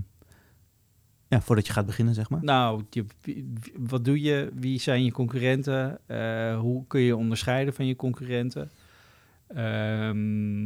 ja, 1.28 1.42
voordat 1.42 1.68
je 1.68 1.74
gaat 1.74 1.86
beginnen, 1.86 2.14
zeg 2.14 2.30
maar. 2.30 2.40
Nou, 2.44 2.84
je, 2.90 3.06
wat 3.78 4.06
doe 4.06 4.22
je? 4.22 4.50
Wie 4.54 4.80
zijn 4.80 5.04
je 5.04 5.12
concurrenten? 5.12 6.00
Eh, 6.06 6.60
hoe 6.60 6.88
kun 6.88 7.02
je 7.02 7.16
onderscheiden 7.16 7.74
van 7.74 7.86
je 7.88 7.96
concurrenten? 7.96 8.70
Ehm, 9.48 10.66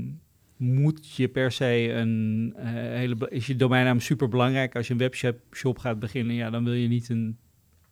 moet 0.58 1.12
je 1.16 1.28
per 1.28 1.52
se 1.52 1.92
een 1.94 2.54
eh, 2.58 2.66
hele... 2.74 3.16
Is 3.30 3.48
je 3.48 3.56
domeinnaam 3.56 4.00
super 4.00 4.28
belangrijk? 4.28 4.76
Als 4.76 4.88
je 4.88 4.94
een 4.94 5.00
webshop 5.00 5.36
shop 5.52 5.78
gaat 5.80 6.00
beginnen, 6.00 6.36
ja, 6.36 6.50
dan 6.50 6.64
wil 6.64 6.74
je 6.74 6.88
niet 6.88 7.10
een 7.10 7.38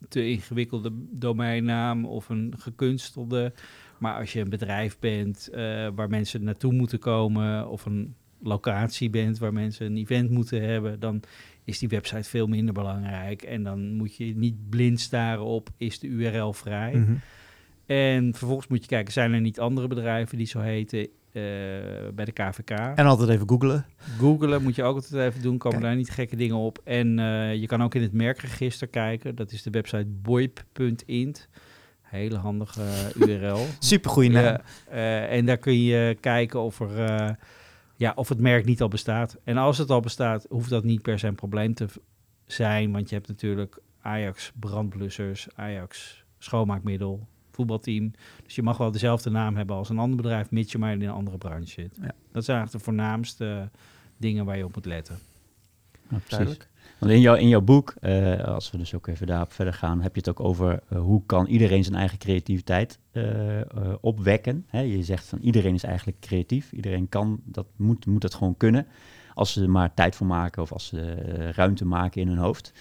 te 0.08 0.30
ingewikkelde 0.30 0.92
domeinnaam 1.12 2.06
of 2.06 2.30
een 2.30 2.54
gekunstelde. 2.58 3.54
Maar 3.98 4.20
als 4.20 4.34
je 4.34 4.40
een 4.40 4.50
bedrijf 4.50 5.00
bent 5.00 5.48
eh, 5.48 5.88
waar 5.96 6.10
mensen 6.10 6.44
naartoe 6.44 6.74
moeten 6.74 7.00
komen... 7.00 7.70
of 7.70 7.86
een 7.86 8.16
locatie 8.42 9.10
bent 9.10 9.38
waar 9.38 9.54
mensen 9.54 9.86
een 9.86 9.98
event 9.98 10.30
moeten 10.30 10.62
hebben... 10.62 11.00
dan 11.00 11.24
is 11.64 11.80
die 11.80 11.90
website 11.90 12.30
veel 12.30 12.48
minder 12.48 12.74
belangrijk. 12.74 13.42
En 13.42 13.64
dan 13.64 13.94
moet 13.94 14.16
je 14.16 14.36
niet 14.36 14.70
blind 14.70 15.00
staren 15.00 15.44
op, 15.44 15.70
is 15.78 16.00
de 16.00 16.08
URL 16.08 16.54
vrij? 16.54 16.96
Mhm. 16.96 17.16
En 17.86 18.34
vervolgens 18.34 18.68
moet 18.68 18.82
je 18.82 18.88
kijken, 18.88 19.14
zijn 19.14 19.34
er 19.34 19.42
niet 19.42 19.60
andere 19.60 19.88
bedrijven 19.88 20.38
die 20.38 20.48
zo 20.48 20.60
heten 20.60 21.08
bij 22.16 22.26
de 22.26 22.32
KVK? 22.32 22.70
En 22.70 23.06
altijd 23.06 23.30
even 23.30 23.50
googlen. 23.50 23.86
Googelen 24.18 24.64
moet 24.64 24.76
je 24.76 24.84
ook 24.84 24.96
altijd 24.96 25.30
even 25.30 25.42
doen, 25.42 25.58
komen 25.58 25.80
Kijk. 25.80 25.90
daar 25.90 26.00
niet 26.00 26.10
gekke 26.10 26.36
dingen 26.36 26.56
op. 26.56 26.80
En 26.84 27.20
eh, 27.20 27.56
je 27.56 27.68
kan 27.68 27.84
ook 27.84 27.96
in 27.96 28.02
het 28.02 28.14
merkregister 28.14 28.88
kijken, 28.88 29.36
dat 29.36 29.52
is 29.52 29.64
de 29.64 29.70
website 29.70 30.06
boip.int. 30.06 31.48
Hele 32.02 32.38
handige 32.38 32.84
URL. 33.16 33.66
Super 33.80 34.10
goede 34.10 34.30
naam. 34.30 34.44
Ja, 34.44 34.62
eh, 34.90 35.38
en 35.38 35.46
daar 35.46 35.58
kun 35.58 35.82
je 35.84 36.18
kijken 36.20 36.60
of, 36.60 36.80
er, 36.80 37.04
eh, 37.04 37.34
ja, 37.96 38.14
of 38.16 38.30
het 38.30 38.40
merk 38.40 38.66
niet 38.66 38.82
al 38.82 38.88
bestaat. 38.88 39.38
En 39.44 39.58
als 39.58 39.78
het 39.78 39.90
al 39.90 40.00
bestaat, 40.00 40.46
hoeft 40.50 40.70
dat 40.70 40.84
niet 40.84 41.02
per 41.02 41.20
se 41.20 41.28
een 41.28 41.36
probleem 41.36 41.74
te 41.74 41.88
zijn. 42.46 42.92
Want 42.92 43.10
je 43.10 43.16
hebt 43.16 43.28
natuurlijk 43.28 43.80
Ajax 44.02 44.52
brandblussers, 44.60 45.48
Ajax 45.56 46.24
schoonmaakmiddel, 46.38 47.28
voetbalteam. 47.56 48.12
Dus 48.44 48.56
je 48.56 48.64
mag 48.64 48.78
wel 48.78 48.92
dezelfde 48.92 49.30
naam 49.30 49.56
hebben 49.56 49.76
als 49.76 49.90
een 49.90 50.00
ander 50.00 50.18
bedrijf, 50.18 50.52
mits 50.52 50.72
je 50.72 50.78
maar 50.78 50.92
in 50.92 51.02
een 51.02 51.10
andere 51.10 51.38
branche 51.38 51.68
zit. 51.68 51.98
Ja. 52.02 52.12
Dat 52.32 52.46
zijn 52.46 52.58
eigenlijk 52.58 52.72
de 52.72 52.80
voornaamste 52.80 53.70
dingen 54.18 54.46
waar 54.46 54.58
je 54.58 54.66
op 54.66 54.76
moet 54.76 54.86
letten. 54.86 55.18
Ja, 56.10 56.18
precies. 56.28 56.58
Want 57.00 57.12
in, 57.12 57.22
jouw 57.22 57.36
in 57.36 57.48
jouw 57.48 57.62
boek, 57.62 57.96
eh, 58.00 58.44
als 58.44 58.72
we 58.72 58.78
dus 58.78 58.94
ook 58.94 59.08
even 59.08 59.28
daarop 59.28 59.52
verder 59.52 59.74
gaan, 59.74 60.02
heb 60.02 60.16
je 60.16 60.20
het 60.20 60.30
ook 60.30 60.40
over 60.40 60.80
eh, 60.90 61.00
hoe 61.00 61.22
kan 61.26 61.46
iedereen 61.46 61.84
zijn 61.84 61.96
eigen 61.96 62.18
creativiteit 62.18 63.00
eh, 63.12 63.62
eh, 63.62 63.68
opwekken. 64.02 64.66
Hè, 64.68 64.80
je 64.80 65.04
zegt 65.04 65.26
van 65.26 65.40
iedereen 65.40 65.74
is 65.74 65.84
eigenlijk 65.84 66.20
creatief. 66.20 66.72
Iedereen 66.72 67.10
kan, 67.10 67.42
dat 67.44 67.66
moet, 67.76 68.06
moet 68.06 68.22
dat 68.22 68.34
gewoon 68.34 68.58
kunnen. 68.58 68.88
Als 69.34 69.54
ze 69.54 69.62
er 69.62 69.70
maar 69.70 69.94
tijd 69.94 70.16
voor 70.16 70.28
maken 70.28 70.62
of 70.62 70.72
als 70.72 70.88
ze 70.88 71.14
ruimte 71.52 71.86
maken 71.86 72.22
in 72.22 72.28
hun 72.28 72.38
hoofd. 72.38 72.74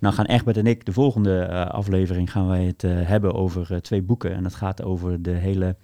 Nou 0.00 0.14
gaan 0.14 0.24
Egbert 0.26 0.56
en 0.56 0.66
ik 0.66 0.84
de 0.84 0.92
volgende 0.92 1.38
eh, 1.38 1.66
aflevering 1.66 2.30
gaan 2.30 2.46
wij 2.46 2.64
het 2.64 2.84
eh, 2.84 2.90
hebben 3.02 3.34
over 3.34 3.72
eh, 3.72 3.78
twee 3.78 4.02
boeken. 4.02 4.34
En 4.34 4.42
dat 4.42 4.54
gaat 4.54 4.82
over 4.82 5.22
de 5.22 5.30
hele 5.30 5.76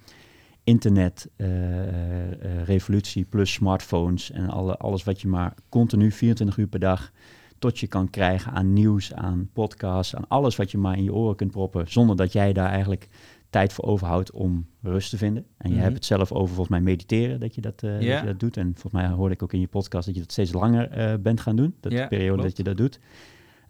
internet-revolutie 0.63 3.25
plus 3.25 3.53
smartphones 3.53 4.31
en 4.31 4.49
alle, 4.49 4.77
alles 4.77 5.03
wat 5.03 5.21
je 5.21 5.27
maar 5.27 5.53
continu 5.69 6.11
24 6.11 6.57
uur 6.57 6.67
per 6.67 6.79
dag 6.79 7.11
tot 7.59 7.79
je 7.79 7.87
kan 7.87 8.09
krijgen 8.09 8.51
aan 8.51 8.73
nieuws, 8.73 9.13
aan 9.13 9.49
podcasts, 9.53 10.15
aan 10.15 10.27
alles 10.27 10.55
wat 10.55 10.71
je 10.71 10.77
maar 10.77 10.97
in 10.97 11.03
je 11.03 11.13
oren 11.13 11.35
kunt 11.35 11.51
proppen, 11.51 11.85
zonder 11.91 12.15
dat 12.15 12.33
jij 12.33 12.53
daar 12.53 12.69
eigenlijk 12.69 13.07
tijd 13.49 13.73
voor 13.73 13.85
overhoudt 13.85 14.31
om 14.31 14.65
rust 14.81 15.09
te 15.09 15.17
vinden. 15.17 15.45
En 15.57 15.69
je 15.69 15.73
Mhm. 15.75 15.83
hebt 15.83 15.95
het 15.95 16.05
zelf 16.05 16.31
over 16.31 16.47
volgens 16.47 16.69
mij 16.69 16.81
mediteren, 16.81 17.39
dat 17.39 17.55
je 17.55 17.61
dat, 17.61 17.79
dat 17.79 18.01
je 18.01 18.21
dat 18.25 18.39
doet. 18.39 18.57
En 18.57 18.71
volgens 18.73 19.03
mij 19.03 19.07
hoorde 19.11 19.33
ik 19.33 19.43
ook 19.43 19.53
in 19.53 19.59
je 19.59 19.67
podcast 19.67 20.05
dat 20.05 20.15
je 20.15 20.21
dat 20.21 20.31
steeds 20.31 20.53
langer 20.53 21.19
bent 21.21 21.39
gaan 21.39 21.55
doen, 21.55 21.75
dat 21.79 21.91
periode 22.09 22.27
klopt. 22.27 22.41
dat 22.41 22.57
je 22.57 22.63
dat 22.63 22.77
doet. 22.77 22.99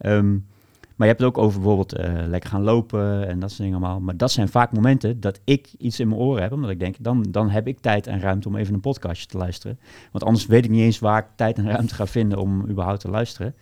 Ehm, 0.03 0.31
maar 0.95 1.07
je 1.07 1.13
hebt 1.13 1.19
het 1.19 1.29
ook 1.29 1.37
over 1.45 1.59
bijvoorbeeld 1.59 1.93
eh, 1.93 2.13
lekker 2.27 2.49
gaan 2.49 2.61
lopen 2.63 3.27
en 3.27 3.39
dat 3.39 3.49
soort 3.49 3.61
dingen 3.61 3.77
allemaal. 3.77 3.99
Maar 3.99 4.17
dat 4.17 4.31
zijn 4.31 4.47
vaak 4.49 4.71
momenten 4.71 5.19
dat 5.19 5.39
ik 5.43 5.73
iets 5.77 5.99
in 5.99 6.07
mijn 6.07 6.19
oren 6.19 6.41
heb, 6.41 6.51
omdat 6.51 6.69
ik 6.69 6.79
denk, 6.79 6.95
dan, 6.99 7.25
dan 7.29 7.49
heb 7.49 7.67
ik 7.67 7.79
tijd 7.79 8.07
en 8.07 8.19
ruimte 8.19 8.47
om 8.47 8.55
even 8.55 8.73
een 8.73 8.79
podcastje 8.79 9.27
te 9.27 9.37
luisteren. 9.37 9.79
Want 10.11 10.23
anders 10.23 10.45
weet 10.45 10.63
ik 10.65 10.71
niet 10.71 10.81
eens 10.81 10.99
waar 10.99 11.19
ik 11.19 11.25
tijd 11.35 11.57
en 11.57 11.69
ruimte 11.69 11.95
ga 11.95 12.07
vinden 12.07 12.37
om 12.37 12.69
überhaupt 12.69 12.99
te 12.99 13.09
luisteren. 13.09 13.55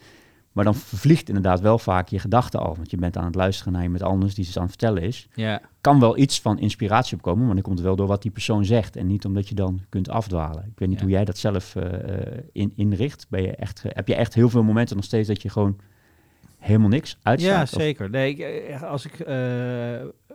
Maar 0.51 0.63
dan 0.63 0.75
vervliegt 0.75 1.27
inderdaad 1.27 1.59
wel 1.61 1.77
vaak 1.79 2.07
je 2.07 2.19
gedachten 2.19 2.59
al. 2.59 2.75
Want 2.75 2.91
je 2.91 2.97
bent 2.97 3.17
aan 3.17 3.25
het 3.25 3.35
luisteren 3.35 3.73
naar 3.73 3.83
iemand 3.83 4.03
anders 4.03 4.35
die 4.35 4.45
iets 4.45 4.55
aan 4.57 4.61
het 4.61 4.71
vertellen 4.71 5.03
is. 5.03 5.27
Ja, 5.35 5.61
Kan 5.81 5.99
wel 5.99 6.17
iets 6.17 6.41
van 6.41 6.59
inspiratie 6.59 7.15
opkomen, 7.17 7.45
maar 7.45 7.53
dan 7.53 7.63
komt 7.63 7.77
het 7.77 7.87
wel 7.87 7.95
door 7.95 8.07
wat 8.07 8.21
die 8.21 8.31
persoon 8.31 8.65
zegt. 8.65 8.95
En 8.95 9.07
niet 9.07 9.25
omdat 9.25 9.47
je 9.49 9.55
dan 9.55 9.81
kunt 9.89 10.09
afdwalen. 10.09 10.63
Ik 10.71 10.79
weet 10.79 10.87
niet 10.89 10.97
Ja. 10.97 11.03
hoe 11.03 11.13
jij 11.13 11.25
dat 11.25 11.37
zelf 11.37 11.75
eh, 11.75 11.93
eh, 12.17 12.37
in, 12.51 12.73
inricht. 12.75 13.25
Ben 13.29 13.41
je 13.41 13.55
echt, 13.55 13.83
heb 13.87 14.07
je 14.07 14.15
echt 14.15 14.33
heel 14.33 14.49
veel 14.49 14.63
momenten 14.63 14.95
nog 14.95 15.05
steeds 15.05 15.27
dat 15.27 15.41
je 15.41 15.49
gewoon 15.49 15.75
helemaal 16.62 16.89
niks 16.89 17.18
uitstaat? 17.22 17.51
Ja, 17.51 17.62
Of- 17.62 17.70
zeker. 17.70 18.09
Nee, 18.09 18.45
eh, 18.45 18.82
als 18.84 19.05
ik, 19.05 19.20
eh, 19.20 19.36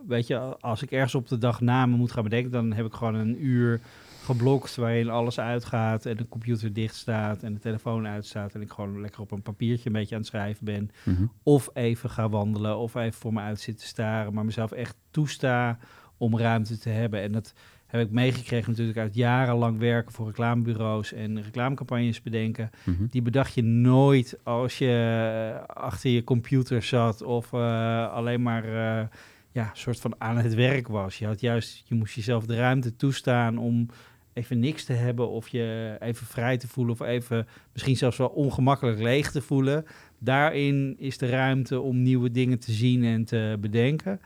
weet 0.06 0.26
je, 0.26 0.38
als 0.60 0.82
ik 0.82 0.90
ergens 0.90 1.14
op 1.14 1.28
de 1.28 1.38
dag 1.38 1.60
namen 1.60 1.98
moet 1.98 2.12
gaan 2.12 2.22
bedenken, 2.22 2.50
dan 2.50 2.72
heb 2.72 2.86
ik 2.86 2.92
gewoon 2.92 3.14
een 3.14 3.44
uur 3.44 3.80
geblokt 4.22 4.74
waarin 4.76 5.08
alles 5.08 5.38
uitgaat 5.40 6.06
en 6.06 6.16
de 6.16 6.28
computer 6.28 6.72
dicht 6.72 6.94
staat 6.94 7.42
en 7.42 7.54
de 7.54 7.60
telefoon 7.60 8.06
uitstaat 8.06 8.54
en 8.54 8.60
ik 8.60 8.70
gewoon 8.70 9.00
lekker 9.00 9.20
op 9.20 9.30
een 9.30 9.42
papiertje 9.42 9.86
een 9.86 9.92
beetje 9.92 10.14
aan 10.14 10.20
het 10.20 10.30
schrijven 10.30 10.64
ben. 10.64 10.90
Mhm. 11.04 11.24
Of 11.42 11.70
even 11.72 12.10
ga 12.10 12.28
wandelen 12.28 12.76
of 12.78 12.94
even 12.94 13.12
voor 13.20 13.32
me 13.32 13.40
uit 13.40 13.60
zitten 13.60 13.86
staren, 13.86 14.32
maar 14.34 14.44
mezelf 14.44 14.72
echt 14.72 14.96
toesta 15.10 15.78
om 16.16 16.38
ruimte 16.38 16.78
te 16.78 16.88
hebben. 16.88 17.20
En 17.20 17.32
dat 17.32 17.52
heb 17.86 18.00
ik 18.06 18.10
meegekregen 18.10 18.70
natuurlijk 18.70 18.98
uit 18.98 19.14
jarenlang 19.14 19.78
werken 19.78 20.12
voor 20.12 20.26
reclamebureaus 20.26 21.12
en 21.12 21.42
reclamecampagnes 21.42 22.22
bedenken 22.22 22.70
Mhm. 22.84 23.06
die 23.10 23.22
bedacht 23.22 23.54
je 23.54 23.62
nooit 23.62 24.38
als 24.42 24.78
je 24.78 25.58
eh, 25.58 25.74
achter 25.76 26.10
je 26.10 26.24
computer 26.24 26.82
zat 26.82 27.22
of 27.22 27.52
eh, 27.52 28.12
alleen 28.12 28.42
maar 28.42 28.64
eh, 28.64 29.06
ja, 29.52 29.70
soort 29.72 30.00
van 30.00 30.14
aan 30.18 30.36
het 30.36 30.54
werk 30.54 30.88
was. 30.88 31.18
Je 31.18 31.26
had 31.26 31.40
juist, 31.40 31.82
je 31.88 31.94
moest 31.94 32.14
jezelf 32.14 32.46
de 32.46 32.56
ruimte 32.56 32.96
toestaan 32.96 33.58
om 33.58 33.88
even 34.32 34.58
niks 34.58 34.84
te 34.84 34.92
hebben 34.92 35.28
of 35.28 35.48
je 35.48 35.96
even 36.00 36.26
vrij 36.26 36.56
te 36.56 36.68
voelen 36.68 36.92
of 37.00 37.06
even 37.06 37.46
misschien 37.72 37.96
zelfs 37.96 38.16
wel 38.16 38.28
ongemakkelijk 38.28 38.98
leeg 38.98 39.30
te 39.30 39.40
voelen. 39.42 39.84
Daarin 40.18 40.94
is 40.98 41.18
de 41.18 41.28
ruimte 41.28 41.80
om 41.80 42.02
nieuwe 42.02 42.30
dingen 42.30 42.58
te 42.58 42.72
zien 42.72 43.04
en 43.04 43.24
te 43.24 43.56
bedenken. 43.60 44.20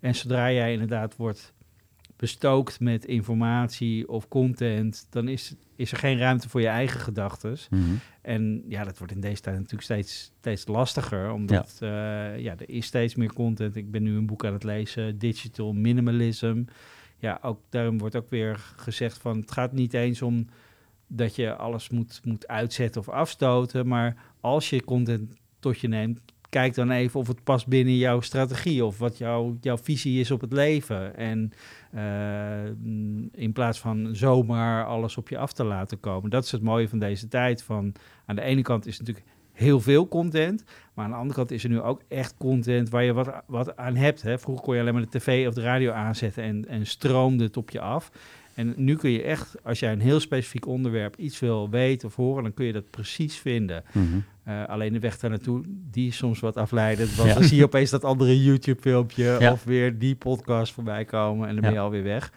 En 0.00 0.14
zodra 0.14 0.52
jij 0.52 0.72
inderdaad 0.72 1.16
wordt 1.16 1.54
bestookt 2.16 2.80
met 2.80 3.04
informatie 3.04 4.08
of 4.08 4.28
content, 4.28 5.06
dan 5.10 5.28
is, 5.28 5.54
is 5.76 5.92
er 5.92 5.98
geen 5.98 6.18
ruimte 6.18 6.48
voor 6.48 6.60
je 6.60 6.66
eigen 6.66 7.00
gedachten. 7.00 7.56
Mhm. 7.70 7.82
En 8.22 8.64
ja, 8.68 8.84
dat 8.84 8.98
wordt 8.98 9.12
in 9.12 9.20
deze 9.20 9.40
tijd 9.40 9.56
natuurlijk 9.56 9.82
steeds, 9.82 10.32
steeds 10.38 10.66
lastiger, 10.66 11.32
omdat 11.32 11.76
ja. 11.80 12.32
ja, 12.32 12.54
er 12.58 12.68
is 12.70 12.86
steeds 12.86 13.14
meer 13.14 13.32
content. 13.32 13.76
Ik 13.76 13.90
ben 13.90 14.02
nu 14.02 14.16
een 14.16 14.26
boek 14.26 14.44
aan 14.44 14.52
het 14.52 14.64
lezen, 14.64 15.18
Digital 15.18 15.72
Minimalism. 15.72 16.64
Ja, 17.18 17.38
ook 17.42 17.60
daarom 17.68 17.98
wordt 17.98 18.16
ook 18.16 18.30
weer 18.30 18.56
gezegd 18.76 19.18
van 19.18 19.38
het 19.40 19.52
gaat 19.52 19.72
niet 19.72 19.94
eens 19.94 20.22
om 20.22 20.46
dat 21.06 21.36
je 21.36 21.56
alles 21.56 21.88
moet, 21.88 22.20
moet 22.24 22.48
uitzetten 22.48 23.00
of 23.00 23.08
afstoten, 23.08 23.86
maar 23.86 24.16
als 24.40 24.70
je 24.70 24.84
content 24.84 25.34
tot 25.58 25.80
je 25.80 25.88
neemt, 25.88 26.20
kijk 26.48 26.74
dan 26.74 26.90
even 26.90 27.20
of 27.20 27.26
het 27.26 27.44
past 27.44 27.66
binnen 27.66 27.96
jouw 27.96 28.20
strategie 28.20 28.84
of 28.84 28.98
wat 28.98 29.18
jouw, 29.18 29.56
jouw 29.60 29.78
visie 29.78 30.20
is 30.20 30.30
op 30.30 30.40
het 30.40 30.52
leven. 30.52 31.16
En 31.16 31.52
uh, 31.94 32.64
in 33.32 33.52
plaats 33.52 33.80
van 33.80 34.08
zomaar 34.12 34.86
alles 34.86 35.16
op 35.16 35.28
je 35.28 35.38
af 35.38 35.52
te 35.52 35.64
laten 35.64 36.00
komen. 36.00 36.30
Dat 36.30 36.44
is 36.44 36.52
het 36.52 36.62
mooie 36.62 36.88
van 36.88 36.98
deze 36.98 37.28
tijd. 37.28 37.62
Van, 37.62 37.94
aan 38.26 38.36
de 38.36 38.42
ene 38.42 38.62
kant 38.62 38.86
is 38.86 38.98
natuurlijk 38.98 39.26
heel 39.52 39.80
veel 39.80 40.08
content, 40.08 40.64
maar 40.94 41.04
aan 41.04 41.10
de 41.10 41.16
andere 41.16 41.34
kant 41.34 41.50
is 41.50 41.64
er 41.64 41.70
nu 41.70 41.80
ook 41.80 42.02
echt 42.08 42.34
content 42.38 42.88
waar 42.88 43.04
je 43.04 43.12
wat, 43.12 43.42
wat 43.46 43.76
aan 43.76 43.96
hebt. 43.96 44.22
Hè. 44.22 44.38
Vroeger 44.38 44.64
kon 44.64 44.74
je 44.74 44.80
alleen 44.80 44.94
maar 44.94 45.08
de 45.10 45.18
tv 45.18 45.48
of 45.48 45.54
de 45.54 45.62
radio 45.62 45.92
aanzetten 45.92 46.42
en, 46.42 46.68
en 46.68 46.86
stroomde 46.86 47.44
het 47.44 47.56
op 47.56 47.70
je 47.70 47.80
af. 47.80 48.10
En 48.56 48.74
nu 48.76 48.96
kun 48.96 49.10
je 49.10 49.22
echt, 49.22 49.54
als 49.62 49.78
jij 49.78 49.92
een 49.92 50.00
heel 50.00 50.20
specifiek 50.20 50.66
onderwerp 50.66 51.16
iets 51.16 51.40
wil 51.40 51.70
weten 51.70 52.08
of 52.08 52.16
horen, 52.16 52.42
dan 52.42 52.54
kun 52.54 52.64
je 52.64 52.72
dat 52.72 52.90
precies 52.90 53.36
vinden. 53.36 53.84
Mm 53.92 54.08
-hmm. 54.10 54.52
uh, 54.52 54.64
alleen 54.64 54.92
de 54.92 54.98
weg 54.98 55.18
daar 55.18 55.30
naartoe, 55.30 55.62
die 55.90 56.08
is 56.08 56.16
soms 56.16 56.40
wat 56.40 56.56
afleidend. 56.56 57.14
Want 57.14 57.28
ja. 57.28 57.34
dan 57.34 57.44
zie 57.44 57.56
je 57.56 57.64
opeens 57.64 57.90
dat 57.90 58.04
andere 58.04 58.42
YouTube-filmpje 58.42 59.36
ja. 59.40 59.52
of 59.52 59.64
weer 59.64 59.98
die 59.98 60.14
podcast 60.14 60.72
voorbij 60.72 61.04
komen 61.04 61.48
en 61.48 61.54
dan 61.54 61.62
ben 61.64 61.72
je 61.72 61.78
alweer 61.78 62.02
weg. 62.02 62.32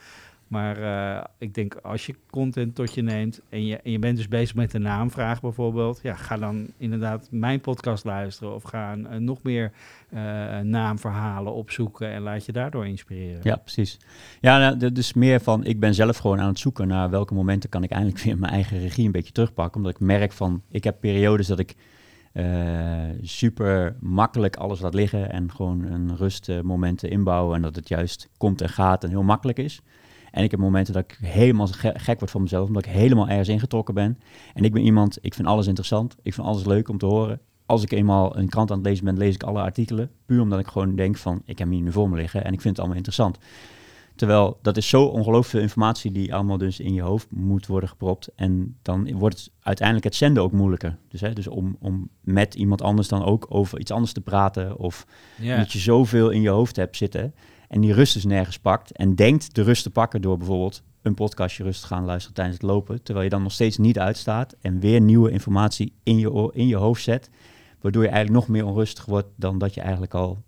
Maar 0.50 0.78
eh, 0.78 1.24
ik 1.38 1.54
denk 1.54 1.76
als 1.76 2.06
je 2.06 2.16
content 2.30 2.76
tot 2.76 2.94
je 2.94 3.02
neemt 3.02 3.42
en 3.50 3.66
je, 3.66 3.78
en 3.78 3.92
je 3.92 4.00
bent 4.00 4.18
dus 4.18 4.28
bezig 4.28 4.56
met 4.56 4.72
de 4.72 4.80
naamvraag 4.80 5.42
bijvoorbeeld, 5.42 6.00
ja, 6.04 6.16
ga 6.16 6.38
dan 6.38 6.68
inderdaad 6.78 7.28
mijn 7.32 7.62
podcast 7.62 8.04
luisteren 8.04 8.56
of 8.56 8.64
ga 8.64 8.96
nog 9.20 9.44
meer 9.44 9.72
uh, 10.14 10.20
naamverhalen 10.60 11.54
opzoeken 11.54 12.12
en 12.12 12.22
laat 12.22 12.46
je 12.46 12.52
daardoor 12.52 12.88
inspireren. 12.88 13.40
Ja, 13.44 13.56
precies. 13.56 13.98
Ja, 14.42 14.58
nou, 14.58 14.92
dus 14.92 15.14
meer 15.14 15.42
van 15.42 15.64
ik 15.64 15.80
ben 15.80 15.94
zelf 15.94 16.18
gewoon 16.18 16.40
aan 16.40 16.48
het 16.48 16.60
zoeken 16.60 16.88
naar 16.88 17.10
welke 17.10 17.34
momenten 17.34 17.70
kan 17.70 17.84
ik 17.84 17.92
eindelijk 17.92 18.22
weer 18.24 18.38
mijn 18.38 18.54
eigen 18.54 18.80
regie 18.80 19.06
een 19.06 19.12
beetje 19.12 19.34
terugpakken, 19.34 19.76
omdat 19.76 19.92
ik 19.92 20.00
merk 20.00 20.32
van 20.32 20.62
ik 20.70 20.84
heb 20.84 21.00
periodes 21.00 21.48
dat 21.48 21.60
ik 21.60 21.76
super 23.22 23.96
makkelijk 24.00 24.56
alles 24.56 24.80
laat 24.80 24.94
liggen 24.94 25.32
en 25.32 25.52
gewoon 25.52 25.84
een 25.84 26.16
rustmomenten 26.16 27.10
inbouwen 27.10 27.56
en 27.56 27.62
dat 27.62 27.76
het 27.76 27.88
juist 27.88 28.30
komt 28.38 28.62
en 28.62 28.70
gaat 28.70 29.04
en 29.04 29.10
heel 29.10 29.24
makkelijk 29.24 29.58
is. 29.58 29.82
En 30.40 30.46
ik 30.46 30.52
heb 30.52 30.60
momenten 30.60 30.94
dat 30.94 31.04
ik 31.04 31.18
helemaal 31.22 31.68
gek 31.82 32.20
word 32.20 32.32
van 32.32 32.42
mezelf, 32.42 32.68
omdat 32.68 32.86
ik 32.86 32.92
helemaal 32.92 33.28
ergens 33.28 33.48
ingetrokken 33.48 33.94
ben. 33.94 34.20
En 34.54 34.64
ik 34.64 34.74
ben 34.74 34.82
iemand, 34.82 35.18
ik 35.22 35.34
vind 35.34 35.48
alles 35.48 35.68
interessant, 35.68 36.16
ik 36.22 36.34
vind 36.34 36.48
alles 36.48 36.66
leuk 36.66 36.90
om 36.90 36.98
te 36.98 37.06
horen. 37.06 37.40
Als 37.66 37.84
ik 37.84 37.92
eenmaal 37.92 38.38
een 38.38 38.50
krant 38.50 38.72
aan 38.72 38.78
het 38.78 38.86
lezen 38.86 39.06
ben, 39.06 39.18
lees 39.18 39.34
ik 39.34 39.44
alle 39.44 39.62
artikelen. 39.62 40.12
Puur 40.26 40.42
omdat 40.42 40.60
ik 40.60 40.68
gewoon 40.68 40.96
denk 40.96 41.18
van, 41.18 41.42
ik 41.46 41.60
heb 41.60 41.70
hier 41.70 41.82
nu 41.82 41.92
voor 41.92 42.10
me 42.10 42.16
liggen 42.16 42.44
en 42.44 42.54
ik 42.54 42.62
vind 42.62 42.70
het 42.70 42.78
allemaal 42.78 42.98
interessant. 42.98 43.38
Terwijl 44.16 44.60
dat 44.62 44.78
is 44.78 44.90
zo 44.90 45.04
ongelooflijk 45.04 45.50
veel 45.50 45.62
informatie 45.62 46.12
die 46.12 46.34
allemaal 46.34 46.58
dus 46.58 46.80
in 46.80 46.94
je 46.94 47.02
hoofd 47.02 47.28
moet 47.32 47.68
worden 47.68 47.90
gepropt. 47.90 48.30
En 48.36 48.78
dan 48.82 49.12
wordt 49.18 49.38
het 49.38 49.52
uiteindelijk 49.62 50.08
het 50.08 50.16
zenden 50.16 50.44
ook 50.44 50.52
moeilijker. 50.52 50.98
Dus, 51.10 51.22
hè, 51.22 51.34
dus 51.34 51.48
om, 51.48 51.76
om 51.80 52.10
met 52.22 52.56
iemand 52.56 52.82
anders 52.82 53.08
dan 53.08 53.24
ook 53.24 53.46
over 53.50 53.80
iets 53.80 53.92
anders 53.92 54.14
te 54.14 54.22
praten. 54.22 54.78
Of 54.78 55.06
dat 55.58 55.72
je 55.72 55.80
zoveel 55.80 56.30
in 56.30 56.42
je 56.42 56.50
hoofd 56.50 56.76
hebt 56.76 56.98
zitten. 56.98 57.34
En 57.70 57.82
die 57.82 57.94
rust 57.94 58.16
is 58.16 58.26
nergens 58.26 58.60
pakt. 58.60 58.92
En 58.92 59.16
denkt 59.16 59.56
de 59.56 59.62
rust 59.62 59.84
te 59.84 59.90
pakken 59.90 60.22
door 60.22 60.38
bijvoorbeeld 60.38 60.84
een 61.02 61.14
podcastje 61.14 61.64
rustig 61.64 61.88
gaan 61.88 62.06
luisteren 62.06 62.36
tijdens 62.36 62.58
het 62.58 62.66
lopen. 62.66 63.04
Terwijl 63.04 63.26
je 63.26 63.32
dan 63.32 63.44
nog 63.44 63.52
steeds 63.52 63.78
niet 63.78 64.00
uitstaat. 64.00 64.56
En 64.62 64.80
weer 64.80 65.02
nieuwe 65.02 65.32
informatie 65.32 65.94
in 66.04 66.18
je, 66.18 66.52
in 66.54 66.68
je 66.68 66.76
hoofd 66.76 67.04
zet. 67.04 67.30
Waardoor 67.82 68.04
je 68.04 68.10
eigenlijk 68.10 68.40
nog 68.40 68.56
meer 68.56 68.66
onrustig 68.66 69.06
wordt 69.06 69.28
dan 69.36 69.58
dat 69.58 69.74
je 69.74 69.82
eigenlijk 69.82 70.14
al 70.14 70.44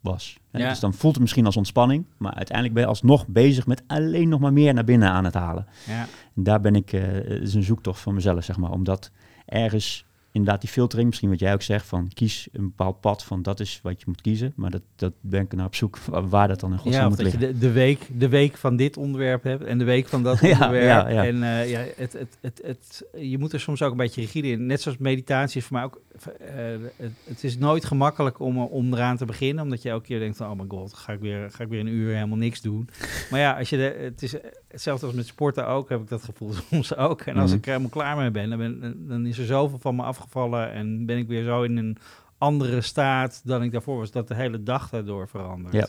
was. 0.00 0.38
Ja. 0.50 0.68
Dus 0.68 0.80
dan 0.80 0.94
voelt 0.94 1.12
het 1.12 1.22
misschien 1.22 1.46
als 1.46 1.56
ontspanning, 1.56 2.06
maar 2.16 2.34
uiteindelijk 2.34 2.74
ben 2.74 2.84
je 2.84 2.88
alsnog 2.88 3.26
bezig 3.26 3.66
met 3.66 3.82
alleen 3.86 4.28
nog 4.28 4.40
maar 4.40 4.52
meer 4.52 4.74
naar 4.74 4.84
binnen 4.84 5.10
aan 5.10 5.24
het 5.24 5.34
halen. 5.34 5.66
Ja. 5.86 6.06
En 6.36 6.42
daar 6.42 6.60
ben 6.60 6.74
ik, 6.74 6.92
uh, 6.92 7.16
is 7.16 7.54
een 7.54 7.62
zoektocht 7.62 8.00
van 8.00 8.14
mezelf, 8.14 8.44
zeg 8.44 8.56
maar, 8.56 8.70
omdat 8.70 9.10
ergens 9.46 10.06
inderdaad 10.34 10.60
die 10.60 10.70
filtering, 10.70 11.08
misschien 11.08 11.30
wat 11.30 11.38
jij 11.38 11.52
ook 11.52 11.62
zegt, 11.62 11.86
van 11.86 12.10
kies 12.14 12.48
een 12.52 12.64
bepaald 12.64 13.00
pad 13.00 13.24
van 13.24 13.42
dat 13.42 13.60
is 13.60 13.80
wat 13.82 14.00
je 14.00 14.04
moet 14.06 14.20
kiezen. 14.20 14.52
Maar 14.56 14.70
dat, 14.70 14.82
dat 14.96 15.12
ben 15.20 15.40
ik 15.40 15.52
naar 15.52 15.66
op 15.66 15.74
zoek 15.74 15.98
waar, 16.34 16.48
dat 16.48 16.60
dan 16.60 16.72
in 16.72 16.78
godsnaam 16.78 17.02
ja, 17.02 17.08
moet 17.08 17.16
dat 17.16 17.26
liggen. 17.26 17.46
je 17.46 17.52
de, 17.52 17.58
de, 17.58 17.72
week, 17.72 18.08
de 18.12 18.28
week 18.28 18.56
van 18.56 18.76
dit 18.76 18.96
onderwerp 18.96 19.42
hebt 19.42 19.64
en 19.64 19.78
de 19.78 19.84
week 19.84 20.08
van 20.08 20.22
dat 20.22 20.32
onderwerp. 20.42 20.84
ja, 20.84 21.08
ja, 21.08 21.24
En 21.24 21.36
uh, 21.36 21.70
ja, 21.70 21.84
het, 21.96 22.12
het, 22.12 22.38
het, 22.40 22.60
het, 22.64 23.04
je 23.16 23.38
moet 23.38 23.52
er 23.52 23.60
soms 23.60 23.82
ook 23.82 23.90
een 23.90 23.96
beetje 23.96 24.20
rigide 24.20 24.48
in. 24.48 24.66
Net 24.66 24.80
zoals 24.80 24.98
meditatie 24.98 25.60
is 25.60 25.66
voor 25.66 25.76
mij 25.76 25.84
ook, 25.84 26.00
uh, 26.14 26.48
het, 26.96 27.12
het, 27.24 27.44
is 27.44 27.58
nooit 27.58 27.84
gemakkelijk 27.84 28.40
om, 28.40 28.58
om 28.58 28.94
eraan 28.94 29.16
te 29.16 29.24
beginnen, 29.24 29.64
omdat 29.64 29.82
je 29.82 29.88
elke 29.88 30.06
keer 30.06 30.18
denkt, 30.18 30.40
oh 30.40 30.52
my 30.52 30.64
god, 30.68 30.94
ga 30.94 31.12
ik 31.12 31.20
weer, 31.20 31.50
ga 31.50 31.62
ik 31.62 31.68
weer 31.68 31.80
een 31.80 31.86
uur 31.86 32.14
helemaal 32.14 32.36
niks 32.36 32.60
doen. 32.60 32.88
maar 33.30 33.40
ja, 33.40 33.58
als 33.58 33.70
je 33.70 33.76
de, 33.76 33.96
het 33.98 34.22
is 34.22 34.34
hetzelfde 34.74 35.06
als 35.06 35.14
met 35.14 35.26
sporten 35.26 35.66
ook, 35.66 35.88
heb 35.88 36.00
ik 36.00 36.08
dat 36.08 36.22
gevoel 36.22 36.52
soms 36.70 36.96
ook. 36.96 37.20
En 37.20 37.36
als 37.36 37.42
mm 37.42 37.46
-hmm. 37.46 37.56
ik 37.56 37.64
er 37.64 37.70
helemaal 37.70 37.90
klaar 37.90 38.16
mee 38.16 38.30
ben 38.30 38.48
dan, 38.48 38.58
ben, 38.58 39.06
dan 39.08 39.26
is 39.26 39.38
er 39.38 39.46
zoveel 39.46 39.78
van 39.78 39.96
me 39.96 40.02
afgevallen 40.02 40.72
en 40.72 41.06
ben 41.06 41.18
ik 41.18 41.28
weer 41.28 41.44
zo 41.44 41.62
in 41.62 41.76
een 41.76 41.96
andere 42.38 42.80
staat 42.80 43.40
dan 43.44 43.62
ik 43.62 43.72
daarvoor 43.72 43.98
was, 43.98 44.10
dat 44.10 44.28
de 44.28 44.34
hele 44.34 44.62
dag 44.62 44.90
daardoor 44.90 45.28
verandert. 45.28 45.74
Ja. 45.74 45.86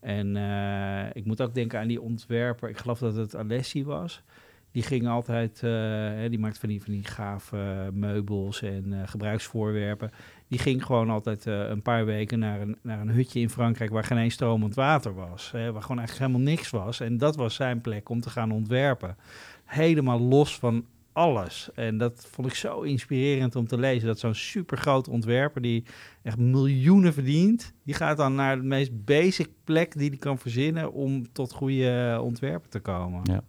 En 0.00 0.36
uh, 0.36 1.16
ik 1.16 1.24
moet 1.24 1.40
ook 1.40 1.54
denken 1.54 1.80
aan 1.80 1.88
die 1.88 2.00
ontwerper, 2.00 2.68
ik 2.68 2.78
geloof 2.78 2.98
dat 2.98 3.14
het 3.14 3.36
Alessi 3.36 3.84
was. 3.84 4.22
Die 4.70 4.82
ging 4.82 5.08
altijd, 5.08 5.60
uh, 5.64 6.28
die 6.28 6.38
maakt 6.38 6.58
van 6.58 6.68
die, 6.68 6.82
van 6.82 6.92
die 6.92 7.04
gave 7.04 7.90
meubels 7.92 8.62
en 8.62 8.84
uh, 8.86 9.00
gebruiksvoorwerpen. 9.04 10.10
Die 10.52 10.60
ging 10.60 10.84
gewoon 10.84 11.10
altijd 11.10 11.44
een 11.44 11.82
paar 11.82 12.04
weken 12.04 12.38
naar 12.38 12.60
een, 12.60 12.76
naar 12.82 13.00
een 13.00 13.10
hutje 13.10 13.40
in 13.40 13.50
Frankrijk 13.50 13.90
waar 13.90 14.04
geen 14.04 14.18
eens 14.18 14.34
stromend 14.34 14.74
water 14.74 15.14
was. 15.14 15.50
Hè, 15.50 15.72
waar 15.72 15.82
gewoon 15.82 15.98
eigenlijk 15.98 16.28
helemaal 16.28 16.52
niks 16.52 16.70
was. 16.70 17.00
En 17.00 17.18
dat 17.18 17.36
was 17.36 17.54
zijn 17.54 17.80
plek 17.80 18.08
om 18.08 18.20
te 18.20 18.30
gaan 18.30 18.50
ontwerpen. 18.50 19.16
Helemaal 19.64 20.20
los 20.20 20.58
van 20.58 20.86
alles. 21.12 21.70
En 21.74 21.98
dat 21.98 22.26
vond 22.30 22.48
ik 22.48 22.54
zo 22.54 22.80
inspirerend 22.80 23.56
om 23.56 23.66
te 23.66 23.78
lezen. 23.78 24.06
Dat 24.06 24.18
zo'n 24.18 24.34
supergroot 24.34 25.08
ontwerper 25.08 25.62
die 25.62 25.84
echt 26.22 26.38
miljoenen 26.38 27.12
verdient, 27.12 27.72
die 27.84 27.94
gaat 27.94 28.16
dan 28.16 28.34
naar 28.34 28.56
de 28.56 28.62
meest 28.62 29.04
basic 29.04 29.48
plek 29.64 29.98
die 29.98 30.08
hij 30.08 30.18
kan 30.18 30.38
verzinnen 30.38 30.92
om 30.92 31.32
tot 31.32 31.52
goede 31.52 32.20
ontwerpen 32.22 32.70
te 32.70 32.80
komen. 32.80 33.20
Ja, 33.22 33.42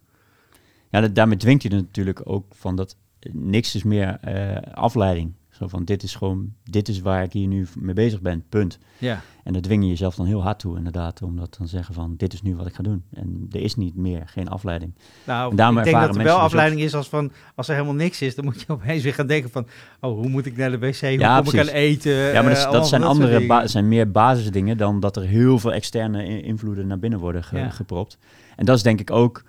ja 0.90 1.08
daarmee 1.08 1.38
dwingt 1.38 1.64
er 1.64 1.70
natuurlijk 1.70 2.22
ook 2.24 2.56
van 2.56 2.76
dat 2.76 2.98
niks 3.32 3.76
is 3.76 3.84
meer 3.84 4.20
uh, 4.28 4.74
afleiding. 4.74 5.34
Zo 5.64 5.70
van, 5.70 5.84
dit 5.84 6.04
is 6.04 6.16
gewoon, 6.16 6.54
dit 6.64 6.88
is 6.88 7.02
waar 7.02 7.24
ik 7.24 7.34
hier 7.34 7.48
nu 7.48 7.68
mee 7.80 7.94
bezig 7.94 8.22
ben, 8.22 8.44
punt. 8.50 8.80
Ja. 8.98 9.22
En 9.44 9.54
dat 9.54 9.64
dwing 9.64 9.84
je 9.84 9.90
jezelf 9.90 10.16
dan 10.16 10.26
heel 10.26 10.44
hard 10.44 10.60
toe, 10.60 10.78
inderdaad, 10.78 11.22
om 11.22 11.38
dat 11.38 11.56
dan 11.58 11.68
zeggen 11.68 11.94
van, 11.94 12.14
dit 12.18 12.34
is 12.34 12.42
nu 12.42 12.56
wat 12.56 12.68
ik 12.68 12.74
ga 12.74 12.84
doen. 12.84 13.04
En 13.14 13.48
er 13.52 13.62
is 13.62 13.76
niet 13.76 13.96
meer, 13.96 14.24
geen 14.26 14.50
afleiding. 14.50 14.94
Nou, 15.24 15.52
ik 15.52 15.84
denk 15.84 16.00
dat 16.00 16.16
er 16.16 16.24
wel 16.24 16.38
afleiding 16.38 16.82
is 16.82 16.96
als 16.96 17.10
van, 17.10 17.32
als 17.56 17.68
er 17.68 17.74
helemaal 17.74 17.96
niks 17.96 18.22
is, 18.22 18.36
dan 18.36 18.46
moet 18.46 18.62
je 18.62 18.74
opeens 18.74 19.04
weer 19.04 19.14
gaan 19.14 19.28
denken 19.28 19.50
van, 19.50 19.68
oh, 20.00 20.18
hoe 20.18 20.30
moet 20.30 20.46
ik 20.46 20.58
naar 20.58 20.72
de 20.72 20.80
wc, 20.80 21.00
hoe 21.00 21.10
ja, 21.10 21.42
kom 21.42 21.54
ik 21.54 21.60
aan 21.60 21.68
eten? 21.68 22.14
Ja, 22.14 22.42
maar 22.42 22.54
dat, 22.54 22.66
uh, 22.66 22.72
dat 22.72 22.88
zijn 22.88 23.04
andere, 23.04 23.68
zijn 23.68 23.88
meer 23.88 24.12
basisdingen 24.12 24.78
dan 24.78 25.00
dat 25.00 25.16
er 25.16 25.24
heel 25.24 25.60
veel 25.60 25.74
externe 25.74 26.42
invloeden 26.42 26.88
naar 26.88 27.00
binnen 27.00 27.20
worden 27.20 27.44
ge 27.44 27.58
ja. 27.58 27.70
gepropt. 27.70 28.18
En 28.56 28.66
dat 28.66 28.76
is 28.78 28.84
denk 28.84 29.00
ik 29.00 29.12
ook 29.12 29.44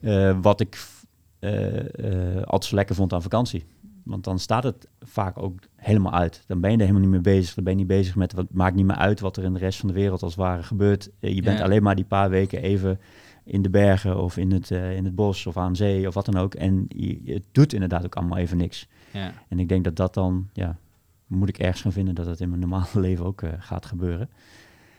uh, 0.00 0.36
wat 0.42 0.60
ik 0.60 0.78
uh, 1.40 1.52
altijd 2.44 2.64
zo 2.64 2.74
lekker 2.74 2.94
vond 2.94 3.12
aan 3.12 3.22
vakantie. 3.22 3.64
Want 4.04 4.24
dan 4.24 4.38
staat 4.38 4.62
het 4.62 4.88
vaak 5.00 5.42
ook 5.42 5.58
helemaal 5.76 6.12
uit. 6.12 6.44
Dan 6.46 6.60
ben 6.60 6.70
je 6.70 6.76
er 6.76 6.82
helemaal 6.82 7.02
niet 7.02 7.10
mee 7.10 7.34
bezig. 7.34 7.54
Dan 7.54 7.64
ben 7.64 7.72
je 7.72 7.78
niet 7.78 7.88
bezig 7.88 8.16
met 8.16 8.32
wat 8.32 8.46
maakt 8.50 8.74
niet 8.74 8.86
meer 8.86 8.96
uit 8.96 9.20
wat 9.20 9.36
er 9.36 9.44
in 9.44 9.52
de 9.52 9.58
rest 9.58 9.78
van 9.78 9.88
de 9.88 9.94
wereld 9.94 10.22
als 10.22 10.34
het 10.34 10.44
ware 10.44 10.62
gebeurt. 10.62 11.10
Je 11.18 11.42
bent 11.42 11.58
ja. 11.58 11.64
alleen 11.64 11.82
maar 11.82 11.94
die 11.94 12.04
paar 12.04 12.30
weken 12.30 12.62
even 12.62 13.00
in 13.44 13.62
de 13.62 13.70
bergen 13.70 14.22
of 14.22 14.36
in 14.36 14.52
het, 14.52 14.70
uh, 14.70 14.96
in 14.96 15.04
het 15.04 15.14
bos 15.14 15.46
of 15.46 15.56
aan 15.56 15.76
zee 15.76 16.08
of 16.08 16.14
wat 16.14 16.24
dan 16.24 16.36
ook. 16.36 16.54
En 16.54 16.84
je, 16.88 17.20
het 17.24 17.44
doet 17.52 17.72
inderdaad 17.72 18.04
ook 18.04 18.16
allemaal 18.16 18.38
even 18.38 18.56
niks. 18.56 18.88
Ja. 19.10 19.32
En 19.48 19.58
ik 19.58 19.68
denk 19.68 19.84
dat 19.84 19.96
dat 19.96 20.14
dan, 20.14 20.48
ja, 20.52 20.76
moet 21.26 21.48
ik 21.48 21.58
ergens 21.58 21.80
gaan 21.80 21.92
vinden 21.92 22.14
dat 22.14 22.26
het 22.26 22.40
in 22.40 22.48
mijn 22.48 22.60
normale 22.60 23.00
leven 23.08 23.24
ook 23.24 23.42
uh, 23.42 23.50
gaat 23.58 23.86
gebeuren. 23.86 24.28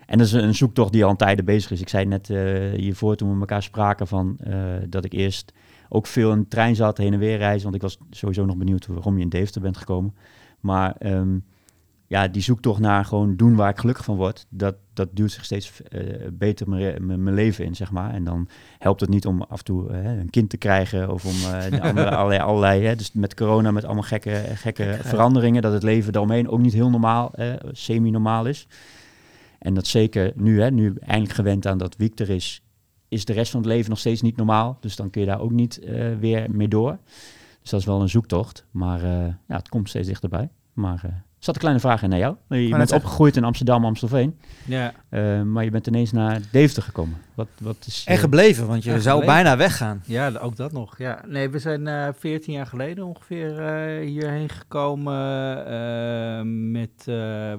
En 0.06 0.18
dat 0.18 0.28
is 0.28 0.34
een 0.34 0.56
zoektocht 0.56 0.92
die 0.92 1.04
al 1.04 1.10
een 1.10 1.18
tijden 1.18 1.46
bezig 1.46 1.72
is. 1.72 1.82
Ik 1.82 1.90
zei 1.90 2.06
net 2.06 2.30
uh, 2.30 2.72
hiervoor 2.74 3.16
toen 3.16 3.34
we 3.34 3.40
elkaar 3.40 3.64
spraken 3.64 4.08
van 4.08 4.38
dat 4.90 5.06
ik 5.06 5.14
eerst 5.14 5.54
ook 5.96 6.08
veel 6.08 6.32
in 6.32 6.40
de 6.40 6.48
trein 6.48 6.76
zat, 6.76 6.98
heen 6.98 7.14
en 7.14 7.20
weer 7.20 7.38
reizen. 7.38 7.64
Want 7.64 7.76
ik 7.76 7.82
was 7.82 7.98
sowieso 8.10 8.46
nog 8.46 8.58
benieuwd 8.58 8.88
waarom 8.88 9.18
je 9.18 9.24
in 9.24 9.30
Deventer 9.30 9.62
bent 9.62 9.78
gekomen. 9.78 10.16
Maar 10.60 10.96
um, 11.00 11.44
ja, 12.08 12.28
die 12.28 12.42
zoektocht 12.42 12.80
naar 12.80 13.06
gewoon 13.06 13.36
doen 13.36 13.56
waar 13.56 13.70
ik 13.70 13.80
gelukkig 13.80 14.06
van 14.06 14.16
word, 14.16 14.46
dat, 14.50 14.76
dat 14.94 15.10
duwt 15.12 15.32
zich 15.32 15.46
steeds 15.46 15.82
uh, 15.90 16.02
beter 16.34 16.70
mijn 16.70 17.34
leven 17.34 17.66
in, 17.66 17.76
zeg 17.76 17.92
maar. 17.92 18.14
En 18.14 18.24
dan 18.24 18.48
helpt 18.80 19.02
het 19.02 19.10
niet 19.10 19.26
om 19.26 19.42
af 19.42 19.58
en 19.58 19.66
toe 19.66 19.92
uh, 19.92 20.18
een 20.18 20.30
kind 20.30 20.50
te 20.50 20.58
krijgen 20.58 21.10
of 21.10 21.26
om 21.26 21.36
uh, 21.72 21.82
andere, 21.90 22.10
allerlei, 22.16 22.42
allerlei 22.42 22.84
hè, 22.84 22.96
dus 22.96 23.12
met 23.14 23.34
corona, 23.34 23.72
met 23.72 23.86
allemaal 23.86 24.04
gekke, 24.04 24.44
gekke 24.56 24.98
veranderingen, 25.02 25.62
dat 25.62 25.74
het 25.74 25.84
leven 25.84 26.14
daaromheen 26.14 26.50
ook 26.50 26.60
niet 26.60 26.74
heel 26.74 26.90
normaal, 26.90 27.32
semi-normaal 27.72 28.46
is. 28.46 28.68
En 29.60 29.74
dat 29.74 29.88
zeker 29.88 30.32
nu, 30.36 30.62
hè, 30.62 30.72
nu 30.72 30.94
eindelijk 31.00 31.34
gewend 31.34 31.68
aan 31.68 31.78
dat 31.78 31.96
Wiek 31.98 32.20
er 32.20 32.30
is, 32.30 32.65
is 33.16 33.26
de 33.26 33.34
rest 33.34 33.52
van 33.52 33.60
het 33.60 33.70
leven 33.70 33.90
nog 33.90 34.00
steeds 34.00 34.22
niet 34.22 34.38
normaal. 34.38 34.78
Dus 34.80 34.96
dan 34.96 35.10
kun 35.10 35.22
je 35.22 35.28
daar 35.28 35.40
ook 35.40 35.52
niet 35.52 35.80
uh, 35.84 36.16
weer 36.20 36.46
mee 36.52 36.68
door. 36.68 36.98
Dus 37.62 37.70
dat 37.70 37.80
is 37.80 37.86
wel 37.86 38.02
een 38.02 38.10
zoektocht. 38.10 38.66
Maar 38.72 39.04
uh, 39.04 39.10
ja, 39.48 39.56
het 39.56 39.70
komt 39.70 39.90
steeds 39.90 40.08
dichterbij. 40.08 40.50
Maar 40.74 41.02
uh, 41.06 41.12
zat 41.40 41.54
een 41.56 41.62
kleine 41.62 41.80
vraag 41.80 42.04
in 42.04 42.10
naar 42.10 42.20
jou. 42.20 42.36
Je 42.48 42.70
bent 42.78 42.92
opgegroeid 42.92 43.36
in 43.36 43.44
Amsterdam, 43.44 43.86
Amstelveen. 43.86 44.38
Ja. 44.66 44.94
maar 45.44 45.64
je 45.64 45.72
bent 45.72 45.88
ineens 45.88 46.12
naar 46.12 46.42
Deventer 46.52 46.84
gekomen. 46.84 47.18
Wat, 47.34 47.48
wat 47.60 47.78
is, 47.86 48.04
en 48.08 48.18
gebleven, 48.18 48.68
want 48.68 48.84
je 48.84 48.90
zou 48.90 49.20
gebleven. 49.20 49.44
bijna 49.44 49.58
weggaan. 49.58 50.02
Ja, 50.06 50.32
ook 50.42 50.56
dat 50.56 50.72
nog. 50.72 50.98
Ja. 50.98 51.22
Nee, 51.28 51.50
we 51.50 51.60
zijn 51.60 52.14
14 52.18 52.54
jaar 52.54 52.66
geleden 52.68 53.06
ongeveer 53.06 53.60
hierheen 54.00 54.50
gekomen. 54.50 55.12
met, 56.72 57.04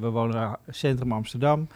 we 0.00 0.08
wonen 0.10 0.58
centrum 0.68 1.12
Amsterdam. 1.12 1.68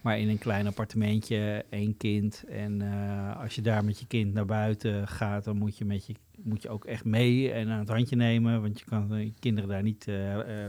Maar 0.00 0.18
in 0.18 0.28
een 0.28 0.38
klein 0.38 0.66
appartementje, 0.66 1.64
één 1.70 1.96
kind. 1.96 2.44
En 2.48 2.82
uh, 2.82 3.40
als 3.40 3.54
je 3.54 3.62
daar 3.62 3.84
met 3.84 3.98
je 3.98 4.06
kind 4.06 4.34
naar 4.34 4.46
buiten 4.46 5.08
gaat, 5.08 5.44
dan 5.44 5.56
moet 5.56 5.78
je, 5.78 5.84
met 5.84 6.06
je, 6.06 6.14
moet 6.42 6.62
je 6.62 6.68
ook 6.68 6.84
echt 6.84 7.04
mee 7.04 7.52
en 7.52 7.68
aan 7.68 7.78
het 7.78 7.88
handje 7.88 8.16
nemen. 8.16 8.62
Want 8.62 8.78
je 8.78 8.84
kan 8.84 9.24
je 9.24 9.32
kinderen 9.40 9.70
daar 9.70 9.82
niet 9.82 10.06
uh, 10.08 10.14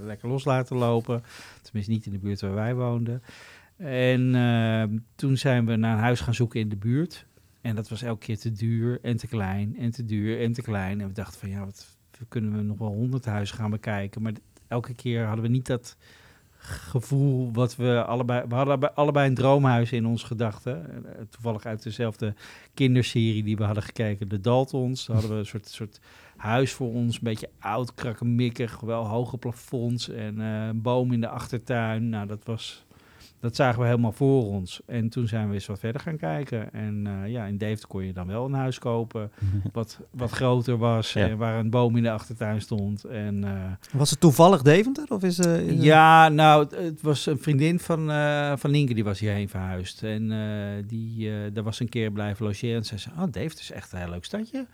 lekker 0.01 0.29
los 0.29 0.45
laten 0.45 0.77
lopen. 0.77 1.23
Tenminste 1.61 1.91
niet 1.91 2.05
in 2.05 2.11
de 2.11 2.19
buurt 2.19 2.41
waar 2.41 2.53
wij 2.53 2.75
woonden. 2.75 3.21
En 3.77 4.35
ehm, 4.35 4.97
toen 5.15 5.37
zijn 5.37 5.65
we 5.65 5.75
naar 5.75 5.93
een 5.93 6.03
huis 6.03 6.19
gaan 6.19 6.33
zoeken 6.33 6.59
in 6.59 6.69
de 6.69 6.75
buurt. 6.75 7.25
En 7.61 7.75
dat 7.75 7.89
was 7.89 8.01
elke 8.01 8.25
keer 8.25 8.37
te 8.37 8.51
duur 8.51 8.99
en 9.01 9.17
te 9.17 9.27
klein 9.27 9.77
en 9.77 9.91
te 9.91 10.05
duur 10.05 10.41
en 10.41 10.53
te 10.53 10.61
klein. 10.61 11.01
En 11.01 11.07
we 11.07 11.13
dachten 11.13 11.39
van 11.39 11.49
ja, 11.49 11.65
wat 11.65 11.97
kunnen 12.27 12.55
we 12.55 12.61
nog 12.61 12.77
wel 12.77 12.87
honderd 12.87 13.25
huizen 13.25 13.57
gaan 13.57 13.69
bekijken. 13.69 14.21
Maar 14.21 14.33
elke 14.67 14.93
keer 14.93 15.25
hadden 15.25 15.45
we 15.45 15.51
niet 15.51 15.65
dat 15.65 15.97
gevoel 16.61 17.51
wat 17.53 17.75
we 17.75 18.03
allebei... 18.03 18.43
We 18.47 18.55
hadden 18.55 18.95
allebei- 18.95 19.27
een 19.27 19.33
droomhuis 19.35 19.91
in 19.91 20.05
ons 20.05 20.23
gedachten. 20.23 21.05
Eh, 21.05 21.21
Toevallig 21.29 21.65
uit 21.65 21.83
dezelfde 21.83 22.33
kinderserie 22.73 23.43
die 23.43 23.57
we 23.57 23.63
hadden 23.63 23.83
gekeken, 23.83 24.29
de 24.29 24.41
Daltons. 24.41 25.05
Daar 25.05 25.15
hadden 25.15 25.33
we 25.33 25.39
een 25.39 25.45
soort, 25.45 25.67
soort 25.67 25.99
huis 26.37 26.71
voor 26.73 26.93
ons, 26.93 27.15
een 27.15 27.23
beetje 27.23 27.49
oud, 27.59 27.93
krakkemikkig, 27.93 28.79
wel 28.79 29.07
hoge 29.07 29.37
plafonds 29.37 30.09
en 30.09 30.41
eh, 30.41 30.67
een 30.67 30.81
boom 30.81 31.11
in 31.11 31.21
de 31.21 31.29
achtertuin. 31.29 32.09
Nou, 32.09 32.27
dat 32.27 32.45
was... 32.45 32.85
Dat 33.41 33.55
zagen 33.55 33.79
we 33.81 33.85
helemaal 33.85 34.11
voor 34.11 34.43
ons. 34.45 34.81
En 34.85 35.09
toen 35.09 35.27
zijn 35.27 35.47
we 35.47 35.53
eens 35.53 35.65
wat 35.65 35.79
verder 35.79 36.01
gaan 36.01 36.17
kijken. 36.17 36.73
En 36.73 37.07
eh, 37.07 37.31
ja, 37.31 37.45
in 37.45 37.57
Deventer 37.57 37.87
kon 37.87 38.05
je 38.05 38.13
dan 38.13 38.27
wel 38.27 38.45
een 38.45 38.53
huis 38.53 38.79
kopen 38.79 39.31
wat, 39.73 39.99
wat 40.11 40.31
groter 40.31 40.77
was. 40.77 41.13
Ja. 41.13 41.27
En 41.27 41.37
waar 41.37 41.59
een 41.59 41.69
boom 41.69 41.95
in 41.95 42.03
de 42.03 42.11
achtertuin 42.11 42.61
stond. 42.61 43.03
En 43.03 43.43
eh, 43.43 43.51
Was 43.93 44.09
het 44.09 44.19
toevallig 44.19 44.61
Deventer? 44.61 45.05
Of 45.09 45.23
is, 45.23 45.39
eh, 45.39 45.67
is- 45.67 45.83
ja, 45.83 46.29
nou, 46.29 46.63
het, 46.63 46.75
het 46.75 47.01
was 47.01 47.25
een 47.25 47.39
vriendin 47.39 47.79
van, 47.79 48.11
eh 48.11 48.53
van 48.55 48.71
Nienke, 48.71 48.93
die 48.93 49.03
was 49.03 49.19
hierheen 49.19 49.49
verhuisd. 49.49 50.03
En 50.03 50.31
eh, 50.31 50.83
die, 50.87 51.29
eh, 51.29 51.35
daar 51.53 51.63
was 51.63 51.79
een 51.79 51.89
keer 51.89 52.11
blijven 52.11 52.45
logeren. 52.45 52.75
En 52.77 52.85
zei 52.85 52.99
ze, 52.99 53.09
oh, 53.17 53.23
Deventer 53.31 53.59
is 53.59 53.71
echt 53.71 53.91
een 53.91 53.99
heel 53.99 54.09
leuk 54.09 54.25
stadje. 54.25 54.65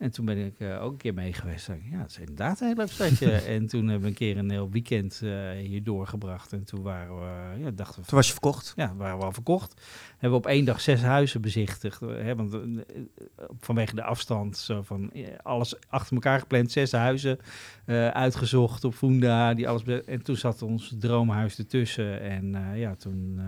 En 0.00 0.10
toen 0.10 0.24
ben 0.24 0.46
ik 0.46 0.60
eh, 0.60 0.82
ook 0.82 0.92
een 0.92 0.96
keer 0.96 1.14
mee 1.14 1.32
geweest. 1.32 1.68
Ik, 1.68 1.82
ja, 1.90 1.98
het 1.98 2.10
is 2.10 2.18
inderdaad 2.18 2.60
een 2.60 2.66
heel 2.66 2.76
leuk 2.76 2.90
stadje. 2.90 3.32
en 3.56 3.66
toen 3.66 3.82
hebben 3.82 4.00
we 4.00 4.08
een 4.08 4.14
keer 4.14 4.36
een 4.36 4.50
heel 4.50 4.70
weekend 4.70 5.20
eh, 5.22 5.50
hier 5.50 5.82
doorgebracht. 5.82 6.52
En 6.52 6.64
toen 6.64 6.82
waren 6.82 7.16
we, 7.18 7.60
ja, 7.62 7.70
dachten 7.70 8.00
we, 8.00 8.06
Toen 8.08 8.16
was 8.16 8.26
je 8.26 8.32
verkocht. 8.32 8.72
ja, 8.76 8.94
waren 8.96 9.18
we 9.18 9.24
al 9.24 9.32
verkocht. 9.32 9.80
Hebben 10.10 10.30
we 10.30 10.46
op 10.46 10.46
één 10.46 10.64
dag 10.64 10.80
zes 10.80 11.02
huizen 11.02 11.40
bezichtigd. 11.40 12.00
Hè, 12.00 12.36
want 12.36 12.54
eh, 12.54 12.60
eh, 12.60 13.44
vanwege 13.60 13.94
de 13.94 14.02
afstand, 14.02 14.56
zo 14.56 14.82
van 14.82 15.12
eh, 15.12 15.26
alles 15.42 15.74
achter 15.88 16.14
elkaar 16.14 16.40
gepland, 16.40 16.70
zes 16.72 16.92
huizen 16.92 17.38
eh, 17.84 18.08
uitgezocht 18.08 18.84
op 18.84 18.94
Funda. 18.94 19.54
Die 19.54 19.68
alles 19.68 19.82
en 20.06 20.22
toen 20.22 20.36
zat 20.36 20.62
ons 20.62 20.94
droomhuis 20.98 21.58
ertussen. 21.58 22.20
En 22.20 22.54
eh, 22.54 22.80
ja, 22.80 22.94
toen, 22.94 23.34
eh, 23.38 23.44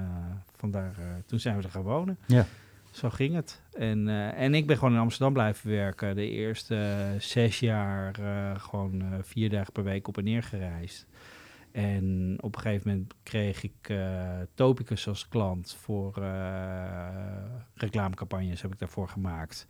vandaar, 0.57 0.95
eh, 0.99 1.05
toen 1.27 1.41
zijn 1.41 1.57
we 1.57 1.63
er 1.63 1.71
gaan 1.71 1.83
wonen. 1.83 2.19
Ja. 2.27 2.47
Zo 2.93 3.11
ging 3.11 3.34
het. 3.34 3.62
En, 3.72 4.09
eh, 4.09 4.40
en 4.40 4.55
ik 4.55 4.66
ben 4.66 4.78
gewoon 4.78 4.95
in 4.95 5.01
Amsterdam 5.01 5.32
blijven 5.32 5.70
werken. 5.70 6.14
De 6.14 6.28
eerste 6.28 6.76
eh, 6.76 7.20
zes 7.20 7.61
jaar 7.61 8.20
eh, 8.20 8.61
gewoon 8.61 9.05
vier 9.22 9.51
dagen 9.51 9.72
per 9.72 9.84
week 9.84 10.09
op 10.09 10.18
en 10.18 10.24
neer 10.24 10.43
gereisd. 10.43 11.07
En 11.70 12.36
op 12.40 12.57
een 12.57 12.62
gegeven 12.62 12.90
moment 12.90 13.14
kreeg 13.22 13.62
ik 13.62 13.88
eh, 13.88 14.40
Topicus 14.55 15.09
als 15.09 15.28
klant 15.28 15.74
voor 15.74 16.12
reclamecampagnes, 17.74 18.62
heb 18.62 18.72
ik 18.72 18.78
daarvoor 18.78 19.09
gemaakt. 19.09 19.66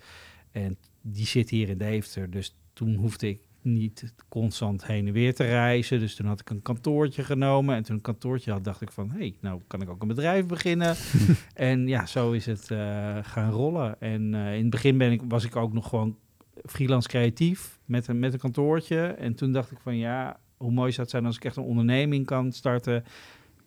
En 0.51 0.79
die 1.01 1.27
zit 1.27 1.51
hier 1.51 1.69
in 1.69 1.79
Deventer, 1.79 2.31
dus 2.31 2.57
toen 2.73 2.95
hoefde 2.95 3.29
ik 3.29 3.41
niet 3.65 4.15
constant 4.29 4.87
heen 4.87 5.07
en 5.07 5.13
weer 5.13 5.35
te 5.35 5.45
reizen. 5.45 5.99
Dus 5.99 6.15
toen 6.15 6.27
had 6.27 6.41
ik 6.41 6.51
een 6.51 6.63
kantoortje 6.63 7.25
genomen. 7.25 7.77
En 7.77 7.83
toen 7.83 7.95
een 7.95 8.01
kantoortje 8.01 8.53
had, 8.53 8.65
dacht 8.65 8.81
ik 8.81 8.91
van... 8.91 9.11
hé, 9.11 9.19
hey, 9.19 9.35
nou 9.41 9.61
kan 9.67 9.83
ik 9.83 9.91
ook 9.91 10.03
een 10.03 10.09
bedrijf 10.09 10.47
beginnen. 10.47 10.97
en 11.55 11.89
ja, 11.89 12.07
zo 12.07 12.33
is 12.33 12.47
het 12.47 12.71
eh, 12.71 13.17
gaan 13.23 13.51
rollen. 13.51 14.01
En 14.01 14.35
eh, 14.35 14.55
in 14.55 14.61
het 14.61 14.71
begin 14.71 14.99
ben 14.99 15.13
ik, 15.13 15.21
was 15.29 15.45
ik 15.45 15.57
ook 15.57 15.73
nog 15.73 15.89
gewoon 15.89 16.17
freelance 16.65 17.09
creatief 17.09 17.79
met 17.85 18.09
een, 18.09 18.19
met 18.19 18.33
een 18.33 18.39
kantoortje. 18.39 19.07
En 19.07 19.35
toen 19.35 19.53
dacht 19.53 19.71
ik 19.71 19.79
van 19.83 19.97
ja, 19.97 20.39
hoe 20.57 20.73
mooi 20.73 20.91
zou 20.91 21.03
het 21.03 21.11
zijn 21.11 21.27
als 21.27 21.37
ik 21.37 21.45
echt 21.45 21.57
een 21.57 21.63
onderneming 21.63 22.27
kan 22.27 22.53
starten. 22.53 23.05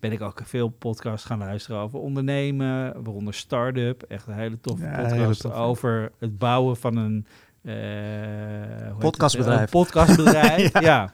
Ben 0.00 0.12
ik 0.12 0.20
ook 0.20 0.40
veel 0.44 0.68
podcasts 0.68 1.26
gaan 1.26 1.38
luisteren 1.38 1.80
over 1.80 1.98
ondernemen, 1.98 3.02
waaronder 3.02 3.34
Startup. 3.34 4.02
Echt 4.02 4.26
een 4.26 4.34
hele 4.34 4.60
toffe 4.60 4.84
Ja, 4.84 5.02
podcast 5.02 5.42
hele 5.42 5.54
over 5.54 6.12
het 6.18 6.38
bouwen 6.38 6.76
van 6.76 6.96
een 6.96 7.26
eh, 7.66 7.72
hoe 7.74 8.76
heet 8.78 8.88
het? 8.88 8.98
Podcastbedrijf. 8.98 9.70
Podcastbedrijf, 9.70 10.72
Ja. 10.80 10.80
ja. 10.80 11.10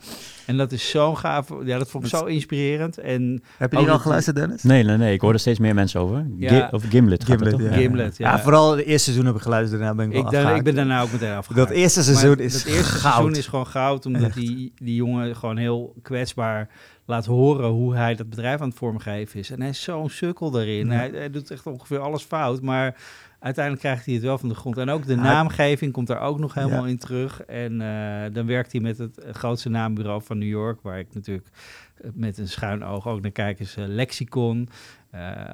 En 0.47 0.57
dat 0.57 0.73
is 0.73 0.91
zo 0.91 1.15
gaaf. 1.15 1.49
Ja, 1.65 1.79
dat 1.79 1.91
vond 1.91 2.05
ik 2.05 2.11
Dat 2.11 2.21
zo 2.21 2.27
inspirerend. 2.27 2.99
En 2.99 3.43
Heb 3.57 3.71
je 3.73 3.77
die 3.79 3.87
al 3.87 3.93
dat- 3.93 4.03
geluisterd, 4.03 4.37
Dennis? 4.37 4.63
Nee, 4.63 4.83
nee, 4.85 4.97
nee. 4.97 5.13
Ik 5.15 5.21
hoor 5.21 5.33
er 5.33 5.39
steeds 5.39 5.59
meer 5.59 5.75
mensen 5.75 6.01
over. 6.01 6.27
Ja. 6.37 6.69
Over 6.71 6.89
Gimlet. 6.89 7.25
gaat 7.25 7.41
het 7.41 7.49
Gimlet, 7.49 7.73
ja. 7.73 7.79
Gimlet, 7.79 8.17
ja. 8.17 8.31
Ja, 8.31 8.39
vooral 8.41 8.71
het 8.77 8.87
eerste 8.87 9.05
seizoen 9.05 9.27
heb 9.27 9.35
ik 9.35 9.43
geluisterd. 9.43 9.81
Daarna 9.81 9.97
ben 9.97 10.13
ik 10.13 10.29
wel 10.29 10.51
ik, 10.51 10.57
ik 10.57 10.63
ben 10.65 10.75
daarna 10.75 11.01
ook 11.03 11.13
meteen 11.13 11.33
afgehaakt. 11.37 11.69
Dat 11.69 11.77
eerste 11.77 12.03
seizoen 12.03 12.29
Maar 12.29 12.39
is 12.41 12.55
Het 12.55 12.65
eerste 12.65 12.83
goud. 12.93 13.13
seizoen 13.15 13.37
is 13.37 13.47
gewoon 13.47 13.67
goud, 13.67 14.07
omdat 14.07 14.23
Echt. 14.23 14.35
die, 14.35 14.73
die 14.77 14.95
jongen 14.95 15.37
gewoon 15.37 15.57
heel 15.57 15.95
kwetsbaar 16.03 16.69
laat 17.07 17.27
horen 17.27 17.69
hoe 17.69 17.95
hij 17.97 18.15
dat 18.15 18.29
bedrijf 18.31 18.61
aan 18.61 18.69
het 18.69 18.79
vormgeven 18.79 19.39
is. 19.41 19.51
En 19.51 19.61
hij 19.61 19.71
is 19.71 19.83
zo'n 19.83 20.11
sukkel 20.11 20.51
daarin. 20.51 20.87
Ja. 20.87 20.93
Hij, 20.93 21.11
hij 21.15 21.31
doet 21.31 21.51
echt 21.51 21.67
ongeveer 21.67 21.99
alles 21.99 22.23
fout, 22.23 22.63
maar 22.63 22.97
uiteindelijk 23.43 23.85
krijgt 23.85 24.05
hij 24.07 24.15
het 24.15 24.23
wel 24.23 24.39
van 24.39 24.49
de 24.49 24.55
grond. 24.55 24.77
En 24.77 24.89
ook 24.89 25.07
de 25.07 25.15
naamgeving 25.17 25.93
komt 25.93 26.07
daar 26.07 26.21
ook 26.21 26.39
nog 26.39 26.55
helemaal 26.55 26.85
Ja. 26.85 26.91
in 26.91 26.99
terug. 26.99 27.43
En 27.43 27.81
eh, 27.81 28.35
dan 28.35 28.47
werkt 28.47 28.73
hij 28.73 28.81
met 28.81 28.99
het 28.99 29.25
grootste 29.31 29.69
naambureau 29.69 30.23
van 30.23 30.39
New 30.39 30.49
York, 30.49 30.81
waar 30.83 30.99
ik 30.99 31.15
natuurlijk 31.15 31.49
eh, 31.97 32.11
met 32.15 32.39
een 32.39 32.49
schuin 32.49 32.85
oog 32.85 33.07
ook 33.07 33.21
naar 33.21 33.31
kijk, 33.31 33.59
is 33.61 33.77
eh, 33.77 33.85
Lexicon. 33.87 34.69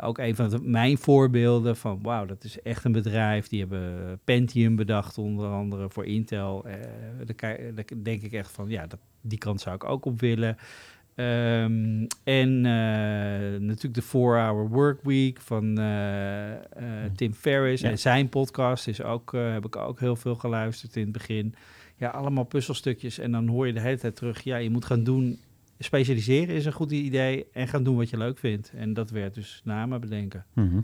Ook 0.01 0.19
een 0.19 0.37
van 0.37 0.49
de, 0.49 0.61
mijn 0.63 0.99
voorbeelden 0.99 1.77
van 1.77 2.03
wauw, 2.03 2.27
dat 2.27 2.45
is 2.45 2.63
echt 2.63 2.85
een 2.85 2.93
bedrijf. 2.93 3.49
Die 3.49 3.61
hebben 3.61 4.21
Pentium 4.25 4.77
bedacht, 4.77 5.19
onder 5.19 5.49
andere 5.49 5.91
voor 5.91 6.07
Intel. 6.07 6.67
Daar 7.39 7.59
denk 8.03 8.23
ik 8.23 8.33
echt 8.33 8.51
van 8.51 8.69
ja, 8.69 8.87
dat, 8.87 8.99
die 9.21 9.39
kant 9.39 9.61
zou 9.61 9.75
ik 9.75 9.85
ook 9.85 10.05
op 10.05 10.21
willen. 10.21 10.57
Ehm, 11.19 12.07
en 12.25 12.67
eh, 12.67 13.61
natuurlijk 13.61 13.95
de 13.95 14.03
4-Hour 14.03 14.69
Workweek 14.69 15.41
van 15.41 15.79
eh, 15.79 16.53
eh, 16.55 16.61
Tim 17.17 17.33
Ferriss. 17.33 17.83
Ja. 17.83 17.91
En 17.91 17.99
zijn 17.99 18.29
podcast 18.29 18.89
is 18.89 19.03
ook, 19.03 19.33
heb 19.33 19.65
ik 19.65 19.77
ook 19.77 20.01
heel 20.01 20.17
veel 20.17 20.35
geluisterd 20.35 20.97
in 20.97 21.03
het 21.03 21.13
begin. 21.13 21.55
Ja, 21.97 22.09
allemaal 22.09 22.45
puzzelstukjes. 22.45 23.19
En 23.19 23.33
dan 23.33 23.49
hoor 23.49 23.67
je 23.67 23.73
de 23.73 23.81
hele 23.81 23.99
tijd 23.99 24.17
terug. 24.17 24.41
Ja, 24.41 24.57
je 24.57 24.71
moet 24.71 24.85
gaan 24.85 25.05
doen. 25.05 25.39
Specialiseren 25.79 26.55
is 26.55 26.65
een 26.65 26.73
goed 26.73 26.93
idee. 26.93 27.47
En 27.53 27.69
gaan 27.69 27.83
doen 27.83 27.97
wat 27.97 28.11
je 28.11 28.17
leuk 28.17 28.39
vindt. 28.39 28.73
En 28.77 28.95
dat 28.95 29.11
werd 29.11 29.35
dus 29.35 29.61
namen 29.65 30.01
bedenken. 30.01 30.45
Mhm. 30.53 30.81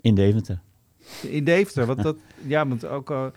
In 0.00 0.14
Deventer. 0.14 0.60
In 1.22 1.44
Deventer. 1.44 1.86
Want 1.86 2.02
dat, 2.02 2.16
ja, 2.46 2.68
want 2.68 2.86
ook 2.86 3.10
al. 3.10 3.32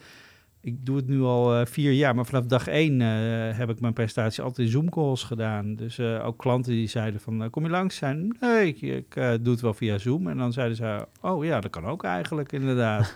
Ik 0.65 0.85
doe 0.85 0.95
het 0.95 1.07
nu 1.07 1.21
al 1.21 1.55
eh, 1.55 1.65
vier 1.65 1.91
jaar, 1.91 2.15
maar 2.15 2.25
vanaf 2.25 2.45
dag 2.45 2.67
één 2.67 3.01
eh, 3.01 3.57
heb 3.57 3.69
ik 3.69 3.79
mijn 3.79 3.93
presentatie 3.93 4.43
altijd 4.43 4.67
in 4.67 4.73
Zoom-calls 4.73 5.23
gedaan. 5.23 5.75
Dus 5.75 5.97
eh, 5.97 6.25
ook 6.25 6.37
klanten 6.37 6.71
die 6.71 6.87
zeiden 6.87 7.19
van, 7.19 7.49
kom 7.49 7.63
je 7.63 7.69
langs? 7.69 7.95
Zijn, 7.95 8.37
nee, 8.39 8.67
ik, 8.67 8.81
ik 8.81 9.13
doe 9.15 9.53
het 9.53 9.61
wel 9.61 9.73
via 9.73 9.97
Zoom. 9.97 10.27
En 10.27 10.37
dan 10.37 10.53
zeiden 10.53 10.77
ze, 10.77 11.07
oh 11.21 11.45
ja, 11.45 11.59
dat 11.59 11.71
kan 11.71 11.85
ook 11.85 12.03
eigenlijk 12.03 12.51
inderdaad. 12.51 13.15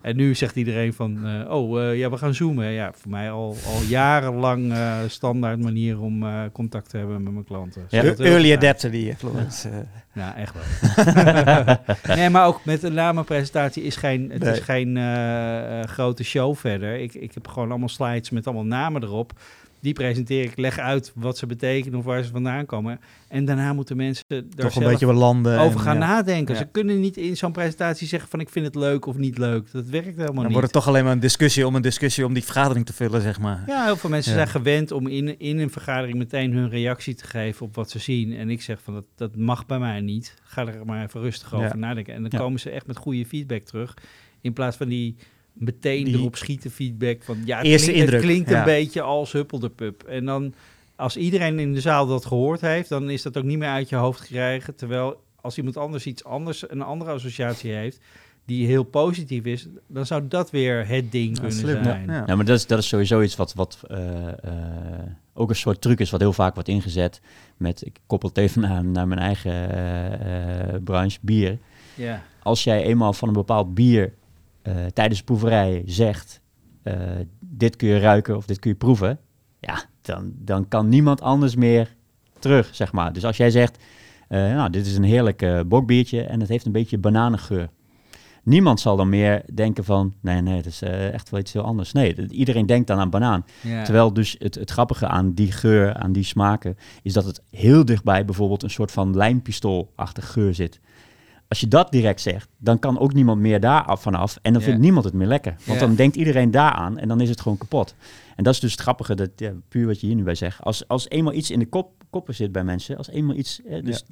en 0.00 0.16
nu 0.16 0.34
zegt 0.34 0.56
iedereen 0.56 0.92
van, 0.92 1.26
eh, 1.26 1.50
oh 1.54 1.96
ja, 1.96 2.10
we 2.10 2.16
gaan 2.16 2.34
zoomen. 2.34 2.66
Ja, 2.70 2.90
voor 2.94 3.10
mij 3.10 3.30
al, 3.30 3.56
al 3.66 3.82
jarenlang 3.88 4.72
eh, 4.72 4.96
standaard 5.06 5.62
manier 5.62 6.00
om 6.00 6.22
eh, 6.26 6.42
contact 6.52 6.88
te 6.90 6.96
hebben 6.96 7.22
met 7.22 7.32
mijn 7.32 7.44
klanten. 7.44 7.84
Ja. 7.88 8.00
Heel 8.02 8.14
Early 8.16 8.52
adapter 8.52 8.90
die, 8.90 9.16
Florence. 9.16 9.68
eh. 9.68 9.74
ja, 10.14 10.36
echt 10.36 10.54
wel. 10.54 11.74
nee, 12.16 12.30
maar 12.30 12.46
ook 12.46 12.64
met 12.64 12.82
een 12.82 12.94
namenpresentatie 12.94 13.82
is 13.82 13.96
geen, 13.96 14.30
het 14.30 14.42
Nee. 14.42 14.52
is 14.52 14.58
geen 14.60 14.96
eh, 14.96 15.80
eh, 15.80 15.86
grote 15.88 16.24
show 16.24 16.56
verder. 16.56 16.94
Ik, 16.98 17.14
ik 17.14 17.34
heb 17.34 17.48
gewoon 17.48 17.70
allemaal 17.70 17.88
slides 17.88 18.30
met 18.30 18.46
allemaal 18.46 18.64
namen 18.64 19.02
erop. 19.02 19.32
Die 19.80 19.92
presenteer 19.92 20.44
ik, 20.44 20.56
leg 20.56 20.78
uit 20.78 21.12
wat 21.14 21.38
ze 21.38 21.46
betekenen 21.46 21.98
of 21.98 22.04
waar 22.04 22.22
ze 22.22 22.30
vandaan 22.30 22.66
komen. 22.66 23.00
En 23.28 23.44
daarna 23.44 23.72
moeten 23.72 23.96
mensen 23.96 24.24
daar 24.28 24.42
Toch 24.56 24.64
een 24.64 24.72
zelf 24.72 24.90
beetje 24.90 25.06
wat 25.06 25.14
landen. 25.14 25.58
over 25.58 25.78
en, 25.78 25.84
gaan 25.84 25.98
ja. 25.98 26.06
nadenken. 26.06 26.54
Ja. 26.54 26.60
Ze 26.60 26.66
kunnen 26.66 27.00
niet 27.00 27.16
in 27.16 27.36
zo'n 27.36 27.52
presentatie 27.52 28.06
zeggen 28.06 28.30
van 28.30 28.40
ik 28.40 28.48
vind 28.48 28.66
het 28.66 28.74
leuk 28.74 29.06
of 29.06 29.16
niet 29.16 29.38
leuk. 29.38 29.70
Dat 29.72 29.86
werkt 29.86 30.06
helemaal 30.06 30.26
Dan 30.34 30.42
niet. 30.42 30.52
wordt 30.52 30.62
het 30.66 30.72
toch 30.72 30.88
alleen 30.88 31.04
maar 31.04 31.12
een 31.12 31.20
discussie 31.20 31.66
om 31.66 31.74
een 31.74 31.82
discussie 31.82 32.26
om 32.26 32.32
die 32.34 32.44
vergadering 32.44 32.86
te 32.86 32.92
vullen, 32.92 33.20
zeg 33.22 33.40
maar. 33.40 33.64
Ja, 33.66 33.84
heel 33.84 33.96
veel 33.96 34.10
mensen 34.10 34.30
Ja. 34.32 34.38
zijn 34.38 34.48
gewend 34.50 34.92
om 34.92 35.06
in, 35.06 35.38
in 35.38 35.58
een 35.58 35.70
vergadering 35.70 36.18
meteen 36.18 36.52
hun 36.52 36.68
reactie 36.68 37.14
te 37.14 37.24
geven 37.26 37.66
op 37.66 37.74
wat 37.74 37.90
ze 37.90 37.98
zien. 37.98 38.32
En 38.36 38.50
ik 38.50 38.62
zeg 38.62 38.80
van 38.82 38.94
dat, 38.94 39.04
dat 39.16 39.36
mag 39.36 39.66
bij 39.66 39.78
mij 39.78 40.00
niet. 40.00 40.34
Ga 40.42 40.66
er 40.66 40.86
maar 40.86 41.04
even 41.04 41.20
rustig 41.20 41.54
over 41.54 41.66
Ja. 41.66 41.74
nadenken. 41.76 42.14
En 42.14 42.22
dan 42.22 42.30
Ja. 42.34 42.38
komen 42.38 42.60
ze 42.60 42.70
echt 42.70 42.86
met 42.86 42.96
goede 42.96 43.26
feedback 43.26 43.62
terug. 43.62 43.94
In 44.40 44.52
plaats 44.52 44.76
van 44.76 44.88
die 44.88 45.16
meteen 45.52 46.04
Die 46.04 46.14
erop 46.14 46.36
schieten 46.36 46.70
feedback 46.70 47.22
van 47.22 47.38
ja, 47.44 47.56
het 47.56 47.66
eerste 47.66 47.90
klinkt, 47.90 48.04
het 48.12 48.14
indruk, 48.14 48.32
klinkt 48.32 48.50
ja. 48.50 48.58
een 48.58 48.64
beetje 48.64 49.02
als 49.02 49.32
huppeldepup. 49.32 50.02
En 50.02 50.24
dan 50.24 50.54
als 50.96 51.16
iedereen 51.16 51.58
in 51.58 51.72
de 51.72 51.80
zaal 51.80 52.06
dat 52.06 52.24
gehoord 52.24 52.60
heeft, 52.60 52.88
dan 52.88 53.10
is 53.10 53.22
dat 53.22 53.36
ook 53.36 53.44
niet 53.44 53.58
meer 53.58 53.68
uit 53.68 53.88
je 53.88 53.96
hoofd 53.96 54.26
krijgen. 54.26 54.74
Terwijl 54.74 55.22
als 55.40 55.56
iemand 55.56 55.76
anders 55.76 56.06
iets 56.06 56.24
anders, 56.24 56.70
een 56.70 56.82
andere 56.82 57.10
associatie 57.10 57.72
heeft, 57.72 58.00
die 58.44 58.66
heel 58.66 58.82
positief 58.82 59.44
is, 59.44 59.66
dan 59.86 60.06
zou 60.06 60.28
dat 60.28 60.50
weer 60.50 60.86
het 60.86 61.12
ding 61.12 61.28
Ja, 61.28 61.40
kunnen 61.40 61.58
slim, 61.58 61.84
zijn. 61.84 62.06
ja. 62.06 62.24
Ja, 62.26 62.36
maar 62.36 62.44
dat 62.44 62.56
is, 62.56 62.66
dat 62.66 62.78
is 62.78 62.88
sowieso 62.88 63.20
iets 63.22 63.36
wat, 63.36 63.54
wat 63.54 63.78
eh, 63.88 64.28
eh, 64.28 64.34
ook 65.34 65.50
een 65.50 65.56
soort 65.56 65.80
truc 65.80 66.00
is 66.00 66.10
wat 66.10 66.20
heel 66.20 66.32
vaak 66.32 66.54
wordt 66.54 66.68
ingezet. 66.68 67.20
Met, 67.56 67.86
ik 67.86 67.98
koppel 68.06 68.28
het 68.28 68.38
even 68.38 68.60
naar, 68.60 68.84
naar 68.84 69.08
mijn 69.08 69.20
eigen 69.20 69.70
eh, 69.74 70.80
branche, 70.84 71.18
bier. 71.22 71.58
ja. 71.94 72.22
Als 72.42 72.64
jij 72.64 72.82
eenmaal 72.82 73.12
van 73.12 73.28
een 73.28 73.34
bepaald 73.34 73.74
bier 73.74 74.12
tijdens 74.92 75.18
de 75.18 75.24
proeverij 75.24 75.82
zegt, 75.86 76.40
eh, 76.82 76.94
dit 77.40 77.76
kun 77.76 77.88
je 77.88 77.98
ruiken 77.98 78.36
of 78.36 78.46
dit 78.46 78.58
kun 78.58 78.70
je 78.70 78.76
proeven, 78.76 79.18
ja, 79.60 79.84
dan, 80.02 80.32
dan 80.38 80.68
kan 80.68 80.88
niemand 80.88 81.20
anders 81.20 81.56
meer 81.56 81.96
terug, 82.38 82.74
zeg 82.74 82.92
maar. 82.92 83.12
Dus 83.12 83.24
als 83.24 83.36
jij 83.36 83.50
zegt, 83.50 83.78
eh, 84.28 84.38
nou, 84.38 84.70
dit 84.70 84.86
is 84.86 84.96
een 84.96 85.02
heerlijk 85.02 85.42
eh, 85.42 85.60
bokbiertje 85.66 86.22
en 86.22 86.40
het 86.40 86.48
heeft 86.48 86.66
een 86.66 86.72
beetje 86.72 86.98
bananengeur. 86.98 87.68
Niemand 88.42 88.80
zal 88.80 88.96
dan 88.96 89.08
meer 89.08 89.42
denken 89.54 89.84
van, 89.84 90.14
nee, 90.20 90.40
nee, 90.40 90.56
dat 90.56 90.66
is 90.66 90.82
eh, 90.82 91.12
echt 91.12 91.30
wel 91.30 91.40
iets 91.40 91.52
heel 91.52 91.62
anders. 91.62 91.92
Nee, 91.92 92.28
iedereen 92.28 92.66
denkt 92.66 92.86
dan 92.86 92.98
aan 92.98 93.10
banaan. 93.10 93.44
Terwijl 93.84 94.12
dus 94.12 94.36
het, 94.38 94.54
het 94.54 94.70
grappige 94.70 95.06
aan 95.06 95.32
die 95.32 95.52
geur, 95.52 95.94
aan 95.94 96.12
die 96.12 96.24
smaken, 96.24 96.76
is 97.02 97.12
dat 97.12 97.24
het 97.24 97.42
heel 97.50 97.84
dichtbij 97.84 98.24
bijvoorbeeld 98.24 98.62
een 98.62 98.70
soort 98.70 98.92
van 98.92 99.16
lijmpistoolachtig 99.16 100.32
geur 100.32 100.54
zit. 100.54 100.80
Als 101.50 101.60
je 101.60 101.68
dat 101.68 101.92
direct 101.92 102.20
zegt, 102.20 102.48
dan 102.58 102.78
kan 102.78 102.98
ook 102.98 103.12
niemand 103.12 103.40
meer 103.40 103.60
daar 103.60 103.82
af 103.84 104.02
vanaf 104.02 104.38
en 104.42 104.52
dan 104.52 104.62
vindt 104.62 104.80
niemand 104.80 105.04
het 105.04 105.14
meer 105.14 105.26
lekker. 105.26 105.54
Want 105.66 105.80
dan 105.80 105.94
denkt 105.94 106.16
iedereen 106.16 106.50
daaraan 106.50 106.98
en 106.98 107.08
dan 107.08 107.20
is 107.20 107.28
het 107.28 107.40
gewoon 107.40 107.58
kapot. 107.58 107.94
En 108.36 108.44
dat 108.44 108.54
is 108.54 108.60
dus 108.60 108.72
het 108.72 108.80
grappige, 108.80 109.14
dat, 109.14 109.30
ja, 109.36 109.52
puur 109.68 109.86
wat 109.86 110.00
je 110.00 110.06
hier 110.06 110.16
nu 110.16 110.22
bij 110.22 110.34
zegt. 110.34 110.62
Als, 110.62 110.88
als 110.88 111.08
eenmaal 111.08 111.32
iets 111.32 111.50
in 111.50 111.58
de 111.58 111.66
kop, 111.66 111.92
koppen 112.10 112.34
zit 112.34 112.52
bij 112.52 112.64
mensen, 112.64 112.96
als 112.96 113.08
eenmaal 113.08 113.36
iets, 113.36 113.60
dus, 113.84 114.04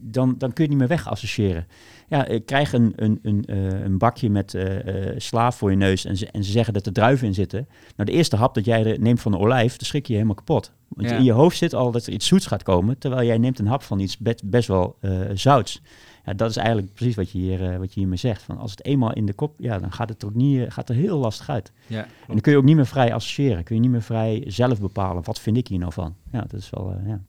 dan, 0.00 0.34
dan 0.38 0.52
kun 0.52 0.64
je 0.64 0.70
het 0.70 0.78
niet 0.78 0.78
meer 0.78 0.88
wegassociëren. 0.88 1.66
Ja, 2.08 2.26
eh, 2.26 2.40
krijg 2.44 2.72
een, 2.72 2.92
een, 2.96 3.18
een, 3.22 3.44
eh, 3.46 3.80
een 3.84 3.98
bakje 3.98 4.30
met 4.30 4.54
eh, 4.54 5.08
eh, 5.10 5.14
sla 5.20 5.52
voor 5.52 5.70
je 5.70 5.76
neus 5.76 6.04
en 6.04 6.16
ze, 6.16 6.26
en 6.30 6.44
ze 6.44 6.50
zeggen 6.50 6.74
dat 6.74 6.86
er 6.86 6.92
druiven 6.92 7.26
in 7.26 7.34
zitten. 7.34 7.68
Nou, 7.96 8.10
de 8.10 8.16
eerste 8.16 8.36
hap 8.36 8.54
dat 8.54 8.64
jij 8.64 8.96
neemt 9.00 9.20
van 9.20 9.32
een 9.32 9.38
olijf, 9.40 9.76
dan 9.76 9.86
schrik 9.86 10.06
je 10.06 10.12
je 10.12 10.18
helemaal 10.18 10.44
kapot. 10.44 10.72
Want 10.88 11.08
Ja. 11.10 11.16
in 11.16 11.24
je 11.24 11.32
hoofd 11.32 11.56
zit 11.56 11.74
al 11.74 11.90
dat 11.90 12.06
er 12.06 12.12
iets 12.12 12.26
zoets 12.26 12.46
gaat 12.46 12.62
komen, 12.62 12.98
terwijl 12.98 13.26
jij 13.26 13.38
neemt 13.38 13.58
een 13.58 13.66
hap 13.66 13.82
van 13.82 13.98
iets 13.98 14.18
be- 14.18 14.38
best 14.44 14.68
wel 14.68 14.96
zouts. 15.34 15.82
Ja, 16.28 16.34
dat 16.34 16.50
is 16.50 16.56
eigenlijk 16.56 16.92
precies 16.94 17.14
wat 17.14 17.30
je, 17.30 17.38
hier, 17.38 17.70
eh, 17.72 17.78
wat 17.78 17.94
je 17.94 18.00
hiermee 18.00 18.18
zegt. 18.18 18.42
Van 18.42 18.58
als 18.58 18.70
het 18.70 18.84
eenmaal 18.84 19.12
in 19.12 19.26
de 19.26 19.32
kop, 19.32 19.54
ja, 19.58 19.78
dan 19.78 19.92
gaat 19.92 20.08
het 20.08 20.22
er 20.22 20.28
ook 20.28 20.34
niet, 20.34 20.64
eh, 20.64 20.70
gaat 20.70 20.88
er 20.88 20.94
heel 20.94 21.18
lastig 21.18 21.48
uit. 21.50 21.72
Ja, 21.86 22.02
En 22.02 22.08
dan 22.26 22.40
kun 22.40 22.52
je 22.52 22.58
ook 22.58 22.64
niet 22.64 22.76
meer 22.76 22.86
vrij 22.86 23.14
associëren. 23.14 23.64
Kun 23.64 23.74
je 23.74 23.80
niet 23.80 23.90
meer 23.90 24.02
vrij 24.02 24.44
zelf 24.46 24.80
bepalen. 24.80 25.22
Wat 25.24 25.40
vind 25.40 25.56
ik 25.56 25.68
hier 25.68 25.78
nou 25.78 25.92
van? 25.92 26.14
Ja, 26.32 26.40
dat 26.40 26.52
is 26.52 26.70
wel 26.70 26.92
eh, 26.92 27.08
ja, 27.08 27.20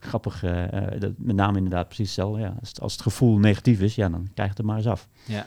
grappig. 0.00 0.40
dat, 0.98 1.12
met 1.16 1.36
name 1.36 1.56
inderdaad 1.56 1.86
precies 1.86 2.06
hetzelfde. 2.06 2.40
Ja. 2.40 2.54
Als, 2.60 2.68
het, 2.68 2.80
als 2.80 2.92
het 2.92 3.02
gevoel 3.02 3.38
negatief 3.38 3.80
is, 3.80 3.94
ja, 3.94 4.08
dan 4.08 4.20
krijg 4.34 4.34
je 4.34 4.42
het 4.48 4.58
er 4.58 4.64
maar 4.64 4.76
eens 4.76 4.86
af. 4.86 5.08
ja. 5.26 5.46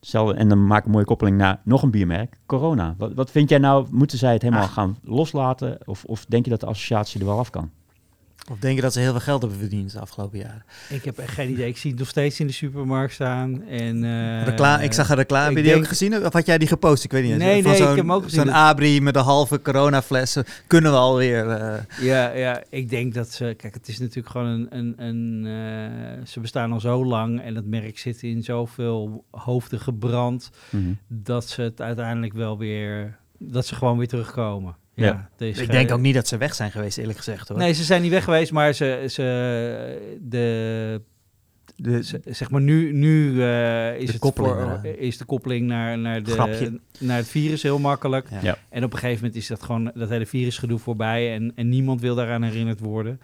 Hetzelfde, 0.00 0.34
en 0.34 0.48
dan 0.48 0.66
maak 0.66 0.78
ik 0.78 0.84
een 0.84 0.90
mooie 0.90 1.04
koppeling 1.04 1.36
naar 1.36 1.60
nog 1.64 1.82
een 1.82 1.90
biermerk. 1.90 2.36
Corona. 2.46 2.94
Wat, 2.98 3.14
wat 3.14 3.30
vind 3.30 3.48
jij 3.48 3.58
nou? 3.58 3.86
Moeten 3.90 4.18
zij 4.18 4.32
het 4.32 4.42
helemaal 4.42 4.64
Ah. 4.64 4.72
gaan 4.72 4.96
loslaten? 5.02 5.78
Of, 5.84 6.04
of 6.04 6.24
denk 6.28 6.44
je 6.44 6.50
dat 6.50 6.60
de 6.60 6.66
associatie 6.66 7.20
er 7.20 7.26
wel 7.26 7.38
af 7.38 7.50
kan? 7.50 7.70
Of 8.50 8.58
denk 8.58 8.74
je 8.76 8.80
dat 8.82 8.92
ze 8.92 9.00
heel 9.00 9.10
veel 9.10 9.20
geld 9.20 9.40
hebben 9.42 9.58
verdiend 9.60 9.92
de 9.92 10.00
afgelopen 10.00 10.38
jaren? 10.38 10.64
Ik 10.88 11.04
heb 11.04 11.18
echt 11.18 11.34
geen 11.34 11.50
idee. 11.50 11.66
Ik 11.68 11.76
zie 11.76 11.90
het 11.90 11.98
nog 11.98 12.08
steeds 12.08 12.40
in 12.40 12.46
de 12.46 12.52
supermarkt 12.52 13.12
staan. 13.12 13.62
En, 13.62 14.04
eh, 14.04 14.82
ik 14.82 14.92
zag 14.92 15.08
een 15.08 15.16
reclame. 15.16 15.44
Heb 15.46 15.56
je 15.56 15.62
die 15.62 15.70
denk- 15.72 15.82
ook 15.82 15.88
gezien? 15.88 16.24
Of 16.26 16.32
had 16.32 16.46
jij 16.46 16.58
die 16.58 16.68
gepost? 16.68 17.04
Ik 17.04 17.12
weet 17.12 17.22
niet. 17.22 17.32
eens. 17.32 17.42
Nee, 17.42 17.62
Van 17.62 17.70
nee, 17.70 17.72
ik 17.72 17.78
zo'n- 17.78 17.86
heb 17.88 17.96
hem 17.96 18.12
ook 18.12 18.22
gezien. 18.22 18.40
Zo'n 18.40 18.52
abri 18.52 19.00
met 19.00 19.16
een 19.16 19.22
halve 19.22 19.62
coronaflessen. 19.62 20.44
Kunnen 20.66 20.90
we 20.92 20.96
alweer. 20.98 21.48
eh 21.50 21.82
Ja, 22.00 22.32
ja, 22.32 22.62
ik 22.70 22.88
denk 22.88 23.14
dat 23.14 23.32
ze... 23.32 23.54
Kijk, 23.56 23.74
het 23.74 23.88
is 23.88 23.98
natuurlijk 23.98 24.28
gewoon 24.28 24.46
een... 24.46 24.66
een, 24.78 24.94
een 25.06 25.46
eh, 26.20 26.26
ze 26.26 26.40
bestaan 26.40 26.72
al 26.72 26.80
zo 26.80 27.04
lang 27.04 27.40
en 27.40 27.54
het 27.54 27.66
merk 27.66 27.98
zit 27.98 28.22
in 28.22 28.42
zoveel 28.42 29.24
hoofden 29.30 29.80
gebrand... 29.80 30.50
Mhm. 30.70 30.92
dat 31.08 31.48
ze 31.48 31.62
het 31.62 31.80
uiteindelijk 31.80 32.32
wel 32.32 32.58
weer... 32.58 33.16
dat 33.38 33.66
ze 33.66 33.74
gewoon 33.74 33.98
weer 33.98 34.08
terugkomen. 34.08 34.76
Ja, 34.96 35.28
ik 35.38 35.70
denk 35.70 35.92
ook 35.92 36.00
niet 36.00 36.14
dat 36.14 36.28
ze 36.28 36.36
weg 36.36 36.54
zijn 36.54 36.70
geweest, 36.70 36.98
eerlijk 36.98 37.18
gezegd. 37.18 37.48
Hoor. 37.48 37.58
Nee, 37.58 37.72
ze 37.72 37.84
zijn 37.84 38.02
niet 38.02 38.10
weg 38.10 38.24
geweest, 38.24 38.52
maar 38.52 38.72
ze... 38.72 39.04
ze 39.08 40.16
de, 40.20 41.00
De, 41.76 42.02
zeg 42.24 42.50
maar 42.50 42.60
nu, 42.60 42.92
nu 42.92 43.42
eh, 43.42 43.98
is, 44.00 44.06
De 44.06 44.12
het 44.12 44.34
voor, 44.36 44.80
is 44.98 45.18
de 45.18 45.24
koppeling 45.24 45.66
naar, 45.66 45.98
naar, 45.98 46.20
Grapje. 46.24 46.70
de, 46.70 46.80
naar 46.98 47.16
het 47.16 47.28
virus 47.28 47.62
heel 47.62 47.78
makkelijk. 47.78 48.28
ja. 48.30 48.38
Ja. 48.42 48.58
En 48.68 48.84
op 48.84 48.92
een 48.92 48.98
gegeven 48.98 49.20
moment 49.24 49.40
is 49.42 49.46
dat 49.46 49.62
gewoon 49.62 49.90
dat 49.94 50.08
hele 50.08 50.26
virusgedoe 50.26 50.78
voorbij 50.78 51.34
en, 51.34 51.52
en 51.54 51.68
niemand 51.68 52.00
wil 52.00 52.14
daaraan 52.14 52.42
herinnerd 52.42 52.80
worden. 52.80 53.20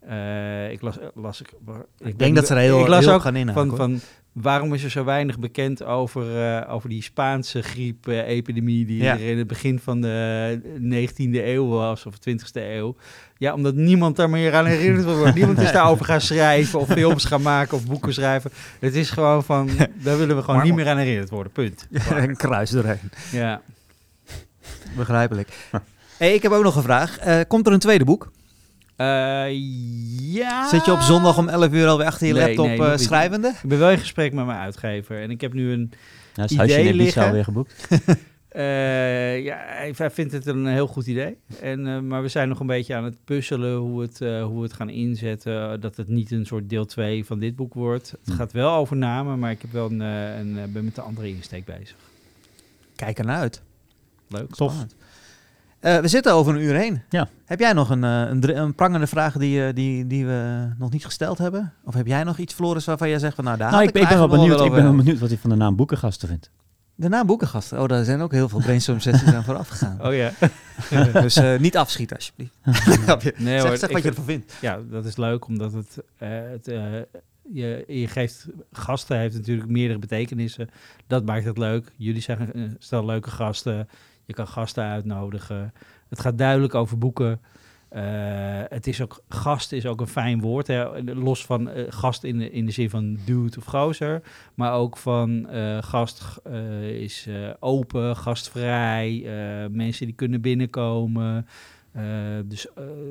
Eh, 0.00 0.70
ik 0.70 0.80
las, 0.80 0.98
las 1.14 1.40
ik, 1.40 1.52
Ik 1.98 2.18
denk 2.18 2.34
dat 2.34 2.46
ze 2.46 2.54
er 2.54 2.60
heel, 2.60 2.80
ik 2.80 2.88
las 2.88 3.04
heel 3.04 3.14
ook 3.14 3.20
gaan 3.20 3.36
inhaken. 3.36 3.66
van, 3.66 3.76
van 3.76 4.00
waarom 4.32 4.74
is 4.74 4.84
er 4.84 4.90
zo 4.90 5.04
weinig 5.04 5.38
bekend 5.38 5.82
over, 5.84 6.44
eh, 6.58 6.74
over 6.74 6.88
die 6.88 7.02
Spaanse 7.02 7.62
griep-epidemie 7.62 8.86
die 8.86 9.02
Ja. 9.02 9.12
er 9.12 9.20
in 9.30 9.38
het 9.38 9.46
begin 9.46 9.78
van 9.78 10.00
de 10.00 10.60
19e 10.78 11.46
eeuw 11.52 11.66
was 11.68 12.06
of 12.06 12.18
20e 12.18 12.60
eeuw. 12.74 12.96
Ja, 13.38 13.54
omdat 13.54 13.74
niemand 13.74 14.16
daar 14.16 14.30
meer 14.30 14.54
aan 14.54 14.66
herinnerd 14.66 15.04
worden. 15.04 15.34
Niemand 15.34 15.58
is 15.58 15.72
daarover 15.72 16.04
gaan 16.04 16.20
schrijven 16.20 16.78
of 16.78 16.88
films 16.88 17.24
gaan 17.24 17.42
maken 17.42 17.76
of 17.76 17.86
boeken 17.86 18.14
schrijven. 18.14 18.50
Het 18.80 18.94
is 18.94 19.10
gewoon 19.10 19.44
van, 19.44 19.68
daar 20.02 20.18
willen 20.18 20.36
we 20.36 20.42
gewoon 20.42 20.56
Maar- 20.56 20.64
niet 20.64 20.74
meer 20.74 20.88
aan 20.88 20.96
herinnerd 20.98 21.30
worden. 21.30 21.52
Punt. 21.52 21.86
een 22.10 22.36
kruis 22.36 22.70
doorheen. 22.70 23.10
Ja. 23.32 23.60
Begrijpelijk. 24.96 25.48
Hey, 26.18 26.34
ik 26.34 26.42
heb 26.42 26.52
ook 26.52 26.62
nog 26.62 26.76
een 26.76 26.82
vraag. 26.82 27.18
Eh, 27.18 27.40
komt 27.48 27.66
er 27.66 27.72
een 27.72 27.78
tweede 27.78 28.04
boek? 28.04 28.30
Eh, 29.00 29.46
ja. 30.34 30.68
Zit 30.68 30.84
je 30.84 30.92
op 30.92 31.00
zondag 31.00 31.38
om 31.38 31.48
11 31.48 31.72
uur 31.72 31.86
alweer 31.86 32.06
achter 32.06 32.26
je 32.26 32.32
Nee, 32.32 32.42
laptop 32.46 32.66
nee, 32.66 32.90
eh, 32.92 32.96
schrijvende? 32.96 33.48
Ik 33.62 33.68
ben 33.68 33.78
wel 33.78 33.90
in 33.90 33.98
gesprek 33.98 34.32
met 34.32 34.46
mijn 34.46 34.58
uitgever 34.58 35.22
en 35.22 35.30
ik 35.30 35.40
heb 35.40 35.52
nu 35.52 35.72
een 35.72 35.92
Ja, 36.34 36.44
is 36.44 36.50
Idee 36.50 36.58
huisje 36.66 36.82
in 36.88 36.94
liggen. 36.94 37.24
alweer 37.24 37.44
geboekt? 37.44 37.74
Eh, 38.50 39.44
ja, 39.44 39.56
hij 39.66 40.10
vindt 40.10 40.32
het 40.32 40.46
een 40.46 40.66
heel 40.66 40.86
goed 40.86 41.06
idee. 41.06 41.36
En, 41.60 41.86
eh, 41.86 42.00
maar 42.00 42.22
we 42.22 42.28
zijn 42.28 42.48
nog 42.48 42.60
een 42.60 42.66
beetje 42.66 42.94
aan 42.94 43.04
het 43.04 43.16
puzzelen 43.24 43.76
hoe, 43.76 44.00
het, 44.02 44.20
eh, 44.20 44.44
hoe 44.44 44.56
we 44.56 44.62
het 44.62 44.72
gaan 44.72 44.88
inzetten. 44.88 45.80
Dat 45.80 45.96
het 45.96 46.08
niet 46.08 46.30
een 46.30 46.46
soort 46.46 46.68
deel 46.68 46.84
2 46.86 47.24
van 47.24 47.38
dit 47.38 47.56
boek 47.56 47.74
wordt. 47.74 48.10
Het 48.10 48.20
Hm. 48.24 48.32
gaat 48.32 48.52
wel 48.52 48.72
over 48.74 48.96
namen, 48.96 49.38
maar 49.38 49.50
ik 49.50 49.60
heb 49.60 49.72
wel 49.72 49.90
een, 49.90 50.00
eh, 50.00 50.38
een, 50.38 50.72
ben 50.72 50.84
met 50.84 50.94
de 50.94 51.00
andere 51.00 51.28
insteek 51.28 51.64
bezig. 51.64 51.96
Kijk 52.96 53.18
ernaar 53.18 53.38
uit. 53.40 53.62
Leuk. 54.28 54.54
Tof. 54.54 54.70
Spannend. 54.72 54.94
Eh, 55.80 55.98
we 55.98 56.08
zitten 56.08 56.32
over 56.32 56.54
een 56.54 56.60
uur 56.62 56.74
heen. 56.74 57.02
Ja. 57.08 57.28
Heb 57.44 57.58
jij 57.60 57.72
nog 57.72 57.90
een, 57.90 58.04
eh, 58.04 58.20
een, 58.28 58.58
een 58.58 58.74
prangende 58.74 59.06
vraag 59.06 59.36
die, 59.36 59.66
eh, 59.66 59.74
die, 59.74 60.06
die 60.06 60.26
we 60.26 60.68
nog 60.78 60.90
niet 60.90 61.04
gesteld 61.04 61.38
hebben? 61.38 61.72
Of 61.84 61.94
heb 61.94 62.06
jij 62.06 62.24
nog 62.24 62.38
iets, 62.38 62.54
Floris, 62.54 62.84
waarvan 62.84 63.08
jij 63.08 63.18
zegt 63.18 63.34
van 63.34 63.44
nou 63.44 63.56
daar 63.56 63.70
Nou, 63.70 63.82
ik, 63.82 63.92
ben- 63.92 64.02
ik 64.02 64.08
ben 64.08 64.18
wel 64.18 64.28
benieuwd, 64.28 64.60
ik 64.60 64.70
ben 64.72 64.82
wel 64.82 64.96
benieuwd 64.96 65.18
wat 65.18 65.28
hij 65.28 65.38
van 65.38 65.50
de 65.50 65.56
naam 65.56 65.76
boekengasten 65.76 66.28
vindt. 66.28 66.50
De 66.94 67.08
naam 67.08 67.26
Boekengasten. 67.26 67.80
Oh, 67.80 67.88
daar 67.88 68.04
zijn 68.04 68.20
ook 68.20 68.32
heel 68.32 68.48
veel 68.48 68.60
brainstorm 68.60 69.00
sessies 69.00 69.32
aan 69.34 69.44
vooraf 69.44 69.68
gegaan. 69.68 70.06
Oh 70.06 70.14
ja. 70.14 70.30
dus 71.20 71.36
eh, 71.36 71.58
niet 71.58 71.76
afschieten 71.76 72.16
alsjeblieft. 72.16 72.54
Nee, 73.38 73.58
zeg 73.58 73.68
hoor, 73.68 73.76
zeg 73.76 73.88
ik 73.88 73.94
wat 73.94 74.02
je 74.02 74.08
ervan 74.08 74.24
vindt. 74.24 74.52
Ja, 74.60 74.78
dat 74.90 75.04
is 75.04 75.16
leuk, 75.16 75.46
omdat 75.46 75.72
het, 75.72 76.02
eh, 76.18 76.28
het 76.50 76.66
je, 77.52 77.84
je 77.86 78.06
geeft 78.06 78.46
gasten 78.72 79.18
heeft 79.18 79.34
natuurlijk 79.34 79.68
meerdere 79.68 79.98
betekenissen. 79.98 80.70
Dat 81.06 81.24
maakt 81.24 81.44
het 81.44 81.58
leuk. 81.58 81.92
Jullie 81.96 82.22
zijn 82.22 82.52
eh, 82.52 82.62
stel 82.78 83.04
leuke 83.04 83.30
gasten. 83.30 83.88
Je 84.30 84.36
kan 84.36 84.48
gasten 84.48 84.84
uitnodigen. 84.84 85.72
Het 86.08 86.20
gaat 86.20 86.38
duidelijk 86.38 86.74
over 86.74 86.98
boeken. 86.98 87.40
Eh, 87.88 88.02
het 88.68 88.86
is 88.86 89.00
ook, 89.00 89.22
gast 89.28 89.72
is 89.72 89.86
ook 89.86 90.00
een 90.00 90.06
fijn 90.06 90.40
woord. 90.40 90.66
Hè? 90.66 91.02
Los 91.02 91.46
van 91.46 91.68
eh, 91.68 91.84
gast 91.88 92.24
in 92.24 92.38
de, 92.38 92.50
in 92.50 92.66
de 92.66 92.72
zin 92.72 92.90
van 92.90 93.18
dude 93.24 93.56
of 93.58 93.64
gozer. 93.64 94.22
Maar 94.54 94.72
ook 94.72 94.96
van 94.96 95.48
eh, 95.48 95.82
gast 95.82 96.40
is 96.82 97.28
open, 97.60 98.16
gastvrij. 98.16 99.24
mensen 99.70 100.06
die 100.06 100.14
kunnen 100.14 100.40
binnenkomen. 100.40 101.46
Dus 102.44 102.66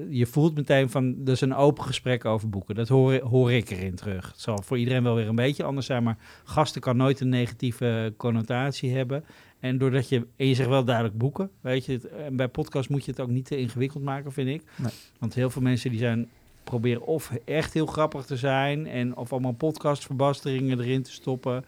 je 0.09 0.25
voelt 0.25 0.55
meteen 0.55 0.89
van, 0.89 1.15
dat 1.23 1.35
is 1.35 1.41
een 1.41 1.55
open 1.55 1.83
gesprek 1.83 2.25
over 2.25 2.49
boeken. 2.49 2.75
Dat 2.75 2.87
hoor, 2.87 3.19
hoor 3.19 3.51
ik 3.51 3.69
erin 3.69 3.95
terug. 3.95 4.27
Het 4.27 4.39
zal 4.39 4.61
voor 4.61 4.77
iedereen 4.77 5.03
wel 5.03 5.15
weer 5.15 5.27
een 5.27 5.35
beetje 5.35 5.63
anders 5.63 5.85
zijn, 5.85 6.03
maar 6.03 6.17
gasten 6.43 6.81
kan 6.81 6.97
nooit 6.97 7.19
een 7.19 7.29
negatieve 7.29 8.13
connotatie 8.17 8.95
hebben. 8.95 9.23
En 9.59 9.77
doordat 9.77 10.09
je, 10.09 10.27
en 10.35 10.47
je 10.47 10.55
zegt 10.55 10.69
wel 10.69 10.83
duidelijk 10.83 11.17
boeken, 11.17 11.49
weet 11.61 11.85
je, 11.85 11.91
het- 11.91 12.07
en 12.07 12.35
bij 12.35 12.47
podcast 12.47 12.89
moet 12.89 13.05
je 13.05 13.11
het 13.11 13.19
ook 13.19 13.29
niet 13.29 13.45
te 13.45 13.57
ingewikkeld 13.57 14.03
maken, 14.03 14.31
vind 14.31 14.49
ik. 14.49 14.63
Nee. 14.77 14.91
Want 15.19 15.33
heel 15.33 15.49
veel 15.49 15.61
mensen 15.61 15.89
die 15.89 15.99
zijn, 15.99 16.29
proberen 16.63 17.05
of 17.05 17.31
echt 17.45 17.73
heel 17.73 17.85
grappig 17.85 18.25
te 18.25 18.37
zijn, 18.37 18.87
en 18.87 19.15
of 19.17 19.31
allemaal 19.31 19.51
podcastverbasteringen 19.53 20.79
erin 20.79 21.03
te 21.03 21.11
stoppen. 21.11 21.63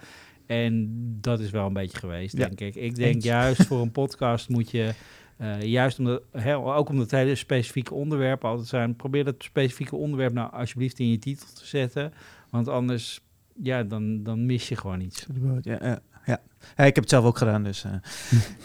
En 0.46 0.90
dat 1.22 1.40
is 1.40 1.52
wel 1.52 1.66
een 1.68 1.74
beetje 1.74 1.98
geweest, 1.98 2.38
Ja. 2.38 2.46
denk 2.48 2.60
ik. 2.60 2.76
Ik 2.76 2.96
denk 2.96 3.16
Eens. 3.16 3.24
juist 3.24 3.66
voor 3.68 3.82
een 3.82 3.92
podcast 3.92 4.50
moet 4.50 4.72
je 4.72 4.94
eh, 5.38 5.62
juist 5.62 6.00
omdat, 6.00 6.22
hè, 6.32 6.56
ook 6.58 6.90
omdat 6.90 7.12
hele 7.12 7.36
specifieke 7.36 7.94
onderwerpen 7.94 8.50
altijd 8.50 8.68
zijn, 8.68 8.96
probeer 8.96 9.24
dat 9.24 9.36
specifieke 9.38 9.96
onderwerp 9.96 10.34
nou 10.34 10.52
alsjeblieft 10.54 11.00
in 11.00 11.10
je 11.10 11.20
titel 11.20 11.48
te 11.54 11.66
zetten. 11.66 12.14
Want 12.50 12.68
anders, 12.68 13.22
ja, 13.64 13.84
dan, 13.84 14.24
dan 14.24 14.46
mis 14.46 14.68
je 14.70 14.76
gewoon 14.76 15.02
iets. 15.02 15.26
Ja, 15.62 15.78
ja, 15.82 16.02
ja. 16.26 16.38
Ja, 16.78 16.84
ik 16.84 16.96
heb 16.96 17.04
het 17.04 17.10
zelf 17.10 17.26
ook 17.26 17.38
gedaan. 17.38 17.64
Dus 17.64 17.84
eh, 17.84 17.92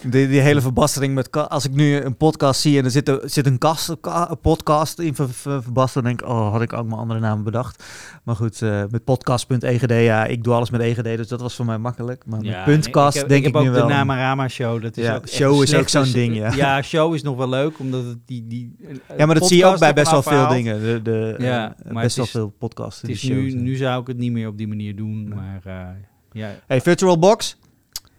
die, 0.13 0.29
die 0.29 0.41
hele 0.41 0.61
verbastering 0.61 1.15
met 1.15 1.31
als 1.49 1.65
ik 1.65 1.73
nu 1.73 1.97
een 2.01 2.17
podcast 2.17 2.61
zie 2.61 2.79
en 2.79 2.85
er 2.85 2.91
zit, 2.91 3.09
er, 3.09 3.21
zit 3.25 3.47
een, 3.47 3.59
kast, 3.59 3.97
ka- 4.01 4.31
een 4.31 4.41
podcast 4.41 4.99
in 4.99 5.15
ver, 5.15 5.29
ver- 5.31 5.63
verbasterd, 5.63 6.05
dan 6.05 6.15
denk 6.17 6.29
ik, 6.29 6.37
oh, 6.37 6.51
had 6.53 6.63
ik 6.63 6.73
ook 6.73 6.87
mijn 6.87 7.01
andere 7.01 7.21
namen 7.21 7.45
bedacht. 7.45 7.85
Maar 8.23 8.37
goed, 8.37 8.63
eh, 8.63 8.83
met 8.91 9.05
podcast.egd, 9.05 9.91
ja, 9.91 10.25
ik 10.25 10.45
doe 10.45 10.55
alles 10.55 10.71
met 10.71 10.81
EGD, 10.81 11.03
dus 11.17 11.29
dat 11.29 11.41
was 11.41 11.55
voor 11.55 11.65
mij 11.65 11.79
makkelijk. 11.79 12.23
Maar 12.27 12.43
Ja, 12.43 12.57
met 12.57 12.65
puntcast 12.65 13.15
ik 13.15 13.21
heb, 13.21 13.29
denk 13.31 13.43
ik 13.43 13.49
ik, 13.49 13.55
heb 13.55 13.63
nu 13.63 13.69
ook 13.69 13.75
wel. 13.75 13.87
de 13.87 13.93
Namarama 13.93 14.49
Show. 14.49 14.83
Dat 14.83 14.97
is 14.97 15.05
Ja, 15.05 15.15
ook 15.15 15.29
show 15.29 15.63
is 15.63 15.75
ook 15.75 15.89
zo'n 15.89 16.13
ding, 16.13 16.35
ja. 16.37 16.53
Ja, 16.55 16.83
show 16.83 17.15
is 17.15 17.23
nog 17.23 17.37
wel 17.37 17.49
leuk, 17.49 17.79
omdat 17.79 18.05
het 18.05 18.19
die... 18.27 18.47
die 18.47 18.77
ja, 19.17 19.27
maar 19.27 19.35
dat 19.39 19.49
zie 19.49 19.57
je 19.57 19.65
ook 19.67 19.79
bij 19.79 19.93
best 19.93 20.11
wel 20.11 20.23
veel 20.23 20.49
dingen. 20.49 20.81
De, 20.81 21.01
de, 21.03 21.35
Ja, 21.39 21.75
eh, 21.85 21.95
best 21.95 22.17
wel 22.17 22.27
veel 22.27 22.49
podcasts. 22.59 23.01
Het 23.03 23.11
is 23.11 23.23
nu, 23.23 23.53
nu 23.53 23.75
zou 23.77 24.01
ik 24.01 24.07
het 24.07 24.17
niet 24.19 24.33
meer 24.33 24.49
op 24.49 24.57
die 24.59 24.69
manier 24.69 24.97
doen, 24.97 25.29
maar 25.29 25.61
ja. 26.37 26.51
Hey, 26.67 26.81
Virtual 26.81 27.19
Box. 27.19 27.57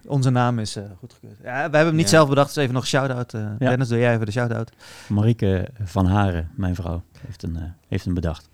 Onze 0.06 0.30
naam 0.30 0.60
is 0.60 0.78
uh, 0.78 0.84
goedgekeurd. 1.00 1.38
Ja, 1.44 1.54
we 1.54 1.60
hebben 1.60 1.86
hem 1.86 1.96
niet 1.96 2.04
Ja. 2.04 2.10
zelf 2.12 2.30
bedacht, 2.30 2.48
dus 2.54 2.58
even 2.64 2.74
nog 2.74 2.84
een 2.84 2.90
shout-out. 2.90 3.34
Uh, 3.34 3.42
Ja. 3.42 3.70
Dennis, 3.70 3.88
doe 3.88 3.98
jij 3.98 4.14
even 4.14 4.26
de 4.26 4.32
shout-out. 4.32 4.72
Marieke 5.08 5.68
van 5.84 6.06
Haren, 6.06 6.50
mijn 6.56 6.76
vrouw, 6.76 7.04
heeft 7.26 7.44
een, 7.44 7.56
uh, 7.56 7.62
heeft 7.88 8.06
een 8.06 8.14
bedacht. 8.14 8.50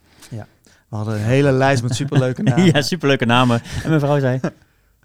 We 0.89 0.99
hadden 0.99 1.13
een 1.13 1.25
hele 1.25 1.51
lijst 1.51 1.83
met 1.83 1.95
superleuke 1.95 2.43
namen. 2.53 2.65
ja, 2.65 2.81
superleuke 2.81 3.25
namen. 3.25 3.61
En 3.83 3.89
mijn 3.89 3.99
vrouw 3.99 4.19
zei, 4.19 4.39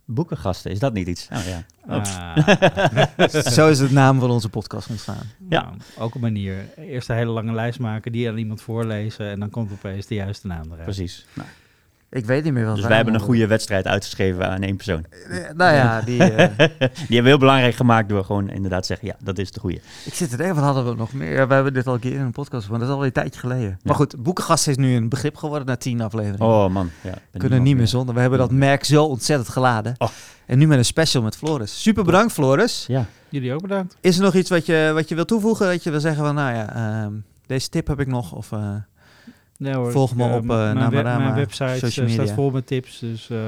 Boekengasten, 0.05 0.71
is 0.71 0.79
dat 0.79 0.93
niet 0.93 1.07
iets? 1.09 1.29
Oh 1.33 1.39
ja. 1.47 1.65
Ah, 1.87 3.43
Zo 3.53 3.69
is 3.69 3.79
het 3.79 3.91
naam 3.91 4.21
van 4.21 4.31
onze 4.31 4.49
podcast 4.49 4.89
ontstaan. 4.89 5.23
Ja. 5.49 5.63
nou, 5.63 5.75
ook 5.99 6.15
een 6.15 6.21
manier. 6.21 6.65
Eerst 6.77 7.09
een 7.09 7.17
hele 7.17 7.31
lange 7.31 7.53
lijst 7.53 7.79
maken, 7.79 8.13
die 8.13 8.29
aan 8.29 8.37
iemand 8.37 8.61
voorlezen 8.63 9.31
en 9.31 9.41
dan 9.41 9.51
komt 9.51 9.73
opeens 9.73 10.07
de 10.07 10.15
juiste 10.15 10.47
naam 10.47 10.65
eruit. 10.65 10.83
Precies. 10.83 11.27
Nou, 11.35 11.49
Ik 12.11 12.25
weet 12.25 12.45
niet 12.45 12.53
meer 12.53 12.65
wat 12.65 12.77
dus 12.77 12.85
wij 12.87 12.97
hebben 12.97 13.15
een 13.15 13.21
goede 13.21 13.47
wedstrijd 13.47 13.87
uitgeschreven 13.87 14.49
aan 14.49 14.63
één 14.63 14.77
persoon. 14.77 15.05
Eh, 15.11 15.51
Nou 15.55 15.75
ja, 15.75 16.01
die, 16.01 16.23
eh, 16.35 16.57
Die 16.59 16.77
hebben 16.87 17.23
we 17.23 17.29
heel 17.29 17.39
belangrijk 17.39 17.75
gemaakt 17.75 18.09
door 18.09 18.25
gewoon 18.25 18.49
inderdaad 18.51 18.81
te 18.81 18.87
zeggen, 18.87 19.09
ja, 19.09 19.17
dat 19.21 19.39
is 19.39 19.51
de 19.51 19.61
goede. 19.61 19.81
ik 20.05 20.15
zit 20.15 20.31
te 20.31 20.37
denken, 20.37 20.55
wat 20.55 20.65
hadden 20.65 20.85
we 20.85 20.95
nog 20.95 21.13
meer? 21.13 21.33
Ja, 21.33 21.47
we 21.47 21.55
hebben 21.55 21.75
dit 21.75 21.87
al 21.87 21.95
een 21.95 22.01
keer 22.01 22.13
in 22.15 22.21
een 22.21 22.33
podcast, 22.33 22.69
maar 22.69 22.79
dat 22.79 22.89
is 22.89 22.95
alweer 22.95 23.07
een 23.07 23.13
tijdje 23.13 23.41
geleden. 23.41 23.79
Maar 23.83 23.95
goed, 23.95 24.23
boekengast 24.23 24.69
is 24.69 24.77
nu 24.77 24.95
een 24.95 25.09
begrip 25.09 25.37
geworden 25.37 25.67
na 25.67 25.77
tien 25.77 26.01
afleveringen. 26.01 26.47
Oh 26.47 26.69
man, 26.69 26.91
ja. 27.01 27.15
kunnen 27.39 27.63
niet 27.63 27.77
meer 27.77 27.87
zonder. 27.89 28.15
We 28.15 28.21
hebben 28.21 28.39
dat 28.39 28.51
merk 28.51 28.85
zo 28.85 29.05
ontzettend 29.05 29.49
geladen. 29.49 29.95
Oh. 29.99 30.09
En 30.47 30.59
nu 30.59 30.67
met 30.67 30.79
een 30.79 30.85
special 30.85 31.23
met 31.23 31.37
Floris. 31.37 31.83
Super 31.83 32.05
bedankt, 32.05 32.33
Floris. 32.33 32.85
Ja, 32.87 33.07
Jullie 33.29 33.55
ook 33.55 33.63
bedankt. 33.63 33.97
Is 34.01 34.17
er 34.17 34.23
nog 34.23 34.35
iets 34.35 34.51
wat 34.51 34.67
je, 34.67 34.91
wat 34.95 35.09
je 35.09 35.15
wil 35.15 35.25
toevoegen? 35.25 35.67
Dat 35.67 35.83
je 35.83 35.91
wil 35.91 36.01
zeggen 36.01 36.25
van, 36.25 36.35
nou 36.35 36.55
ja, 36.55 36.75
ehm, 36.75 37.13
deze 37.47 37.69
tip 37.69 37.87
heb 37.87 38.01
ik 38.01 38.07
nog. 38.07 38.33
Of, 38.33 38.53
eh, 38.53 38.75
Hoor, 39.59 39.93
Volg 39.93 40.15
me 40.15 40.25
eh, 40.29 40.35
op, 40.35 40.41
eh, 40.43 40.47
mijn, 40.47 40.75
web- 40.75 40.75
Namarama, 40.75 41.25
mijn 41.25 41.35
website 41.35 41.65
social 41.79 42.07
eh, 42.07 42.13
staat 42.13 42.21
media. 42.21 42.35
vol 42.35 42.51
met 42.51 42.67
tips, 42.67 42.99
dus 42.99 43.31
eh, 43.31 43.39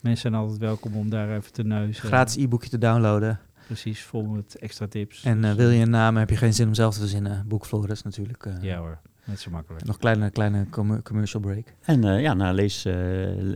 mensen 0.00 0.20
zijn 0.20 0.34
altijd 0.34 0.58
welkom 0.58 0.94
om 0.96 1.10
daar 1.10 1.36
even 1.36 1.52
te 1.52 1.62
neuzen. 1.62 2.04
gratis 2.08 2.36
e-boekje 2.36 2.68
te 2.70 2.78
downloaden. 2.78 3.40
Precies, 3.66 4.02
vol 4.02 4.22
met 4.24 4.56
extra 4.58 4.86
tips. 4.86 5.22
En 5.24 5.44
eh, 5.44 5.48
Dus, 5.50 5.58
wil 5.58 5.70
je 5.70 5.82
een 5.82 5.90
naam, 5.90 6.16
heb 6.16 6.30
je 6.30 6.36
geen 6.36 6.54
zin 6.54 6.66
om 6.66 6.74
zelf 6.74 6.94
te 6.94 7.00
verzinnen. 7.00 7.44
Boek 7.48 7.66
Floris 7.66 8.02
natuurlijk. 8.02 8.46
eh, 8.46 8.62
Ja 8.62 8.78
hoor, 8.78 8.98
net 9.24 9.40
zo 9.40 9.50
makkelijk. 9.50 9.84
Nog 9.84 9.94
een 9.94 10.00
kleine, 10.00 10.30
kleine 10.30 10.66
commer- 10.70 11.02
commercial 11.02 11.42
break. 11.42 11.74
en 11.82 12.04
eh, 12.04 12.20
ja, 12.20 12.34
nou, 12.34 12.54
lees, 12.54 12.84
eh, 12.84 12.94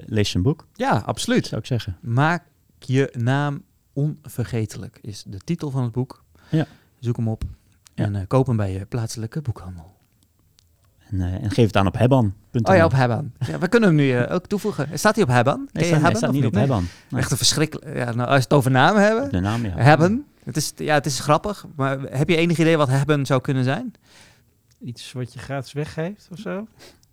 lees 0.06 0.30
zijn 0.30 0.42
boek, 0.42 0.66
Ja, 0.74 1.02
absoluut. 1.06 1.46
zou 1.46 1.60
ik 1.60 1.66
zeggen. 1.66 1.96
Maak 2.00 2.44
je 2.78 3.14
naam 3.18 3.62
onvergetelijk 3.92 4.98
is 5.02 5.22
de 5.26 5.38
titel 5.38 5.70
van 5.70 5.82
het 5.82 5.92
boek. 5.92 6.24
Ja. 6.50 6.66
Zoek 6.98 7.16
hem 7.16 7.28
op 7.28 7.42
Ja. 7.94 8.04
en 8.04 8.16
eh, 8.16 8.22
koop 8.26 8.46
hem 8.46 8.56
bij 8.56 8.72
je 8.72 8.84
plaatselijke 8.86 9.42
boekhandel. 9.42 9.89
En, 11.10 11.20
eh, 11.20 11.44
en 11.44 11.50
geef 11.50 11.66
het 11.66 11.76
aan 11.76 11.86
op 11.86 11.98
hebban.nl. 11.98 12.72
Oh 12.72 12.76
ja, 12.76 12.84
op 12.84 12.92
Hebban. 12.92 13.32
Ja, 13.46 13.58
we 13.58 13.68
kunnen 13.68 13.88
hem 13.88 13.98
nu 13.98 14.12
eh, 14.12 14.34
ook 14.34 14.46
toevoegen. 14.46 14.88
Staat 14.98 15.14
hij 15.14 15.24
op 15.24 15.30
Hebban? 15.30 15.68
Nee, 15.72 15.82
je 15.84 15.88
staat, 15.88 16.00
Hebban 16.00 16.16
staat 16.16 16.32
niet 16.32 16.44
op 16.44 16.52
Nee. 16.52 16.60
hebban. 16.60 16.86
Nee. 17.08 17.20
Echt 17.20 17.30
een 17.30 17.36
verschrikkelijk... 17.36 17.96
Ja, 17.96 18.04
nou, 18.04 18.18
als 18.28 18.36
we 18.36 18.42
het 18.42 18.52
over 18.52 18.70
namen 18.70 19.02
hebben. 19.02 19.30
De 19.30 19.40
naam, 19.40 19.64
ja. 19.64 19.72
Hebben. 19.76 20.24
Het 20.44 20.56
is, 20.56 20.72
ja, 20.76 20.94
het 20.94 21.06
is 21.06 21.20
grappig. 21.20 21.66
Maar 21.76 21.98
heb 22.00 22.28
je 22.28 22.36
enig 22.36 22.58
idee 22.58 22.76
wat 22.76 22.88
hebben 22.88 23.26
zou 23.26 23.40
kunnen 23.40 23.64
zijn? 23.64 23.92
Iets 24.84 25.12
wat 25.12 25.32
je 25.32 25.38
gratis 25.38 25.72
weggeeft 25.72 26.28
of 26.32 26.38
zo? 26.38 26.66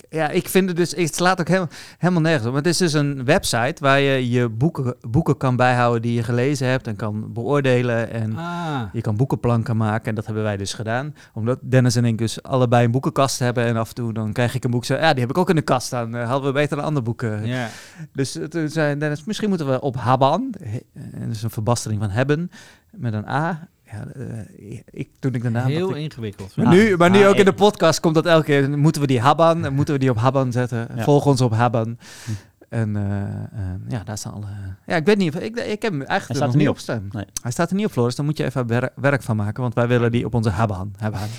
Ja, 0.10 0.30
ik 0.30 0.48
vind 0.48 0.68
het 0.68 0.78
dus... 0.78 0.96
Het 0.96 1.16
slaat 1.16 1.40
ook 1.40 1.48
helemaal, 1.48 1.70
helemaal 1.98 2.22
nergens 2.22 2.46
op. 2.46 2.52
Maar 2.54 2.62
het 2.62 2.72
is 2.72 2.78
dus 2.78 2.94
een 2.94 3.26
website 3.26 3.76
waar 3.80 4.00
je 4.00 4.30
je 4.30 4.50
boeken, 4.50 4.96
boeken 5.10 5.38
kan 5.38 5.56
bijhouden 5.56 6.02
die 6.02 6.14
je 6.14 6.24
gelezen 6.24 6.68
hebt 6.68 6.88
en 6.88 6.96
kan 6.96 7.34
beoordelen. 7.34 8.10
En 8.12 8.36
Ah, 8.38 8.82
je 8.94 9.02
kan 9.02 9.16
boekenplanken 9.16 9.78
maken. 9.78 10.06
En 10.06 10.16
dat 10.16 10.26
hebben 10.26 10.44
wij 10.44 10.58
dus 10.58 10.74
gedaan. 10.74 11.16
Omdat 11.34 11.60
Dennis 11.62 11.96
en 11.96 12.06
ik 12.06 12.18
dus 12.18 12.44
allebei 12.44 12.86
een 12.86 12.92
boekenkast 12.92 13.40
hebben. 13.40 13.64
En 13.66 13.78
af 13.78 13.90
en 13.90 13.96
toe 13.96 14.14
dan 14.14 14.34
krijg 14.34 14.56
ik 14.56 14.64
een 14.64 14.72
boek. 14.72 14.86
Zo, 14.86 14.96
ja, 14.96 15.12
die 15.12 15.22
heb 15.22 15.30
ik 15.30 15.38
ook 15.38 15.50
in 15.50 15.56
de 15.56 15.62
kast 15.62 15.88
staan. 15.88 16.16
Eh, 16.16 16.28
hadden 16.30 16.48
we 16.54 16.60
beter 16.60 16.78
een 16.78 16.84
ander 16.84 17.04
boek. 17.04 17.22
eh. 17.24 17.46
ja. 17.46 17.70
Dus 18.14 18.36
eh, 18.38 18.44
toen 18.46 18.70
zei 18.70 18.98
Dennis, 18.98 19.24
misschien 19.24 19.50
moeten 19.50 19.68
we 19.70 19.82
op 19.82 19.96
Haban. 19.96 20.54
dat 20.94 21.30
is 21.30 21.44
een 21.44 21.50
verbastering 21.50 22.00
van 22.02 22.10
hebben. 22.10 22.52
Met 22.92 23.14
een 23.14 23.28
A. 23.28 23.68
Ja, 23.92 24.06
eh, 24.16 24.80
ik, 24.92 25.10
toen 25.20 25.34
ik 25.34 25.42
de 25.44 25.50
naam... 25.50 25.66
Heel 25.68 25.90
ik- 25.90 25.96
ingewikkeld. 25.96 26.56
maar 26.56 26.68
nu, 26.68 26.98
maar 26.98 27.10
nu 27.10 27.24
Ah, 27.24 27.30
ook 27.30 27.36
in 27.36 27.46
de 27.46 27.54
podcast 27.54 28.00
komt 28.00 28.16
dat 28.16 28.26
elke 28.26 28.46
keer. 28.46 28.78
Moeten 28.80 29.02
we 29.02 29.08
die 29.08 29.20
Haban, 29.20 29.74
moeten 29.74 29.94
we 29.94 30.00
die 30.00 30.10
op 30.10 30.18
Haban 30.18 30.52
zetten? 30.52 30.88
Ja. 30.96 31.04
Volg 31.04 31.26
ons 31.26 31.42
op 31.42 31.52
Haban. 31.54 31.98
Hm. 32.26 32.32
En 32.70 32.96
eh, 32.96 33.22
eh, 33.22 33.76
ja, 33.88 34.04
daar 34.04 34.18
staan 34.18 34.34
alle... 34.34 34.46
Ja, 34.86 34.96
ik 34.96 35.06
weet 35.06 35.18
niet. 35.18 35.36
of- 35.36 35.42
Ik, 35.42 35.56
ik 35.60 35.82
heb 35.82 35.92
hem 35.92 36.02
eigenlijk 36.02 36.24
staat 36.24 36.42
er 36.42 36.46
nog 36.48 36.56
niet 36.56 36.70
op. 36.70 36.78
staan. 36.80 37.08
Nee. 37.12 37.26
Hij 37.42 37.52
staat 37.52 37.70
er 37.70 37.76
niet 37.76 37.86
op, 37.86 37.92
Floris. 37.92 38.16
Dan 38.16 38.26
moet 38.26 38.38
je 38.38 38.44
even 38.44 38.68
wer- 38.68 38.90
werk 38.96 39.22
van 39.24 39.36
maken. 39.36 39.62
Want 39.62 39.74
wij 39.74 39.88
willen 39.88 40.12
die 40.12 40.26
op 40.26 40.34
onze 40.34 40.50
Haban 40.50 40.94
hebben. 40.98 41.20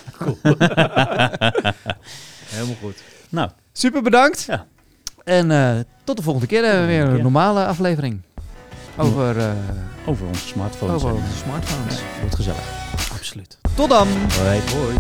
Helemaal 2.49 2.75
goed. 2.83 3.03
Nou, 3.29 3.51
Super 3.73 4.03
bedankt. 4.03 4.43
Ja. 4.45 4.67
En 5.25 5.51
eh, 5.51 5.77
tot 6.05 6.17
de 6.17 6.23
volgende 6.23 6.47
keer. 6.49 6.61
Dan 6.63 6.71
hebben 6.71 6.89
we 6.89 6.95
weer 6.97 7.15
een 7.15 7.23
normale 7.23 7.65
aflevering. 7.67 8.21
Over, 8.99 9.39
eh, 9.39 9.51
over 10.07 10.27
onze 10.27 10.47
smartphones. 10.47 10.95
over 10.95 11.15
onze 11.15 11.37
smartphones. 11.37 12.01
Wordt 12.21 12.35
gezellig. 12.35 12.65
Absoluut. 13.13 13.59
Tot 13.75 13.89
dan. 13.89 14.09
Hoi. 14.09 14.61
Hoi. 14.75 14.97